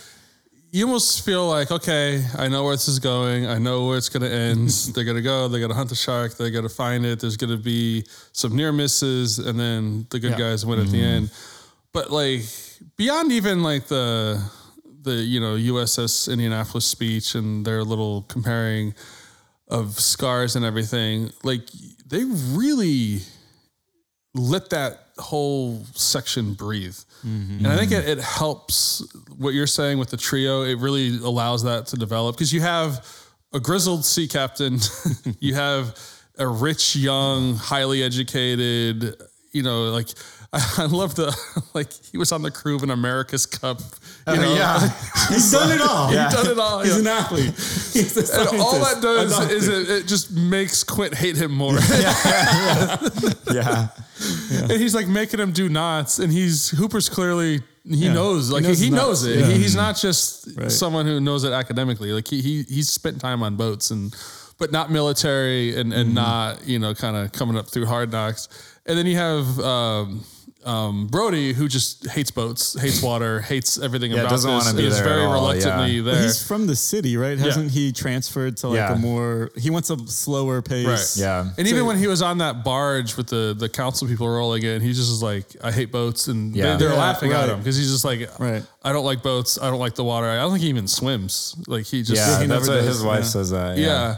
you 0.71 0.85
almost 0.85 1.25
feel 1.25 1.49
like, 1.49 1.69
okay, 1.69 2.25
I 2.37 2.47
know 2.47 2.63
where 2.63 2.73
this 2.73 2.87
is 2.87 2.99
going. 2.99 3.45
I 3.45 3.57
know 3.57 3.87
where 3.87 3.97
it's 3.97 4.07
going 4.07 4.23
to 4.23 4.33
end. 4.33 4.69
they're 4.95 5.03
going 5.03 5.17
to 5.17 5.21
go. 5.21 5.49
They're 5.49 5.59
going 5.59 5.71
to 5.71 5.75
hunt 5.75 5.89
the 5.89 5.95
shark. 5.95 6.37
They're 6.37 6.49
going 6.49 6.63
to 6.63 6.73
find 6.73 7.05
it. 7.05 7.19
There's 7.19 7.35
going 7.35 7.51
to 7.51 7.61
be 7.61 8.05
some 8.31 8.55
near 8.55 8.71
misses, 8.71 9.37
and 9.37 9.59
then 9.59 10.07
the 10.11 10.19
good 10.19 10.31
Yeah. 10.31 10.37
guys 10.37 10.65
win 10.65 10.79
at 10.79 10.87
the 10.87 10.97
mm-hmm. 10.97 11.05
end. 11.05 11.31
But 11.91 12.09
like 12.09 12.43
beyond 12.95 13.33
even 13.33 13.63
like 13.63 13.87
the 13.87 14.41
the 15.03 15.15
you 15.15 15.39
know 15.39 15.55
USS 15.55 16.31
Indianapolis 16.31 16.85
speech 16.85 17.35
and 17.35 17.65
their 17.65 17.83
little 17.83 18.23
comparing 18.23 18.93
of 19.67 19.99
scars 19.99 20.55
and 20.55 20.65
everything, 20.65 21.31
like 21.43 21.61
they 22.05 22.23
really 22.51 23.21
let 24.35 24.69
that 24.71 24.99
whole 25.17 25.83
section 25.93 26.53
breathe. 26.53 26.97
Mm-hmm. 27.25 27.59
And 27.59 27.67
I 27.67 27.77
think 27.77 27.91
mm-hmm. 27.91 28.07
it, 28.07 28.17
it 28.17 28.23
helps 28.23 29.05
what 29.37 29.53
you're 29.53 29.67
saying 29.67 29.99
with 29.99 30.09
the 30.09 30.17
trio. 30.17 30.63
It 30.63 30.79
really 30.79 31.17
allows 31.17 31.63
that 31.63 31.87
to 31.87 31.95
develop 31.95 32.35
because 32.35 32.51
you 32.51 32.61
have 32.61 33.05
a 33.53 33.59
grizzled 33.59 34.03
sea 34.03 34.27
captain, 34.27 34.79
you 35.39 35.53
have 35.55 35.97
a 36.37 36.47
rich, 36.47 36.95
young, 36.95 37.55
highly 37.55 38.01
educated, 38.01 39.15
you 39.51 39.61
know, 39.61 39.83
like 39.85 40.09
I, 40.77 40.85
love 40.85 41.15
the 41.15 41.35
like 41.73 41.91
he 42.11 42.17
was 42.17 42.31
on 42.31 42.41
the 42.43 42.51
crew 42.51 42.75
of 42.75 42.83
an 42.83 42.91
America's 42.91 43.45
Cup. 43.45 43.79
You 44.27 44.35
know, 44.37 44.53
yeah. 44.55 44.79
he's 45.29 45.51
done 45.51 45.71
it 45.71 45.81
all 45.81 46.07
He's 46.09 46.17
done 46.33 46.47
it 46.51 46.59
all. 46.59 46.79
he's 46.81 46.93
yeah. 46.93 46.99
an 46.99 47.07
athlete 47.07 47.53
he's 47.55 48.29
And 48.29 48.59
all 48.61 48.79
that 48.79 49.01
does 49.01 49.51
is 49.51 49.67
it, 49.67 49.89
it 49.89 50.07
just 50.07 50.31
makes 50.31 50.83
Quint 50.83 51.13
hate 51.15 51.35
him 51.35 51.51
more. 51.51 51.73
yeah. 51.89 52.97
yeah. 53.51 53.87
and 54.61 54.71
he's 54.71 54.95
like 54.95 55.07
making 55.07 55.39
him 55.39 55.51
do 55.51 55.69
knots, 55.69 56.19
and 56.19 56.31
he's 56.31 56.69
Hooper's 56.69 57.09
clearly 57.09 57.61
he 57.85 57.95
Yeah. 58.05 58.13
knows, 58.13 58.49
like 58.51 58.63
he 58.63 58.89
knows 58.89 59.23
knows, 59.23 59.25
it. 59.25 59.39
yeah. 59.39 59.45
He, 59.47 59.57
he's 59.63 59.75
not 59.75 59.97
just 59.97 60.47
Right. 60.55 60.71
someone 60.71 61.05
who 61.05 61.19
knows 61.19 61.43
it 61.43 61.51
academically. 61.51 62.11
Like 62.13 62.27
he, 62.27 62.41
he 62.41 62.63
he's 62.63 62.89
spent 62.89 63.19
time 63.19 63.43
on 63.43 63.55
boats 63.55 63.91
and 63.91 64.15
but 64.57 64.71
not 64.71 64.89
military 64.91 65.75
and 65.75 65.91
and 65.93 66.05
Mm-hmm. 66.09 66.13
not 66.15 66.65
you 66.67 66.79
know 66.79 66.93
kind 66.93 67.17
of 67.17 67.31
coming 67.33 67.57
up 67.57 67.67
through 67.67 67.85
hard 67.87 68.11
knocks. 68.11 68.47
And 68.85 68.97
then 68.97 69.05
you 69.05 69.17
have. 69.17 69.59
Um, 69.59 70.23
um, 70.65 71.07
Brody, 71.07 71.53
who 71.53 71.67
just 71.67 72.07
hates 72.09 72.31
boats, 72.31 72.79
hates 72.79 73.01
water, 73.01 73.41
hates 73.41 73.77
everything 73.79 74.11
Yeah, 74.11 74.21
about 74.21 74.29
doesn't 74.31 74.49
this, 74.53 74.65
wanna 74.65 74.77
be 74.77 74.85
is 74.87 74.95
there 74.95 75.03
very 75.03 75.21
at 75.21 75.27
all, 75.27 75.33
reluctantly 75.33 75.91
yeah. 75.97 76.01
But 76.03 76.11
there. 76.13 76.23
he's 76.23 76.45
from 76.47 76.67
the 76.67 76.75
city, 76.75 77.17
right? 77.17 77.37
Hasn't 77.37 77.71
he 77.71 77.91
transferred 77.91 78.57
to 78.57 78.69
like 78.69 78.77
Yeah. 78.77 78.93
a 78.93 78.97
more? 78.97 79.51
He 79.57 79.69
wants 79.69 79.89
a 79.89 79.97
slower 80.07 80.61
pace. 80.61 80.85
Right. 80.87 81.13
Yeah. 81.21 81.49
And 81.57 81.67
even 81.67 81.85
when 81.85 81.97
he 81.97 82.07
was 82.07 82.21
on 82.21 82.37
that 82.39 82.63
barge 82.63 83.15
with 83.17 83.27
the 83.27 83.55
the 83.57 83.69
council 83.69 84.07
people 84.07 84.27
rolling 84.27 84.63
in, 84.63 84.81
he 84.81 84.93
just 84.93 85.09
was 85.09 85.21
like, 85.23 85.45
"I 85.63 85.71
hate 85.71 85.91
boats," 85.91 86.27
and 86.27 86.55
Yeah. 86.55 86.73
they, 86.77 86.85
they're 86.85 86.93
Yeah, 86.93 86.99
laughing 86.99 87.31
at 87.33 87.49
him 87.49 87.59
because 87.59 87.75
he's 87.77 87.91
just 87.91 88.05
like, 88.05 88.29
Right. 88.39 88.63
I 88.83 88.91
don't 88.91 89.05
like 89.05 89.21
boats. 89.23 89.57
I 89.61 89.69
don't 89.69 89.79
like 89.79 89.95
the 89.95 90.03
water. 90.03 90.27
I 90.29 90.37
don't 90.37 90.51
think 90.51 90.63
he 90.63 90.69
even 90.69 90.87
swims. 90.87 91.55
Like 91.67 91.85
he 91.85 92.01
just 92.03 92.15
Yeah, 92.15 92.41
he 92.41 92.47
that's 92.47 92.67
never 92.67 92.79
what 92.79 92.85
does, 92.85 92.95
his 92.97 93.03
wife 93.03 93.23
yeah. 93.23 93.29
says 93.29 93.49
that. 93.51 93.77
yeah. 93.77 94.17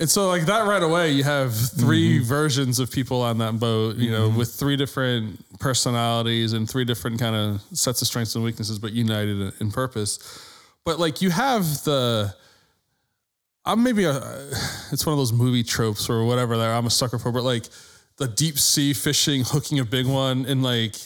And 0.00 0.08
so 0.08 0.28
like 0.28 0.46
that 0.46 0.66
right 0.66 0.82
away, 0.82 1.12
you 1.12 1.24
have 1.24 1.54
3 1.54 2.20
mm-hmm. 2.20 2.24
versions 2.24 2.78
of 2.78 2.90
people 2.90 3.20
on 3.20 3.36
that 3.38 3.60
boat, 3.60 3.96
you 3.96 4.10
know, 4.10 4.28
mm-hmm. 4.28 4.38
with 4.38 4.50
three 4.50 4.74
different 4.74 5.44
personalities 5.60 6.54
and 6.54 6.68
three 6.68 6.86
different 6.86 7.20
kind 7.20 7.36
of 7.36 7.60
sets 7.78 8.00
of 8.00 8.08
strengths 8.08 8.34
and 8.34 8.42
weaknesses, 8.42 8.78
but 8.78 8.92
united 8.92 9.38
in, 9.38 9.52
in 9.60 9.70
purpose. 9.70 10.18
But 10.86 10.98
like 10.98 11.20
you 11.20 11.28
have 11.28 11.64
the, 11.84 12.34
I'm 13.66 13.82
maybe 13.82 14.04
a, 14.04 14.16
it's 14.90 15.04
one 15.04 15.12
of 15.12 15.18
those 15.18 15.34
movie 15.34 15.62
tropes 15.62 16.08
or 16.08 16.24
whatever 16.24 16.56
that 16.56 16.70
I'm 16.70 16.86
a 16.86 16.90
sucker 16.90 17.18
for, 17.18 17.30
but 17.30 17.42
like 17.42 17.66
the 18.16 18.26
deep 18.26 18.58
sea 18.58 18.94
fishing, 18.94 19.42
hooking 19.44 19.80
a 19.80 19.84
big 19.84 20.06
one, 20.06 20.46
and 20.46 20.62
like 20.62 20.96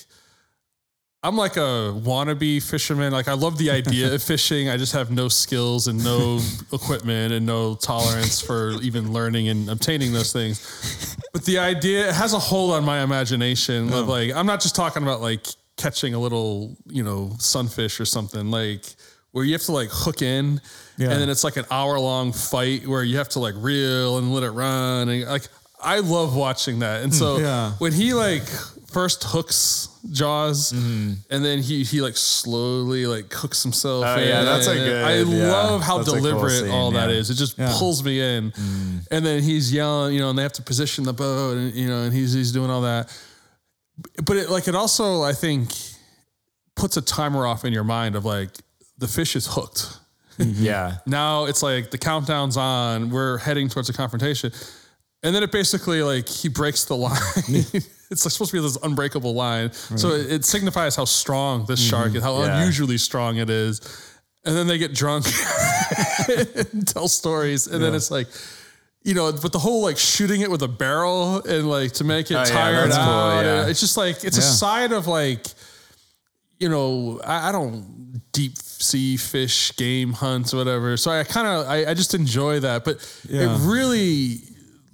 I'm 1.24 1.36
like 1.38 1.56
a 1.56 1.90
wannabe 2.05 2.62
fisherman. 2.62 3.10
Like 3.10 3.28
I 3.28 3.32
love 3.32 3.56
the 3.56 3.70
idea 3.70 4.12
of 4.12 4.22
fishing. 4.22 4.68
I 4.68 4.76
just 4.76 4.92
have 4.92 5.10
no 5.10 5.28
skills 5.28 5.88
and 5.88 6.05
no 6.05 6.38
equipment 6.70 7.32
and 7.32 7.46
no 7.46 7.76
tolerance 7.76 8.42
for 8.42 8.72
even 8.82 9.10
learning 9.10 9.48
and 9.48 9.70
obtaining 9.70 10.12
those 10.12 10.34
things. 10.34 11.16
But 11.32 11.46
the 11.46 11.59
idea 11.59 12.10
it 12.10 12.14
has 12.14 12.34
a 12.34 12.38
hold 12.38 12.72
on 12.74 12.84
my 12.84 13.02
imagination 13.02 13.90
of 13.94 14.06
like 14.06 14.32
I'm 14.34 14.44
not 14.44 14.60
just 14.60 14.76
talking 14.76 15.02
about 15.02 15.22
like 15.22 15.46
catching 15.78 16.12
a 16.12 16.18
little, 16.18 16.76
you 16.86 17.02
know, 17.02 17.32
sunfish 17.38 17.98
or 18.01 18.05
something 18.05 18.51
like 18.51 18.84
where 19.32 19.46
you 19.46 19.52
have 19.55 19.62
to 19.62 19.72
like 19.72 19.88
hook 19.90 20.20
in 20.20 20.60
Yeah. 20.98 21.10
and 21.10 21.20
then 21.22 21.30
it's 21.30 21.42
like 21.42 21.56
an 21.56 21.64
hour 21.70 21.98
long 21.98 22.32
fight 22.34 22.86
where 22.86 23.02
you 23.02 23.16
have 23.16 23.30
to 23.30 23.38
like 23.40 23.55
reel 23.56 24.18
and 24.18 24.32
let 24.32 24.42
it 24.42 24.51
run 24.51 25.09
and 25.09 25.24
like 25.24 25.48
I 25.82 26.01
love 26.01 26.36
watching 26.36 26.80
that. 26.80 27.02
And 27.02 27.14
so 27.14 27.38
Yeah. 27.38 27.72
when 27.78 27.92
he 27.92 28.12
like 28.12 28.44
first 28.95 29.25
hooks 29.25 29.89
Jaws 30.11 30.73
mm-hmm. 30.73 31.15
and 31.31 31.45
then 31.45 31.61
he 31.61 31.83
he 31.83 32.01
like 32.01 32.16
slowly 32.16 33.07
like 33.07 33.33
hooks 33.33 33.62
himself. 33.62 34.05
Oh, 34.07 34.21
yeah, 34.21 34.45
that's 34.45 34.66
a 34.66 34.75
good- 34.75 35.05
I 35.05 35.16
yeah, 35.23 35.51
love 35.51 35.83
how 35.83 35.99
that's 35.99 36.09
a 36.09 36.12
cool 36.12 36.23
deliberate 36.23 36.61
scene, 36.61 36.71
all 36.71 36.91
that 36.93 37.11
yeah. 37.11 37.16
is. 37.16 37.31
It 37.31 37.35
just 37.35 37.59
Yeah. 37.59 37.75
pulls 37.77 38.05
me 38.05 38.21
in. 38.21 38.53
Mm. 38.53 39.07
And 39.11 39.27
then 39.27 39.43
he's 39.43 39.73
yelling, 39.73 40.15
you 40.15 40.21
know, 40.21 40.31
and 40.31 40.39
they 40.39 40.43
have 40.43 40.53
to 40.55 40.62
position 40.62 41.05
the 41.05 41.12
boat 41.12 41.57
and 41.57 41.75
you 41.75 41.89
know, 41.89 42.03
and 42.03 42.15
he's 42.15 42.33
he's 42.33 42.53
doing 42.53 42.71
all 42.71 42.83
that. 42.83 43.11
But 44.25 44.37
it 44.37 44.51
like 44.51 44.69
it 44.69 44.75
also 44.75 45.23
I 45.23 45.33
think 45.33 45.73
puts 46.77 46.97
a 46.97 47.03
timer 47.03 47.47
off 47.47 47.65
in 47.65 47.73
your 47.73 47.85
mind 47.85 48.15
of 48.16 48.25
like 48.25 48.51
the 48.99 49.09
fish 49.09 49.37
is 49.37 49.47
hooked. 49.47 49.99
Mm-hmm. 50.39 50.65
Yeah. 50.65 50.97
Now 51.07 51.47
it's 51.47 51.62
like 51.62 51.91
the 51.91 51.99
countdown's 51.99 52.57
on. 52.57 53.11
We're 53.11 53.39
heading 53.39 53.69
towards 53.69 53.89
a 53.89 53.93
confrontation, 53.93 54.53
and 55.23 55.35
then 55.35 55.43
it 55.43 55.51
basically 55.53 56.03
like 56.03 56.29
he 56.29 56.49
breaks 56.49 56.85
the 56.85 56.97
line. 56.97 57.65
it's 58.10 58.24
like 58.24 58.32
supposed 58.32 58.51
to 58.52 58.56
be 58.56 58.62
this 58.62 58.76
unbreakable 58.82 59.35
line, 59.35 59.72
so 59.72 60.10
it, 60.10 60.31
it 60.32 60.44
signifies 60.44 60.97
how 60.97 61.05
strong 61.05 61.66
this 61.66 61.81
mm-hmm. 61.81 61.90
shark 61.90 62.14
is, 62.14 62.22
how 62.22 62.43
Yeah. 62.43 62.59
unusually 62.60 62.98
strong 62.98 63.36
it 63.39 63.51
is. 63.51 63.81
And 64.47 64.55
then 64.55 64.66
they 64.66 64.76
get 64.78 64.93
drunk 64.94 65.26
and 66.28 66.86
tell 66.86 67.09
stories, 67.09 67.66
and 67.66 67.82
then 67.82 67.94
it's 67.94 68.10
like. 68.10 68.28
You 69.06 69.12
know, 69.12 69.31
but 69.32 69.52
the 69.52 69.59
whole 69.59 69.82
like 69.82 69.98
shooting 69.98 70.40
it 70.40 70.51
with 70.51 70.62
a 70.62 70.68
barrel 70.68 71.43
and 71.47 71.68
like 71.68 71.93
to 71.93 72.05
make 72.05 72.31
it 72.31 72.36
Oh, 72.36 72.39
yeah, 72.39 72.44
tired 72.47 72.90
cool, 72.90 72.98
out. 72.98 73.43
yeah. 73.43 73.66
It's 73.66 73.78
just 73.78 73.98
like 73.98 74.24
it's 74.24 74.39
a 74.39 74.40
Yeah. 74.40 74.47
side 74.47 74.93
of 74.93 75.06
like 75.06 75.47
you 76.59 76.70
know, 76.70 77.20
I, 77.22 77.51
I 77.51 77.52
don't 77.52 78.22
deep 78.32 78.56
sea 78.56 79.18
fish, 79.18 79.76
game 79.76 80.14
hunts, 80.14 80.55
whatever. 80.55 80.97
So 80.97 81.10
I 81.10 81.22
kind 81.24 81.47
of, 81.47 81.66
I, 81.68 81.90
I 81.90 81.93
just 81.93 82.14
enjoy 82.14 82.60
that. 82.60 82.85
But 82.86 82.97
Yeah. 83.28 83.43
it 83.55 83.59
really 83.66 84.40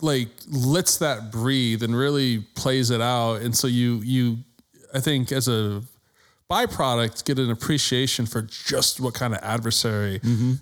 like 0.02 0.28
lets 0.48 0.98
that 0.98 1.30
breathe 1.30 1.82
and 1.82 1.94
really 1.96 2.38
plays 2.54 2.90
it 2.90 3.00
out. 3.00 3.42
And 3.42 3.56
so 3.56 3.66
you, 3.66 4.00
you, 4.04 4.38
I 4.94 5.00
think 5.00 5.32
as 5.32 5.48
a 5.48 5.82
byproduct, 6.50 7.24
get 7.24 7.38
an 7.38 7.50
appreciation 7.50 8.26
for 8.26 8.42
just 8.42 9.00
what 9.00 9.14
kind 9.14 9.34
of 9.34 9.40
adversary 9.42 10.20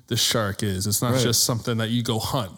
the 0.09 0.17
shark 0.17 0.63
is. 0.63 0.87
It's 0.87 1.03
not 1.03 1.19
just 1.21 1.45
something 1.45 1.79
that 1.79 1.91
you 1.91 2.03
go 2.03 2.19
hunt. 2.19 2.53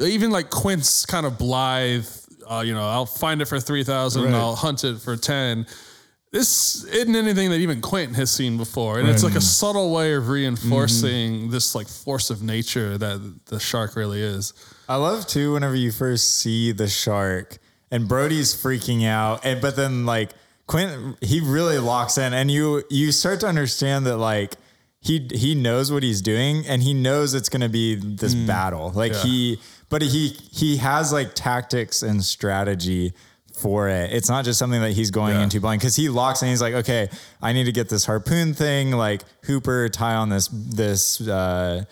Even 0.00 0.30
like 0.30 0.50
Quint's 0.50 1.04
kind 1.04 1.26
of 1.26 1.38
blithe, 1.38 2.06
uh, 2.48 2.60
you 2.64 2.72
know, 2.74 2.86
I'll 2.88 3.06
find 3.06 3.42
it 3.42 3.46
for 3.46 3.58
3,000 3.58 4.22
and 4.24 4.32
Right. 4.32 4.38
I'll 4.38 4.54
hunt 4.54 4.84
it 4.84 5.00
for 5.00 5.16
10 5.16 5.66
this 6.30 6.84
isn't 6.84 7.16
anything 7.16 7.48
that 7.48 7.56
even 7.56 7.80
Quentin 7.80 8.14
has 8.14 8.30
seen 8.30 8.58
before. 8.58 8.98
And 8.98 9.08
it's 9.08 9.24
like 9.24 9.34
a 9.34 9.40
subtle 9.40 9.94
way 9.94 10.12
of 10.12 10.28
reinforcing 10.28 11.50
this 11.50 11.74
like 11.74 11.88
force 11.88 12.28
of 12.30 12.42
nature 12.42 12.98
that 12.98 13.40
the 13.46 13.58
shark 13.58 13.96
really 13.96 14.20
is. 14.20 14.52
I 14.88 14.96
love 14.96 15.26
too 15.26 15.52
whenever 15.54 15.74
you 15.74 15.92
first 15.92 16.36
see 16.38 16.72
the 16.72 16.88
shark 16.88 17.58
and 17.90 18.08
Brody's 18.08 18.54
freaking 18.54 19.06
out, 19.06 19.44
and 19.44 19.60
but 19.60 19.76
then 19.76 20.06
like 20.06 20.30
Quint, 20.66 21.16
he 21.22 21.40
really 21.40 21.78
locks 21.78 22.18
in, 22.18 22.32
and 22.34 22.50
you 22.50 22.82
you 22.90 23.12
start 23.12 23.40
to 23.40 23.46
understand 23.46 24.06
that 24.06 24.16
like 24.18 24.54
he 25.00 25.28
he 25.32 25.54
knows 25.54 25.90
what 25.92 26.02
he's 26.02 26.20
doing, 26.22 26.66
and 26.66 26.82
he 26.82 26.92
knows 26.94 27.34
it's 27.34 27.48
going 27.48 27.60
to 27.62 27.68
be 27.68 27.94
this 27.94 28.34
battle. 28.34 28.90
Like 28.94 29.12
Yeah. 29.12 29.22
he, 29.22 29.60
but 29.88 30.02
he 30.02 30.28
he 30.50 30.76
has 30.78 31.12
like 31.12 31.34
tactics 31.34 32.02
and 32.02 32.22
strategy 32.24 33.12
for 33.54 33.88
it. 33.88 34.12
It's 34.12 34.28
not 34.28 34.44
just 34.44 34.58
something 34.58 34.80
that 34.82 34.92
he's 34.92 35.10
going 35.10 35.34
Yeah. 35.36 35.42
into 35.44 35.60
blind 35.60 35.80
because 35.80 35.96
he 35.96 36.08
locks 36.08 36.42
in. 36.42 36.48
He's 36.48 36.60
like, 36.62 36.74
okay, 36.74 37.08
I 37.42 37.52
need 37.52 37.64
to 37.64 37.72
get 37.72 37.88
this 37.88 38.04
harpoon 38.04 38.54
thing, 38.54 38.90
like 38.92 39.22
Hooper 39.44 39.88
tie 39.88 40.14
on 40.14 40.28
this 40.28 40.48
this. 40.52 41.20
uh 41.26 41.84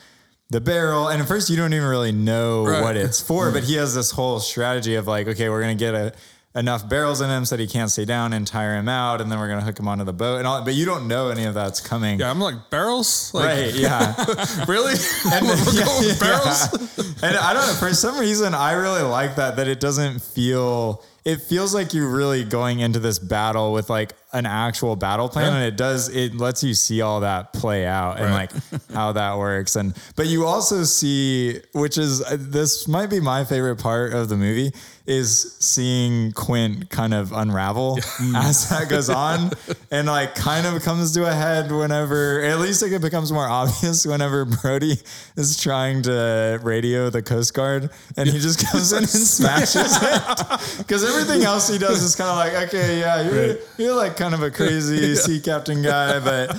the 0.50 0.60
barrel 0.60 1.08
and 1.08 1.20
at 1.20 1.28
first 1.28 1.50
you 1.50 1.56
don't 1.56 1.72
even 1.74 1.88
really 1.88 2.12
know 2.12 2.64
Right. 2.64 2.82
what 2.82 2.96
it's 2.96 3.20
for 3.20 3.50
but 3.50 3.62
mm. 3.64 3.66
he 3.66 3.74
has 3.76 3.94
this 3.94 4.10
whole 4.12 4.38
strategy 4.40 4.94
of 4.94 5.06
like 5.06 5.26
okay 5.28 5.48
we're 5.48 5.60
gonna 5.60 5.74
get 5.74 5.94
a, 5.94 6.12
enough 6.54 6.88
barrels 6.88 7.20
in 7.20 7.28
him 7.28 7.44
so 7.44 7.56
that 7.56 7.60
he 7.62 7.68
can't 7.68 7.90
stay 7.90 8.04
down 8.06 8.32
and 8.32 8.46
tire 8.46 8.76
him 8.76 8.88
out 8.88 9.20
and 9.20 9.30
then 9.30 9.38
we're 9.38 9.48
gonna 9.48 9.60
hook 9.60 9.78
him 9.78 9.88
onto 9.88 10.04
the 10.04 10.12
boat 10.12 10.38
and 10.38 10.46
all 10.46 10.62
but 10.64 10.74
you 10.74 10.84
don't 10.86 11.06
know 11.08 11.28
any 11.30 11.44
of 11.44 11.52
that's 11.54 11.80
coming 11.80 12.18
Yeah, 12.20 12.30
I'm 12.30 12.40
like 12.40 12.70
barrels. 12.70 13.34
Like, 13.34 13.44
right 13.44 13.74
yeah 13.74 14.14
Really? 14.68 14.94
and 15.32 15.46
We're 15.46 15.56
yeah, 15.74 15.84
going 15.84 16.08
yeah. 16.08 16.18
barrels. 16.20 16.98
and 17.22 17.36
I 17.36 17.52
don't 17.52 17.66
know 17.66 17.74
for 17.74 17.92
some 17.92 18.18
reason 18.18 18.54
I 18.54 18.72
really 18.72 19.02
like 19.02 19.36
that 19.36 19.56
that 19.56 19.68
it 19.68 19.80
doesn't 19.80 20.22
feel 20.22 21.02
it 21.24 21.40
feels 21.42 21.74
like 21.74 21.92
you're 21.92 22.08
really 22.08 22.44
going 22.44 22.78
into 22.78 23.00
this 23.00 23.18
battle 23.18 23.72
with 23.72 23.90
like 23.90 24.14
an 24.36 24.44
actual 24.46 24.96
battle 24.96 25.28
plan 25.28 25.46
Yeah. 25.52 25.56
and 25.58 25.64
it 25.66 25.76
does 25.76 26.08
it 26.08 26.34
lets 26.36 26.62
you 26.62 26.74
see 26.74 27.00
all 27.00 27.20
that 27.20 27.52
play 27.52 27.86
out 27.86 28.18
and 28.20 28.30
like 28.32 28.50
how 28.92 29.12
that 29.12 29.38
works. 29.38 29.76
And 29.76 29.94
but 30.14 30.26
you 30.26 30.44
also 30.46 30.84
see 30.84 31.60
which 31.72 31.96
is 31.98 32.22
uh, 32.22 32.36
this 32.38 32.86
might 32.86 33.08
be 33.10 33.20
my 33.20 33.44
favorite 33.44 33.76
part 33.76 34.12
of 34.12 34.28
the 34.28 34.36
movie 34.36 34.72
is 35.06 35.54
seeing 35.60 36.32
Quint 36.32 36.90
kind 36.90 37.14
of 37.14 37.32
unravel 37.32 37.96
as 38.34 38.68
that 38.70 38.88
goes 38.88 39.08
on 39.08 39.50
and 39.92 40.08
like 40.08 40.34
kind 40.34 40.66
of 40.66 40.82
comes 40.82 41.12
to 41.14 41.24
a 41.24 41.32
head 41.32 41.70
whenever 41.70 42.42
at 42.42 42.58
least 42.58 42.82
it 42.82 43.00
becomes 43.00 43.30
more 43.30 43.46
obvious 43.60 44.04
whenever 44.04 44.44
Brody 44.44 44.96
is 45.36 45.60
trying 45.62 46.02
to 46.02 46.58
radio 46.62 47.08
the 47.08 47.22
Coast 47.22 47.54
Guard 47.54 47.88
and 48.16 48.28
he 48.28 48.40
just 48.40 48.66
comes 48.66 48.90
in 48.92 48.98
and 48.98 49.08
smashes 49.36 49.96
it. 50.02 50.78
Because 50.78 51.04
everything 51.04 51.44
else 51.44 51.68
he 51.68 51.78
does 51.78 52.02
is 52.02 52.16
kind 52.16 52.28
of 52.30 52.36
like 52.36 52.68
okay 52.68 52.98
yeah 52.98 53.22
you're, 53.30 53.56
you're 53.78 53.94
like 53.94 54.16
kind 54.26 54.34
of 54.34 54.42
a 54.42 54.50
crazy 54.50 55.14
sea 55.24 55.40
captain 55.40 55.82
guy 55.82 56.18
but 56.18 56.50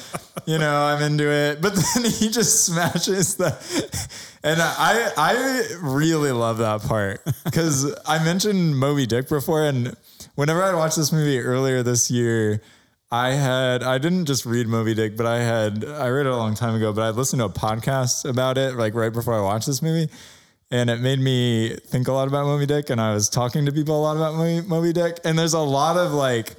you 0.46 0.58
know 0.58 0.84
I'm 0.86 1.02
into 1.02 1.30
it 1.30 1.62
but 1.62 1.74
then 1.96 2.06
he 2.12 2.30
just 2.30 2.66
smashes 2.66 3.36
the 3.36 3.52
and 4.48 4.62
I 4.62 5.12
I 5.18 5.64
really 5.82 6.32
love 6.32 6.60
that 6.60 6.82
part 6.84 7.22
because 7.44 7.94
I 8.06 8.24
mentioned 8.24 8.78
Moby 8.78 9.06
Dick 9.06 9.28
before, 9.28 9.66
and 9.66 9.94
whenever 10.36 10.64
I 10.64 10.74
watched 10.74 10.96
this 10.96 11.12
movie 11.12 11.40
earlier 11.40 11.84
this 11.84 12.10
year, 12.10 12.62
I 13.12 13.32
had 13.32 13.84
I 13.84 13.98
didn't 13.98 14.26
just 14.26 14.46
read 14.46 14.68
Moby 14.68 14.94
Dick, 14.94 15.18
but 15.18 15.26
I 15.26 15.40
had 15.40 15.84
I 15.84 16.08
read 16.08 16.28
it 16.28 16.32
a 16.32 16.38
long 16.38 16.56
time 16.56 16.76
ago, 16.76 16.94
but 16.94 17.02
I 17.02 17.10
listened 17.10 17.42
to 17.42 17.46
a 17.46 17.50
podcast 17.50 18.30
about 18.30 18.58
it 18.58 18.76
like 18.76 18.94
right 18.94 19.12
before 19.12 19.34
I 19.34 19.42
watched 19.42 19.68
this 19.68 19.82
movie. 19.82 20.10
And 20.70 20.90
it 20.90 21.00
made 21.00 21.20
me 21.20 21.76
think 21.78 22.08
a 22.10 22.12
lot 22.12 22.28
about 22.28 22.46
Moby 22.46 22.66
Dick, 22.66 22.90
and 22.90 23.00
I 23.00 23.14
was 23.14 23.30
talking 23.30 23.66
to 23.66 23.72
people 23.72 23.98
a 23.98 24.02
lot 24.02 24.18
about 24.18 24.36
Moby, 24.36 24.68
Moby 24.68 24.94
Dick. 24.94 25.18
And 25.24 25.40
there's 25.40 25.54
a 25.54 25.60
lot 25.60 25.96
of 25.96 26.12
like, 26.12 26.56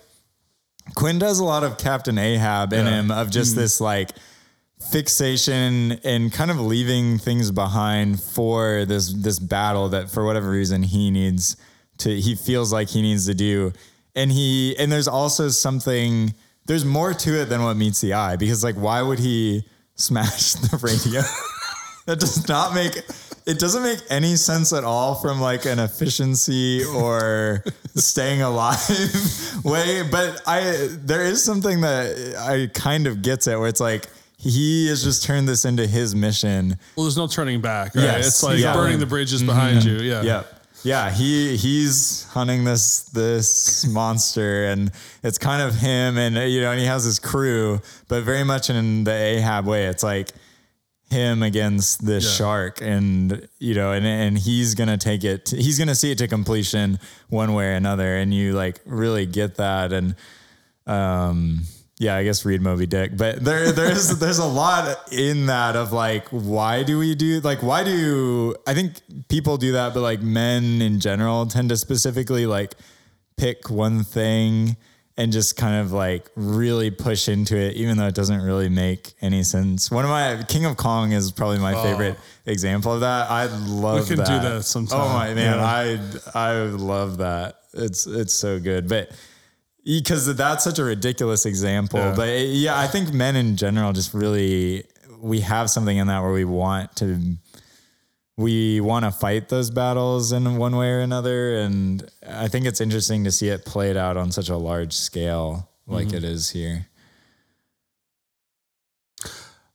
Quint 0.94 1.20
does 1.20 1.39
a 1.39 1.44
lot 1.44 1.65
of 1.65 1.78
Captain 1.78 2.19
Ahab 2.19 2.73
in 2.73 2.86
Yeah. 2.86 3.01
him 3.01 3.10
of 3.10 3.31
just 3.31 3.52
mm. 3.52 3.56
this 3.56 3.81
like 3.81 4.10
fixation 4.90 5.93
and 6.05 6.32
kind 6.32 6.51
of 6.51 6.60
leaving 6.60 7.19
things 7.19 7.51
behind 7.51 8.23
for 8.23 8.85
this 8.85 9.12
this 9.12 9.39
battle 9.39 9.89
that 9.90 10.09
for 10.10 10.24
whatever 10.24 10.51
reason 10.51 10.82
he 10.82 11.10
needs 11.10 11.56
to 11.98 12.19
he 12.20 12.35
feels 12.35 12.73
like 12.73 12.89
he 12.89 13.02
needs 13.02 13.27
to 13.27 13.35
do. 13.35 13.73
And 14.15 14.31
he 14.32 14.77
and 14.78 14.90
there's 14.90 15.09
also 15.09 15.48
something 15.48 16.32
there's 16.66 16.85
more 16.85 17.15
to 17.15 17.40
it 17.40 17.47
than 17.47 17.62
what 17.62 17.77
meets 17.77 18.01
the 18.01 18.12
eye 18.15 18.36
because 18.36 18.62
like 18.62 18.77
why 18.77 19.02
would 19.02 19.19
he 19.19 19.65
smash 19.97 20.52
the 20.55 20.77
radio 20.78 21.23
that 22.09 22.18
does 22.18 22.48
not 22.48 22.74
make 22.74 22.97
it 23.47 23.59
doesn't 23.59 23.82
make 23.82 24.01
any 24.09 24.35
sense 24.35 24.72
at 24.72 24.82
all 24.82 25.14
from 25.14 25.40
like 25.43 25.66
an 25.66 25.78
efficiency 25.78 26.82
or 26.82 27.62
staying 27.94 28.40
alive 28.40 28.78
way 29.64 30.02
but 30.10 30.40
i 30.47 30.89
there 31.05 31.22
is 31.22 31.44
something 31.44 31.82
that 31.82 32.35
i 32.39 32.66
kind 32.72 33.06
of 33.06 33.20
gets 33.20 33.47
it 33.47 33.59
where 33.59 33.68
it's 33.68 33.80
like 33.80 34.06
he 34.39 34.86
has 34.89 35.05
just 35.05 35.22
turned 35.22 35.47
this 35.47 35.66
into 35.66 35.86
his 35.86 36.14
mission 36.14 36.78
Well, 36.97 37.05
there's 37.05 37.16
no 37.16 37.26
turning 37.26 37.60
back. 37.60 37.97
Right? 37.97 38.05
Yes. 38.05 38.26
It's 38.28 38.43
like 38.44 38.60
Yeah. 38.60 38.72
burning 38.72 39.01
the 39.01 39.06
bridges 39.06 39.40
mm-hmm. 39.40 39.48
behind 39.48 39.82
you. 39.82 39.98
Yeah. 39.98 40.22
Yep. 40.22 40.55
Yeah, 40.85 41.10
he 41.10 41.56
he's 41.56 42.22
hunting 42.30 42.62
this 42.62 43.01
this 43.09 43.85
monster, 43.89 44.66
and 44.66 44.93
it's 45.24 45.36
kind 45.36 45.60
of 45.60 45.74
him, 45.74 46.16
and 46.18 46.36
you 46.52 46.60
know, 46.60 46.70
and 46.70 46.78
he 46.78 46.86
has 46.86 47.02
his 47.02 47.18
crew, 47.18 47.80
but 48.06 48.22
very 48.22 48.44
much 48.44 48.70
in 48.70 49.02
the 49.02 49.12
Ahab 49.12 49.66
way. 49.66 49.86
It's 49.86 50.05
like 50.05 50.28
him 51.10 51.43
against 51.43 52.05
this 52.05 52.24
Yeah. 52.24 52.30
shark, 52.30 52.80
and 52.82 53.48
you 53.59 53.74
know, 53.74 53.93
and 53.93 54.06
and 54.06 54.39
he's 54.39 54.74
gonna 54.74 54.98
take 54.98 55.24
it. 55.24 55.47
To, 55.47 55.56
he's 55.56 55.78
gonna 55.78 55.94
see 55.94 56.10
it 56.10 56.18
to 56.18 56.28
completion 56.28 56.98
one 57.28 57.55
way 57.55 57.66
or 57.66 57.72
another, 57.72 58.16
and 58.16 58.32
you 58.35 58.52
like 58.52 58.80
really 58.85 59.26
get 59.26 59.56
that, 59.56 59.93
and 59.93 60.14
um. 60.86 61.62
Yeah, 62.01 62.14
I 62.14 62.22
guess 62.22 62.44
read 62.44 62.62
Moby 62.62 62.86
Dick, 62.86 63.16
but 63.16 63.44
there, 63.44 63.72
there's, 63.72 64.18
there's 64.20 64.39
a 64.39 64.44
lot 64.47 65.12
in 65.12 65.47
that 65.47 65.74
of 65.74 65.93
like, 65.93 66.28
why 66.28 66.85
do 66.85 66.97
we 66.97 67.16
do 67.16 67.40
like, 67.40 67.60
why 67.60 67.82
do 67.82 68.55
I 68.68 68.74
think 68.74 69.01
people 69.28 69.56
do 69.56 69.72
that, 69.72 69.94
but 69.94 70.02
like 70.02 70.22
men 70.22 70.80
in 70.80 71.01
general 71.01 71.44
tend 71.47 71.70
to 71.70 71.76
specifically 71.76 72.47
like 72.47 72.76
pick 73.36 73.68
one 73.68 74.05
thing 74.05 74.76
and 75.19 75.32
just 75.32 75.57
kind 75.57 75.81
of 75.81 75.90
like 75.90 76.31
really 76.36 76.93
push 76.93 77.28
into 77.28 77.57
it, 77.57 77.74
even 77.74 77.97
though 77.99 78.07
it 78.07 78.15
doesn't 78.15 78.40
really 78.40 78.69
make 78.69 79.15
any 79.20 79.43
sense. 79.43 79.90
One 79.90 80.05
of 80.05 80.11
my 80.11 80.45
King 80.47 80.65
of 80.65 80.77
Kong 80.77 81.11
is 81.11 81.32
probably 81.32 81.59
my 81.59 81.74
oh. 81.74 81.82
favorite 81.82 82.16
example 82.47 82.95
of 82.95 83.01
that. 83.01 83.28
I 83.28 83.47
love 83.47 84.09
We 84.09 84.15
can 84.15 84.24
do 84.24 84.32
that. 84.32 84.43
that 84.43 84.62
sometime. 84.62 85.01
Oh 85.01 85.09
my 85.09 85.35
man, 85.35 85.59
I 85.59 85.99
I 86.35 86.53
love 86.62 87.19
that. 87.19 87.57
It's 87.74 88.07
it's 88.07 88.32
so 88.32 88.61
good, 88.61 88.89
but 88.89 89.11
because 89.85 90.35
that's 90.36 90.62
such 90.62 90.78
a 90.78 90.85
ridiculous 90.85 91.47
example. 91.47 91.99
Yeah. 91.99 92.15
But 92.15 92.28
it- 92.28 92.51
yeah, 92.51 92.78
I 92.78 92.86
think 92.86 93.12
men 93.12 93.35
in 93.35 93.57
general 93.57 93.93
just 93.93 94.15
really 94.15 94.85
we 95.20 95.40
have 95.40 95.69
something 95.69 95.97
in 95.97 96.07
that 96.07 96.23
where 96.23 96.32
we 96.32 96.45
want 96.45 96.95
to 96.97 97.36
we 98.39 98.81
want 98.81 99.05
to 99.05 99.10
fight 99.10 99.48
those 99.48 99.69
battles 99.69 100.32
in 100.32 100.56
one 100.56 100.77
way 100.77 100.90
or 100.90 101.01
another 101.01 101.59
and 101.59 102.09
I 102.27 102.48
think 102.48 102.65
it's 102.65 102.81
interesting 102.81 103.24
to 103.24 103.32
see 103.32 103.48
it 103.48 103.66
played 103.66 103.97
out 103.97 104.16
on 104.16 104.32
such 104.32 104.48
a 104.48 104.56
large 104.56 104.94
scale 104.94 105.69
like 105.86 106.09
mm-hmm. 106.09 106.16
it 106.19 106.24
is 106.24 106.51
here. 106.51 106.86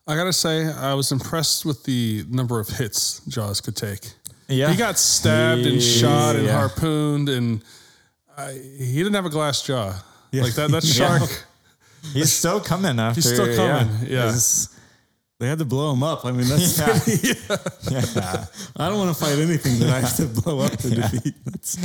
I 0.06 0.16
gotta 0.16 0.34
say, 0.34 0.66
I 0.66 0.94
was 0.96 1.12
impressed 1.12 1.66
with 1.66 1.84
the 1.84 2.26
number 2.30 2.60
of 2.60 2.68
hits 2.68 3.22
Jaws 3.28 3.62
could 3.62 3.76
take. 3.76 4.12
Yeah. 4.50 4.70
He 4.70 4.78
got 4.78 4.98
stabbed 4.98 5.66
and 5.66 5.82
shot 5.82 6.36
and 6.36 6.46
yeah. 6.46 6.52
harpooned, 6.52 7.30
and 7.30 7.64
I, 8.38 8.52
he 8.52 8.98
didn't 8.98 9.14
have 9.14 9.26
a 9.26 9.30
glass 9.30 9.62
jaw. 9.62 9.98
Yeah. 10.32 10.44
Like 10.44 10.54
that. 10.56 10.72
That 10.72 10.84
Yeah. 10.98 11.20
shark. 11.20 11.46
He's 12.12 12.34
still 12.34 12.60
coming 12.60 13.00
after 13.00 13.22
He's 13.22 13.34
still 13.34 13.56
coming, 13.56 13.88
yeah. 14.08 14.28
It's- 14.28 14.73
They 15.44 15.50
had 15.50 15.60
to 15.60 15.66
blow 15.66 15.92
him 15.92 16.04
up. 16.04 16.24
I 16.26 16.32
mean, 16.32 16.48
that's 16.48 16.80
Yeah. 16.80 16.86
pretty, 17.00 17.28
yeah. 18.16 18.46
I 18.78 18.88
don't 18.88 18.98
want 18.98 19.14
to 19.14 19.22
fight 19.26 19.38
anything 19.40 19.78
that 19.80 19.90
I 19.90 20.00
have 20.00 20.16
to 20.16 20.26
blow 20.42 20.62
up 20.62 20.72
to 20.78 20.90
defeat. 21.02 21.36
That's, 21.44 21.78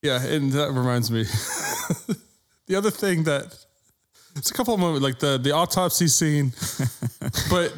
Yeah, 0.00 0.24
and 0.24 0.52
that 0.52 0.70
reminds 0.70 1.10
me. 1.10 1.24
the 2.68 2.76
other 2.76 2.92
thing 2.92 3.24
that 3.24 3.46
it's 4.36 4.50
a 4.52 4.54
couple 4.54 4.74
of 4.74 4.78
moments, 4.78 5.02
like 5.02 5.18
the 5.18 5.38
the 5.38 5.50
autopsy 5.50 6.06
scene, 6.06 6.52
but 7.50 7.74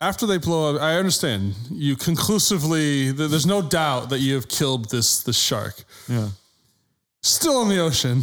after 0.00 0.26
they 0.26 0.38
blow 0.38 0.76
up, 0.76 0.80
I 0.80 0.94
understand 0.96 1.54
you 1.72 1.96
conclusively. 1.96 3.10
There's 3.10 3.46
no 3.46 3.62
doubt 3.62 4.10
that 4.10 4.20
you 4.20 4.36
have 4.36 4.46
killed 4.48 4.90
this 4.90 5.24
this 5.24 5.36
shark. 5.36 5.74
yeah. 6.08 6.28
Still 7.22 7.62
in 7.62 7.68
the 7.68 7.80
ocean. 7.80 8.22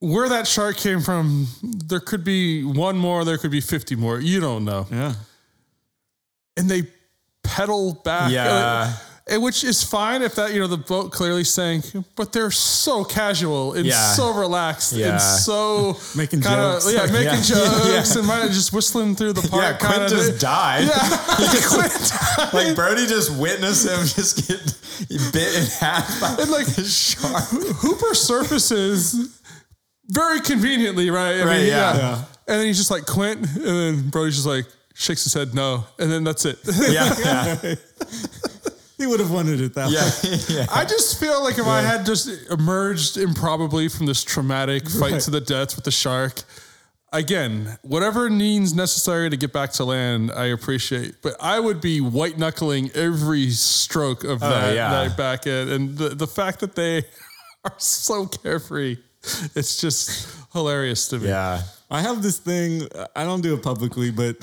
Where 0.00 0.28
that 0.28 0.46
shark 0.46 0.76
came 0.76 1.00
from, 1.00 1.48
there 1.62 1.98
could 2.00 2.22
be 2.22 2.62
one 2.62 2.96
more, 2.96 3.24
there 3.24 3.36
could 3.38 3.50
be 3.50 3.60
50 3.60 3.96
more. 3.96 4.20
You 4.20 4.38
don't 4.40 4.64
know. 4.64 4.86
Yeah. 4.92 5.14
And 6.56 6.70
they 6.70 6.82
pedal 7.42 7.94
back. 8.04 8.30
Yeah. 8.30 8.46
Uh, 8.48 8.92
and 9.30 9.42
which 9.42 9.62
is 9.62 9.82
fine 9.82 10.22
if 10.22 10.36
that, 10.36 10.54
you 10.54 10.60
know, 10.60 10.66
the 10.68 10.78
boat 10.78 11.10
clearly 11.12 11.44
sank, 11.44 11.84
but 12.16 12.32
they're 12.32 12.50
so 12.50 13.04
casual 13.04 13.74
and 13.74 13.84
Yeah. 13.86 14.12
so 14.14 14.32
relaxed 14.32 14.92
Yeah. 14.94 15.10
and 15.12 15.20
so 15.20 15.98
Making 16.16 16.40
kinda, 16.42 16.56
jokes. 16.80 16.90
Yeah, 16.92 17.06
making 17.12 17.24
Yeah. 17.24 17.40
jokes 17.42 18.14
and 18.16 18.26
might 18.26 18.46
just 18.52 18.72
whistling 18.72 19.16
through 19.16 19.34
the 19.34 19.46
park. 19.48 19.78
Yeah, 19.82 19.86
Quint 19.88 20.08
just 20.10 20.40
died. 20.40 20.84
Yeah, 20.84 21.60
Quint 21.68 22.54
Like 22.54 22.74
Brody 22.76 23.06
just 23.06 23.32
witnessed 23.32 23.86
him 23.86 24.00
just 24.06 24.46
get 24.48 24.60
bit 25.32 25.56
in 25.58 25.66
half 25.78 26.20
by 26.20 26.36
And, 26.40 26.50
like, 26.50 26.66
the 26.66 26.84
shark. 26.84 27.44
Hooper 27.50 28.14
surfaces 28.14 29.14
very 30.08 30.40
conveniently, 30.40 31.10
right? 31.10 31.40
I 31.40 31.44
Right, 31.44 31.66
yeah. 31.66 31.96
Yeah. 31.96 32.24
And 32.46 32.60
then 32.60 32.66
he's 32.66 32.78
just 32.78 32.90
like 32.90 33.04
Quint, 33.06 33.40
and 33.56 33.64
then 33.64 34.08
Brody's 34.10 34.36
just 34.36 34.46
like 34.46 34.66
shakes 34.94 35.24
his 35.24 35.34
head 35.34 35.54
no, 35.54 35.84
and 35.98 36.10
then 36.10 36.24
that's 36.24 36.44
it. 36.44 36.58
Yeah, 36.64 37.14
yeah, 37.62 37.74
He 38.98 39.06
would 39.06 39.20
have 39.20 39.30
wanted 39.30 39.60
it 39.60 39.74
that 39.74 39.88
way. 39.88 39.92
yeah, 40.48 40.58
yeah. 40.58 40.66
I 40.72 40.84
just 40.84 41.20
feel 41.20 41.44
like 41.44 41.56
if 41.58 41.66
I 41.66 41.82
had 41.82 42.04
just 42.04 42.50
emerged 42.50 43.16
improbably 43.16 43.88
from 43.88 44.06
this 44.06 44.24
traumatic 44.24 44.88
fight 44.88 45.12
Right. 45.12 45.20
to 45.20 45.30
the 45.30 45.40
death 45.40 45.76
with 45.76 45.84
the 45.84 45.92
shark, 45.92 46.42
again, 47.12 47.78
whatever 47.82 48.28
means 48.28 48.74
necessary 48.74 49.30
to 49.30 49.36
get 49.36 49.52
back 49.52 49.70
to 49.74 49.84
land, 49.84 50.32
I 50.32 50.46
appreciate. 50.46 51.22
But 51.22 51.36
I 51.40 51.60
would 51.60 51.80
be 51.80 52.00
white 52.00 52.38
knuckling 52.38 52.90
every 52.92 53.50
stroke 53.50 54.24
of 54.24 54.42
oh, 54.42 54.48
that, 54.48 54.74
yeah. 54.74 54.90
that 54.90 55.16
back 55.16 55.46
end. 55.46 55.70
And 55.70 55.96
the, 55.96 56.08
the 56.10 56.26
fact 56.26 56.58
that 56.60 56.74
they 56.74 57.04
are 57.64 57.74
so 57.78 58.26
carefree, 58.26 58.96
it's 59.54 59.80
just 59.80 60.28
hilarious 60.52 61.08
to 61.08 61.18
me. 61.18 61.28
Yeah. 61.28 61.62
I 61.90 62.02
have 62.02 62.22
this 62.22 62.38
thing. 62.38 62.86
I 63.16 63.24
don't 63.24 63.40
do 63.40 63.54
it 63.54 63.62
publicly, 63.62 64.10
but 64.10 64.36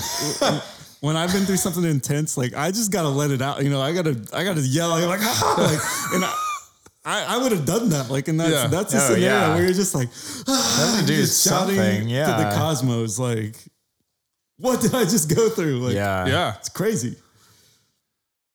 when 1.01 1.15
I've 1.15 1.31
been 1.31 1.45
through 1.45 1.57
something 1.57 1.83
intense, 1.83 2.37
like 2.37 2.55
I 2.55 2.71
just 2.71 2.91
gotta 2.91 3.09
let 3.09 3.31
it 3.31 3.41
out. 3.41 3.63
You 3.63 3.69
know, 3.69 3.81
I 3.81 3.93
gotta, 3.93 4.19
I 4.33 4.43
gotta 4.43 4.61
yell. 4.61 4.91
I'm 4.93 5.07
like, 5.07 5.19
ah, 5.21 5.55
like, 5.59 6.13
and 6.15 6.25
I, 6.25 6.33
I, 7.07 7.35
I 7.35 7.43
would 7.43 7.51
have 7.51 7.65
done 7.65 7.89
that. 7.89 8.09
Like, 8.09 8.27
and 8.27 8.39
that's 8.39 8.51
Yeah. 8.51 8.67
that's 8.67 8.93
a 8.93 8.97
Oh, 8.97 8.99
scenario 9.13 9.25
yeah. 9.27 9.53
where 9.53 9.63
you're 9.63 9.73
just 9.73 9.93
like, 9.93 10.09
That 10.45 10.93
would 10.97 11.05
do 11.07 11.15
just 11.15 11.47
shouting 11.47 11.75
something. 11.75 12.07
to 12.07 12.13
the 12.15 12.51
cosmos, 12.55 13.19
like, 13.19 13.55
what 14.57 14.81
did 14.81 14.95
I 14.95 15.03
just 15.03 15.33
go 15.35 15.49
through? 15.49 15.79
Like, 15.81 15.95
Yeah. 15.95 16.25
Yeah. 16.25 16.55
it's 16.57 16.69
crazy. 16.69 17.15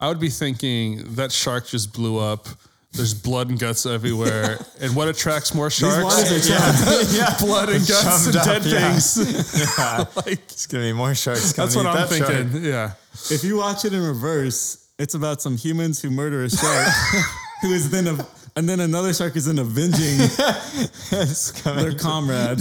I 0.01 0.09
would 0.09 0.19
be 0.19 0.31
thinking 0.31 1.15
that 1.15 1.31
shark 1.31 1.67
just 1.69 1.93
blew 1.93 2.19
up. 2.19 2.49
There's 2.93 3.15
blood 3.15 3.51
and 3.51 3.59
guts 3.59 3.87
everywhere. 3.87 4.59
and 4.81 4.97
what 4.97 5.09
attracts 5.09 5.55
more 5.55 5.67
These 5.69 5.75
sharks? 5.79 6.31
are 6.33 6.41
trapped. 6.41 7.13
yeah. 7.13 7.37
blood 7.39 7.69
and 7.69 7.87
guts 7.87 8.27
and 8.27 8.35
Chummed 8.35 8.45
dead 8.45 8.63
up, 8.63 8.67
yeah. 8.67 8.91
things. 8.99 9.79
Yeah. 9.79 10.05
like, 10.17 10.41
It's 10.51 10.67
gonna 10.67 10.85
be 10.85 10.93
more 10.93 11.15
sharks 11.15 11.53
coming 11.53 11.67
that's 11.67 11.77
what 11.77 11.87
I'm 11.87 12.09
that 12.09 12.17
shark. 12.19 12.31
thinking. 12.33 12.65
Yeah. 12.65 12.93
If 13.31 13.45
you 13.45 13.59
watch 13.59 13.85
it 13.85 13.93
in 13.93 14.03
reverse, 14.03 14.89
it's 14.99 15.15
about 15.15 15.41
some 15.41 15.57
humans 15.57 16.03
who 16.03 16.11
murder 16.11 16.43
a 16.45 16.51
shark, 16.51 16.89
who 17.63 17.73
is 17.73 17.91
then 17.91 18.09
a, 18.09 18.27
and 18.57 18.69
then 18.69 18.81
another 18.81 19.15
shark 19.15 19.37
is 19.37 19.47
then 19.47 19.59
avenging 19.61 20.19
their 21.77 21.95
comrade. 21.95 22.61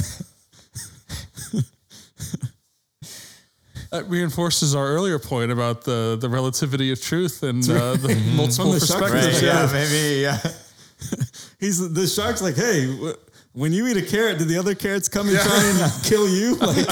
That 3.91 4.07
reinforces 4.07 4.75
our 4.75 4.87
earlier 4.87 5.17
point 5.17 5.51
about 5.51 5.83
the, 5.83 6.15
the 6.21 6.29
relativity 6.29 6.91
of 6.91 7.01
truth 7.01 7.41
and 7.41 7.63
uh, 7.69 7.95
the 7.95 8.15
multiple 8.35 8.71
the 8.71 8.79
perspectives. 8.79 9.41
Right, 9.41 9.43
yeah, 9.43 9.65
Yeah. 9.65 9.73
maybe, 9.73 10.19
yeah. 10.21 10.37
He's 11.59 11.91
the 11.93 12.05
shark's 12.05 12.41
like, 12.41 12.55
hey, 12.55 12.85
wh- 12.85 13.15
when 13.57 13.73
you 13.73 13.87
eat 13.87 13.97
a 13.97 14.01
carrot, 14.03 14.37
do 14.37 14.45
the 14.45 14.57
other 14.59 14.75
carrots 14.75 15.09
come 15.09 15.27
and 15.27 15.37
try 15.39 15.63
and 15.63 15.93
kill 16.03 16.27
you? 16.29 16.55
Like, 16.55 16.87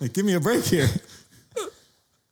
like, 0.00 0.12
give 0.12 0.24
me 0.24 0.34
a 0.34 0.40
break 0.40 0.64
here. 0.64 0.88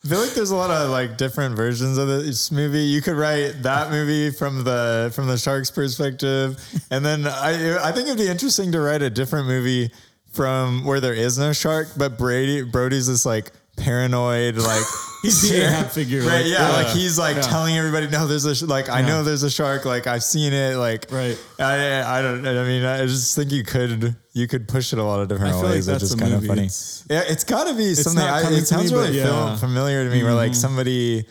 I 0.05 0.09
feel 0.09 0.21
like 0.21 0.35
there's 0.35 0.51
a 0.53 0.57
lot 0.57 0.71
of 0.71 0.91
like 0.91 1.17
different 1.17 1.57
versions 1.57 1.99
of 1.99 2.07
this 2.07 2.53
movie. 2.53 2.83
You 2.83 3.03
could 3.03 3.17
write 3.17 3.63
that 3.65 3.91
movie 3.91 4.31
from 4.31 4.63
the 4.63 5.11
from 5.13 5.27
the 5.27 5.37
shark's 5.37 5.71
perspective, 5.73 6.61
and 6.93 7.05
then 7.05 7.27
I 7.27 7.79
I 7.83 7.91
think 7.91 8.07
it'd 8.07 8.19
be 8.19 8.29
interesting 8.29 8.71
to 8.73 8.81
write 8.81 9.03
a 9.03 9.11
different 9.11 9.49
movie 9.49 9.91
from 10.37 10.85
where 10.85 11.01
there 11.01 11.15
is 11.15 11.39
no 11.39 11.53
shark, 11.53 11.89
but 11.97 12.19
Brady 12.19 12.63
Brody's 12.63 13.07
this 13.09 13.25
like 13.27 13.51
paranoid 13.77 14.57
like 14.57 14.83
He's 15.23 15.43
the 15.43 15.57
Ahab 15.65 15.89
figure, 15.91 16.21
right? 16.21 16.45
like, 16.45 16.47
yeah, 16.47 16.69
yeah. 16.69 16.73
like 16.77 16.87
he's 16.89 17.19
like 17.19 17.37
Yeah. 17.37 17.43
telling 17.43 17.77
everybody, 17.77 18.07
no, 18.09 18.29
there's 18.29 18.45
a 18.45 18.55
sh-, 18.55 18.63
like 18.63 18.89
I 18.89 19.01
know 19.03 19.25
there's 19.25 19.43
a 19.43 19.51
shark, 19.51 19.85
like 19.85 20.07
I've 20.07 20.23
seen 20.23 20.53
it, 20.53 20.77
like 20.77 21.11
Right. 21.11 21.37
I 21.59 22.19
I 22.19 22.23
don't 22.23 22.47
I 22.47 22.63
mean 22.65 22.85
I 22.85 23.05
just 23.07 23.35
think 23.35 23.51
you 23.51 23.65
could 23.65 24.15
you 24.35 24.47
could 24.47 24.69
push 24.69 24.93
it 24.93 24.99
a 24.99 25.03
lot 25.03 25.21
of 25.21 25.29
different 25.29 25.55
feel 25.55 25.63
like 25.63 25.73
ways, 25.73 25.89
which 25.89 26.03
is 26.03 26.15
kind 26.15 26.33
of 26.35 26.47
funny. 26.47 26.67
It's- 26.67 27.05
yeah, 27.11 27.23
it's 27.27 27.45
got 27.45 27.67
to 27.67 27.75
be 27.75 27.95
something. 27.95 28.23
I, 28.23 28.41
it 28.41 28.45
to 28.45 28.51
me, 28.51 28.61
sounds 28.61 28.93
really 28.93 29.19
yeah. 29.19 29.57
familiar 29.57 30.05
to 30.05 30.11
me. 30.11 30.23
Where 30.23 30.35
like 30.35 30.55
somebody, 30.55 31.25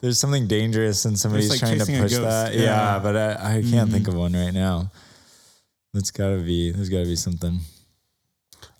there's 0.00 0.18
something 0.18 0.46
dangerous 0.48 1.04
and 1.04 1.16
somebody's 1.18 1.50
like 1.50 1.60
trying 1.60 1.78
to 1.78 1.84
push 1.86 2.14
that. 2.14 2.54
Yeah. 2.54 2.62
Yeah, 2.62 2.98
but 2.98 3.16
I, 3.16 3.58
I 3.58 3.62
can't 3.62 3.90
think 3.90 4.08
of 4.08 4.14
one 4.14 4.32
right 4.32 4.52
now. 4.54 4.90
It's 5.94 6.10
got 6.10 6.30
to 6.30 6.38
be. 6.38 6.72
There's 6.72 6.88
got 6.88 6.98
to 6.98 7.04
be 7.04 7.16
something. 7.16 7.60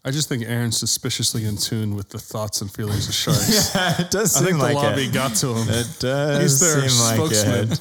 I 0.07 0.12
just 0.12 0.28
think 0.28 0.45
Aaron's 0.45 0.78
suspiciously 0.78 1.45
in 1.45 1.57
tune 1.57 1.97
with 1.97 2.11
the 2.11 2.19
thoughts 2.19 2.61
and 2.61 2.70
feelings 2.73 3.09
of 3.09 3.15
sharks. 3.23 3.74
Yeah, 3.74 4.01
it 4.01 4.11
does 4.12 4.37
I 4.41 4.45
think 4.45 4.59
the 4.59 4.73
lobby 4.73 5.07
it. 5.07 5.12
got 5.12 5.35
to 5.37 5.49
him. 5.49 5.69
It 5.69 5.89
does 5.99 6.43
He's 6.43 6.61
their 6.61 6.89
seem 6.89 7.01
like 7.01 7.33
spokesman. 7.35 7.73
it. 7.73 7.81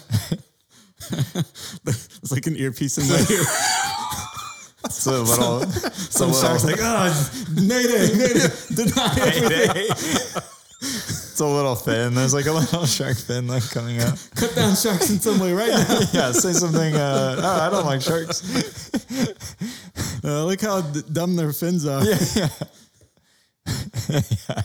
It's 1.86 2.32
like 2.32 2.48
an 2.48 2.56
earpiece 2.56 2.98
in 2.98 3.08
my 3.08 3.20
ear. 3.30 3.46
It's 4.86 5.06
a 5.06 5.12
little. 5.22 5.62
A 5.62 5.68
Some 5.92 6.34
shark's 6.34 6.66
like, 6.66 6.80
ah, 6.82 7.08
oh, 7.08 7.46
Nayday, 7.54 8.10
Nayday, 8.10 8.76
deny 8.76 9.14
it. 9.18 10.46
It's 11.36 11.42
a 11.42 11.46
little 11.46 11.76
fin. 11.76 12.14
There's 12.16 12.34
like 12.34 12.46
a 12.46 12.52
little 12.54 12.86
shark 12.86 13.18
fin 13.18 13.46
like 13.46 13.70
coming 13.70 14.00
out. 14.00 14.26
Cut 14.36 14.56
down 14.56 14.74
sharks 14.74 15.10
in 15.10 15.20
some 15.20 15.38
way 15.38 15.52
right 15.52 15.68
now. 15.68 16.00
Yeah, 16.14 16.32
say 16.32 16.54
something. 16.54 16.96
Uh, 16.96 17.36
oh, 17.40 17.62
I 17.62 17.70
don't 17.70 17.86
like 17.86 18.02
sharks. 18.02 18.42
Uh, 20.24 20.44
look 20.46 20.60
how 20.60 20.82
d- 20.82 21.04
dumb 21.14 21.36
their 21.36 21.54
fins 21.54 21.86
are. 21.86 22.04
Yeah. 22.04 22.48
Yeah. 24.10 24.62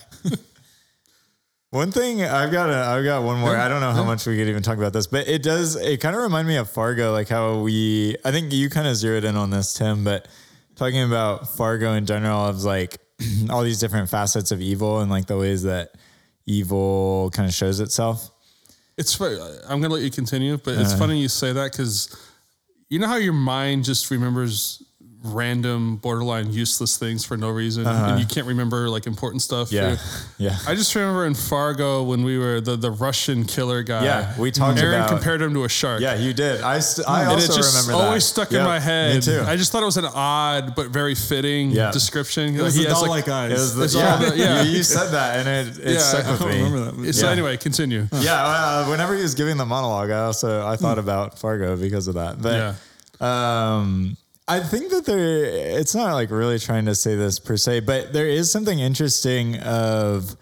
One 1.68 1.92
thing 1.92 2.22
I've 2.22 2.51
got, 2.51 2.70
a, 2.70 2.76
I've 2.76 3.05
got 3.05 3.24
one 3.24 3.38
more. 3.40 3.55
I 3.55 3.68
don't 3.68 3.82
know 3.82 3.92
how 3.92 4.02
much 4.02 4.26
we 4.26 4.38
could 4.38 4.48
even 4.48 4.62
talk 4.62 4.78
about 4.78 4.94
this, 4.94 5.06
but 5.06 5.28
it 5.28 5.42
does. 5.42 5.76
It 5.76 6.01
kind 6.01 6.16
of 6.16 6.22
remind 6.22 6.48
me 6.48 6.56
of 6.56 6.70
Fargo, 6.70 7.12
like 7.12 7.28
how 7.28 7.59
we. 7.59 8.16
I 8.24 8.30
think 8.30 8.55
you 8.55 8.70
kind 8.70 8.88
of 8.88 8.97
zeroed 8.97 9.24
in 9.24 9.36
on 9.36 9.51
this, 9.51 9.74
Tim, 9.74 10.02
but 10.02 10.28
talking 10.76 11.02
about 11.02 11.47
Fargo 11.48 11.92
in 11.92 12.06
general 12.06 12.47
of 12.47 12.62
like 12.62 12.97
all 13.51 13.62
these 13.62 13.80
different 13.80 14.09
facets 14.09 14.51
of 14.51 14.62
evil 14.62 15.01
and 15.01 15.10
like 15.10 15.26
the 15.26 15.36
ways 15.36 15.64
that 15.64 15.90
evil 16.51 17.31
kind 17.32 17.48
of 17.48 17.55
shows 17.55 17.81
itself. 17.81 18.31
It's 18.97 19.14
funny. 19.14 19.39
I'm 19.68 19.81
gonna 19.81 19.94
let 19.94 20.02
you 20.02 20.10
continue, 20.10 20.59
but 20.59 20.74
it's 20.74 20.93
uh. 20.93 20.98
funny 20.98 21.18
you 21.18 21.28
say 21.28 21.52
that 21.52 21.72
because 21.72 22.14
you 22.89 22.98
know 22.98 23.06
how 23.06 23.16
your 23.16 23.32
mind 23.32 23.85
just 23.85 24.10
remembers 24.10 24.82
random, 25.22 25.97
borderline 25.97 26.51
useless 26.51 26.97
things 26.97 27.24
for 27.26 27.36
no 27.36 27.51
reason, 27.51 27.86
and 27.86 28.18
you 28.18 28.26
can't 28.26 28.47
remember 28.47 28.88
like 28.88 29.06
important 29.06 29.42
stuff. 29.42 29.70
Yeah. 29.72 29.97
Yeah. 30.38 30.56
I 30.66 30.74
just 30.74 30.94
remember 30.94 31.26
in 31.26 31.34
Fargo 31.34 32.02
when 32.02 32.22
we 32.24 32.38
were 32.38 32.62
the 32.62 32.74
the 32.74 32.90
Russian 32.90 33.44
killer 33.44 33.82
guy. 33.82 34.05
Yeah, 34.05 34.38
we 34.38 34.51
talked 34.51 34.78
Aaron 34.78 34.94
about- 35.01 35.10
compared 35.10 35.42
him 35.42 35.52
to 35.52 35.64
a 35.64 35.68
shark. 35.68 36.01
Yeah, 36.01 36.14
you 36.14 36.32
did. 36.32 36.62
I, 36.62 36.78
st- 36.78 37.06
I 37.06 37.20
And 37.24 37.32
also 37.32 37.52
it 37.52 37.56
just 37.56 37.74
remember 37.74 37.92
that. 38.01 38.06
always 38.09 38.24
stuck 38.24 38.51
in 38.52 38.62
my 38.64 38.80
head. 38.80 39.16
Me 39.16 39.20
too. 39.20 39.42
I 39.47 39.56
just 39.56 39.70
thought 39.70 39.82
it 39.82 39.86
was 39.86 39.98
an 39.98 40.06
odd 40.06 40.74
but 40.74 40.86
very 40.88 41.14
fitting 41.14 41.72
Yeah. 41.72 41.90
description. 41.90 42.56
It 42.56 42.62
was 42.62 42.74
He 42.74 42.84
the 42.84 42.88
has, 42.88 43.01
doll 43.01 43.10
like 43.10 43.28
eyes. 43.28 43.51
it 43.51 43.55
was 43.55 43.74
the, 43.76 43.84
It's 43.84 43.94
yeah, 43.94 44.16
the- 44.16 44.36
yeah. 44.38 44.62
You, 44.62 44.70
you 44.78 44.82
said 44.82 45.10
that, 45.10 45.47
and 45.47 45.47
it, 45.68 45.78
it 45.78 45.92
Yeah, 45.92 45.98
stuck 45.98 46.24
I 46.24 46.30
with 46.32 46.40
I 46.40 46.44
don't 46.44 46.55
me. 46.55 46.62
remember 46.62 47.02
that. 47.02 47.12
So 47.12 47.26
Yeah. 47.26 47.32
anyway, 47.32 47.56
continue. 47.59 48.09
Yeah, 48.20 48.42
uh, 48.42 48.86
whenever 48.88 49.14
he 49.14 49.20
was 49.20 49.34
giving 49.34 49.59
the 49.59 49.66
monologue, 49.66 50.10
I 50.10 50.20
also 50.24 50.66
I 50.66 50.76
thought 50.76 50.98
about 50.98 51.38
Fargo 51.38 51.76
because 51.76 52.09
of 52.09 52.14
that. 52.14 52.40
But 52.40 52.76
um, 53.24 54.16
I 54.51 54.59
think 54.59 54.90
that 54.90 55.06
there, 55.06 55.44
it's 55.78 55.94
not 55.94 56.12
like 56.14 56.32
really 56.32 56.59
trying 56.59 56.86
to 56.86 56.94
say 56.97 57.14
this 57.14 57.39
per 57.39 57.56
se, 57.56 57.81
but 57.81 58.12
there 58.12 58.27
is 58.27 58.51
something 58.51 58.81
interesting 58.81 59.56
of 59.60 60.35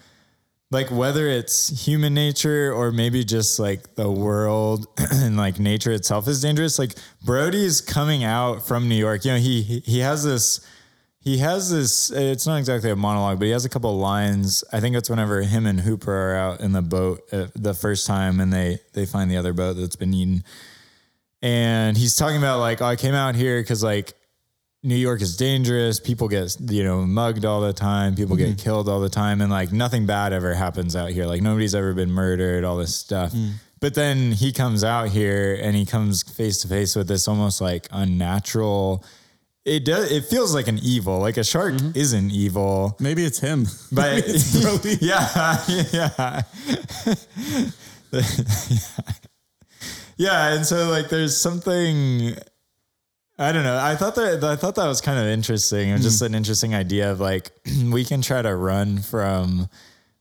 like 0.71 0.91
whether 0.91 1.27
it's 1.29 1.85
human 1.87 2.15
nature 2.15 2.73
or 2.73 2.91
maybe 2.91 3.23
just 3.23 3.59
like 3.59 3.97
the 3.97 4.11
world 4.11 4.87
and 5.13 5.37
like 5.37 5.61
nature 5.61 5.93
itself 5.93 6.27
is 6.27 6.41
dangerous. 6.41 6.79
Like 6.79 6.95
Brody's 7.23 7.83
coming 7.83 8.25
out 8.25 8.67
from 8.67 8.89
New 8.89 8.95
York. 8.95 9.27
You 9.27 9.33
know, 9.33 9.39
he 9.39 9.61
he- 9.61 9.99
has 9.99 10.25
this 10.25 10.67
he 11.21 11.37
has 11.39 11.71
this 11.71 12.11
it's 12.11 12.47
not 12.47 12.57
exactly 12.57 12.91
a 12.91 12.97
monologue 12.97 13.39
but 13.39 13.45
he 13.45 13.51
has 13.51 13.65
a 13.65 13.69
couple 13.69 13.99
lines 13.99 14.63
i 14.73 14.79
think 14.81 14.95
it's 14.97 15.11
whenever 15.11 15.43
him 15.43 15.67
and 15.67 15.81
hooper 15.81 16.13
are 16.13 16.37
out 16.37 16.61
in 16.61 16.73
the 16.73 16.81
boat 16.81 17.21
uh, 17.33 17.49
the 17.57 17.75
first 17.75 18.07
time 18.07 18.39
and 18.41 18.53
they 18.53 18.79
they 18.95 19.05
find 19.05 19.29
the 19.31 19.37
other 19.37 19.53
boat 19.53 19.75
that's 19.75 19.97
been 19.97 20.15
eaten 20.15 20.45
and 21.43 21.97
he's 21.97 22.17
talking 22.17 22.39
about 22.39 22.61
like 22.61 22.83
oh, 22.83 22.87
i 22.87 22.97
came 22.97 23.15
out 23.15 23.35
here 23.35 23.61
because 23.61 23.83
like 23.83 24.15
new 24.83 24.97
york 24.97 25.21
is 25.21 25.37
dangerous. 25.37 26.01
People 26.01 26.29
get 26.29 26.57
you 26.61 26.85
know 26.85 27.03
mugged 27.03 27.45
all 27.45 27.61
the 27.61 27.73
time. 27.73 28.15
People 28.15 28.37
get 28.37 28.49
mm-hmm. 28.49 28.57
killed 28.57 28.89
all 28.89 29.01
the 29.01 29.09
time. 29.09 29.41
And 29.41 29.51
like 29.51 29.73
nothing 29.73 30.07
bad 30.07 30.33
ever 30.33 30.55
happens 30.55 30.97
out 30.97 31.11
here. 31.11 31.27
Like 31.27 31.43
nobody's 31.43 31.75
ever 31.75 31.95
been 31.95 32.11
murdered 32.11 32.65
all 32.65 32.77
this 32.77 32.95
stuff. 32.95 33.33
Mm. 33.33 33.55
But 33.81 33.95
then 33.95 34.33
he 34.33 34.53
comes 34.53 34.83
out 34.83 35.09
here 35.09 35.59
and 35.63 35.77
he 35.77 35.87
comes 35.87 36.23
face 36.23 36.63
to 36.63 36.69
face 36.69 36.97
with 36.97 37.09
this 37.09 37.29
almost 37.29 37.61
like 37.61 37.89
unnatural 37.91 39.05
it 39.65 39.85
does 39.85 40.11
it 40.11 40.25
feels 40.25 40.55
like 40.55 40.69
an 40.69 40.79
evil. 40.83 41.19
Like 41.19 41.37
a 41.37 41.45
shark 41.45 41.75
mm-hmm. 41.75 41.91
isn't 41.95 42.31
evil. 42.31 42.97
Maybe 43.01 43.25
it's 43.25 43.39
him. 43.39 43.67
but 43.93 44.15
Maybe 44.15 44.29
it's 44.29 45.03
yeah. 45.93 45.93
Yeah 49.13 49.13
yeah 50.19 50.53
and 50.53 50.67
so 50.67 50.89
like 50.91 51.09
there's 51.09 51.37
something 51.37 52.35
i 53.39 53.53
don't 53.53 53.65
know 53.65 53.79
i 53.81 53.95
thought 53.95 54.15
that 54.17 54.45
i 54.45 54.57
thought 54.57 54.75
that 54.75 54.87
was 54.87 55.01
kind 55.01 55.19
of 55.19 55.27
interesting 55.27 55.91
and 55.91 56.03
just 56.03 56.21
an 56.23 56.35
interesting 56.35 56.75
idea 56.75 57.11
of 57.11 57.21
like 57.21 57.51
we 57.91 58.05
can 58.05 58.21
try 58.21 58.43
to 58.43 58.55
run 58.55 58.99
from 58.99 59.69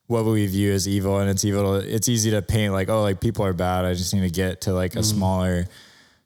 what 0.05 0.23
we 0.23 0.45
view 0.47 0.71
as 0.71 0.87
evil 0.87 1.19
and 1.19 1.29
it's 1.29 1.43
evil 1.43 1.75
it's 1.75 2.07
easy 2.07 2.31
to 2.31 2.41
paint 2.41 2.71
like 2.71 2.87
oh 2.89 3.01
like 3.01 3.19
people 3.19 3.43
are 3.43 3.53
bad 3.53 3.83
i 3.83 3.93
just 3.93 4.13
need 4.13 4.21
to 4.21 4.29
get 4.29 4.61
to 4.61 4.71
like 4.71 4.95
a 4.95 5.03
smaller 5.03 5.65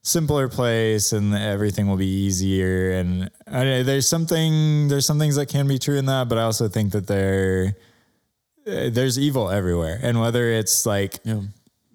simpler 0.03 0.47
place 0.47 1.13
and 1.13 1.33
everything 1.33 1.87
will 1.87 1.97
be 1.97 2.07
easier 2.07 2.91
and 2.91 3.29
I 3.47 3.51
don't 3.63 3.65
know, 3.65 3.83
there's 3.83 4.07
something 4.07 4.87
there's 4.87 5.05
some 5.05 5.17
things 5.19 5.35
that 5.35 5.47
can 5.47 5.67
be 5.67 5.77
true 5.79 5.97
in 5.97 6.05
that 6.07 6.27
but 6.27 6.37
i 6.37 6.43
also 6.43 6.67
think 6.67 6.91
that 6.91 7.07
there 7.07 7.75
uh, 8.67 8.89
there's 8.91 9.17
evil 9.17 9.49
everywhere 9.49 9.99
and 10.01 10.19
whether 10.19 10.49
it's 10.51 10.85
like 10.85 11.19
Yeah. 11.23 11.41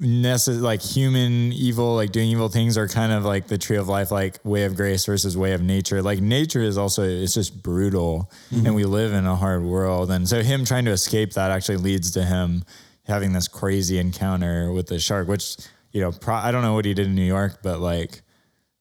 Necess- 0.00 0.60
like 0.60 0.82
human 0.82 1.52
evil 1.52 1.94
like 1.94 2.12
doing 2.12 2.28
evil 2.28 2.48
things 2.48 2.76
are 2.76 2.86
kind 2.86 3.12
of 3.12 3.24
like 3.24 3.46
the 3.46 3.56
tree 3.56 3.76
of 3.76 3.88
life 3.88 4.10
like 4.10 4.38
way 4.44 4.64
of 4.64 4.76
grace 4.76 5.06
versus 5.06 5.36
way 5.36 5.52
of 5.52 5.62
nature. 5.62 6.02
Like 6.02 6.20
nature 6.20 6.62
is 6.62 6.76
also 6.76 7.02
it's 7.02 7.34
just 7.34 7.62
brutal 7.62 8.30
mm-hmm. 8.50 8.66
and 8.66 8.74
we 8.74 8.84
live 8.84 9.12
in 9.12 9.26
a 9.26 9.36
hard 9.36 9.62
world. 9.62 10.10
And 10.10 10.28
so 10.28 10.42
him 10.42 10.64
trying 10.64 10.84
to 10.84 10.90
escape 10.90 11.32
that 11.32 11.50
actually 11.50 11.78
leads 11.78 12.10
to 12.12 12.24
him 12.24 12.64
having 13.06 13.32
this 13.32 13.48
crazy 13.48 13.98
encounter 13.98 14.72
with 14.72 14.88
the 14.88 14.98
shark 14.98 15.28
which 15.28 15.56
you 15.92 16.00
know 16.00 16.10
pro- 16.10 16.34
i 16.34 16.50
don't 16.50 16.62
know 16.62 16.74
what 16.74 16.84
he 16.84 16.92
did 16.92 17.06
in 17.06 17.14
new 17.14 17.22
york 17.22 17.60
but 17.62 17.78
like 17.78 18.20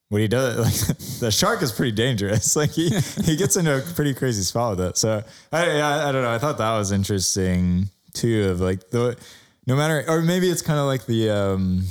what 0.08 0.20
he 0.20 0.28
does 0.28 0.88
like 0.88 0.98
the 1.20 1.30
shark 1.30 1.62
is 1.62 1.72
pretty 1.72 1.92
dangerous. 1.92 2.56
Like 2.56 2.70
he 2.70 2.90
he 3.24 3.36
gets 3.36 3.56
into 3.56 3.76
a 3.76 3.80
pretty 3.80 4.14
crazy 4.14 4.42
spot 4.42 4.76
with 4.76 4.86
it. 4.86 4.96
So 4.96 5.22
i 5.52 5.80
i, 5.80 6.08
I 6.08 6.12
don't 6.12 6.22
know. 6.22 6.30
I 6.30 6.38
thought 6.38 6.58
that 6.58 6.76
was 6.76 6.92
interesting 6.92 7.88
too 8.14 8.50
of 8.50 8.60
like 8.60 8.90
the 8.90 9.16
no 9.66 9.76
matter 9.76 10.04
or 10.08 10.22
maybe 10.22 10.48
it's 10.48 10.62
kind 10.62 10.78
of 10.78 10.86
like 10.86 11.06
the 11.06 11.30
um 11.30 11.84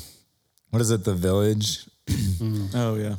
what 0.72 0.82
is 0.82 0.92
it 0.92 1.04
the 1.04 1.14
village? 1.14 1.86
Oh 2.76 2.96
yeah. 2.96 3.16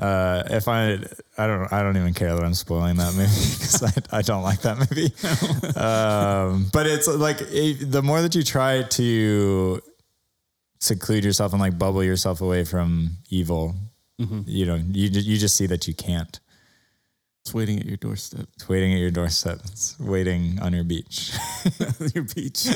uh 0.00 0.42
if 0.50 0.66
i 0.66 0.98
i 1.38 1.46
don't 1.46 1.72
i 1.72 1.82
don't 1.82 1.96
even 1.96 2.12
care 2.14 2.34
that 2.34 2.42
i'm 2.44 2.52
spoiling 2.54 2.96
that 2.96 3.14
movie 3.14 3.28
because 3.58 3.82
I, 4.12 4.18
I 4.18 4.22
don't 4.22 4.42
like 4.42 4.62
that 4.62 4.78
movie. 4.78 5.12
Um 5.78 6.68
but 6.72 6.86
it's 6.86 7.06
like 7.06 7.38
it, 7.42 7.90
the 7.92 8.02
more 8.02 8.20
that 8.22 8.34
you 8.34 8.42
try 8.42 8.82
to 8.82 9.80
seclude 10.80 11.24
yourself 11.24 11.52
and 11.52 11.60
like 11.60 11.78
bubble 11.78 12.02
yourself 12.04 12.40
away 12.40 12.64
from 12.64 13.18
evil 13.30 13.74
you 14.46 14.64
know 14.66 14.76
you, 14.76 15.08
you 15.10 15.36
just 15.38 15.56
see 15.56 15.66
that 15.66 15.86
you 15.88 15.94
can't. 15.94 16.38
It's 17.42 17.52
waiting 17.52 17.78
at 17.78 17.84
your 17.86 17.96
doorstep. 17.98 18.46
it's 18.54 18.68
waiting 18.68 18.92
at 18.94 18.98
your 19.00 19.10
doorstep. 19.10 19.58
It's 19.66 19.98
waiting 20.00 20.58
on 20.62 20.72
your 20.72 20.84
beach. 20.84 21.32
Your 22.14 22.24
beach. 22.24 22.68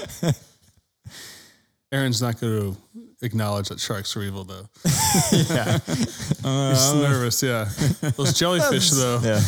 Aaron's 1.93 2.21
not 2.21 2.39
going 2.41 2.75
to 2.75 2.77
acknowledge 3.23 3.69
that 3.71 3.81
sharks 3.81 4.15
are 4.17 4.23
evil, 4.23 4.45
though. 4.45 4.69
yeah 5.33 5.79
He's 5.87 6.95
nervous. 6.95 7.43
Yeah, 7.43 7.69
those 8.17 8.35
jellyfish, 8.39 8.91
though. 8.91 9.21
yeah 9.23 9.41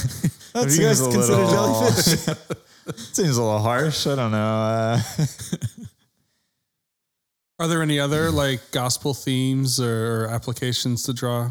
that 0.54 0.64
Have 0.64 0.72
you 0.72 0.80
guys 0.80 0.98
seems 0.98 1.00
a 1.00 1.10
considered 1.18 1.44
little- 1.46 1.50
jellyfish? 1.50 2.36
seems 3.12 3.36
a 3.36 3.42
little 3.42 3.60
harsh 3.60 4.06
i 4.08 4.16
don't 4.16 4.32
know 4.32 4.38
uh, 4.38 5.00
Are 7.58 7.68
there 7.68 7.82
any 7.82 8.00
other 8.00 8.30
like 8.30 8.70
gospel 8.72 9.12
themes 9.14 9.78
or 9.78 10.26
applications 10.28 11.02
to 11.04 11.12
draw? 11.12 11.50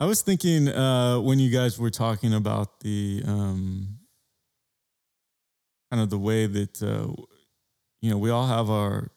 I 0.00 0.06
was 0.06 0.20
thinking 0.22 0.68
uh, 0.68 1.20
when 1.20 1.38
you 1.38 1.50
guys 1.50 1.78
were 1.78 1.90
talking 1.90 2.34
about 2.34 2.80
the 2.80 3.22
um, 3.26 3.98
kind 5.90 6.02
of 6.02 6.10
the 6.10 6.18
way 6.18 6.46
that 6.46 6.82
uh, 6.82 7.06
you 8.00 8.10
know 8.10 8.18
we 8.18 8.30
all 8.30 8.46
have 8.46 8.70
our 8.70 9.10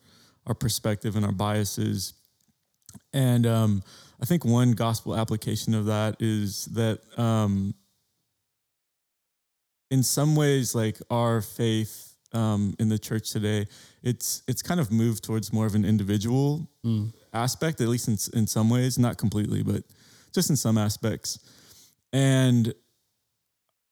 our 0.45 0.53
perspective 0.53 1.15
and 1.15 1.26
our 1.26 1.31
biases, 1.31 2.14
and 3.14 3.45
um, 3.45 3.84
I 4.22 4.26
think 4.26 4.45
one 4.45 4.72
gospel 4.73 5.15
application 5.15 5.73
of 5.73 5.85
that 5.85 6.15
is 6.19 6.65
that 6.73 6.99
um, 7.18 7.73
in 9.91 10.03
some 10.03 10.35
ways, 10.35 10.73
like 10.73 10.97
our 11.10 11.41
faith 11.41 12.15
um, 12.34 12.76
in 12.80 12.89
the 12.89 12.97
church 12.97 13.31
today, 13.31 13.68
it's 14.01 14.43
it's 14.47 14.61
kind 14.61 14.80
of 14.80 14.91
moved 14.91 15.23
towards 15.23 15.53
more 15.53 15.65
of 15.65 15.76
an 15.76 15.85
individual 15.85 16.68
aspect, 17.34 17.80
at 17.81 17.88
least 17.88 18.07
in 18.07 18.18
in 18.39 18.47
some 18.47 18.69
ways, 18.69 18.97
not 18.97 19.18
completely, 19.18 19.64
but 19.64 19.84
just 20.34 20.49
in 20.49 20.55
some 20.55 20.77
aspects. 20.77 21.39
And 22.11 22.73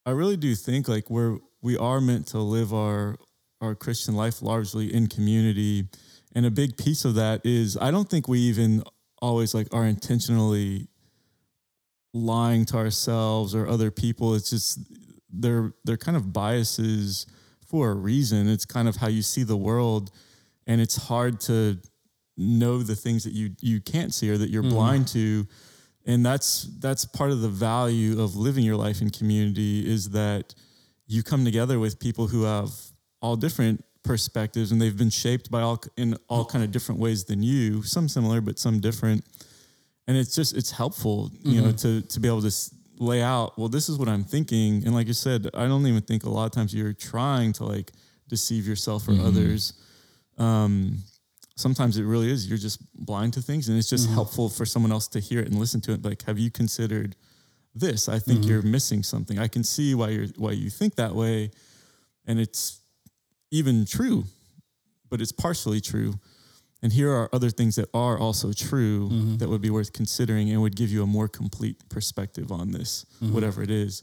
I 0.05 0.11
really 0.11 0.37
do 0.37 0.55
think 0.55 0.87
like 0.87 1.09
we're 1.09 1.37
we 1.61 1.77
are 1.77 2.01
meant 2.01 2.27
to 2.27 2.39
live 2.39 2.73
our 2.73 3.17
our 3.61 3.75
Christian 3.75 4.15
life 4.15 4.41
largely 4.41 4.93
in 4.93 5.07
community. 5.07 5.87
And 6.33 6.45
a 6.45 6.51
big 6.51 6.77
piece 6.77 7.05
of 7.05 7.15
that 7.15 7.41
is 7.45 7.77
I 7.77 7.91
don't 7.91 8.09
think 8.09 8.27
we 8.27 8.39
even 8.39 8.83
always 9.21 9.53
like 9.53 9.67
are 9.73 9.85
intentionally 9.85 10.87
lying 12.13 12.65
to 12.65 12.77
ourselves 12.77 13.53
or 13.55 13.67
other 13.67 13.91
people. 13.91 14.35
It's 14.35 14.49
just 14.49 14.79
they're 15.31 15.73
they're 15.85 15.97
kind 15.97 16.17
of 16.17 16.33
biases 16.33 17.25
for 17.67 17.91
a 17.91 17.95
reason. 17.95 18.49
It's 18.49 18.65
kind 18.65 18.87
of 18.87 18.97
how 18.97 19.07
you 19.07 19.21
see 19.21 19.43
the 19.43 19.57
world 19.57 20.11
and 20.67 20.81
it's 20.81 20.95
hard 20.95 21.39
to 21.41 21.77
know 22.37 22.81
the 22.81 22.95
things 22.95 23.23
that 23.23 23.33
you 23.33 23.51
you 23.61 23.81
can't 23.81 24.13
see 24.13 24.29
or 24.29 24.37
that 24.37 24.49
you're 24.49 24.63
mm-hmm. 24.63 24.73
blind 24.73 25.07
to 25.09 25.45
and 26.05 26.25
that's 26.25 26.63
that's 26.79 27.05
part 27.05 27.31
of 27.31 27.41
the 27.41 27.49
value 27.49 28.21
of 28.21 28.35
living 28.35 28.63
your 28.63 28.75
life 28.75 29.01
in 29.01 29.09
community 29.09 29.87
is 29.87 30.11
that 30.11 30.55
you 31.07 31.23
come 31.23 31.45
together 31.45 31.77
with 31.77 31.99
people 31.99 32.27
who 32.27 32.43
have 32.43 32.71
all 33.21 33.35
different 33.35 33.83
perspectives 34.03 34.71
and 34.71 34.81
they've 34.81 34.97
been 34.97 35.09
shaped 35.09 35.51
by 35.51 35.61
all 35.61 35.81
in 35.95 36.17
all 36.27 36.43
kind 36.43 36.63
of 36.63 36.71
different 36.71 36.99
ways 36.99 37.23
than 37.25 37.43
you. 37.43 37.83
Some 37.83 38.09
similar 38.09 38.41
but 38.41 38.57
some 38.57 38.79
different. 38.79 39.25
And 40.07 40.17
it's 40.17 40.35
just 40.35 40.57
it's 40.57 40.71
helpful 40.71 41.31
you 41.43 41.61
know 41.61 41.69
mm-hmm. 41.69 42.01
to 42.01 42.07
to 42.07 42.19
be 42.19 42.27
able 42.27 42.41
to 42.41 42.51
lay 42.97 43.21
out 43.21 43.57
well 43.57 43.67
this 43.67 43.89
is 43.89 43.97
what 43.97 44.07
i'm 44.07 44.23
thinking. 44.23 44.83
And 44.85 44.93
like 44.93 45.07
you 45.07 45.13
said 45.13 45.49
i 45.53 45.67
don't 45.67 45.85
even 45.85 46.01
think 46.01 46.23
a 46.23 46.29
lot 46.29 46.45
of 46.45 46.51
times 46.51 46.73
you're 46.73 46.93
trying 46.93 47.53
to 47.53 47.65
like 47.65 47.91
deceive 48.27 48.67
yourself 48.67 49.07
or 49.07 49.11
mm-hmm. 49.11 49.27
others. 49.27 49.73
Um 50.37 50.97
sometimes 51.55 51.97
it 51.97 52.03
really 52.03 52.31
is 52.31 52.47
you're 52.47 52.57
just 52.57 52.79
blind 53.05 53.33
to 53.33 53.41
things 53.41 53.69
and 53.69 53.77
it's 53.77 53.89
just 53.89 54.05
mm-hmm. 54.05 54.15
helpful 54.15 54.49
for 54.49 54.65
someone 54.65 54.91
else 54.91 55.07
to 55.09 55.19
hear 55.19 55.39
it 55.39 55.47
and 55.47 55.59
listen 55.59 55.79
to 55.81 55.93
it. 55.93 56.03
Like 56.03 56.23
have 56.23 56.39
you 56.39 56.49
considered 56.49 57.15
this? 57.75 58.09
I 58.09 58.19
think 58.19 58.45
you're 58.45 58.63
missing 58.63 59.03
something. 59.03 59.37
I 59.37 59.47
can 59.47 59.63
see 59.63 59.93
why 59.93 60.09
you're 60.09 60.27
why 60.37 60.51
you 60.51 60.71
think 60.71 60.95
that 60.95 61.13
way. 61.13 61.51
And 62.25 62.39
it's 62.39 62.80
even 63.51 63.85
true 63.85 64.23
but 65.09 65.19
it's 65.21 65.31
partially 65.33 65.81
true 65.81 66.13
and 66.83 66.93
here 66.93 67.11
are 67.11 67.29
other 67.31 67.49
things 67.51 67.75
that 67.75 67.89
are 67.93 68.17
also 68.17 68.51
true 68.53 69.09
Mm-hmm. 69.09 69.37
that 69.37 69.49
would 69.49 69.61
be 69.61 69.69
worth 69.69 69.93
considering 69.93 70.49
and 70.49 70.61
would 70.63 70.75
give 70.75 70.89
you 70.89 71.03
a 71.03 71.05
more 71.05 71.27
complete 71.27 71.77
perspective 71.89 72.51
on 72.51 72.71
this, 72.71 73.05
Mm-hmm. 73.21 73.33
whatever 73.35 73.61
it 73.61 73.69
is. 73.69 74.01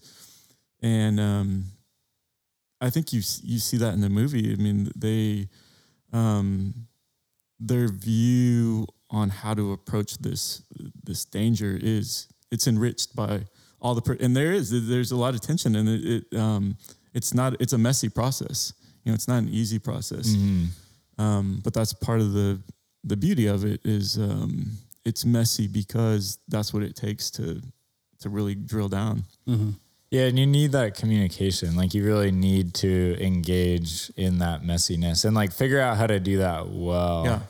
And 0.80 1.18
um, 1.18 1.64
I 2.80 2.88
think 2.90 3.12
you 3.12 3.20
you 3.42 3.58
see 3.58 3.78
that 3.78 3.94
in 3.94 4.00
the 4.00 4.08
movie. 4.08 4.52
I 4.52 4.56
mean, 4.56 4.92
they 4.94 5.48
um, 6.12 6.86
their 7.58 7.88
view 7.88 8.86
on 9.10 9.30
how 9.30 9.54
to 9.54 9.72
approach 9.72 10.18
this 10.18 10.62
this 11.02 11.24
danger 11.24 11.76
is 11.82 12.28
it's 12.52 12.68
enriched 12.68 13.16
by 13.16 13.46
all 13.80 13.94
the 13.96 14.02
per- 14.02 14.18
and 14.20 14.36
there 14.36 14.52
is 14.52 14.70
there's 14.88 15.10
a 15.10 15.16
lot 15.16 15.34
of 15.34 15.40
tension 15.40 15.74
and 15.74 15.88
it, 15.88 16.24
it 16.32 16.38
um, 16.38 16.76
it's 17.12 17.34
not 17.34 17.56
it's 17.60 17.72
a 17.72 17.78
messy 17.78 18.08
process. 18.08 18.72
You 19.08 19.12
know, 19.12 19.14
it's 19.14 19.26
not 19.26 19.38
an 19.38 19.48
easy 19.48 19.78
process. 19.78 20.36
Um, 21.18 21.60
but 21.64 21.72
that's 21.72 21.94
part 21.94 22.20
of 22.20 22.32
the 22.34 22.60
the 23.04 23.16
beauty 23.16 23.46
of 23.46 23.64
it 23.64 23.80
is 23.84 24.18
um, 24.18 24.70
it's 25.06 25.24
messy 25.24 25.66
because 25.66 26.38
that's 26.48 26.74
what 26.74 26.82
it 26.82 26.94
takes 26.94 27.30
to 27.32 27.62
to 28.20 28.28
really 28.28 28.54
drill 28.54 28.88
down. 28.90 29.24
Yeah, 30.10 30.26
and 30.26 30.38
you 30.38 30.46
need 30.46 30.72
that 30.72 30.94
communication. 30.94 31.74
Like 31.74 31.94
you 31.94 32.04
really 32.04 32.30
need 32.30 32.74
to 32.74 33.16
engage 33.18 34.10
in 34.16 34.38
that 34.40 34.62
messiness 34.62 35.24
and 35.24 35.34
like 35.34 35.52
figure 35.52 35.80
out 35.80 35.96
how 35.96 36.06
to 36.06 36.20
do 36.20 36.38
that 36.38 36.68
well. 36.68 37.24
Yeah. 37.24 37.40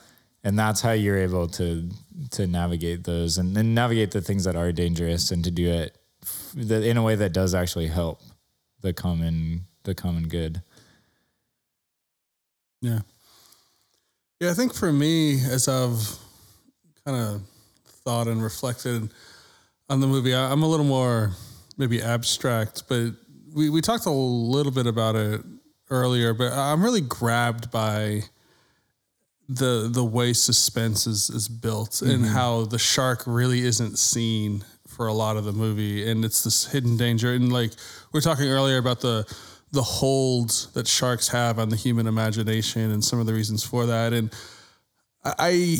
And 0.44 0.56
that's 0.56 0.80
how 0.80 0.93
you're 0.93 1.18
able 1.18 1.48
to 1.48 1.89
to 2.30 2.47
navigate 2.47 3.02
those 3.05 3.36
and 3.39 3.56
then 3.56 3.74
navigate 3.74 4.12
the 4.12 4.20
things 4.20 4.44
that 4.44 4.55
are 4.55 4.70
dangerous 4.70 5.30
and 5.32 5.43
to 5.44 5.51
do 5.51 5.68
it 5.68 5.97
f- 6.22 6.52
the- 6.55 6.89
in 6.89 6.97
a 6.97 7.02
way 7.02 7.16
that 7.16 7.32
does 7.32 7.52
actually 7.55 7.89
help 7.89 8.20
the 8.80 8.93
common 8.93 9.66
the 9.82 9.94
common 9.94 10.28
good. 10.28 10.62
Yeah. 12.81 13.01
Yeah, 14.41 14.51
I 14.51 14.55
think 14.55 14.75
for 14.75 14.93
me, 14.93 15.43
as 15.45 15.67
I've 15.69 16.17
kind 17.05 17.17
of 17.17 17.43
thought 18.05 18.29
and 18.29 18.43
reflected 18.43 19.11
on 19.89 20.01
the 20.01 20.07
movie, 20.07 20.35
I, 20.35 20.53
I'm 20.53 20.63
a 20.63 20.69
little 20.69 20.87
more 20.87 21.33
maybe 21.77 22.03
abstract, 22.03 22.85
but 22.89 23.13
we, 23.53 23.71
we 23.71 23.81
talked 23.81 24.07
a 24.07 24.11
little 24.11 24.73
bit 24.73 24.87
about 24.87 25.17
it 25.17 25.41
earlier, 25.91 26.35
but 26.35 26.53
I'm 26.53 26.83
really 26.83 27.01
grabbed 27.01 27.71
by 27.71 28.23
the 29.49 29.89
the 29.91 30.05
way 30.05 30.33
suspense 30.35 31.07
is, 31.07 31.31
is 31.31 31.49
built 31.49 32.03
and 32.03 32.25
mm-hmm. 32.25 32.35
how 32.35 32.67
the 32.67 32.79
shark 32.79 33.23
really 33.27 33.61
isn't 33.61 33.99
seen 33.99 34.63
for 34.87 35.07
a 35.07 35.13
lot 35.13 35.39
of 35.39 35.45
the 35.45 35.53
movie 35.53 36.09
and 36.09 36.25
it's 36.25 36.45
this 36.45 36.67
hidden 36.67 36.99
danger 36.99 37.33
and 37.33 37.51
like 37.51 37.73
we 38.13 38.19
are 38.19 38.21
talking 38.21 38.47
earlier 38.47 38.77
about 38.77 39.01
the 39.01 39.25
the 39.73 39.82
hold 39.82 40.51
that 40.74 40.86
sharks 40.86 41.28
have 41.28 41.59
on 41.59 41.69
the 41.69 41.77
human 41.77 42.07
imagination 42.07 42.90
and 42.90 43.05
some 43.05 43.20
of 43.20 43.27
the 43.27 43.35
reasons 43.35 43.62
for 43.62 43.86
that. 43.86 44.12
And 44.12 44.32
I, 45.24 45.78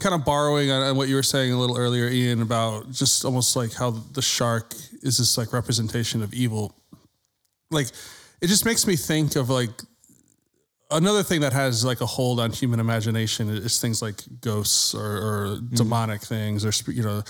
kind 0.00 0.14
of 0.14 0.24
borrowing 0.24 0.70
on, 0.70 0.96
what 0.96 1.08
you 1.08 1.14
were 1.14 1.22
saying 1.22 1.52
a 1.52 1.58
little 1.58 1.78
earlier 1.78 2.08
Ian 2.08 2.42
about 2.42 2.90
just 2.90 3.24
almost 3.24 3.56
like 3.56 3.72
how 3.72 3.90
the 3.90 4.22
shark 4.22 4.74
is 5.02 5.18
this 5.18 5.38
like 5.38 5.52
representation 5.52 6.22
of 6.22 6.34
evil. 6.34 6.74
Like 7.70 7.88
it 8.40 8.48
just 8.48 8.64
makes 8.64 8.86
me 8.86 8.96
think 8.96 9.36
of 9.36 9.48
like 9.48 9.70
another 10.90 11.22
thing 11.22 11.40
that 11.40 11.52
has 11.52 11.84
like 11.84 12.00
a 12.00 12.06
hold 12.06 12.38
on 12.38 12.52
human 12.52 12.80
imagination 12.80 13.48
is 13.48 13.80
things 13.80 14.02
like 14.02 14.16
ghosts 14.40 14.94
or, 14.94 15.00
or 15.00 15.46
mm-hmm. 15.56 15.74
demonic 15.74 16.20
things 16.20 16.64
or 16.64 16.92
you 16.92 17.02
know 17.02 17.22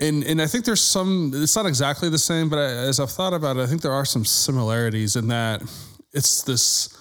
and 0.00 0.24
and 0.24 0.40
I 0.42 0.46
think 0.46 0.64
there's 0.64 0.80
some 0.80 1.32
it's 1.34 1.56
not 1.56 1.66
exactly 1.66 2.08
the 2.08 2.18
same 2.18 2.48
but 2.48 2.58
I, 2.58 2.64
as 2.64 3.00
I've 3.00 3.10
thought 3.10 3.34
about 3.34 3.56
it 3.56 3.60
I 3.60 3.66
think 3.66 3.82
there 3.82 3.92
are 3.92 4.04
some 4.04 4.24
similarities 4.24 5.16
in 5.16 5.28
that 5.28 5.62
it's 6.12 6.42
this 6.42 6.96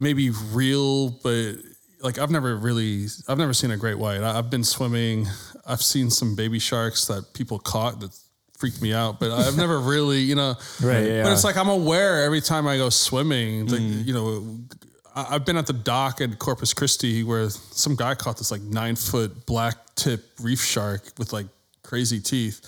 maybe 0.00 0.30
real 0.52 1.10
but 1.10 1.54
like 2.00 2.18
I've 2.18 2.30
never 2.30 2.56
really 2.56 3.06
I've 3.28 3.38
never 3.38 3.54
seen 3.54 3.70
a 3.70 3.76
great 3.76 3.98
white. 3.98 4.22
I, 4.22 4.38
I've 4.38 4.50
been 4.50 4.64
swimming. 4.64 5.26
I've 5.66 5.82
seen 5.82 6.10
some 6.10 6.36
baby 6.36 6.58
sharks 6.58 7.06
that 7.06 7.32
people 7.34 7.58
caught 7.58 8.00
that 8.00 8.16
freaked 8.58 8.80
me 8.80 8.92
out 8.92 9.20
but 9.20 9.30
I've 9.30 9.56
never 9.56 9.80
really 9.94 10.20
you 10.20 10.34
know 10.34 10.54
Right, 10.82 11.06
yeah. 11.06 11.22
but 11.22 11.32
it's 11.32 11.44
like 11.44 11.56
I'm 11.56 11.68
aware 11.68 12.22
every 12.24 12.40
time 12.40 12.66
I 12.66 12.76
go 12.76 12.88
swimming 12.88 13.66
like 13.66 13.80
mm. 13.80 14.06
you 14.06 14.14
know 14.14 14.58
I've 15.14 15.46
been 15.46 15.56
at 15.56 15.66
the 15.66 15.72
dock 15.72 16.20
at 16.20 16.38
Corpus 16.38 16.74
Christi 16.74 17.22
where 17.22 17.48
some 17.48 17.96
guy 17.96 18.14
caught 18.14 18.36
this 18.36 18.50
like 18.50 18.60
nine 18.60 18.96
foot 18.96 19.46
black 19.46 19.76
tip 19.94 20.24
reef 20.40 20.62
shark 20.62 21.02
with 21.18 21.32
like 21.32 21.46
crazy 21.86 22.20
teeth. 22.20 22.60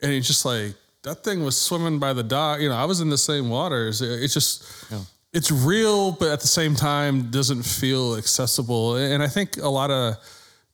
And 0.00 0.12
he's 0.12 0.26
just 0.26 0.44
like, 0.44 0.74
that 1.02 1.24
thing 1.24 1.42
was 1.42 1.56
swimming 1.58 1.98
by 1.98 2.12
the 2.12 2.22
dock. 2.22 2.60
You 2.60 2.68
know, 2.68 2.76
I 2.76 2.84
was 2.84 3.00
in 3.00 3.10
the 3.10 3.18
same 3.18 3.48
waters. 3.50 4.00
It's 4.00 4.34
just, 4.34 4.64
it's 5.32 5.50
real, 5.50 6.12
but 6.12 6.28
at 6.28 6.40
the 6.40 6.46
same 6.46 6.74
time 6.74 7.30
doesn't 7.30 7.62
feel 7.62 8.16
accessible. 8.16 8.96
And 8.96 9.22
I 9.22 9.28
think 9.28 9.56
a 9.56 9.68
lot 9.68 9.90
of, 9.90 10.16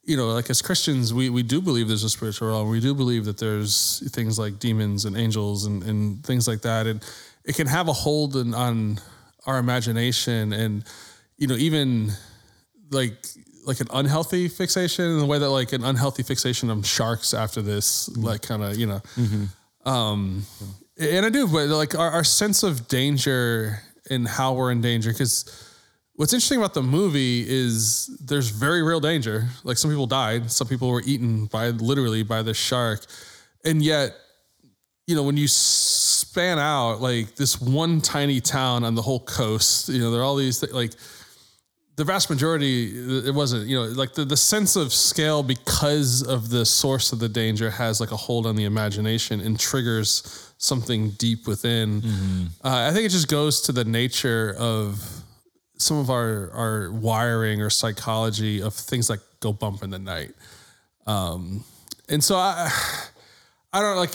you 0.04 0.16
know, 0.16 0.28
like 0.28 0.50
as 0.50 0.62
Christians, 0.62 1.12
we, 1.12 1.30
we 1.30 1.42
do 1.42 1.60
believe 1.60 1.88
there's 1.88 2.04
a 2.04 2.10
spiritual 2.10 2.48
realm. 2.48 2.70
We 2.70 2.80
do 2.80 2.94
believe 2.94 3.24
that 3.24 3.38
there's 3.38 4.08
things 4.12 4.38
like 4.38 4.58
demons 4.58 5.04
and 5.04 5.16
angels 5.16 5.66
and, 5.66 5.82
and 5.82 6.24
things 6.24 6.46
like 6.46 6.62
that. 6.62 6.86
And 6.86 7.04
it 7.44 7.56
can 7.56 7.66
have 7.66 7.88
a 7.88 7.92
hold 7.92 8.36
on 8.36 8.98
our 9.46 9.58
imagination 9.58 10.52
and, 10.52 10.84
you 11.36 11.46
know, 11.46 11.56
even 11.56 12.12
like 12.90 13.26
like 13.66 13.80
an 13.80 13.88
unhealthy 13.92 14.48
fixation 14.48 15.04
in 15.04 15.18
the 15.18 15.26
way 15.26 15.38
that 15.38 15.50
like 15.50 15.72
an 15.72 15.84
unhealthy 15.84 16.22
fixation 16.22 16.70
on 16.70 16.82
sharks 16.82 17.34
after 17.34 17.60
this, 17.60 18.08
like 18.16 18.40
kind 18.40 18.62
of, 18.62 18.76
you 18.76 18.86
know, 18.86 19.00
um, 19.84 20.46
and 20.98 21.26
I 21.26 21.30
do, 21.30 21.46
but 21.48 21.68
like 21.68 21.94
our, 21.98 22.10
our 22.10 22.24
sense 22.24 22.62
of 22.62 22.86
danger 22.86 23.80
and 24.08 24.26
how 24.26 24.54
we're 24.54 24.70
in 24.70 24.80
danger. 24.80 25.12
Cause 25.12 25.44
what's 26.14 26.32
interesting 26.32 26.58
about 26.58 26.74
the 26.74 26.82
movie 26.82 27.44
is 27.46 28.06
there's 28.24 28.50
very 28.50 28.82
real 28.82 29.00
danger. 29.00 29.48
Like 29.64 29.78
some 29.78 29.90
people 29.90 30.06
died, 30.06 30.50
some 30.50 30.68
people 30.68 30.88
were 30.88 31.02
eaten 31.04 31.46
by 31.46 31.70
literally 31.70 32.22
by 32.22 32.42
the 32.42 32.54
shark. 32.54 33.04
And 33.64 33.82
yet, 33.82 34.14
you 35.08 35.16
know, 35.16 35.24
when 35.24 35.36
you 35.36 35.48
span 35.48 36.60
out 36.60 37.00
like 37.00 37.34
this 37.34 37.60
one 37.60 38.00
tiny 38.00 38.40
town 38.40 38.84
on 38.84 38.94
the 38.94 39.02
whole 39.02 39.20
coast, 39.20 39.88
you 39.88 39.98
know, 39.98 40.12
there 40.12 40.20
are 40.20 40.24
all 40.24 40.36
these, 40.36 40.62
like, 40.72 40.92
the 41.96 42.04
vast 42.04 42.28
majority 42.28 42.92
it 43.26 43.34
wasn't 43.34 43.66
you 43.66 43.76
know 43.76 43.84
like 43.84 44.12
the, 44.12 44.24
the 44.24 44.36
sense 44.36 44.76
of 44.76 44.92
scale 44.92 45.42
because 45.42 46.22
of 46.22 46.50
the 46.50 46.64
source 46.64 47.12
of 47.12 47.18
the 47.18 47.28
danger 47.28 47.70
has 47.70 48.00
like 48.00 48.12
a 48.12 48.16
hold 48.16 48.46
on 48.46 48.54
the 48.54 48.64
imagination 48.64 49.40
and 49.40 49.58
triggers 49.58 50.52
something 50.58 51.10
deep 51.12 51.46
within 51.46 52.02
uh, 52.64 52.86
i 52.88 52.92
think 52.92 53.06
it 53.06 53.10
just 53.10 53.28
goes 53.28 53.60
to 53.62 53.72
the 53.72 53.84
nature 53.84 54.54
of 54.58 55.02
some 55.78 55.98
of 55.98 56.10
our 56.10 56.50
our 56.52 56.92
wiring 56.92 57.60
or 57.60 57.70
psychology 57.70 58.62
of 58.62 58.74
things 58.74 59.08
that 59.08 59.18
go 59.40 59.52
bump 59.52 59.82
in 59.82 59.90
the 59.90 59.98
night 59.98 60.32
um 61.06 61.64
and 62.08 62.22
so 62.22 62.36
i 62.36 62.70
i 63.72 63.80
don't 63.80 63.96
like 63.96 64.12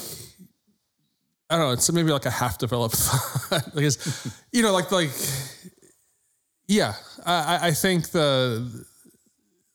I 1.49 1.57
don't 1.57 1.65
know. 1.65 1.71
It's 1.73 1.91
maybe 1.91 2.11
like 2.13 2.25
a 2.25 2.31
half 2.31 2.57
developed 2.59 2.95
thought. 2.97 3.75
because, 3.75 3.97
you 4.53 4.63
know, 4.63 4.71
like 4.71 4.89
like 4.89 5.09
yeah, 6.67 6.93
I, 7.25 7.69
I- 7.69 7.71
think 7.71 8.09
the 8.11 8.85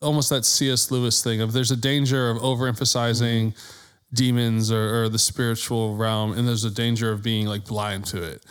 almost 0.02 0.30
that 0.30 0.44
C.S. 0.44 0.90
Lewis 0.90 1.22
thing 1.22 1.40
of 1.40 1.52
there's 1.52 1.70
a 1.70 1.76
danger 1.76 2.30
of 2.30 2.38
overemphasizing 2.38 3.48
mm-hmm. 3.48 4.14
demons 4.14 4.70
or, 4.70 5.02
or 5.02 5.08
the 5.08 5.18
spiritual 5.18 5.96
realm, 5.96 6.32
and 6.32 6.46
there's 6.46 6.64
a 6.64 6.70
danger 6.70 7.10
of 7.10 7.22
being 7.22 7.46
like 7.46 7.64
blind 7.64 8.06
to 8.06 8.22
it. 8.22 8.44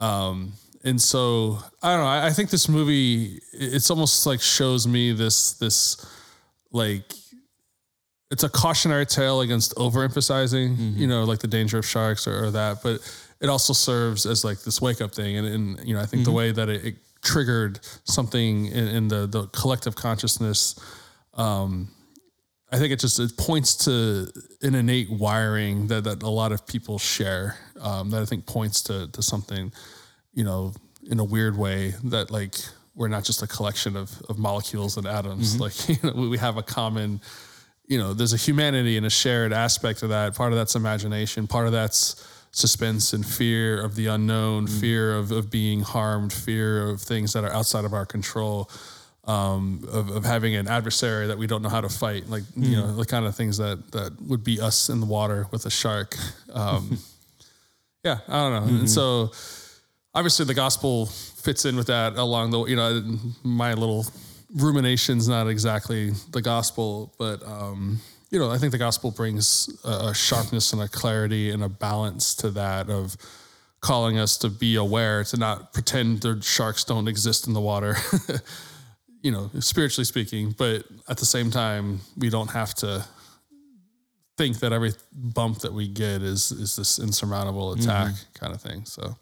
Um, 0.00 0.52
and 0.84 1.00
so 1.00 1.58
I 1.82 1.94
don't 1.94 2.00
know. 2.00 2.10
I, 2.10 2.26
I 2.26 2.30
think 2.30 2.50
this 2.50 2.68
movie 2.68 3.40
it's 3.52 3.90
almost 3.90 4.26
like 4.26 4.40
shows 4.40 4.86
me 4.86 5.12
this 5.12 5.52
this 5.54 6.04
like 6.72 7.12
it's 8.32 8.44
a 8.44 8.48
cautionary 8.48 9.04
tale 9.04 9.42
against 9.42 9.74
overemphasizing, 9.76 10.70
mm-hmm. 10.70 10.98
you 10.98 11.06
know, 11.06 11.24
like 11.24 11.40
the 11.40 11.46
danger 11.46 11.78
of 11.78 11.86
sharks 11.86 12.26
or, 12.26 12.46
or 12.46 12.50
that, 12.50 12.82
but 12.82 13.00
it 13.40 13.50
also 13.50 13.74
serves 13.74 14.24
as 14.24 14.42
like 14.42 14.62
this 14.62 14.80
wake 14.80 15.02
up 15.02 15.14
thing. 15.14 15.36
And, 15.36 15.46
and 15.46 15.86
you 15.86 15.94
know, 15.94 16.00
I 16.00 16.06
think 16.06 16.24
the 16.24 16.30
mm-hmm. 16.30 16.36
way 16.38 16.52
that 16.52 16.70
it, 16.70 16.84
it 16.84 16.94
triggered 17.22 17.80
something 18.04 18.66
in, 18.66 18.88
in 18.88 19.08
the, 19.08 19.26
the 19.26 19.46
collective 19.48 19.94
consciousness, 19.94 20.78
um, 21.34 21.88
I 22.70 22.78
think 22.78 22.92
it 22.92 23.00
just, 23.00 23.20
it 23.20 23.36
points 23.36 23.84
to 23.84 24.32
an 24.62 24.74
innate 24.74 25.10
wiring 25.10 25.88
that, 25.88 26.04
that 26.04 26.22
a 26.22 26.28
lot 26.28 26.52
of 26.52 26.66
people 26.66 26.98
share, 26.98 27.56
um, 27.80 28.10
that 28.10 28.22
I 28.22 28.24
think 28.24 28.46
points 28.46 28.82
to, 28.84 29.08
to 29.08 29.22
something, 29.22 29.72
you 30.32 30.44
know, 30.44 30.72
in 31.10 31.20
a 31.20 31.24
weird 31.24 31.56
way 31.56 31.94
that 32.04 32.30
like, 32.30 32.54
we're 32.94 33.08
not 33.08 33.24
just 33.24 33.42
a 33.42 33.46
collection 33.46 33.96
of, 33.96 34.20
of 34.28 34.38
molecules 34.38 34.96
and 34.96 35.06
atoms. 35.06 35.58
Like, 35.60 35.88
you 35.88 35.96
know, 36.02 36.28
we 36.28 36.38
have 36.38 36.56
a 36.56 36.62
common, 36.62 37.20
you 37.86 37.98
know, 37.98 38.14
there's 38.14 38.32
a 38.32 38.38
humanity 38.38 38.96
and 38.96 39.06
a 39.06 39.10
shared 39.10 39.52
aspect 39.52 40.02
of 40.02 40.10
that. 40.10 40.34
Part 40.34 40.52
of 40.52 40.58
that's 40.58 40.74
imagination. 40.74 41.46
Part 41.46 41.66
of 41.66 41.72
that's 41.72 42.26
suspense 42.52 43.14
and 43.14 43.24
fear 43.26 43.82
of 43.82 43.94
the 43.94 44.06
unknown, 44.06 44.66
fear 44.66 45.16
of, 45.16 45.32
of 45.32 45.50
being 45.50 45.80
harmed, 45.80 46.32
fear 46.32 46.88
of 46.88 47.00
things 47.00 47.32
that 47.32 47.44
are 47.44 47.52
outside 47.52 47.84
of 47.84 47.94
our 47.94 48.04
control, 48.04 48.70
um, 49.24 49.86
of, 49.90 50.10
of 50.10 50.24
having 50.24 50.54
an 50.54 50.68
adversary 50.68 51.26
that 51.26 51.38
we 51.38 51.46
don't 51.46 51.62
know 51.62 51.70
how 51.70 51.80
to 51.80 51.88
fight. 51.88 52.28
Like, 52.28 52.42
you 52.54 52.76
know, 52.76 52.94
the 52.94 53.06
kind 53.06 53.24
of 53.24 53.34
things 53.34 53.56
that, 53.56 53.92
that 53.92 54.20
would 54.20 54.44
be 54.44 54.60
us 54.60 54.90
in 54.90 55.00
the 55.00 55.06
water 55.06 55.46
with 55.50 55.64
a 55.64 55.70
shark. 55.70 56.14
Um, 56.52 56.98
yeah, 58.04 58.18
I 58.28 58.32
don't 58.32 58.66
know. 58.66 58.78
And 58.80 58.90
so 58.90 59.32
obviously 60.14 60.44
the 60.44 60.54
gospel 60.54 61.06
fits 61.06 61.64
in 61.64 61.76
with 61.76 61.86
that 61.86 62.16
along 62.16 62.50
the, 62.50 62.64
you 62.66 62.76
know, 62.76 63.02
my 63.42 63.72
little 63.72 64.04
rumination's 64.54 65.26
not 65.26 65.48
exactly 65.48 66.10
the 66.32 66.42
gospel, 66.42 67.14
but 67.18 67.42
um, 67.46 67.98
you 68.32 68.38
know, 68.38 68.50
I 68.50 68.56
think 68.56 68.72
the 68.72 68.78
gospel 68.78 69.10
brings 69.10 69.68
a, 69.84 70.14
sharpness 70.14 70.72
and 70.72 70.80
a 70.80 70.88
clarity 70.88 71.50
and 71.50 71.62
a 71.62 71.68
balance 71.68 72.34
to 72.36 72.50
that 72.52 72.88
of 72.88 73.14
calling 73.80 74.18
us 74.18 74.38
to 74.38 74.48
be 74.48 74.76
aware, 74.76 75.22
to 75.24 75.36
not 75.36 75.74
pretend 75.74 76.22
the 76.22 76.40
sharks 76.40 76.82
don't 76.82 77.08
exist 77.08 77.46
in 77.46 77.52
the 77.52 77.60
water. 77.60 77.94
you 79.22 79.30
know, 79.30 79.50
spiritually 79.60 80.06
speaking, 80.06 80.54
but 80.56 80.84
at 81.08 81.18
the 81.18 81.26
same 81.26 81.50
time, 81.50 82.00
we 82.16 82.30
don't 82.30 82.50
have 82.50 82.74
to 82.76 83.04
think 84.38 84.60
that 84.60 84.72
every 84.72 84.92
bump 85.12 85.58
that 85.58 85.72
we 85.72 85.86
get 85.86 86.22
is 86.22 86.50
is 86.52 86.74
this 86.74 86.98
insurmountable 86.98 87.72
attack 87.74 88.12
mm-hmm. 88.12 88.44
kind 88.44 88.54
of 88.54 88.62
thing. 88.62 88.84
So 88.86 89.14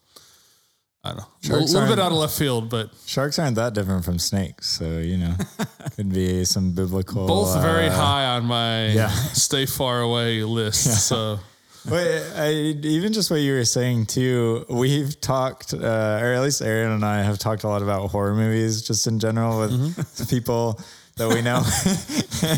I 1.03 1.15
don't 1.15 1.19
know. 1.19 1.57
a 1.57 1.59
little 1.59 1.89
bit 1.89 1.99
out 1.99 2.13
of 2.13 2.19
left 2.19 2.37
field, 2.39 2.69
but 2.69 2.91
Sharks 3.07 3.39
aren't 3.39 3.57
that 3.57 3.73
different 3.73 4.05
from 4.05 4.19
snakes, 4.19 4.69
so 4.69 4.99
you 4.99 5.17
know, 5.17 5.35
could 5.97 6.13
be 6.13 6.45
some 6.45 6.73
biblical. 6.73 7.27
both 7.27 7.61
very 7.63 7.87
uh, 7.89 7.93
high 7.93 8.27
on 8.37 8.45
my 8.45 8.89
yeah. 8.89 9.09
stay 9.33 9.65
far 9.65 10.03
away 10.03 10.43
list. 10.43 11.09
So 11.09 11.41
but 11.89 12.07
I, 12.37 12.51
even 12.53 13.15
just 13.15 13.31
what 13.31 13.41
you 13.41 13.55
were 13.55 13.65
saying 13.65 14.07
too, 14.07 14.67
we've 14.69 15.19
talked, 15.21 15.73
uh, 15.73 16.19
or 16.21 16.35
at 16.35 16.43
least 16.43 16.61
Aaron 16.61 16.93
and 16.93 17.05
I 17.05 17.23
have 17.23 17.39
talked 17.39 17.65
a 17.65 17.69
lot 17.69 17.83
about 17.83 18.11
horror 18.11 18.35
movies 18.35 18.83
just 18.83 19.07
in 19.07 19.19
general 19.19 19.61
with 19.61 20.29
people 20.29 20.79
that 21.17 21.29
we 21.29 21.41
know. 21.41 21.63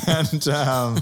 and 0.09 0.49
um, 0.49 1.01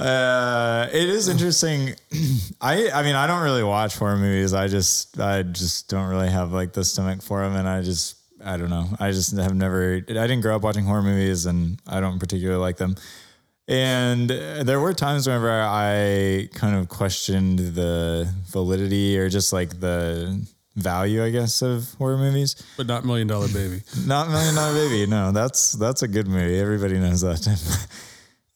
uh, 0.00 0.88
it 0.92 1.08
is 1.08 1.28
interesting. 1.28 1.94
I, 2.60 2.90
I 2.90 3.02
mean, 3.02 3.14
I 3.14 3.26
don't 3.26 3.42
really 3.42 3.62
watch 3.62 3.96
horror 3.96 4.16
movies. 4.16 4.54
I 4.54 4.66
just, 4.66 5.20
I 5.20 5.42
just 5.42 5.88
don't 5.88 6.08
really 6.08 6.30
have 6.30 6.52
like 6.52 6.72
the 6.72 6.84
stomach 6.84 7.22
for 7.22 7.42
them. 7.42 7.54
And 7.54 7.68
I 7.68 7.82
just, 7.82 8.16
I 8.42 8.56
don't 8.56 8.70
know. 8.70 8.88
I 8.98 9.10
just 9.10 9.36
have 9.36 9.54
never, 9.54 9.96
I 9.96 10.00
didn't 10.00 10.40
grow 10.40 10.56
up 10.56 10.62
watching 10.62 10.84
horror 10.84 11.02
movies 11.02 11.44
and 11.44 11.78
I 11.86 12.00
don't 12.00 12.18
particularly 12.18 12.60
like 12.60 12.78
them. 12.78 12.96
And 13.68 14.30
there 14.30 14.80
were 14.80 14.94
times 14.94 15.26
whenever 15.28 15.50
I 15.50 16.48
kind 16.54 16.76
of 16.76 16.88
questioned 16.88 17.58
the 17.58 18.32
validity 18.48 19.18
or 19.18 19.28
just 19.28 19.52
like 19.52 19.78
the 19.80 20.44
value, 20.76 21.22
I 21.22 21.30
guess, 21.30 21.62
of 21.62 21.94
horror 21.98 22.16
movies. 22.16 22.56
but 22.76 22.86
not 22.86 23.04
Million 23.04 23.28
Dollar 23.28 23.48
Baby. 23.48 23.82
Not 24.06 24.28
Million 24.28 24.54
Dollar 24.54 24.74
Baby. 24.74 25.06
No, 25.08 25.30
that's 25.30 25.72
that's 25.72 26.02
a 26.02 26.08
good 26.08 26.26
movie. 26.26 26.58
Everybody 26.58 26.98
knows 26.98 27.20
that. 27.20 27.46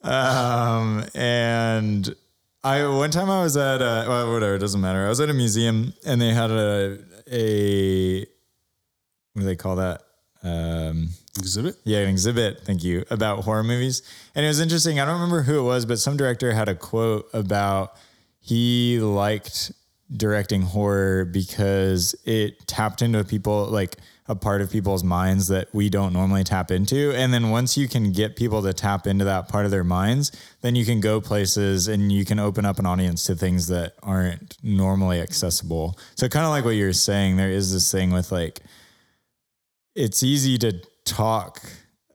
um, 0.04 1.04
and 1.14 2.14
I 2.62 2.86
one 2.86 3.10
time 3.10 3.30
I 3.30 3.42
was 3.42 3.56
at 3.56 3.82
a, 3.82 4.06
well, 4.08 4.32
whatever, 4.32 4.54
it 4.54 4.58
doesn't 4.60 4.80
matter. 4.80 5.04
I 5.04 5.08
was 5.08 5.20
at 5.20 5.30
a 5.30 5.34
museum 5.34 5.92
and 6.06 6.20
they 6.20 6.32
had 6.32 6.50
a 6.50 6.98
a 7.30 8.20
what 9.32 9.40
do 9.40 9.44
they 9.46 9.56
call 9.56 9.76
that? 9.76 10.02
Um, 10.42 11.08
Exhibit. 11.38 11.76
yeah, 11.84 12.00
an 12.00 12.10
exhibit, 12.10 12.60
thank 12.64 12.84
you, 12.84 13.04
about 13.10 13.44
horror 13.44 13.64
movies. 13.64 14.02
And 14.34 14.44
it 14.44 14.48
was 14.48 14.60
interesting. 14.60 15.00
I 15.00 15.04
don't 15.04 15.14
remember 15.14 15.42
who 15.42 15.58
it 15.58 15.62
was, 15.62 15.84
but 15.86 15.98
some 15.98 16.16
director 16.16 16.52
had 16.52 16.68
a 16.68 16.74
quote 16.74 17.28
about 17.32 17.96
he 18.40 19.00
liked 19.00 19.72
directing 20.14 20.62
horror 20.62 21.24
because 21.24 22.14
it 22.24 22.66
tapped 22.66 23.02
into 23.02 23.24
people 23.24 23.66
like 23.66 23.96
a 24.26 24.34
part 24.34 24.62
of 24.62 24.70
people's 24.70 25.04
minds 25.04 25.48
that 25.48 25.68
we 25.74 25.90
don't 25.90 26.12
normally 26.12 26.44
tap 26.44 26.70
into. 26.70 27.12
And 27.14 27.32
then 27.32 27.50
once 27.50 27.76
you 27.76 27.88
can 27.88 28.10
get 28.10 28.36
people 28.36 28.62
to 28.62 28.72
tap 28.72 29.06
into 29.06 29.24
that 29.26 29.48
part 29.48 29.66
of 29.66 29.70
their 29.70 29.84
minds, 29.84 30.32
then 30.62 30.74
you 30.74 30.86
can 30.86 31.00
go 31.00 31.20
places 31.20 31.88
and 31.88 32.10
you 32.10 32.24
can 32.24 32.38
open 32.38 32.64
up 32.64 32.78
an 32.78 32.86
audience 32.86 33.24
to 33.24 33.34
things 33.34 33.66
that 33.66 33.92
aren't 34.02 34.56
normally 34.62 35.20
accessible. 35.20 35.98
So 36.14 36.28
kind 36.28 36.46
of 36.46 36.50
like 36.50 36.64
what 36.64 36.70
you're 36.70 36.94
saying, 36.94 37.36
there 37.36 37.50
is 37.50 37.72
this 37.72 37.92
thing 37.92 38.12
with 38.12 38.32
like 38.32 38.60
it's 39.94 40.22
easy 40.22 40.56
to 40.58 40.80
talk 41.04 41.62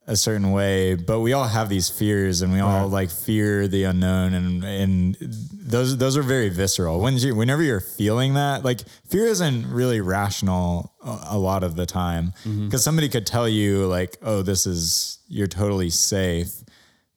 a 0.09 0.15
certain 0.15 0.51
way, 0.51 0.95
but 0.95 1.19
we 1.19 1.33
all 1.33 1.47
have 1.47 1.69
these 1.69 1.87
fears 1.87 2.41
and 2.41 2.51
we 2.51 2.59
all 2.59 2.87
like 2.87 3.11
fear 3.11 3.67
the 3.67 3.83
unknown 3.83 4.33
and 4.33 4.63
and 4.63 5.15
those 5.19 5.97
those 5.97 6.17
are 6.17 6.23
very 6.23 6.49
visceral. 6.49 6.99
When 6.99 7.15
you 7.17 7.35
whenever 7.35 7.61
you're 7.61 7.79
feeling 7.79 8.33
that, 8.33 8.65
like 8.65 8.81
fear 9.07 9.27
isn't 9.27 9.71
really 9.71 10.01
rational 10.01 10.91
a, 11.03 11.37
lot 11.37 11.63
of 11.63 11.75
the 11.75 11.85
time 11.85 12.33
mm-hmm. 12.43 12.65
because 12.65 12.83
somebody 12.83 13.07
could 13.07 13.27
tell 13.27 13.47
you 13.47 13.85
like, 13.85 14.17
"Oh, 14.23 14.41
this 14.41 14.65
is 14.65 15.19
you're 15.27 15.47
totally 15.47 15.91
safe." 15.91 16.51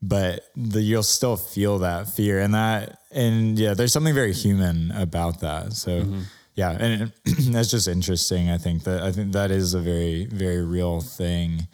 But 0.04 0.44
the, 0.56 0.82
you'll 0.82 1.04
still 1.04 1.36
feel 1.36 1.78
that 1.78 2.08
fear 2.08 2.40
and 2.40 2.54
that 2.54 2.98
and 3.10 3.58
yeah, 3.58 3.72
there's 3.72 3.92
something 3.92 4.14
very 4.14 4.34
human 4.34 4.90
about 4.92 5.40
that. 5.40 5.72
So 5.72 6.02
mm-hmm. 6.02 6.20
yeah, 6.54 6.76
and 6.78 7.02
it, 7.02 7.12
that's 7.52 7.70
just 7.70 7.88
interesting. 7.88 8.50
I 8.50 8.58
think 8.58 8.84
that 8.84 9.02
I 9.02 9.12
think 9.12 9.32
that 9.32 9.50
is 9.50 9.72
a 9.72 9.80
very 9.80 10.26
very 10.26 10.62
real 10.62 11.00
thing, 11.00 11.68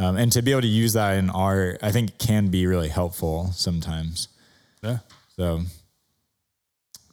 um, 0.00 0.16
and 0.16 0.32
to 0.32 0.42
be 0.42 0.50
able 0.50 0.62
to 0.62 0.66
use 0.66 0.94
that 0.94 1.18
in 1.18 1.28
art, 1.30 1.78
I 1.82 1.92
think 1.92 2.18
can 2.18 2.48
be 2.48 2.66
really 2.66 2.88
helpful 2.88 3.50
sometimes. 3.52 4.28
Yeah. 4.82 4.98
So 5.36 5.60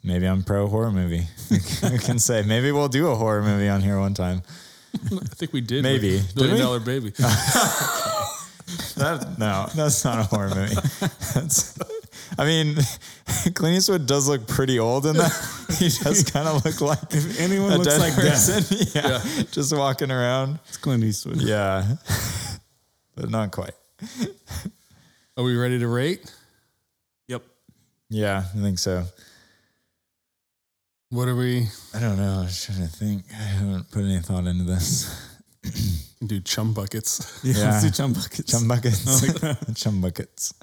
maybe 0.04 0.26
I'm 0.26 0.44
pro 0.44 0.68
horror 0.68 0.92
movie. 0.92 1.26
I 1.84 1.98
can 1.98 2.18
say 2.18 2.44
maybe 2.44 2.72
we'll 2.72 2.88
do 2.88 3.10
a 3.10 3.16
horror 3.16 3.44
movie 3.44 3.68
on 3.68 3.82
here 3.82 4.00
one 4.00 4.14
time. 4.14 4.42
I 4.96 5.26
think 5.36 5.52
we 5.52 5.62
did. 5.62 5.84
Maybe. 5.84 6.14
with 6.14 6.34
Did 6.34 6.42
we? 6.42 6.48
Million 6.48 6.66
Dollar 6.66 6.80
Baby. 6.80 7.14
That, 8.98 9.38
no, 9.40 9.68
that's 9.76 10.04
not 10.04 10.20
a 10.20 10.24
horror 10.24 10.54
movie. 10.54 10.76
That's, 11.34 11.78
I 12.38 12.46
mean, 12.46 12.76
Clint 13.54 13.78
Eastwood 13.78 14.06
does 14.08 14.28
look 14.28 14.46
pretty 14.48 14.78
old 14.80 15.06
in 15.06 15.16
that. 15.18 15.32
He 15.78 15.90
does 15.90 16.24
kind 16.30 16.48
of 16.48 16.66
look 16.66 16.82
like 16.82 17.00
If 17.12 17.40
anyone 17.40 17.78
looks 17.78 18.00
like 18.00 18.14
person. 18.16 18.64
Yeah, 18.94 19.22
just 19.52 19.76
walking 19.76 20.12
around. 20.12 20.60
it's 20.68 20.78
Clint 20.78 21.04
Eastwood. 21.04 21.38
Yeah, 21.42 21.96
but 23.18 23.30
not 23.30 23.52
quite. 23.52 23.74
Are 25.36 25.44
we 25.44 25.58
ready 25.58 25.80
to 25.80 25.88
rate? 25.88 26.32
Yep. 27.28 27.44
Yeah, 28.10 28.44
I 28.56 28.62
think 28.62 28.80
so. 28.80 29.04
What 31.10 31.28
are 31.28 31.36
we? 31.36 31.68
I 31.94 32.00
don't 32.00 32.18
know. 32.18 32.40
I 32.40 32.44
was 32.44 32.64
trying 32.64 32.88
to 32.88 32.88
think. 32.88 33.24
I 33.32 33.44
haven't 33.44 33.92
put 33.92 34.04
any 34.04 34.20
thought 34.20 34.46
into 34.46 34.64
this. 34.64 35.36
Do 36.26 36.40
chum 36.42 36.74
buckets. 36.74 37.42
Yeah. 37.44 37.54
Yeah. 37.56 37.64
Let's 37.72 37.84
do 37.84 37.92
chum 37.92 38.14
buckets. 38.14 38.52
Chum 38.52 38.68
buckets. 38.68 39.82
Chum 39.82 40.02
buckets. 40.02 40.54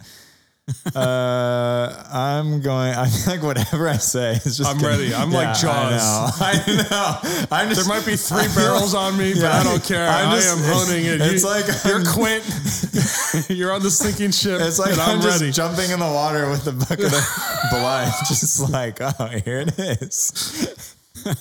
Uh, 0.94 2.04
I'm 2.12 2.60
going. 2.60 2.94
I 2.94 3.06
feel 3.08 3.34
like 3.34 3.42
whatever 3.42 3.88
I 3.88 3.96
say 3.96 4.32
is 4.32 4.58
just. 4.58 4.64
I'm 4.64 4.76
gonna- 4.78 4.96
ready. 4.96 5.14
I'm 5.14 5.30
like 5.30 5.58
Jaws. 5.58 6.40
I 6.40 6.52
know. 6.52 6.76
I 6.80 6.88
know. 6.90 7.46
I'm 7.50 7.68
just, 7.68 7.86
There 7.86 7.96
might 7.98 8.06
be 8.06 8.16
three 8.16 8.46
barrels 8.54 8.94
on 8.94 9.16
me, 9.18 9.34
but 9.34 9.44
I 9.46 9.62
don't 9.64 9.82
care. 9.82 10.08
I'm 10.08 10.28
I 10.30 10.36
just- 10.36 10.56
am 10.56 10.72
honing 10.72 11.04
it. 11.06 11.20
it's 11.20 11.42
You- 11.42 11.48
like 11.50 11.66
you're 11.84 11.96
I'm- 11.96 12.06
Quint. 12.14 13.48
you're 13.50 13.72
on 13.72 13.82
the 13.82 13.90
sinking 13.90 14.30
ship. 14.30 14.60
It's 14.62 14.78
like 14.78 14.92
I'm, 14.98 15.16
I'm, 15.16 15.20
just 15.22 15.40
ready. 15.40 15.52
jumping 15.52 15.90
in 15.90 15.98
the 15.98 16.06
water 16.06 16.48
with 16.48 16.64
the 16.64 16.72
bucket 16.72 17.06
of 17.12 17.70
blood, 17.70 18.12
just 18.28 18.70
like, 18.70 18.98
oh, 19.00 19.26
here 19.44 19.64
it 19.66 19.78
is. 19.78 20.94
All 21.26 21.32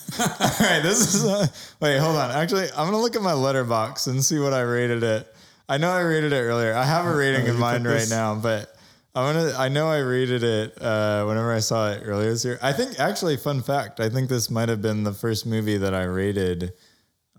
right, 0.59 0.81
this 0.81 1.13
is. 1.13 1.25
A, 1.25 1.49
wait, 1.79 1.99
hold 1.99 2.15
on. 2.15 2.31
Actually, 2.31 2.65
I'm 2.75 2.87
gonna 2.87 2.99
look 3.01 3.15
at 3.15 3.21
my 3.21 3.33
Letterboxd 3.33 4.07
and 4.07 4.23
see 4.23 4.39
what 4.39 4.53
I 4.53 4.61
rated 4.61 5.03
it. 5.03 5.27
I 5.69 5.77
know 5.77 5.91
I 5.91 5.99
rated 6.01 6.33
it 6.33 6.37
earlier. 6.41 6.73
I 6.73 6.83
have 6.85 7.05
a 7.05 7.15
rating 7.15 7.45
in 7.45 7.57
mind 7.57 7.85
right 7.85 8.07
now, 8.09 8.35
but 8.35 8.72
I'm 9.15 9.35
gonna. 9.35 9.53
I 9.57 9.69
know 9.69 9.87
I 9.89 9.99
rated 9.99 10.43
it 10.43 10.81
uh, 10.81 11.23
whenever 11.25 11.53
I 11.53 11.59
saw 11.59 11.91
it 11.91 12.01
earlier 12.05 12.31
this 12.31 12.43
year. 12.43 12.57
I 12.61 12.73
think 12.73 12.99
actually, 12.99 13.37
fun 13.37 13.61
fact. 13.61 13.99
I 13.99 14.09
think 14.09 14.27
this 14.27 14.49
might 14.49 14.69
have 14.69 14.81
been 14.81 15.03
the 15.03 15.13
first 15.13 15.45
movie 15.45 15.77
that 15.77 15.93
I 15.93 16.03
rated 16.05 16.73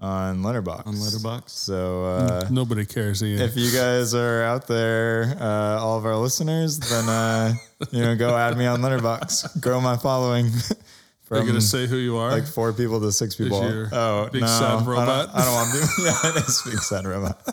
on 0.01 0.43
Letterboxd. 0.43 0.87
On 0.87 0.95
Letterboxd. 0.95 1.51
So. 1.51 2.05
Uh, 2.05 2.49
Nobody 2.51 2.85
cares. 2.87 3.23
Ian. 3.25 3.41
if 3.41 3.57
you 3.57 3.73
guys 3.73 4.15
are 4.15 4.45
out 4.45 4.69
there, 4.69 5.37
uh, 5.41 5.81
all 5.81 5.99
of 5.99 6.07
our 6.07 6.17
listeners, 6.17 6.79
then 6.79 7.09
uh, 7.09 7.55
you 7.91 8.03
know, 8.03 8.15
go 8.15 8.37
add 8.37 8.57
me 8.57 8.67
on 8.67 8.81
Letterboxd. 8.81 9.61
Grow 9.61 9.81
my 9.81 9.97
following 9.97 10.51
Are 11.31 11.39
you 11.41 11.47
gonna 11.47 11.61
say 11.61 11.89
who 11.89 11.97
you 11.97 12.17
are? 12.19 12.31
like 12.31 12.47
four 12.47 12.73
people 12.73 13.01
to 13.01 13.11
six 13.11 13.35
people. 13.35 13.59
Oh 13.93 14.29
big 14.31 14.43
no, 14.43 14.47
sad 14.47 14.63
I 14.63 14.77
don't- 14.77 14.87
robot? 14.87 15.31
I 15.35 15.45
don't, 15.45 15.55
want 15.55 15.73
to. 15.73 16.03
Yeah, 16.05 16.31
it 16.31 16.37
is 16.49 16.63
big 16.65 16.79
sad 16.79 17.05
robot. 17.07 17.45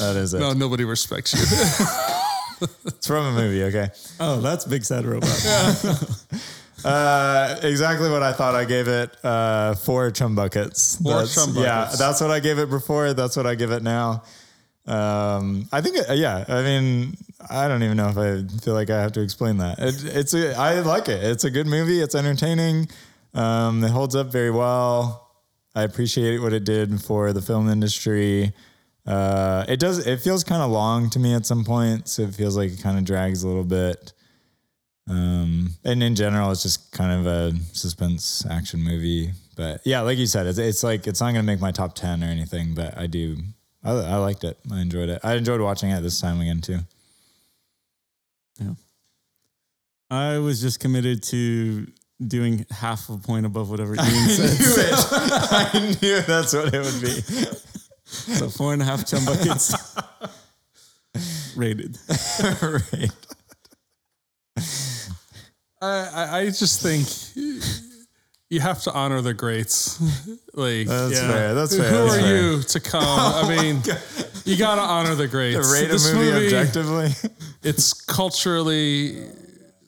That 0.00 0.16
is 0.16 0.34
it. 0.34 0.40
no, 0.40 0.52
nobody 0.52 0.84
respects 0.84 1.32
you. 1.32 1.40
It's 2.86 3.06
from 3.06 3.26
a 3.26 3.32
movie. 3.32 3.64
Okay. 3.64 3.88
Oh, 4.20 4.40
that's 4.40 4.64
Big 4.64 4.84
Sad 4.84 5.04
Robot. 5.04 5.30
Uh, 6.84 7.58
exactly 7.62 8.10
what 8.10 8.22
I 8.22 8.32
thought. 8.34 8.54
I 8.54 8.66
gave 8.66 8.88
it 8.88 9.16
uh, 9.24 9.74
four 9.74 10.10
chum 10.10 10.34
buckets. 10.34 10.96
Four 10.96 11.12
That's- 11.12 11.34
chum 11.34 11.54
Yeah, 11.56 11.90
that's 11.98 12.20
what 12.20 12.30
I 12.30 12.40
gave 12.40 12.58
it 12.58 12.68
before. 12.68 13.14
That's 13.14 13.36
what 13.38 13.46
I 13.46 13.54
give 13.54 13.70
it 13.70 13.82
now. 13.82 14.22
Um, 14.86 15.66
I 15.72 15.80
think, 15.80 15.96
it, 15.96 16.18
yeah. 16.18 16.44
I 16.46 16.62
mean, 16.62 17.16
I 17.48 17.68
don't 17.68 17.82
even 17.82 17.96
know 17.96 18.08
if 18.08 18.18
I 18.18 18.42
feel 18.62 18.74
like 18.74 18.90
I 18.90 19.00
have 19.00 19.12
to 19.12 19.22
explain 19.22 19.56
that. 19.58 19.78
It, 19.78 20.04
it's 20.04 20.34
a, 20.34 20.54
I 20.58 20.80
like 20.80 21.08
it. 21.08 21.24
It's 21.24 21.44
a 21.44 21.50
good 21.50 21.66
movie. 21.66 22.00
It's 22.02 22.14
entertaining. 22.14 22.88
Um, 23.32 23.82
it 23.82 23.90
holds 23.90 24.14
up 24.14 24.26
very 24.30 24.50
well. 24.50 25.30
I 25.74 25.84
appreciate 25.84 26.40
what 26.40 26.52
it 26.52 26.64
did 26.64 27.00
for 27.02 27.32
the 27.32 27.40
film 27.40 27.70
industry. 27.70 28.52
Uh, 29.06 29.64
it 29.68 29.78
does. 29.78 30.06
It 30.06 30.20
feels 30.20 30.44
kind 30.44 30.62
of 30.62 30.70
long 30.70 31.10
to 31.10 31.18
me 31.18 31.34
at 31.34 31.44
some 31.46 31.64
points. 31.64 32.18
It 32.18 32.34
feels 32.34 32.56
like 32.56 32.72
it 32.72 32.82
kind 32.82 32.98
of 32.98 33.04
drags 33.04 33.42
a 33.42 33.48
little 33.48 33.64
bit. 33.64 34.12
Um, 35.08 35.70
and 35.84 36.02
in 36.02 36.14
general, 36.14 36.50
it's 36.50 36.62
just 36.62 36.90
kind 36.92 37.20
of 37.20 37.26
a 37.26 37.52
suspense 37.72 38.46
action 38.50 38.80
movie. 38.80 39.32
But 39.56 39.82
yeah, 39.84 40.00
like 40.00 40.18
you 40.18 40.26
said, 40.26 40.46
it's, 40.46 40.58
it's 40.58 40.82
like 40.82 41.06
it's 41.06 41.20
not 41.20 41.26
going 41.32 41.36
to 41.36 41.42
make 41.42 41.60
my 41.60 41.70
top 41.70 41.94
ten 41.94 42.24
or 42.24 42.26
anything. 42.26 42.74
But 42.74 42.96
I 42.96 43.06
do, 43.06 43.36
I, 43.82 43.92
I 43.92 44.16
liked 44.16 44.44
it. 44.44 44.58
I 44.72 44.80
enjoyed 44.80 45.10
it. 45.10 45.20
I 45.22 45.34
enjoyed 45.34 45.60
watching 45.60 45.90
it 45.90 46.00
this 46.00 46.20
time 46.20 46.40
again 46.40 46.62
too. 46.62 46.78
Yeah. 48.58 48.74
I 50.10 50.38
was 50.38 50.60
just 50.60 50.80
committed 50.80 51.22
to 51.24 51.86
doing 52.26 52.64
half 52.70 53.10
a 53.10 53.18
point 53.18 53.44
above 53.44 53.68
whatever 53.70 53.94
Ian 53.96 54.28
said. 54.28 54.92
I 55.10 55.96
knew 56.00 56.20
that's 56.22 56.54
what 56.54 56.72
it 56.72 56.82
would 56.82 57.02
be. 57.02 57.58
so 58.38 58.48
four 58.48 58.72
and 58.72 58.82
a 58.82 58.84
half 58.84 59.06
chum 59.06 59.24
buckets 59.24 59.74
rated. 61.56 61.96
right. 62.62 63.10
I, 65.82 65.86
I, 66.14 66.38
I 66.40 66.44
just 66.46 66.80
think 66.82 67.06
you 68.50 68.60
have 68.60 68.82
to 68.82 68.92
honor 68.92 69.20
the 69.20 69.34
greats. 69.34 70.00
like, 70.54 70.86
That's 70.86 71.12
Yeah. 71.14 71.28
fair. 71.30 71.54
That's 71.54 71.74
who 71.74 71.82
fair. 71.82 71.90
that's 71.90 72.14
are 72.14 72.20
fair. 72.20 72.36
you 72.52 72.62
to 72.62 72.80
come? 72.80 73.02
Oh 73.04 73.42
I 73.44 73.56
mean, 73.62 73.82
you 74.44 74.56
got 74.56 74.76
to 74.76 74.80
honor 74.82 75.14
the 75.14 75.28
greats. 75.28 75.70
Rate 75.72 75.88
a 75.90 75.92
This 75.92 76.12
movie, 76.12 76.46
objectively. 76.46 77.10
it's 77.62 77.92
culturally 77.92 79.28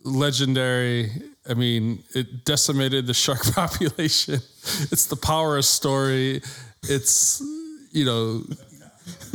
legendary. 0.05 1.10
I 1.48 1.55
mean, 1.55 2.02
it 2.14 2.44
decimated 2.44 3.06
the 3.06 3.14
shark 3.14 3.43
population. 3.55 4.34
It's 4.90 5.06
the 5.06 5.16
power 5.16 5.56
of 5.56 5.64
story. 5.64 6.43
It's 6.82 7.40
you 7.97 8.05
know 8.05 8.43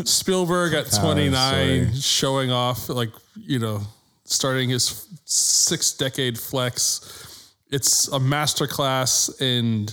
Spielberg 0.05 0.73
at 0.73 0.91
29 0.91 1.31
story. 1.31 1.99
showing 1.99 2.51
off 2.51 2.89
like, 2.89 3.09
you 3.35 3.59
know, 3.59 3.81
starting 4.25 4.69
his 4.69 5.07
six 5.25 5.93
decade 5.93 6.37
flex. 6.37 7.53
It's 7.71 8.07
a 8.09 8.19
masterclass 8.19 9.41
in 9.41 9.87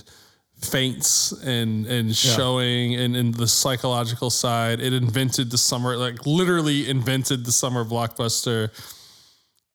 feints 0.59 1.31
and 1.43 1.87
and 1.87 2.13
showing 2.13 2.95
and, 2.95 3.15
and 3.15 3.33
the 3.33 3.47
psychological 3.47 4.29
side. 4.29 4.81
It 4.81 4.93
invented 4.93 5.49
the 5.49 5.57
summer, 5.57 5.95
like 5.95 6.25
literally 6.25 6.89
invented 6.89 7.45
the 7.45 7.51
summer 7.51 7.85
blockbuster. 7.85 8.69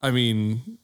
I 0.02 0.10
mean, 0.10 0.78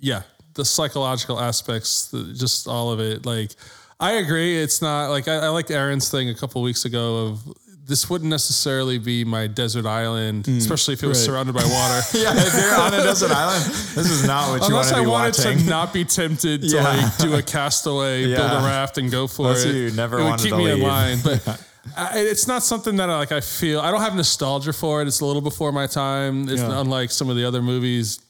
yeah, 0.00 0.22
the 0.54 0.64
psychological 0.64 1.38
aspects, 1.38 2.08
the, 2.08 2.34
just 2.34 2.66
all 2.66 2.90
of 2.90 2.98
it. 2.98 3.24
Like, 3.24 3.52
I 4.00 4.12
agree. 4.14 4.60
It's 4.60 4.82
not 4.82 5.10
like 5.10 5.28
I, 5.28 5.36
I 5.36 5.48
liked 5.48 5.70
Aaron's 5.70 6.10
thing 6.10 6.28
a 6.28 6.34
couple 6.34 6.60
weeks 6.62 6.84
ago 6.84 7.26
of 7.26 7.48
this 7.86 8.08
wouldn't 8.08 8.30
necessarily 8.30 8.98
be 8.98 9.24
my 9.24 9.46
desert 9.46 9.84
island, 9.86 10.46
hmm. 10.46 10.56
especially 10.56 10.94
if 10.94 11.02
it 11.02 11.06
was 11.06 11.18
right. 11.18 11.24
surrounded 11.26 11.54
by 11.54 11.62
water. 11.64 12.00
yeah, 12.18 12.32
if 12.34 12.54
you're 12.54 12.74
on 12.80 12.94
a 12.94 13.02
desert 13.02 13.30
island, 13.34 13.64
this 13.64 14.10
is 14.10 14.26
not 14.26 14.48
what 14.48 14.68
you 14.68 14.74
want 14.74 14.86
Unless 14.86 14.90
to 14.90 14.96
I 14.96 15.00
be 15.00 15.06
wanted 15.06 15.36
watching. 15.38 15.58
to 15.58 15.64
not 15.70 15.92
be 15.92 16.04
tempted 16.04 16.62
to 16.62 16.66
Yeah. 16.66 16.82
like 16.82 17.18
do 17.18 17.34
a 17.34 17.42
castaway, 17.42 18.24
build 18.34 18.50
a 18.50 18.64
raft, 18.64 18.98
and 18.98 19.10
go 19.10 19.26
for 19.26 19.46
Unless 19.46 19.64
it. 19.64 19.74
you 19.74 19.90
never 19.90 20.18
it 20.18 20.24
would 20.24 20.38
keep 20.38 20.54
me 20.54 20.70
in 20.70 20.74
leave. 20.80 20.82
line, 20.82 21.18
but. 21.22 21.62
I, 21.94 22.20
it's 22.20 22.48
not 22.48 22.62
something 22.62 22.96
that 22.96 23.10
I 23.10 23.18
like. 23.18 23.30
I 23.30 23.42
feel 23.42 23.78
I 23.78 23.90
don't 23.90 24.00
have 24.00 24.16
nostalgia 24.16 24.72
for 24.72 25.02
it. 25.02 25.06
It's 25.06 25.20
a 25.20 25.26
little 25.26 25.42
before 25.42 25.70
my 25.70 25.86
time. 25.86 26.48
It's 26.48 26.62
Yeah. 26.62 26.80
unlike 26.80 27.10
some 27.10 27.28
of 27.28 27.36
the 27.36 27.44
other 27.44 27.60
movies, 27.60 28.20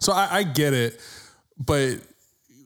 so 0.00 0.12
I, 0.12 0.28
I 0.30 0.42
get 0.44 0.72
it. 0.74 1.00
But 1.58 1.98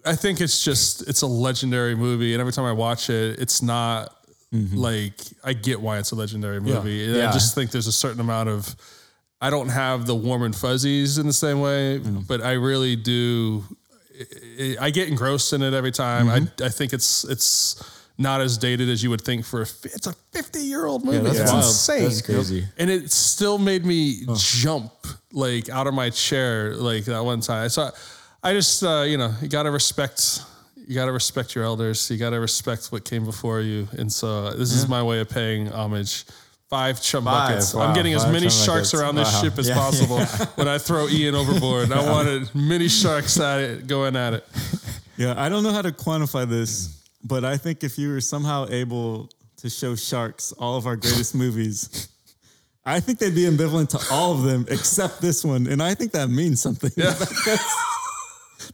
I 0.09 0.17
think 0.17 0.41
it's 0.41 0.65
just 0.65 1.07
it's 1.07 1.23
a 1.23 1.27
legendary 1.27 1.95
movie, 1.95 2.33
and 2.33 2.41
every 2.41 2.53
time 2.53 2.65
I 2.65 2.73
watch 2.73 3.11
it, 3.11 3.39
it's 3.39 3.61
not 3.61 4.15
mm-hmm. 4.53 4.77
like 4.77 5.21
I 5.45 5.53
get 5.53 5.81
why 5.81 5.99
it's 5.99 6.13
a 6.13 6.15
legendary 6.15 6.61
movie. 6.61 7.05
And 7.05 7.17
Yeah. 7.17 7.29
I 7.29 7.33
just 7.33 7.55
think 7.55 7.71
there's 7.71 7.87
a 7.87 7.93
certain 7.93 8.21
amount 8.21 8.49
of 8.49 8.75
I 9.41 9.51
don't 9.51 9.69
have 9.69 10.07
the 10.07 10.15
warm 10.15 10.43
and 10.43 10.57
fuzzies 10.57 11.19
in 11.19 11.27
the 11.27 11.33
same 11.33 11.61
way, 11.61 11.99
mm-hmm. 11.99 12.21
but 12.27 12.43
I 12.43 12.53
really 12.53 12.97
do. 12.97 13.65
I- 14.81 14.91
get 14.91 15.09
engrossed 15.09 15.53
in 15.53 15.63
it 15.63 15.75
every 15.75 15.93
time. 15.93 16.29
I, 16.29 16.41
mm-hmm. 16.41 16.65
I 16.65 16.71
think 16.71 16.93
it's 16.93 17.23
it's 17.25 17.81
not 18.17 18.41
as 18.41 18.59
dated 18.59 18.89
as 18.89 19.03
you 19.03 19.11
would 19.11 19.21
think 19.21 19.45
for 19.45 19.61
a. 19.61 19.67
It's 19.85 20.07
a 20.07 20.15
50 20.33 20.61
year 20.61 20.87
old 20.87 21.05
movie. 21.05 21.19
that's 21.19 21.39
it's 21.39 21.53
wild. 21.53 21.65
insane. 21.65 22.03
That's 22.03 22.23
crazy. 22.23 22.65
And 22.79 22.91
it 22.91 23.13
still 23.13 23.59
made 23.59 23.85
me 23.85 24.25
jump 24.35 24.93
like 25.33 25.69
out 25.69 25.87
of 25.87 25.95
my 25.95 26.11
chair 26.11 26.75
like 26.75 27.05
that 27.05 27.25
one 27.25 27.41
time. 27.41 27.71
I 27.77 27.83
I, 27.83 27.91
I 28.43 28.53
just 28.53 28.83
uh, 28.83 29.05
you 29.07 29.17
know 29.19 29.35
you 29.43 29.49
gotta 29.49 29.71
respect 29.71 30.41
you 30.77 30.95
gotta 30.95 31.13
respect 31.13 31.55
your 31.55 31.65
elders. 31.65 32.11
You 32.11 32.17
gotta 32.17 32.41
respect 32.41 32.87
what 32.93 33.05
came 33.05 33.25
before 33.25 33.61
you. 33.61 33.89
And 33.99 34.11
so 34.13 34.51
this 34.53 34.73
is 34.73 34.89
my 34.89 35.03
way 35.03 35.21
of 35.21 35.29
paying 35.29 35.69
homage. 35.71 36.25
Five 36.71 37.01
chum 37.03 37.25
Five, 37.25 37.49
buckets. 37.49 37.73
wow, 37.75 37.83
I'm 37.87 37.95
getting 37.95 38.13
as 38.13 38.27
many 38.27 38.51
sharks 38.51 38.93
buckets. 38.93 38.95
around 38.95 39.15
this 39.15 39.33
Wow. 39.33 39.43
ship 39.43 39.59
as 39.59 39.69
Yeah, 39.69 39.75
possible 39.75 40.19
when 40.57 40.69
I 40.69 40.77
throw 40.77 41.09
Ian 41.09 41.35
overboard. 41.35 41.91
I 41.93 42.05
wanted 42.11 42.55
many 42.55 42.89
sharks 42.89 43.41
at 43.41 43.61
it 43.61 43.87
going 43.87 44.17
at 44.17 44.35
it. 44.35 44.45
Yeah, 45.17 45.35
I 45.37 45.49
don't 45.49 45.65
know 45.65 45.73
how 45.73 45.83
to 45.83 45.91
quantify 45.91 46.49
this, 46.49 47.03
but 47.25 47.45
I 47.45 47.57
think 47.57 47.83
if 47.83 47.99
you 47.99 48.11
were 48.11 48.21
somehow 48.21 48.69
able 48.71 49.29
to 49.57 49.69
show 49.69 49.97
sharks 49.97 50.53
all 50.53 50.77
of 50.77 50.87
our 50.87 50.95
greatest 50.95 51.35
movies, 51.45 52.07
I 52.87 53.01
think 53.01 53.19
they'd 53.19 53.35
be 53.35 53.43
ambivalent 53.43 53.89
to 53.99 54.15
all 54.15 54.31
of 54.33 54.43
them 54.45 54.65
except 54.71 55.21
this 55.21 55.45
one. 55.45 55.67
And 55.67 55.83
I 55.83 55.95
think 55.95 56.13
that 56.13 56.29
means 56.31 56.61
something. 56.61 56.93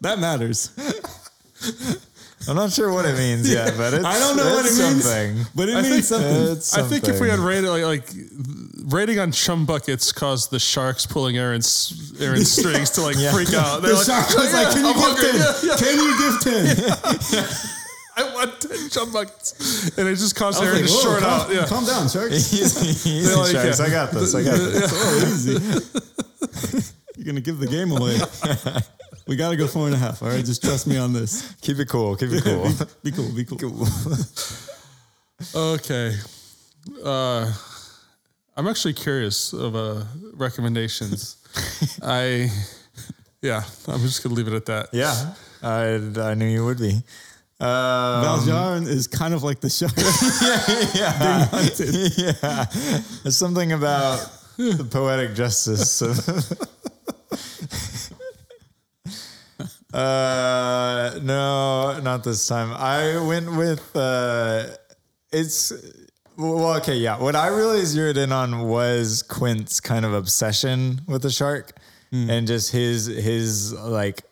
That 0.01 0.19
matters. 0.19 0.71
I'm 2.47 2.57
not 2.57 2.73
sure 2.73 2.93
what 2.93 3.07
it 3.07 3.17
means 3.17 3.51
yet, 3.51 3.73
but 3.79 3.95
it's, 3.95 4.05
I 4.05 4.19
don't 4.19 4.37
know 4.37 4.45
what 4.45 4.67
it 4.67 4.69
it's 4.69 4.79
means, 4.79 5.03
something. 5.05 5.47
but 5.55 5.69
it 5.71 5.77
I 5.77 5.83
means 5.83 5.95
think- 5.95 6.05
something. 6.05 6.53
It's 6.53 6.77
I 6.77 6.83
think 6.83 7.09
if 7.09 7.19
we 7.21 7.29
had 7.31 7.39
something. 7.39 7.47
rated 7.65 7.71
like, 7.71 7.85
like 7.85 8.09
rating 8.93 9.19
on 9.19 9.33
chum 9.33 9.65
buckets 9.65 10.13
caused 10.13 10.51
the 10.51 10.59
sharks 10.59 11.07
pulling 11.07 11.39
Aaron's 11.39 12.13
Aaron's 12.21 12.51
strings 12.59 12.91
to 12.91 13.01
like 13.03 13.17
freak 13.33 13.55
out. 13.55 13.81
They're 13.81 13.93
the 13.93 13.97
like, 13.97 14.07
shark 14.07 14.29
was 14.29 14.53
like, 14.53 14.73
"Can 14.75 14.85
you 14.85 14.91
I'm 14.91 14.95
give 14.95 15.05
hungry. 15.05 15.33
ten? 15.33 15.79
Can 15.79 15.97
you 16.05 16.19
give 16.19 16.41
ten? 17.39 17.47
I 18.17 18.33
want 18.33 18.61
10 18.61 18.91
chum 18.91 19.11
buckets. 19.13 19.91
And 19.99 20.07
it 20.07 20.15
just 20.15 20.37
caused 20.37 20.63
I 20.63 20.67
Aaron 20.67 20.83
like, 20.83 20.87
to 20.87 20.97
short 21.03 21.21
calm, 21.21 21.41
out. 21.41 21.53
Yeah. 21.53 21.67
calm 21.67 21.85
down, 21.85 22.09
sharks. 22.09 22.33
easy, 22.55 23.11
easy 23.11 23.35
like, 23.35 23.51
sharks. 23.51 23.81
yeah. 23.81 23.87
I 23.87 23.91
got 23.91 24.13
this. 24.13 24.35
I 24.37 24.45
got 24.45 24.57
this. 24.57 24.93
Oh, 24.95 25.27
easy. 25.27 26.83
You're 27.17 27.25
gonna 27.27 27.41
give 27.41 27.59
the 27.59 27.67
game 27.67 27.91
away. 27.91 28.19
We 29.27 29.37
gotta 29.37 29.57
go 29.57 29.67
four 29.67 29.87
and 29.87 29.95
a 29.95 29.99
half. 29.99 30.23
All 30.23 30.29
right, 30.29 30.45
just 30.45 30.63
trust 30.63 30.87
me 30.87 30.99
on 30.99 31.13
this. 31.13 31.55
Keep 31.63 31.79
it 31.79 31.89
cool. 31.89 32.15
Keep 32.17 32.31
it 32.33 32.45
cool. 32.45 32.69
Be 33.03 33.11
cool. 33.11 33.33
Be 33.33 33.45
cool. 33.45 33.87
Okay. 35.55 36.15
Uh, 37.03 37.53
I'm 38.57 38.69
actually 38.69 38.95
curious 38.95 39.53
of 39.53 39.75
uh, 39.75 40.05
recommendations. 40.35 41.37
I, 42.03 42.51
yeah, 43.43 43.63
I'm 43.89 44.01
just 44.01 44.23
going 44.23 44.35
to 44.35 44.43
leave 44.43 44.53
it 44.53 44.57
at 44.57 44.67
that. 44.67 44.89
yeah, 44.93 45.35
I, 45.63 46.01
I 46.21 46.35
knew 46.35 46.47
you 46.47 46.65
would 46.65 46.79
be. 46.79 47.03
Um, 47.61 48.23
Valjean 48.23 48.85
is 48.85 49.07
kind 49.07 49.33
of 49.33 49.43
like 49.43 49.61
the 49.61 49.71
shark. 49.71 49.93
yeah, 50.95 51.47
hunted. 51.47 52.13
yeah. 52.17 52.65
There's 53.23 53.37
something 53.37 53.73
about 53.73 54.19
the 54.57 54.87
poetic 54.91 55.35
justice 55.35 56.03
of. 56.03 56.19
Uh, 59.95 61.19
no, 61.23 62.01
not 62.01 62.25
this 62.25 62.47
time. 62.49 62.73
I 62.73 63.25
went 63.25 63.57
with. 63.57 63.95
Uh, 63.95 64.67
it's 65.33 65.73
well, 66.37 66.77
okay, 66.79 66.97
yeah. 66.97 67.17
What 67.19 67.37
I 67.37 67.47
really 67.49 67.85
zeroed 67.85 68.17
in 68.17 68.33
on 68.33 68.63
was 68.69 69.23
Quint's 69.23 69.79
kind 69.81 70.05
of 70.05 70.13
obsession 70.13 71.01
with 71.07 71.23
the 71.23 71.31
shark, 71.31 71.79
and 72.13 72.47
just 72.47 72.73
his 72.73 73.07
his 73.07 73.73
like 73.73 74.23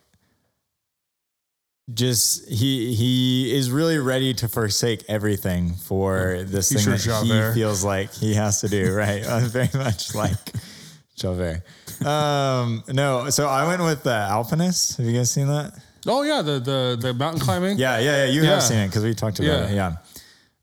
just 1.93 2.49
he 2.49 2.95
he 2.95 3.55
is 3.55 3.71
really 3.71 3.99
ready 3.99 4.35
to 4.35 4.49
forsake 4.49 5.05
everything 5.09 5.75
for 5.75 6.43
this 6.45 6.71
He's 6.71 6.85
thing 6.85 6.93
that 6.93 7.01
Javert. 7.01 7.53
he 7.53 7.61
feels 7.61 7.85
like 7.85 8.13
he 8.13 8.35
has 8.35 8.61
to 8.61 8.69
do 8.69 8.93
right 8.93 9.25
very 9.43 9.69
much 9.75 10.15
like 10.15 10.39
Javert 11.17 11.63
um 12.07 12.83
no 12.89 13.31
so 13.31 13.47
I 13.49 13.67
went 13.67 13.83
with 13.83 14.03
the 14.03 14.15
Alpinist 14.15 14.97
have 14.99 15.07
you 15.07 15.13
guys 15.17 15.31
seen 15.31 15.49
that 15.49 15.73
Oh, 16.05 16.23
yeah, 16.23 16.43
the, 16.43 16.59
the, 16.59 16.99
the 17.01 17.15
mountain 17.15 17.41
climbing. 17.41 17.79
yeah 17.79 17.99
yeah 17.99 18.25
yeah 18.25 18.31
you 18.33 18.43
Yeah. 18.43 18.51
have 18.55 18.63
seen 18.63 18.79
it 18.79 18.89
because 18.89 19.05
we 19.05 19.15
talked 19.15 19.39
about 19.39 19.71
it 19.71 19.75
yeah 19.75 19.97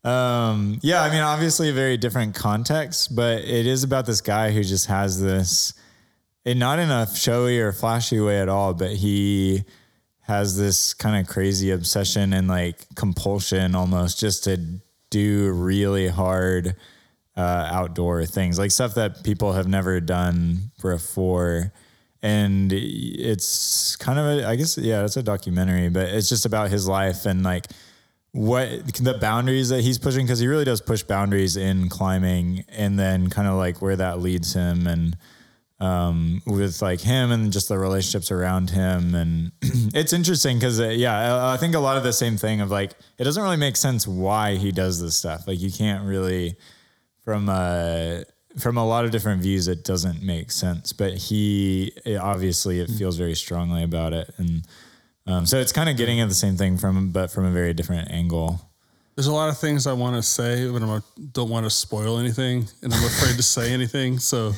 um 0.04 0.78
yeah 0.82 1.02
I 1.02 1.10
mean 1.10 1.20
obviously 1.22 1.68
a 1.68 1.72
very 1.72 1.96
different 1.96 2.34
context 2.34 3.14
but 3.14 3.38
it 3.44 3.66
is 3.66 3.84
about 3.84 4.06
this 4.06 4.20
guy 4.20 4.50
who 4.50 4.62
just 4.64 4.86
has 4.86 5.20
this 5.20 5.74
and 6.46 6.58
not 6.58 6.78
in 6.78 6.90
a 6.90 7.06
showy 7.14 7.58
or 7.60 7.70
flashy 7.70 8.18
way 8.18 8.40
at 8.40 8.48
all, 8.48 8.72
but 8.72 8.92
he 8.92 9.62
has 10.22 10.56
this 10.56 10.94
kind 10.94 11.20
of 11.20 11.30
crazy 11.30 11.70
obsession 11.70 12.32
and 12.32 12.48
like 12.48 12.86
compulsion 12.94 13.74
almost 13.74 14.18
just 14.18 14.44
to 14.44 14.58
do 15.10 15.50
really 15.52 16.08
hard 16.08 16.76
uh, 17.40 17.68
outdoor 17.72 18.26
things, 18.26 18.58
like 18.58 18.70
stuff 18.70 18.94
that 18.94 19.24
people 19.24 19.52
have 19.54 19.66
never 19.66 19.98
done 19.98 20.70
before. 20.82 21.72
And 22.22 22.70
it's 22.70 23.96
kind 23.96 24.18
of 24.18 24.26
a, 24.26 24.46
I 24.46 24.56
guess, 24.56 24.76
yeah, 24.76 25.04
it's 25.04 25.16
a 25.16 25.22
documentary, 25.22 25.88
but 25.88 26.10
it's 26.10 26.28
just 26.28 26.44
about 26.44 26.68
his 26.68 26.86
life 26.86 27.24
and 27.24 27.42
like 27.42 27.66
what 28.32 28.68
the 28.96 29.14
boundaries 29.14 29.70
that 29.70 29.80
he's 29.80 29.98
pushing 29.98 30.26
because 30.26 30.38
he 30.38 30.46
really 30.46 30.66
does 30.66 30.82
push 30.82 31.02
boundaries 31.02 31.56
in 31.56 31.88
climbing 31.88 32.64
and 32.68 32.98
then 32.98 33.30
kind 33.30 33.48
of 33.48 33.54
like 33.54 33.80
where 33.80 33.96
that 33.96 34.20
leads 34.20 34.52
him 34.52 34.86
and 34.86 35.16
um, 35.80 36.42
with 36.46 36.82
like 36.82 37.00
him 37.00 37.32
and 37.32 37.54
just 37.54 37.70
the 37.70 37.78
relationships 37.78 38.30
around 38.30 38.68
him. 38.68 39.14
And 39.14 39.52
it's 39.94 40.12
interesting 40.12 40.58
because, 40.58 40.78
uh, 40.78 40.88
yeah, 40.88 41.36
I, 41.36 41.54
I 41.54 41.56
think 41.56 41.74
a 41.74 41.78
lot 41.78 41.96
of 41.96 42.02
the 42.02 42.12
same 42.12 42.36
thing 42.36 42.60
of 42.60 42.70
like, 42.70 42.92
it 43.16 43.24
doesn't 43.24 43.42
really 43.42 43.56
make 43.56 43.76
sense 43.76 44.06
why 44.06 44.56
he 44.56 44.72
does 44.72 45.00
this 45.00 45.16
stuff. 45.16 45.48
Like, 45.48 45.58
you 45.58 45.72
can't 45.72 46.04
really 46.04 46.58
from 47.24 47.48
uh 47.48 48.20
from 48.58 48.76
a 48.76 48.84
lot 48.84 49.04
of 49.04 49.10
different 49.12 49.40
views 49.42 49.68
it 49.68 49.84
doesn't 49.84 50.22
make 50.22 50.50
sense 50.50 50.92
but 50.92 51.14
he 51.14 51.92
it, 52.04 52.16
obviously 52.16 52.80
it 52.80 52.90
feels 52.90 53.16
very 53.16 53.34
strongly 53.34 53.82
about 53.84 54.12
it. 54.12 54.32
And 54.38 54.62
um, 55.26 55.46
so 55.46 55.58
it's 55.58 55.70
kind 55.72 55.88
of 55.88 55.96
getting 55.96 56.20
at 56.20 56.28
the 56.28 56.34
same 56.34 56.56
thing 56.56 56.76
from 56.76 57.10
but 57.10 57.30
from 57.30 57.44
a 57.44 57.50
very 57.52 57.72
different 57.74 58.10
angle. 58.10 58.60
There's 59.14 59.26
a 59.28 59.32
lot 59.32 59.50
of 59.50 59.58
things 59.58 59.86
I 59.86 59.92
want 59.92 60.16
to 60.16 60.22
say, 60.22 60.68
but 60.70 60.82
I 60.82 61.00
don't 61.32 61.50
want 61.50 61.66
to 61.66 61.70
spoil 61.70 62.18
anything, 62.18 62.66
and 62.82 62.92
I'm 62.92 63.04
afraid 63.04 63.36
to 63.36 63.42
say 63.42 63.70
anything. 63.72 64.18
So 64.18 64.52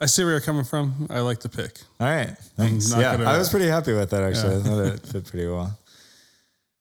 I 0.00 0.06
see 0.06 0.22
where 0.22 0.32
you're 0.32 0.40
coming 0.40 0.64
from. 0.64 1.08
I 1.10 1.20
like 1.20 1.40
the 1.40 1.48
pick. 1.48 1.80
all 1.98 2.06
right. 2.06 2.36
Thanks. 2.56 2.90
yeah 2.92 3.16
gonna- 3.16 3.28
i 3.28 3.36
was 3.36 3.48
pretty 3.50 3.66
happy 3.66 3.92
with 3.94 4.10
that 4.10 4.22
actually. 4.22 4.56
I 4.56 4.60
thought 4.60 4.80
it 4.94 5.00
fit 5.06 5.26
pretty 5.26 5.46
well. 5.48 5.76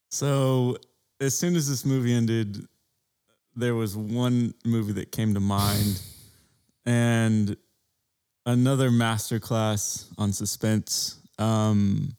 So 0.10 0.78
as 1.20 1.38
soon 1.38 1.56
as 1.56 1.68
this 1.68 1.84
movie 1.84 2.14
ended, 2.14 2.66
there 3.56 3.76
was 3.76 3.96
one 3.96 4.54
movie 4.66 4.94
that 4.94 5.12
came 5.12 5.34
to 5.34 5.40
mind, 5.40 6.02
and 6.86 7.56
another 8.46 8.90
masterclass 8.90 10.06
on 10.18 10.32
suspense. 10.34 11.18
Um, 11.40 12.16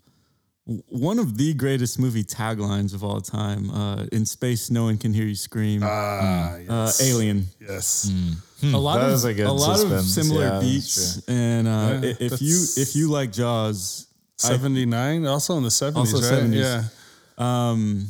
one 0.89 1.21
of 1.21 1.37
the 1.39 1.55
greatest 1.55 1.99
movie 1.99 2.25
taglines 2.25 2.93
of 2.95 3.05
all 3.05 3.21
time: 3.21 3.71
uh, 3.71 4.07
"In 4.13 4.27
space, 4.27 4.71
no 4.71 4.85
one 4.85 4.99
can 4.99 5.15
hear 5.15 5.25
you 5.27 5.35
scream." 5.37 5.83
Ah, 5.85 6.57
uh, 6.69 6.93
Alien. 7.01 7.47
Yes. 7.61 8.11
a 8.63 8.77
lot 8.77 8.99
That 8.99 9.11
of 9.13 9.25
a 9.25 9.35
good 9.35 9.47
a 9.47 9.53
lot 9.53 9.81
of 9.85 10.01
similar 10.03 10.47
Yeah, 10.47 10.61
beats, 10.61 11.23
and 11.29 11.69
uh, 11.69 12.01
Yeah, 12.03 12.15
if 12.19 12.43
you 12.43 12.65
if 12.77 12.97
you 12.97 13.09
like 13.09 13.31
Jaws, 13.33 14.07
I- 14.43 14.49
79, 14.49 15.27
also 15.27 15.57
in 15.57 15.63
the 15.63 15.69
70s, 15.69 16.13
right? 16.15 16.23
70s. 16.51 16.55
Yeah. 16.55 16.85
um, 17.39 18.07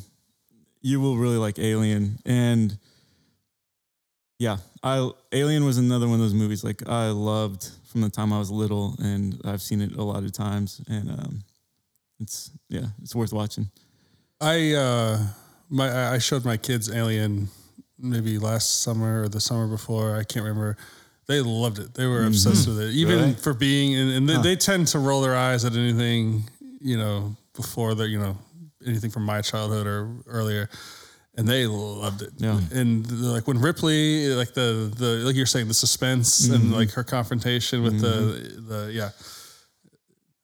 you 0.81 1.01
will 1.01 1.17
really 1.17 1.37
like 1.37 1.59
Alien. 1.59 2.19
And 2.25 2.79
yeah, 4.39 4.59
I 4.83 5.11
Alien 5.33 5.65
was 5.65 5.79
another 5.79 6.07
one 6.07 6.15
of 6.17 6.21
those 6.21 6.35
movies 6.35 6.63
like 6.63 6.87
I 6.89 7.09
loved 7.09 7.71
from 7.87 8.01
the 8.03 8.11
time 8.11 8.33
I 8.33 8.39
was 8.39 8.51
little, 8.51 8.95
and 8.99 9.41
I've 9.45 9.63
seen 9.63 9.81
it 9.81 9.97
a 9.97 10.03
lot 10.03 10.25
of 10.25 10.33
times, 10.33 10.83
and 10.89 11.11
um, 11.11 11.45
it's 12.21 12.51
yeah, 12.69 12.87
it's 13.03 13.15
worth 13.15 13.33
watching. 13.33 13.71
I 14.41 14.73
uh 14.75 15.19
my 15.71 16.13
I 16.13 16.19
showed 16.19 16.45
my 16.45 16.57
kids 16.57 16.91
Alien 16.93 17.49
maybe 17.99 18.39
last 18.39 18.83
summer 18.83 19.23
or 19.23 19.29
the 19.29 19.41
summer 19.41 19.67
before. 19.67 20.17
I 20.17 20.25
can't 20.25 20.45
remember. 20.45 20.77
They 21.27 21.41
loved 21.41 21.79
it. 21.81 21.95
They 21.95 22.07
were 22.07 22.25
obsessed 22.25 22.69
with 22.69 22.79
it. 22.81 22.91
Even 22.91 23.19
Really? 23.19 23.33
for 23.35 23.53
being 23.53 23.97
and, 23.97 24.11
and 24.13 24.29
they, 24.29 24.37
they 24.43 24.57
tend 24.57 24.87
to 24.89 24.99
roll 25.01 25.23
their 25.23 25.35
eyes 25.35 25.65
at 25.65 25.73
anything, 25.73 26.45
you 26.81 26.97
know, 26.97 27.35
before 27.55 27.95
the 27.95 28.07
you 28.07 28.19
know, 28.19 28.39
anything 28.87 29.11
from 29.11 29.25
my 29.25 29.41
childhood 29.41 29.87
or 29.87 30.09
earlier. 30.27 30.69
And 31.39 31.47
they 31.47 31.67
loved 31.67 32.23
it. 32.23 32.31
Yeah. 32.39 32.59
And 32.73 33.11
like 33.21 33.47
when 33.47 33.61
Ripley, 33.61 34.29
like 34.29 34.55
the 34.55 34.93
the 34.97 35.23
like 35.25 35.37
you're 35.37 35.45
saying, 35.45 35.69
the 35.69 35.75
suspense 35.75 36.49
and 36.49 36.65
mm-hmm. 36.65 36.73
like 36.73 36.91
her 36.93 37.05
confrontation 37.05 37.83
with 37.83 38.01
the 38.01 38.07
mm-hmm. 38.07 38.69
the 38.69 38.93
yeah. 38.93 39.11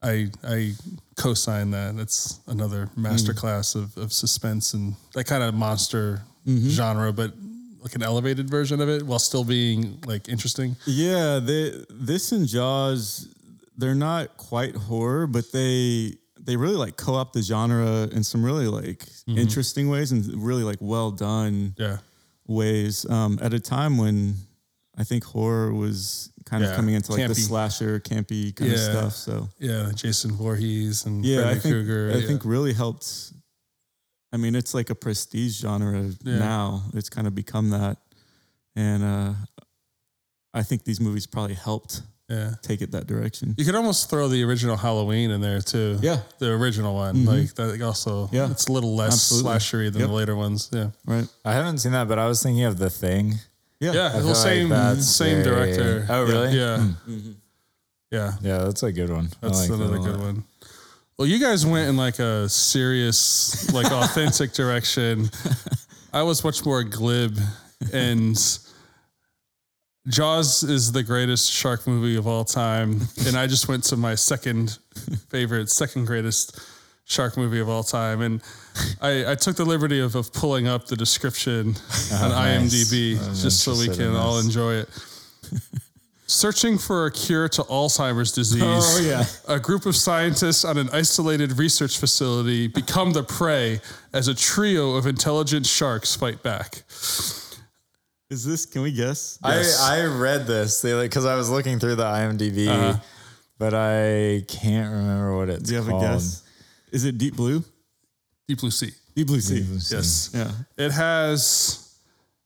I 0.02 0.30
I 0.44 0.72
co-sign 1.16 1.70
that. 1.70 1.96
That's 1.96 2.40
another 2.46 2.90
mm. 2.96 3.06
masterclass 3.06 3.74
of, 3.76 3.96
of 3.96 4.12
suspense 4.12 4.74
and 4.74 4.94
that 5.14 5.24
kind 5.24 5.42
of 5.42 5.54
monster 5.54 6.22
mm-hmm. 6.46 6.68
genre, 6.68 7.12
but 7.12 7.32
like 7.80 7.94
an 7.94 8.02
elevated 8.02 8.48
version 8.50 8.80
of 8.80 8.88
it 8.88 9.02
while 9.02 9.18
still 9.18 9.44
being 9.44 9.98
like 10.06 10.28
interesting. 10.28 10.76
Yeah, 10.86 11.38
they 11.38 11.84
this 11.88 12.32
and 12.32 12.46
Jaws, 12.46 13.28
they're 13.76 13.94
not 13.94 14.36
quite 14.36 14.76
horror, 14.76 15.26
but 15.26 15.52
they 15.52 16.14
they 16.44 16.56
really 16.56 16.76
like 16.76 16.96
co-opt 16.96 17.32
the 17.34 17.42
genre 17.42 18.08
in 18.12 18.24
some 18.24 18.44
really 18.44 18.66
like 18.66 19.06
interesting 19.26 19.88
ways 19.88 20.12
and 20.12 20.26
really 20.44 20.64
like 20.64 20.78
well 20.80 21.10
done 21.10 21.74
Yeah. 21.78 21.98
ways. 22.46 23.08
Um, 23.08 23.38
at 23.40 23.54
a 23.54 23.60
time 23.60 23.96
when 23.98 24.34
I 24.98 25.04
think 25.04 25.24
horror 25.24 25.72
was 25.72 26.30
kind 26.44 26.62
Yeah, 26.64 26.70
of 26.70 26.76
coming 26.76 26.94
into 26.94 27.12
like 27.12 27.28
the 27.28 27.34
slasher, 27.34 28.00
campy 28.00 28.54
kind 28.54 28.72
of 28.72 28.78
stuff. 28.78 29.12
So 29.14 29.48
Yeah. 29.58 29.90
Jason 29.94 30.32
Voorhees 30.32 31.06
and 31.06 31.24
yeah, 31.24 31.42
Freddy 31.42 31.50
I 31.50 31.58
think 31.60 31.72
Krueger. 31.74 32.10
I 32.12 32.18
yeah. 32.18 32.26
think 32.26 32.44
really 32.44 32.72
helped. 32.72 33.32
I 34.32 34.36
mean, 34.38 34.54
it's 34.54 34.74
like 34.74 34.90
a 34.90 34.94
prestige 34.94 35.60
genre 35.60 36.10
Yeah. 36.24 36.38
now. 36.38 36.82
It's 36.94 37.08
kind 37.08 37.26
of 37.26 37.34
become 37.34 37.70
that, 37.70 37.98
and 38.74 39.02
uh, 39.02 39.34
I 40.54 40.62
think 40.62 40.84
these 40.84 41.00
movies 41.00 41.26
probably 41.26 41.54
helped 41.54 42.02
yeah. 42.32 42.54
take 42.62 42.80
it 42.82 42.90
that 42.92 43.06
direction. 43.06 43.54
You 43.58 43.64
could 43.64 43.74
almost 43.74 44.08
throw 44.10 44.28
the 44.28 44.42
original 44.44 44.76
Halloween 44.76 45.30
in 45.30 45.40
there 45.40 45.60
too. 45.60 45.98
Yeah. 46.00 46.20
The 46.38 46.50
original 46.50 46.94
one. 46.94 47.14
Mm-hmm. 47.16 47.28
Like 47.28 47.54
that 47.54 47.82
also 47.82 48.28
Yeah. 48.32 48.50
it's 48.50 48.66
a 48.68 48.72
little 48.72 48.94
less 48.96 49.14
Absolutely. 49.14 49.50
slashery 49.50 49.92
than 49.92 50.00
Yep. 50.00 50.08
the 50.10 50.14
later 50.14 50.36
ones. 50.36 50.68
Yeah. 50.72 50.88
Right. 51.06 51.26
i 51.44 51.52
haven't 51.52 51.78
seen 51.78 51.92
that 51.92 52.08
but 52.08 52.18
i 52.18 52.26
was 52.26 52.42
thinking 52.42 52.64
of 52.64 52.78
the 52.78 52.90
thing 52.90 53.34
Yeah. 53.80 53.92
Yeah. 53.92 54.06
I 54.06 54.12
The 54.12 54.18
feel 54.18 54.26
like 54.28 54.36
same 54.36 54.68
that's 54.70 55.06
same 55.08 55.42
very- 55.42 55.72
director. 55.74 56.06
Oh, 56.08 56.22
really? 56.24 56.56
Yeah. 56.58 56.78
Hmm. 56.78 57.32
Yeah. 58.10 58.32
yeah 58.42 58.58
that's 58.64 58.82
a 58.82 58.92
good 58.92 59.10
one 59.10 59.28
That's 59.40 59.60
like 59.68 59.70
another 59.78 59.96
a 59.96 60.00
good 60.00 60.20
one. 60.20 60.44
Well, 61.18 61.28
you 61.28 61.38
guys 61.38 61.64
went 61.64 61.88
in 61.88 61.96
like 61.96 62.18
a 62.18 62.48
serious, 62.48 63.72
like 63.72 63.90
authentic 64.02 64.52
direction. 64.52 65.30
I 66.12 66.22
was 66.22 66.42
much 66.42 66.64
more 66.64 66.82
glib, 66.82 67.38
and 67.92 68.36
Jaws 70.08 70.64
is 70.64 70.90
the 70.90 71.02
greatest 71.02 71.50
shark 71.52 71.86
movie 71.86 72.16
of 72.16 72.26
all 72.26 72.44
time, 72.44 73.00
and 73.26 73.36
I 73.36 73.46
just 73.46 73.68
went 73.68 73.84
to 73.84 73.96
my 73.96 74.14
second 74.16 74.78
favorite, 75.30 75.70
second 75.70 76.06
greatest 76.06 76.58
shark 77.04 77.36
movie 77.36 77.60
of 77.60 77.68
all 77.68 77.84
time, 77.84 78.20
and 78.20 78.42
I, 79.00 79.32
I 79.32 79.34
took 79.36 79.56
the 79.56 79.64
liberty 79.64 80.00
of, 80.00 80.16
of 80.16 80.32
pulling 80.32 80.66
up 80.66 80.86
the 80.86 80.96
description 80.96 81.74
oh, 82.12 82.20
on 82.24 82.30
nice. 82.30 82.74
IMDb 82.74 83.18
I'm 83.18 83.34
just 83.34 83.60
so 83.60 83.76
we 83.76 83.94
can 83.94 84.16
all 84.16 84.38
enjoy 84.40 84.74
it. 84.74 84.88
Searching 86.26 86.78
for 86.78 87.06
a 87.06 87.10
cure 87.10 87.48
to 87.50 87.62
Alzheimer's 87.64 88.32
disease, 88.32 88.62
Oh, 88.64 89.00
yeah. 89.04 89.24
a 89.54 89.60
group 89.60 89.84
of 89.86 89.94
scientists 89.94 90.64
on 90.64 90.78
an 90.78 90.88
isolated 90.92 91.58
research 91.58 91.98
facility 91.98 92.66
become 92.68 93.12
the 93.12 93.22
prey 93.22 93.80
as 94.14 94.28
a 94.28 94.34
trio 94.34 94.94
of 94.94 95.06
intelligent 95.06 95.66
sharks 95.66 96.16
fight 96.16 96.42
back. 96.42 96.84
Is 98.32 98.44
this? 98.44 98.64
Can 98.64 98.80
we 98.82 98.92
guess? 98.92 99.38
Yes. 99.44 99.78
I, 99.80 100.00
I 100.00 100.06
read 100.06 100.46
this 100.46 100.80
because 100.82 101.26
I 101.26 101.34
was 101.36 101.50
looking 101.50 101.78
through 101.78 101.96
the 101.96 102.04
IMDb, 102.04 102.66
Uh-huh. 102.66 102.98
but 103.58 103.74
I 103.74 104.42
can't 104.48 104.90
remember 104.90 105.36
what 105.36 105.50
it's 105.50 105.62
Do 105.64 105.72
you 105.74 105.80
have 105.82 105.88
called. 105.90 106.02
a 106.02 106.06
guess? 106.14 106.42
Is 106.90 107.04
it 107.04 107.18
Deep 107.18 107.36
Blue? 107.36 107.62
Deep 108.48 108.58
Blue 108.60 108.70
Sea. 108.70 108.90
Deep 109.14 109.26
Blue 109.26 109.40
Sea. 109.40 109.60
Yes. 109.94 110.30
Yeah. 110.32 110.50
It 110.78 110.92
has 110.92 111.94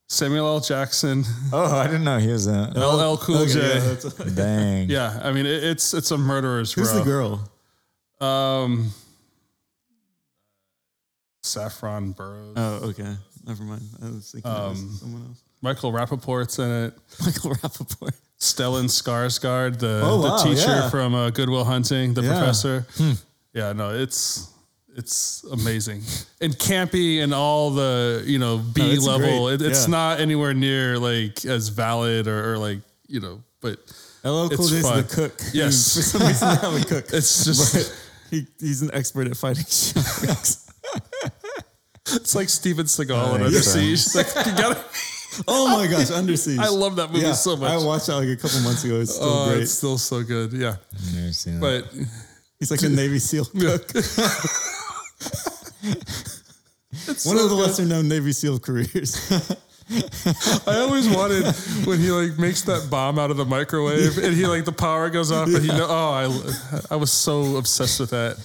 Samuel 0.08 0.46
L. 0.48 0.60
Jackson, 0.60 1.24
Oh, 1.52 1.76
I 1.76 1.86
didn't 1.86 2.02
know 2.04 2.18
he 2.18 2.32
was 2.32 2.48
in 2.48 2.54
it. 2.56 2.76
LL 2.76 3.16
Cool 3.18 3.38
Okay, 3.42 3.52
J. 3.52 3.58
yeah, 3.60 3.74
Yeah, 3.74 3.80
that's- 3.94 4.34
Dang. 4.34 4.96
I 5.22 5.30
mean 5.32 5.46
it, 5.46 5.62
it's 5.62 5.94
it's 5.94 6.10
a 6.10 6.18
murderer's 6.18 6.72
Who's 6.72 6.92
row. 6.92 6.98
the 6.98 7.04
girl? 7.04 7.50
Um, 8.28 8.90
Saffron 11.42 12.12
Burrows. 12.12 12.54
Oh, 12.56 12.74
okay. 12.90 13.14
Never 13.46 13.62
mind. 13.62 13.82
I 14.02 14.06
was 14.06 14.30
thinking 14.32 14.50
it 14.50 14.54
Um, 14.56 14.70
was 14.70 15.00
someone 15.00 15.22
else. 15.28 15.42
Michael 15.62 15.92
Rapaport's 15.92 16.58
in 16.58 16.70
it. 16.70 16.94
Michael 17.24 17.50
Rapaport. 17.56 18.14
Stellan 18.38 18.84
Skarsgård, 18.88 19.78
the, 19.78 20.00
Oh, 20.04 20.20
the 20.20 20.28
wow, 20.28 20.36
teacher 20.44 20.68
yeah. 20.68 20.90
from 20.90 21.14
uh, 21.14 21.30
Good 21.30 21.48
Will 21.48 21.64
Hunting, 21.64 22.12
the 22.14 22.22
Yeah. 22.22 22.36
professor. 22.38 22.86
Yeah, 23.54 23.72
no, 23.72 23.90
it's 23.94 24.48
it's 24.94 25.44
amazing 25.52 26.02
and 26.40 26.54
campy 26.58 27.22
and 27.22 27.32
all 27.34 27.70
the 27.70 28.22
you 28.26 28.38
know 28.38 28.58
B 28.58 28.92
it's 28.92 29.04
level. 29.06 29.48
It, 29.48 29.60
it's 29.62 29.84
Yeah. 29.86 29.90
not 29.90 30.20
anywhere 30.20 30.52
near 30.54 30.98
like 30.98 31.44
as 31.46 31.68
valid 31.68 32.28
or, 32.28 32.52
or 32.52 32.58
like 32.58 32.80
you 33.08 33.20
know, 33.20 33.42
but 33.62 33.78
LL 34.24 34.48
Cool 34.50 34.68
J's 34.68 34.82
the 34.82 35.06
cook. 35.08 35.40
Yes. 35.54 35.94
For 35.96 36.02
some 36.02 36.26
reason, 36.26 36.48
they 36.48 36.54
have 36.56 36.74
a 36.82 36.84
cook. 36.84 37.04
it's 37.12 37.44
just 37.46 37.94
he, 38.30 38.46
he's 38.60 38.82
an 38.82 38.90
expert 38.92 39.26
at 39.28 39.36
fighting 39.36 39.64
sharks. 39.64 40.70
it's 42.12 42.34
like 42.34 42.48
Steven 42.48 42.86
Seagal 42.86 43.36
in 43.36 43.42
think 43.42 43.46
Under. 43.46 43.62
Siege. 43.62 44.14
Like, 44.14 44.26
you 44.46 44.52
gotta, 44.52 44.84
oh 45.48 45.76
my 45.76 45.86
gosh, 45.86 46.10
Under 46.10 46.36
Siege. 46.36 46.58
I 46.58 46.68
love 46.68 46.96
that 46.96 47.10
movie 47.10 47.24
yeah, 47.26 47.32
so 47.32 47.56
much. 47.56 47.70
I 47.70 47.76
watched 47.78 48.06
that 48.06 48.16
like 48.16 48.28
a 48.28 48.36
couple 48.36 48.60
months 48.60 48.84
ago. 48.84 49.00
It's 49.00 49.14
still 49.14 49.28
oh, 49.28 49.48
great. 49.48 49.62
it's 49.62 49.72
still 49.72 49.98
so 49.98 50.22
good. 50.22 50.52
Yeah, 50.52 50.76
I've 50.94 51.14
never 51.14 51.32
seen 51.32 51.60
that. 51.60 51.84
but 51.92 52.06
He's 52.58 52.70
like 52.70 52.82
a 52.82 52.88
Navy 52.88 53.18
SEAL 53.18 53.44
cook. 53.46 53.90
it's 53.94 54.16
One 57.26 57.36
so 57.36 57.44
of 57.44 57.50
the 57.50 57.56
good. 57.56 57.66
lesser 57.66 57.84
known 57.84 58.08
Navy 58.08 58.32
SEAL 58.32 58.60
careers. 58.60 59.30
I 60.66 60.76
always 60.80 61.08
wanted 61.08 61.44
when 61.86 61.98
he 62.00 62.10
like 62.10 62.38
makes 62.38 62.62
that 62.62 62.88
bomb 62.90 63.18
out 63.18 63.30
of 63.30 63.36
the 63.36 63.44
microwave 63.44 64.18
and 64.18 64.34
he 64.34 64.46
like 64.46 64.64
the 64.64 64.72
power 64.72 65.10
goes 65.10 65.30
off, 65.30 65.48
but 65.52 65.62
he 65.62 65.68
know. 65.68 65.86
Oh, 65.88 66.10
I 66.90 66.94
I 66.94 66.96
was 66.96 67.12
so 67.12 67.56
obsessed 67.56 68.00
with 68.00 68.10
that. 68.10 68.36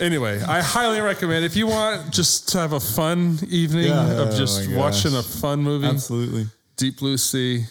Anyway, 0.00 0.40
I 0.42 0.60
highly 0.62 1.00
recommend 1.00 1.44
if 1.44 1.56
you 1.56 1.66
want 1.66 2.12
just 2.12 2.48
to 2.50 2.58
have 2.58 2.72
a 2.72 2.80
fun 2.80 3.38
evening 3.48 3.86
Yeah. 3.86 4.10
of 4.22 4.28
Oh 4.28 4.36
just 4.36 4.68
my 4.68 4.76
watching 4.76 5.14
a 5.14 5.22
fun 5.22 5.62
movie. 5.62 5.86
Absolutely. 5.86 6.46
Deep 6.76 6.98
Blue 6.98 7.16
Sea. 7.16 7.64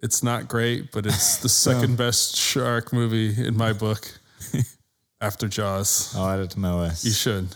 It's 0.00 0.22
not 0.22 0.46
great, 0.48 0.92
but 0.92 1.06
it's 1.06 1.38
the 1.38 1.48
second 1.66 1.96
best 1.96 2.36
shark 2.36 2.92
movie 2.92 3.34
in 3.46 3.56
my 3.56 3.72
book 3.72 4.10
after 5.20 5.48
Jaws. 5.48 6.14
I'll 6.16 6.28
add 6.28 6.40
it 6.40 6.50
to 6.50 6.58
my 6.60 6.72
list. 6.72 7.04
You 7.04 7.10
should, 7.12 7.48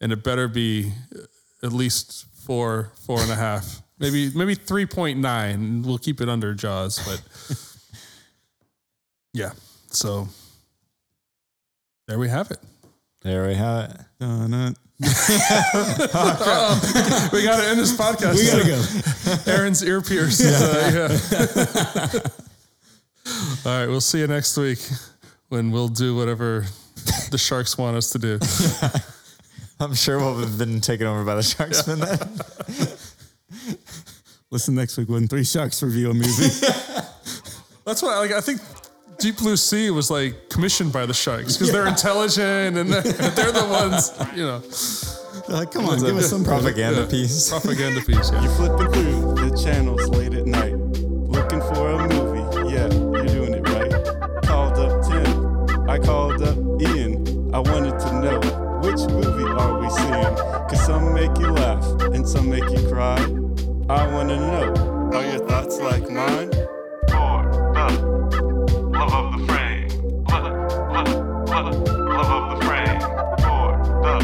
and 0.00 0.10
it 0.12 0.24
better 0.24 0.48
be 0.48 0.92
uh, 1.14 1.66
at 1.66 1.72
least 1.72 2.26
four, 2.44 2.90
four 3.06 3.20
and 3.20 3.30
a 3.30 3.36
half. 3.36 3.82
maybe 3.98 4.30
maybe 4.34 4.54
three 4.56 4.86
point 4.86 5.18
nine. 5.20 5.82
We'll 5.82 5.98
keep 5.98 6.20
it 6.20 6.28
under 6.28 6.54
Jaws, 6.54 6.98
but 7.06 7.22
yeah. 9.32 9.52
So 9.92 10.28
there 12.08 12.18
we 12.18 12.28
have 12.28 12.50
it. 12.50 12.58
There 13.22 13.46
we 13.48 13.54
have 13.54 13.90
it. 13.90 13.96
We 17.32 17.42
got 17.44 17.60
to 17.60 17.66
end 17.68 17.78
this 17.78 17.96
podcast. 17.96 18.34
We 18.36 18.46
gotta 18.46 18.66
go. 18.66 19.42
Aaron's 19.52 19.82
ear 19.82 20.00
pierced. 20.02 20.42
Uh, 20.44 20.90
yeah. 20.92 21.08
All 23.70 23.78
right, 23.78 23.86
we'll 23.86 24.00
see 24.00 24.18
you 24.20 24.26
next 24.26 24.56
week 24.56 24.78
when 25.48 25.70
we'll 25.70 25.88
do 25.88 26.16
whatever 26.16 26.66
the 27.30 27.38
sharks 27.38 27.78
want 27.78 27.96
us 27.96 28.10
to 28.10 28.18
do. 28.18 28.38
I'm 29.78 29.94
sure 29.94 30.18
we'll 30.18 30.38
have 30.38 30.58
been 30.58 30.80
taken 30.80 31.06
over 31.06 31.24
by 31.24 31.36
the 31.36 31.42
sharks 31.42 31.82
by 31.82 31.94
then. 31.94 32.18
Listen 34.50 34.74
next 34.74 34.96
week 34.98 35.08
when 35.08 35.28
Three 35.28 35.44
Sharks 35.44 35.80
review 35.82 36.10
a 36.10 36.14
movie. 36.14 36.48
That's 37.86 38.02
why, 38.02 38.18
like, 38.18 38.32
I 38.32 38.40
think 38.40 38.60
Deep 39.20 39.36
Blue 39.36 39.56
Sea 39.56 39.90
was 39.90 40.10
like 40.10 40.48
commissioned 40.48 40.92
by 40.92 41.04
the 41.06 41.12
sharks 41.14 41.56
because 41.56 41.70
they're 41.72 41.86
intelligent 41.86 42.76
and 42.78 42.90
they're, 42.90 43.02
they're 43.36 43.52
the 43.52 43.66
ones, 43.70 44.12
you 44.34 44.44
know, 44.44 44.62
like, 45.54 45.70
come 45.72 45.86
on, 45.86 45.98
give 46.00 46.16
us 46.16 46.30
some 46.30 46.42
propaganda 46.44 47.02
Yeah. 47.02 47.06
piece. 47.10 47.50
propaganda 47.50 48.00
piece. 48.00 48.30
Yeah. 48.32 48.42
You're 48.42 48.52
flipping 48.52 48.92
through 48.92 49.34
the 49.50 49.56
channels 49.62 50.08
late 50.08 50.32
at 50.34 50.46
night, 50.46 50.74
looking 50.74 51.60
for 51.60 51.90
a 51.90 52.08
movie. 52.08 52.72
Yeah, 52.72 52.88
you're 52.92 53.26
doing 53.26 53.54
it 53.54 53.68
right. 53.68 53.90
Called 54.44 54.78
up 54.78 55.06
Tim, 55.06 55.90
I 55.90 55.98
called 55.98 56.42
up 56.42 56.56
Ian. 56.80 57.54
I 57.54 57.58
wanted 57.58 57.98
to 58.00 58.20
know 58.20 58.40
which 58.82 59.00
movie 59.10 59.44
are 59.50 59.78
we 59.80 59.90
seeing? 59.90 60.36
Cause 60.68 60.86
some 60.86 61.12
make 61.14 61.36
you 61.38 61.50
laugh 61.50 61.84
and 62.14 62.26
some 62.26 62.48
make 62.48 62.62
you 62.70 62.88
cry. 62.88 63.16
I 63.90 64.06
wanna 64.12 64.36
know, 64.36 65.10
are 65.12 65.26
your 65.26 65.46
thoughts 65.46 65.78
like 65.80 66.08
mine? 66.08 66.50
For 67.10 67.42
the 67.74 68.09
love 69.00 69.14
of 69.14 69.40
the 69.40 69.46
frame. 69.46 69.88
Love, 70.28 70.44
love, 70.92 71.48
love, 71.48 71.88
love 71.88 72.52
of 72.52 72.60
the 72.60 72.66
frame. 72.66 73.00
For 73.40 73.68
the 74.02 74.14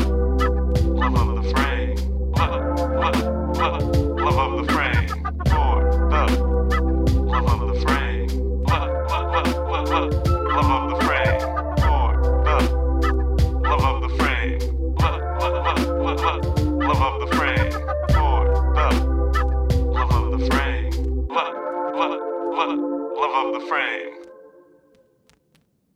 love 1.01 1.17
of 1.17 1.45
the 1.45 1.51
frame. 1.51 1.97
Love, 2.37 2.81
love, 2.91 3.57
love, 3.57 3.83
love 4.21 4.39
of 4.39 4.67
the 4.67 4.73
frame. 4.75 5.09
For 5.49 5.75
the 6.11 6.25
love 7.25 7.63
of 7.63 7.75
the 7.75 7.81
frame. 7.87 8.29
Love, 8.65 8.91
love, 9.11 9.29
love, 9.33 9.89
love, 9.89 10.13
love, 10.37 10.71
of 10.71 10.91
the 10.91 11.07
frame. 11.07 11.41
For 11.81 12.09
the 12.45 13.69
love 13.69 13.85
of 13.85 14.03
the 14.03 14.17
frame. 14.19 14.61
Love, 15.01 15.21
love, 15.41 15.57
love, 16.05 16.21
love, 16.21 16.59
love 16.83 17.03
of 17.03 17.15
the 17.31 17.37
frame. 17.37 17.73
For 18.13 18.45
the 18.77 18.89
love 19.95 20.13
of 20.13 20.41
the 20.41 20.47
frame. 20.51 20.91
Love, 21.29 21.55
love, 21.97 22.21
love, 22.59 22.79
love 23.17 23.47
of 23.47 23.61
the 23.63 23.67
frame. 23.69 24.26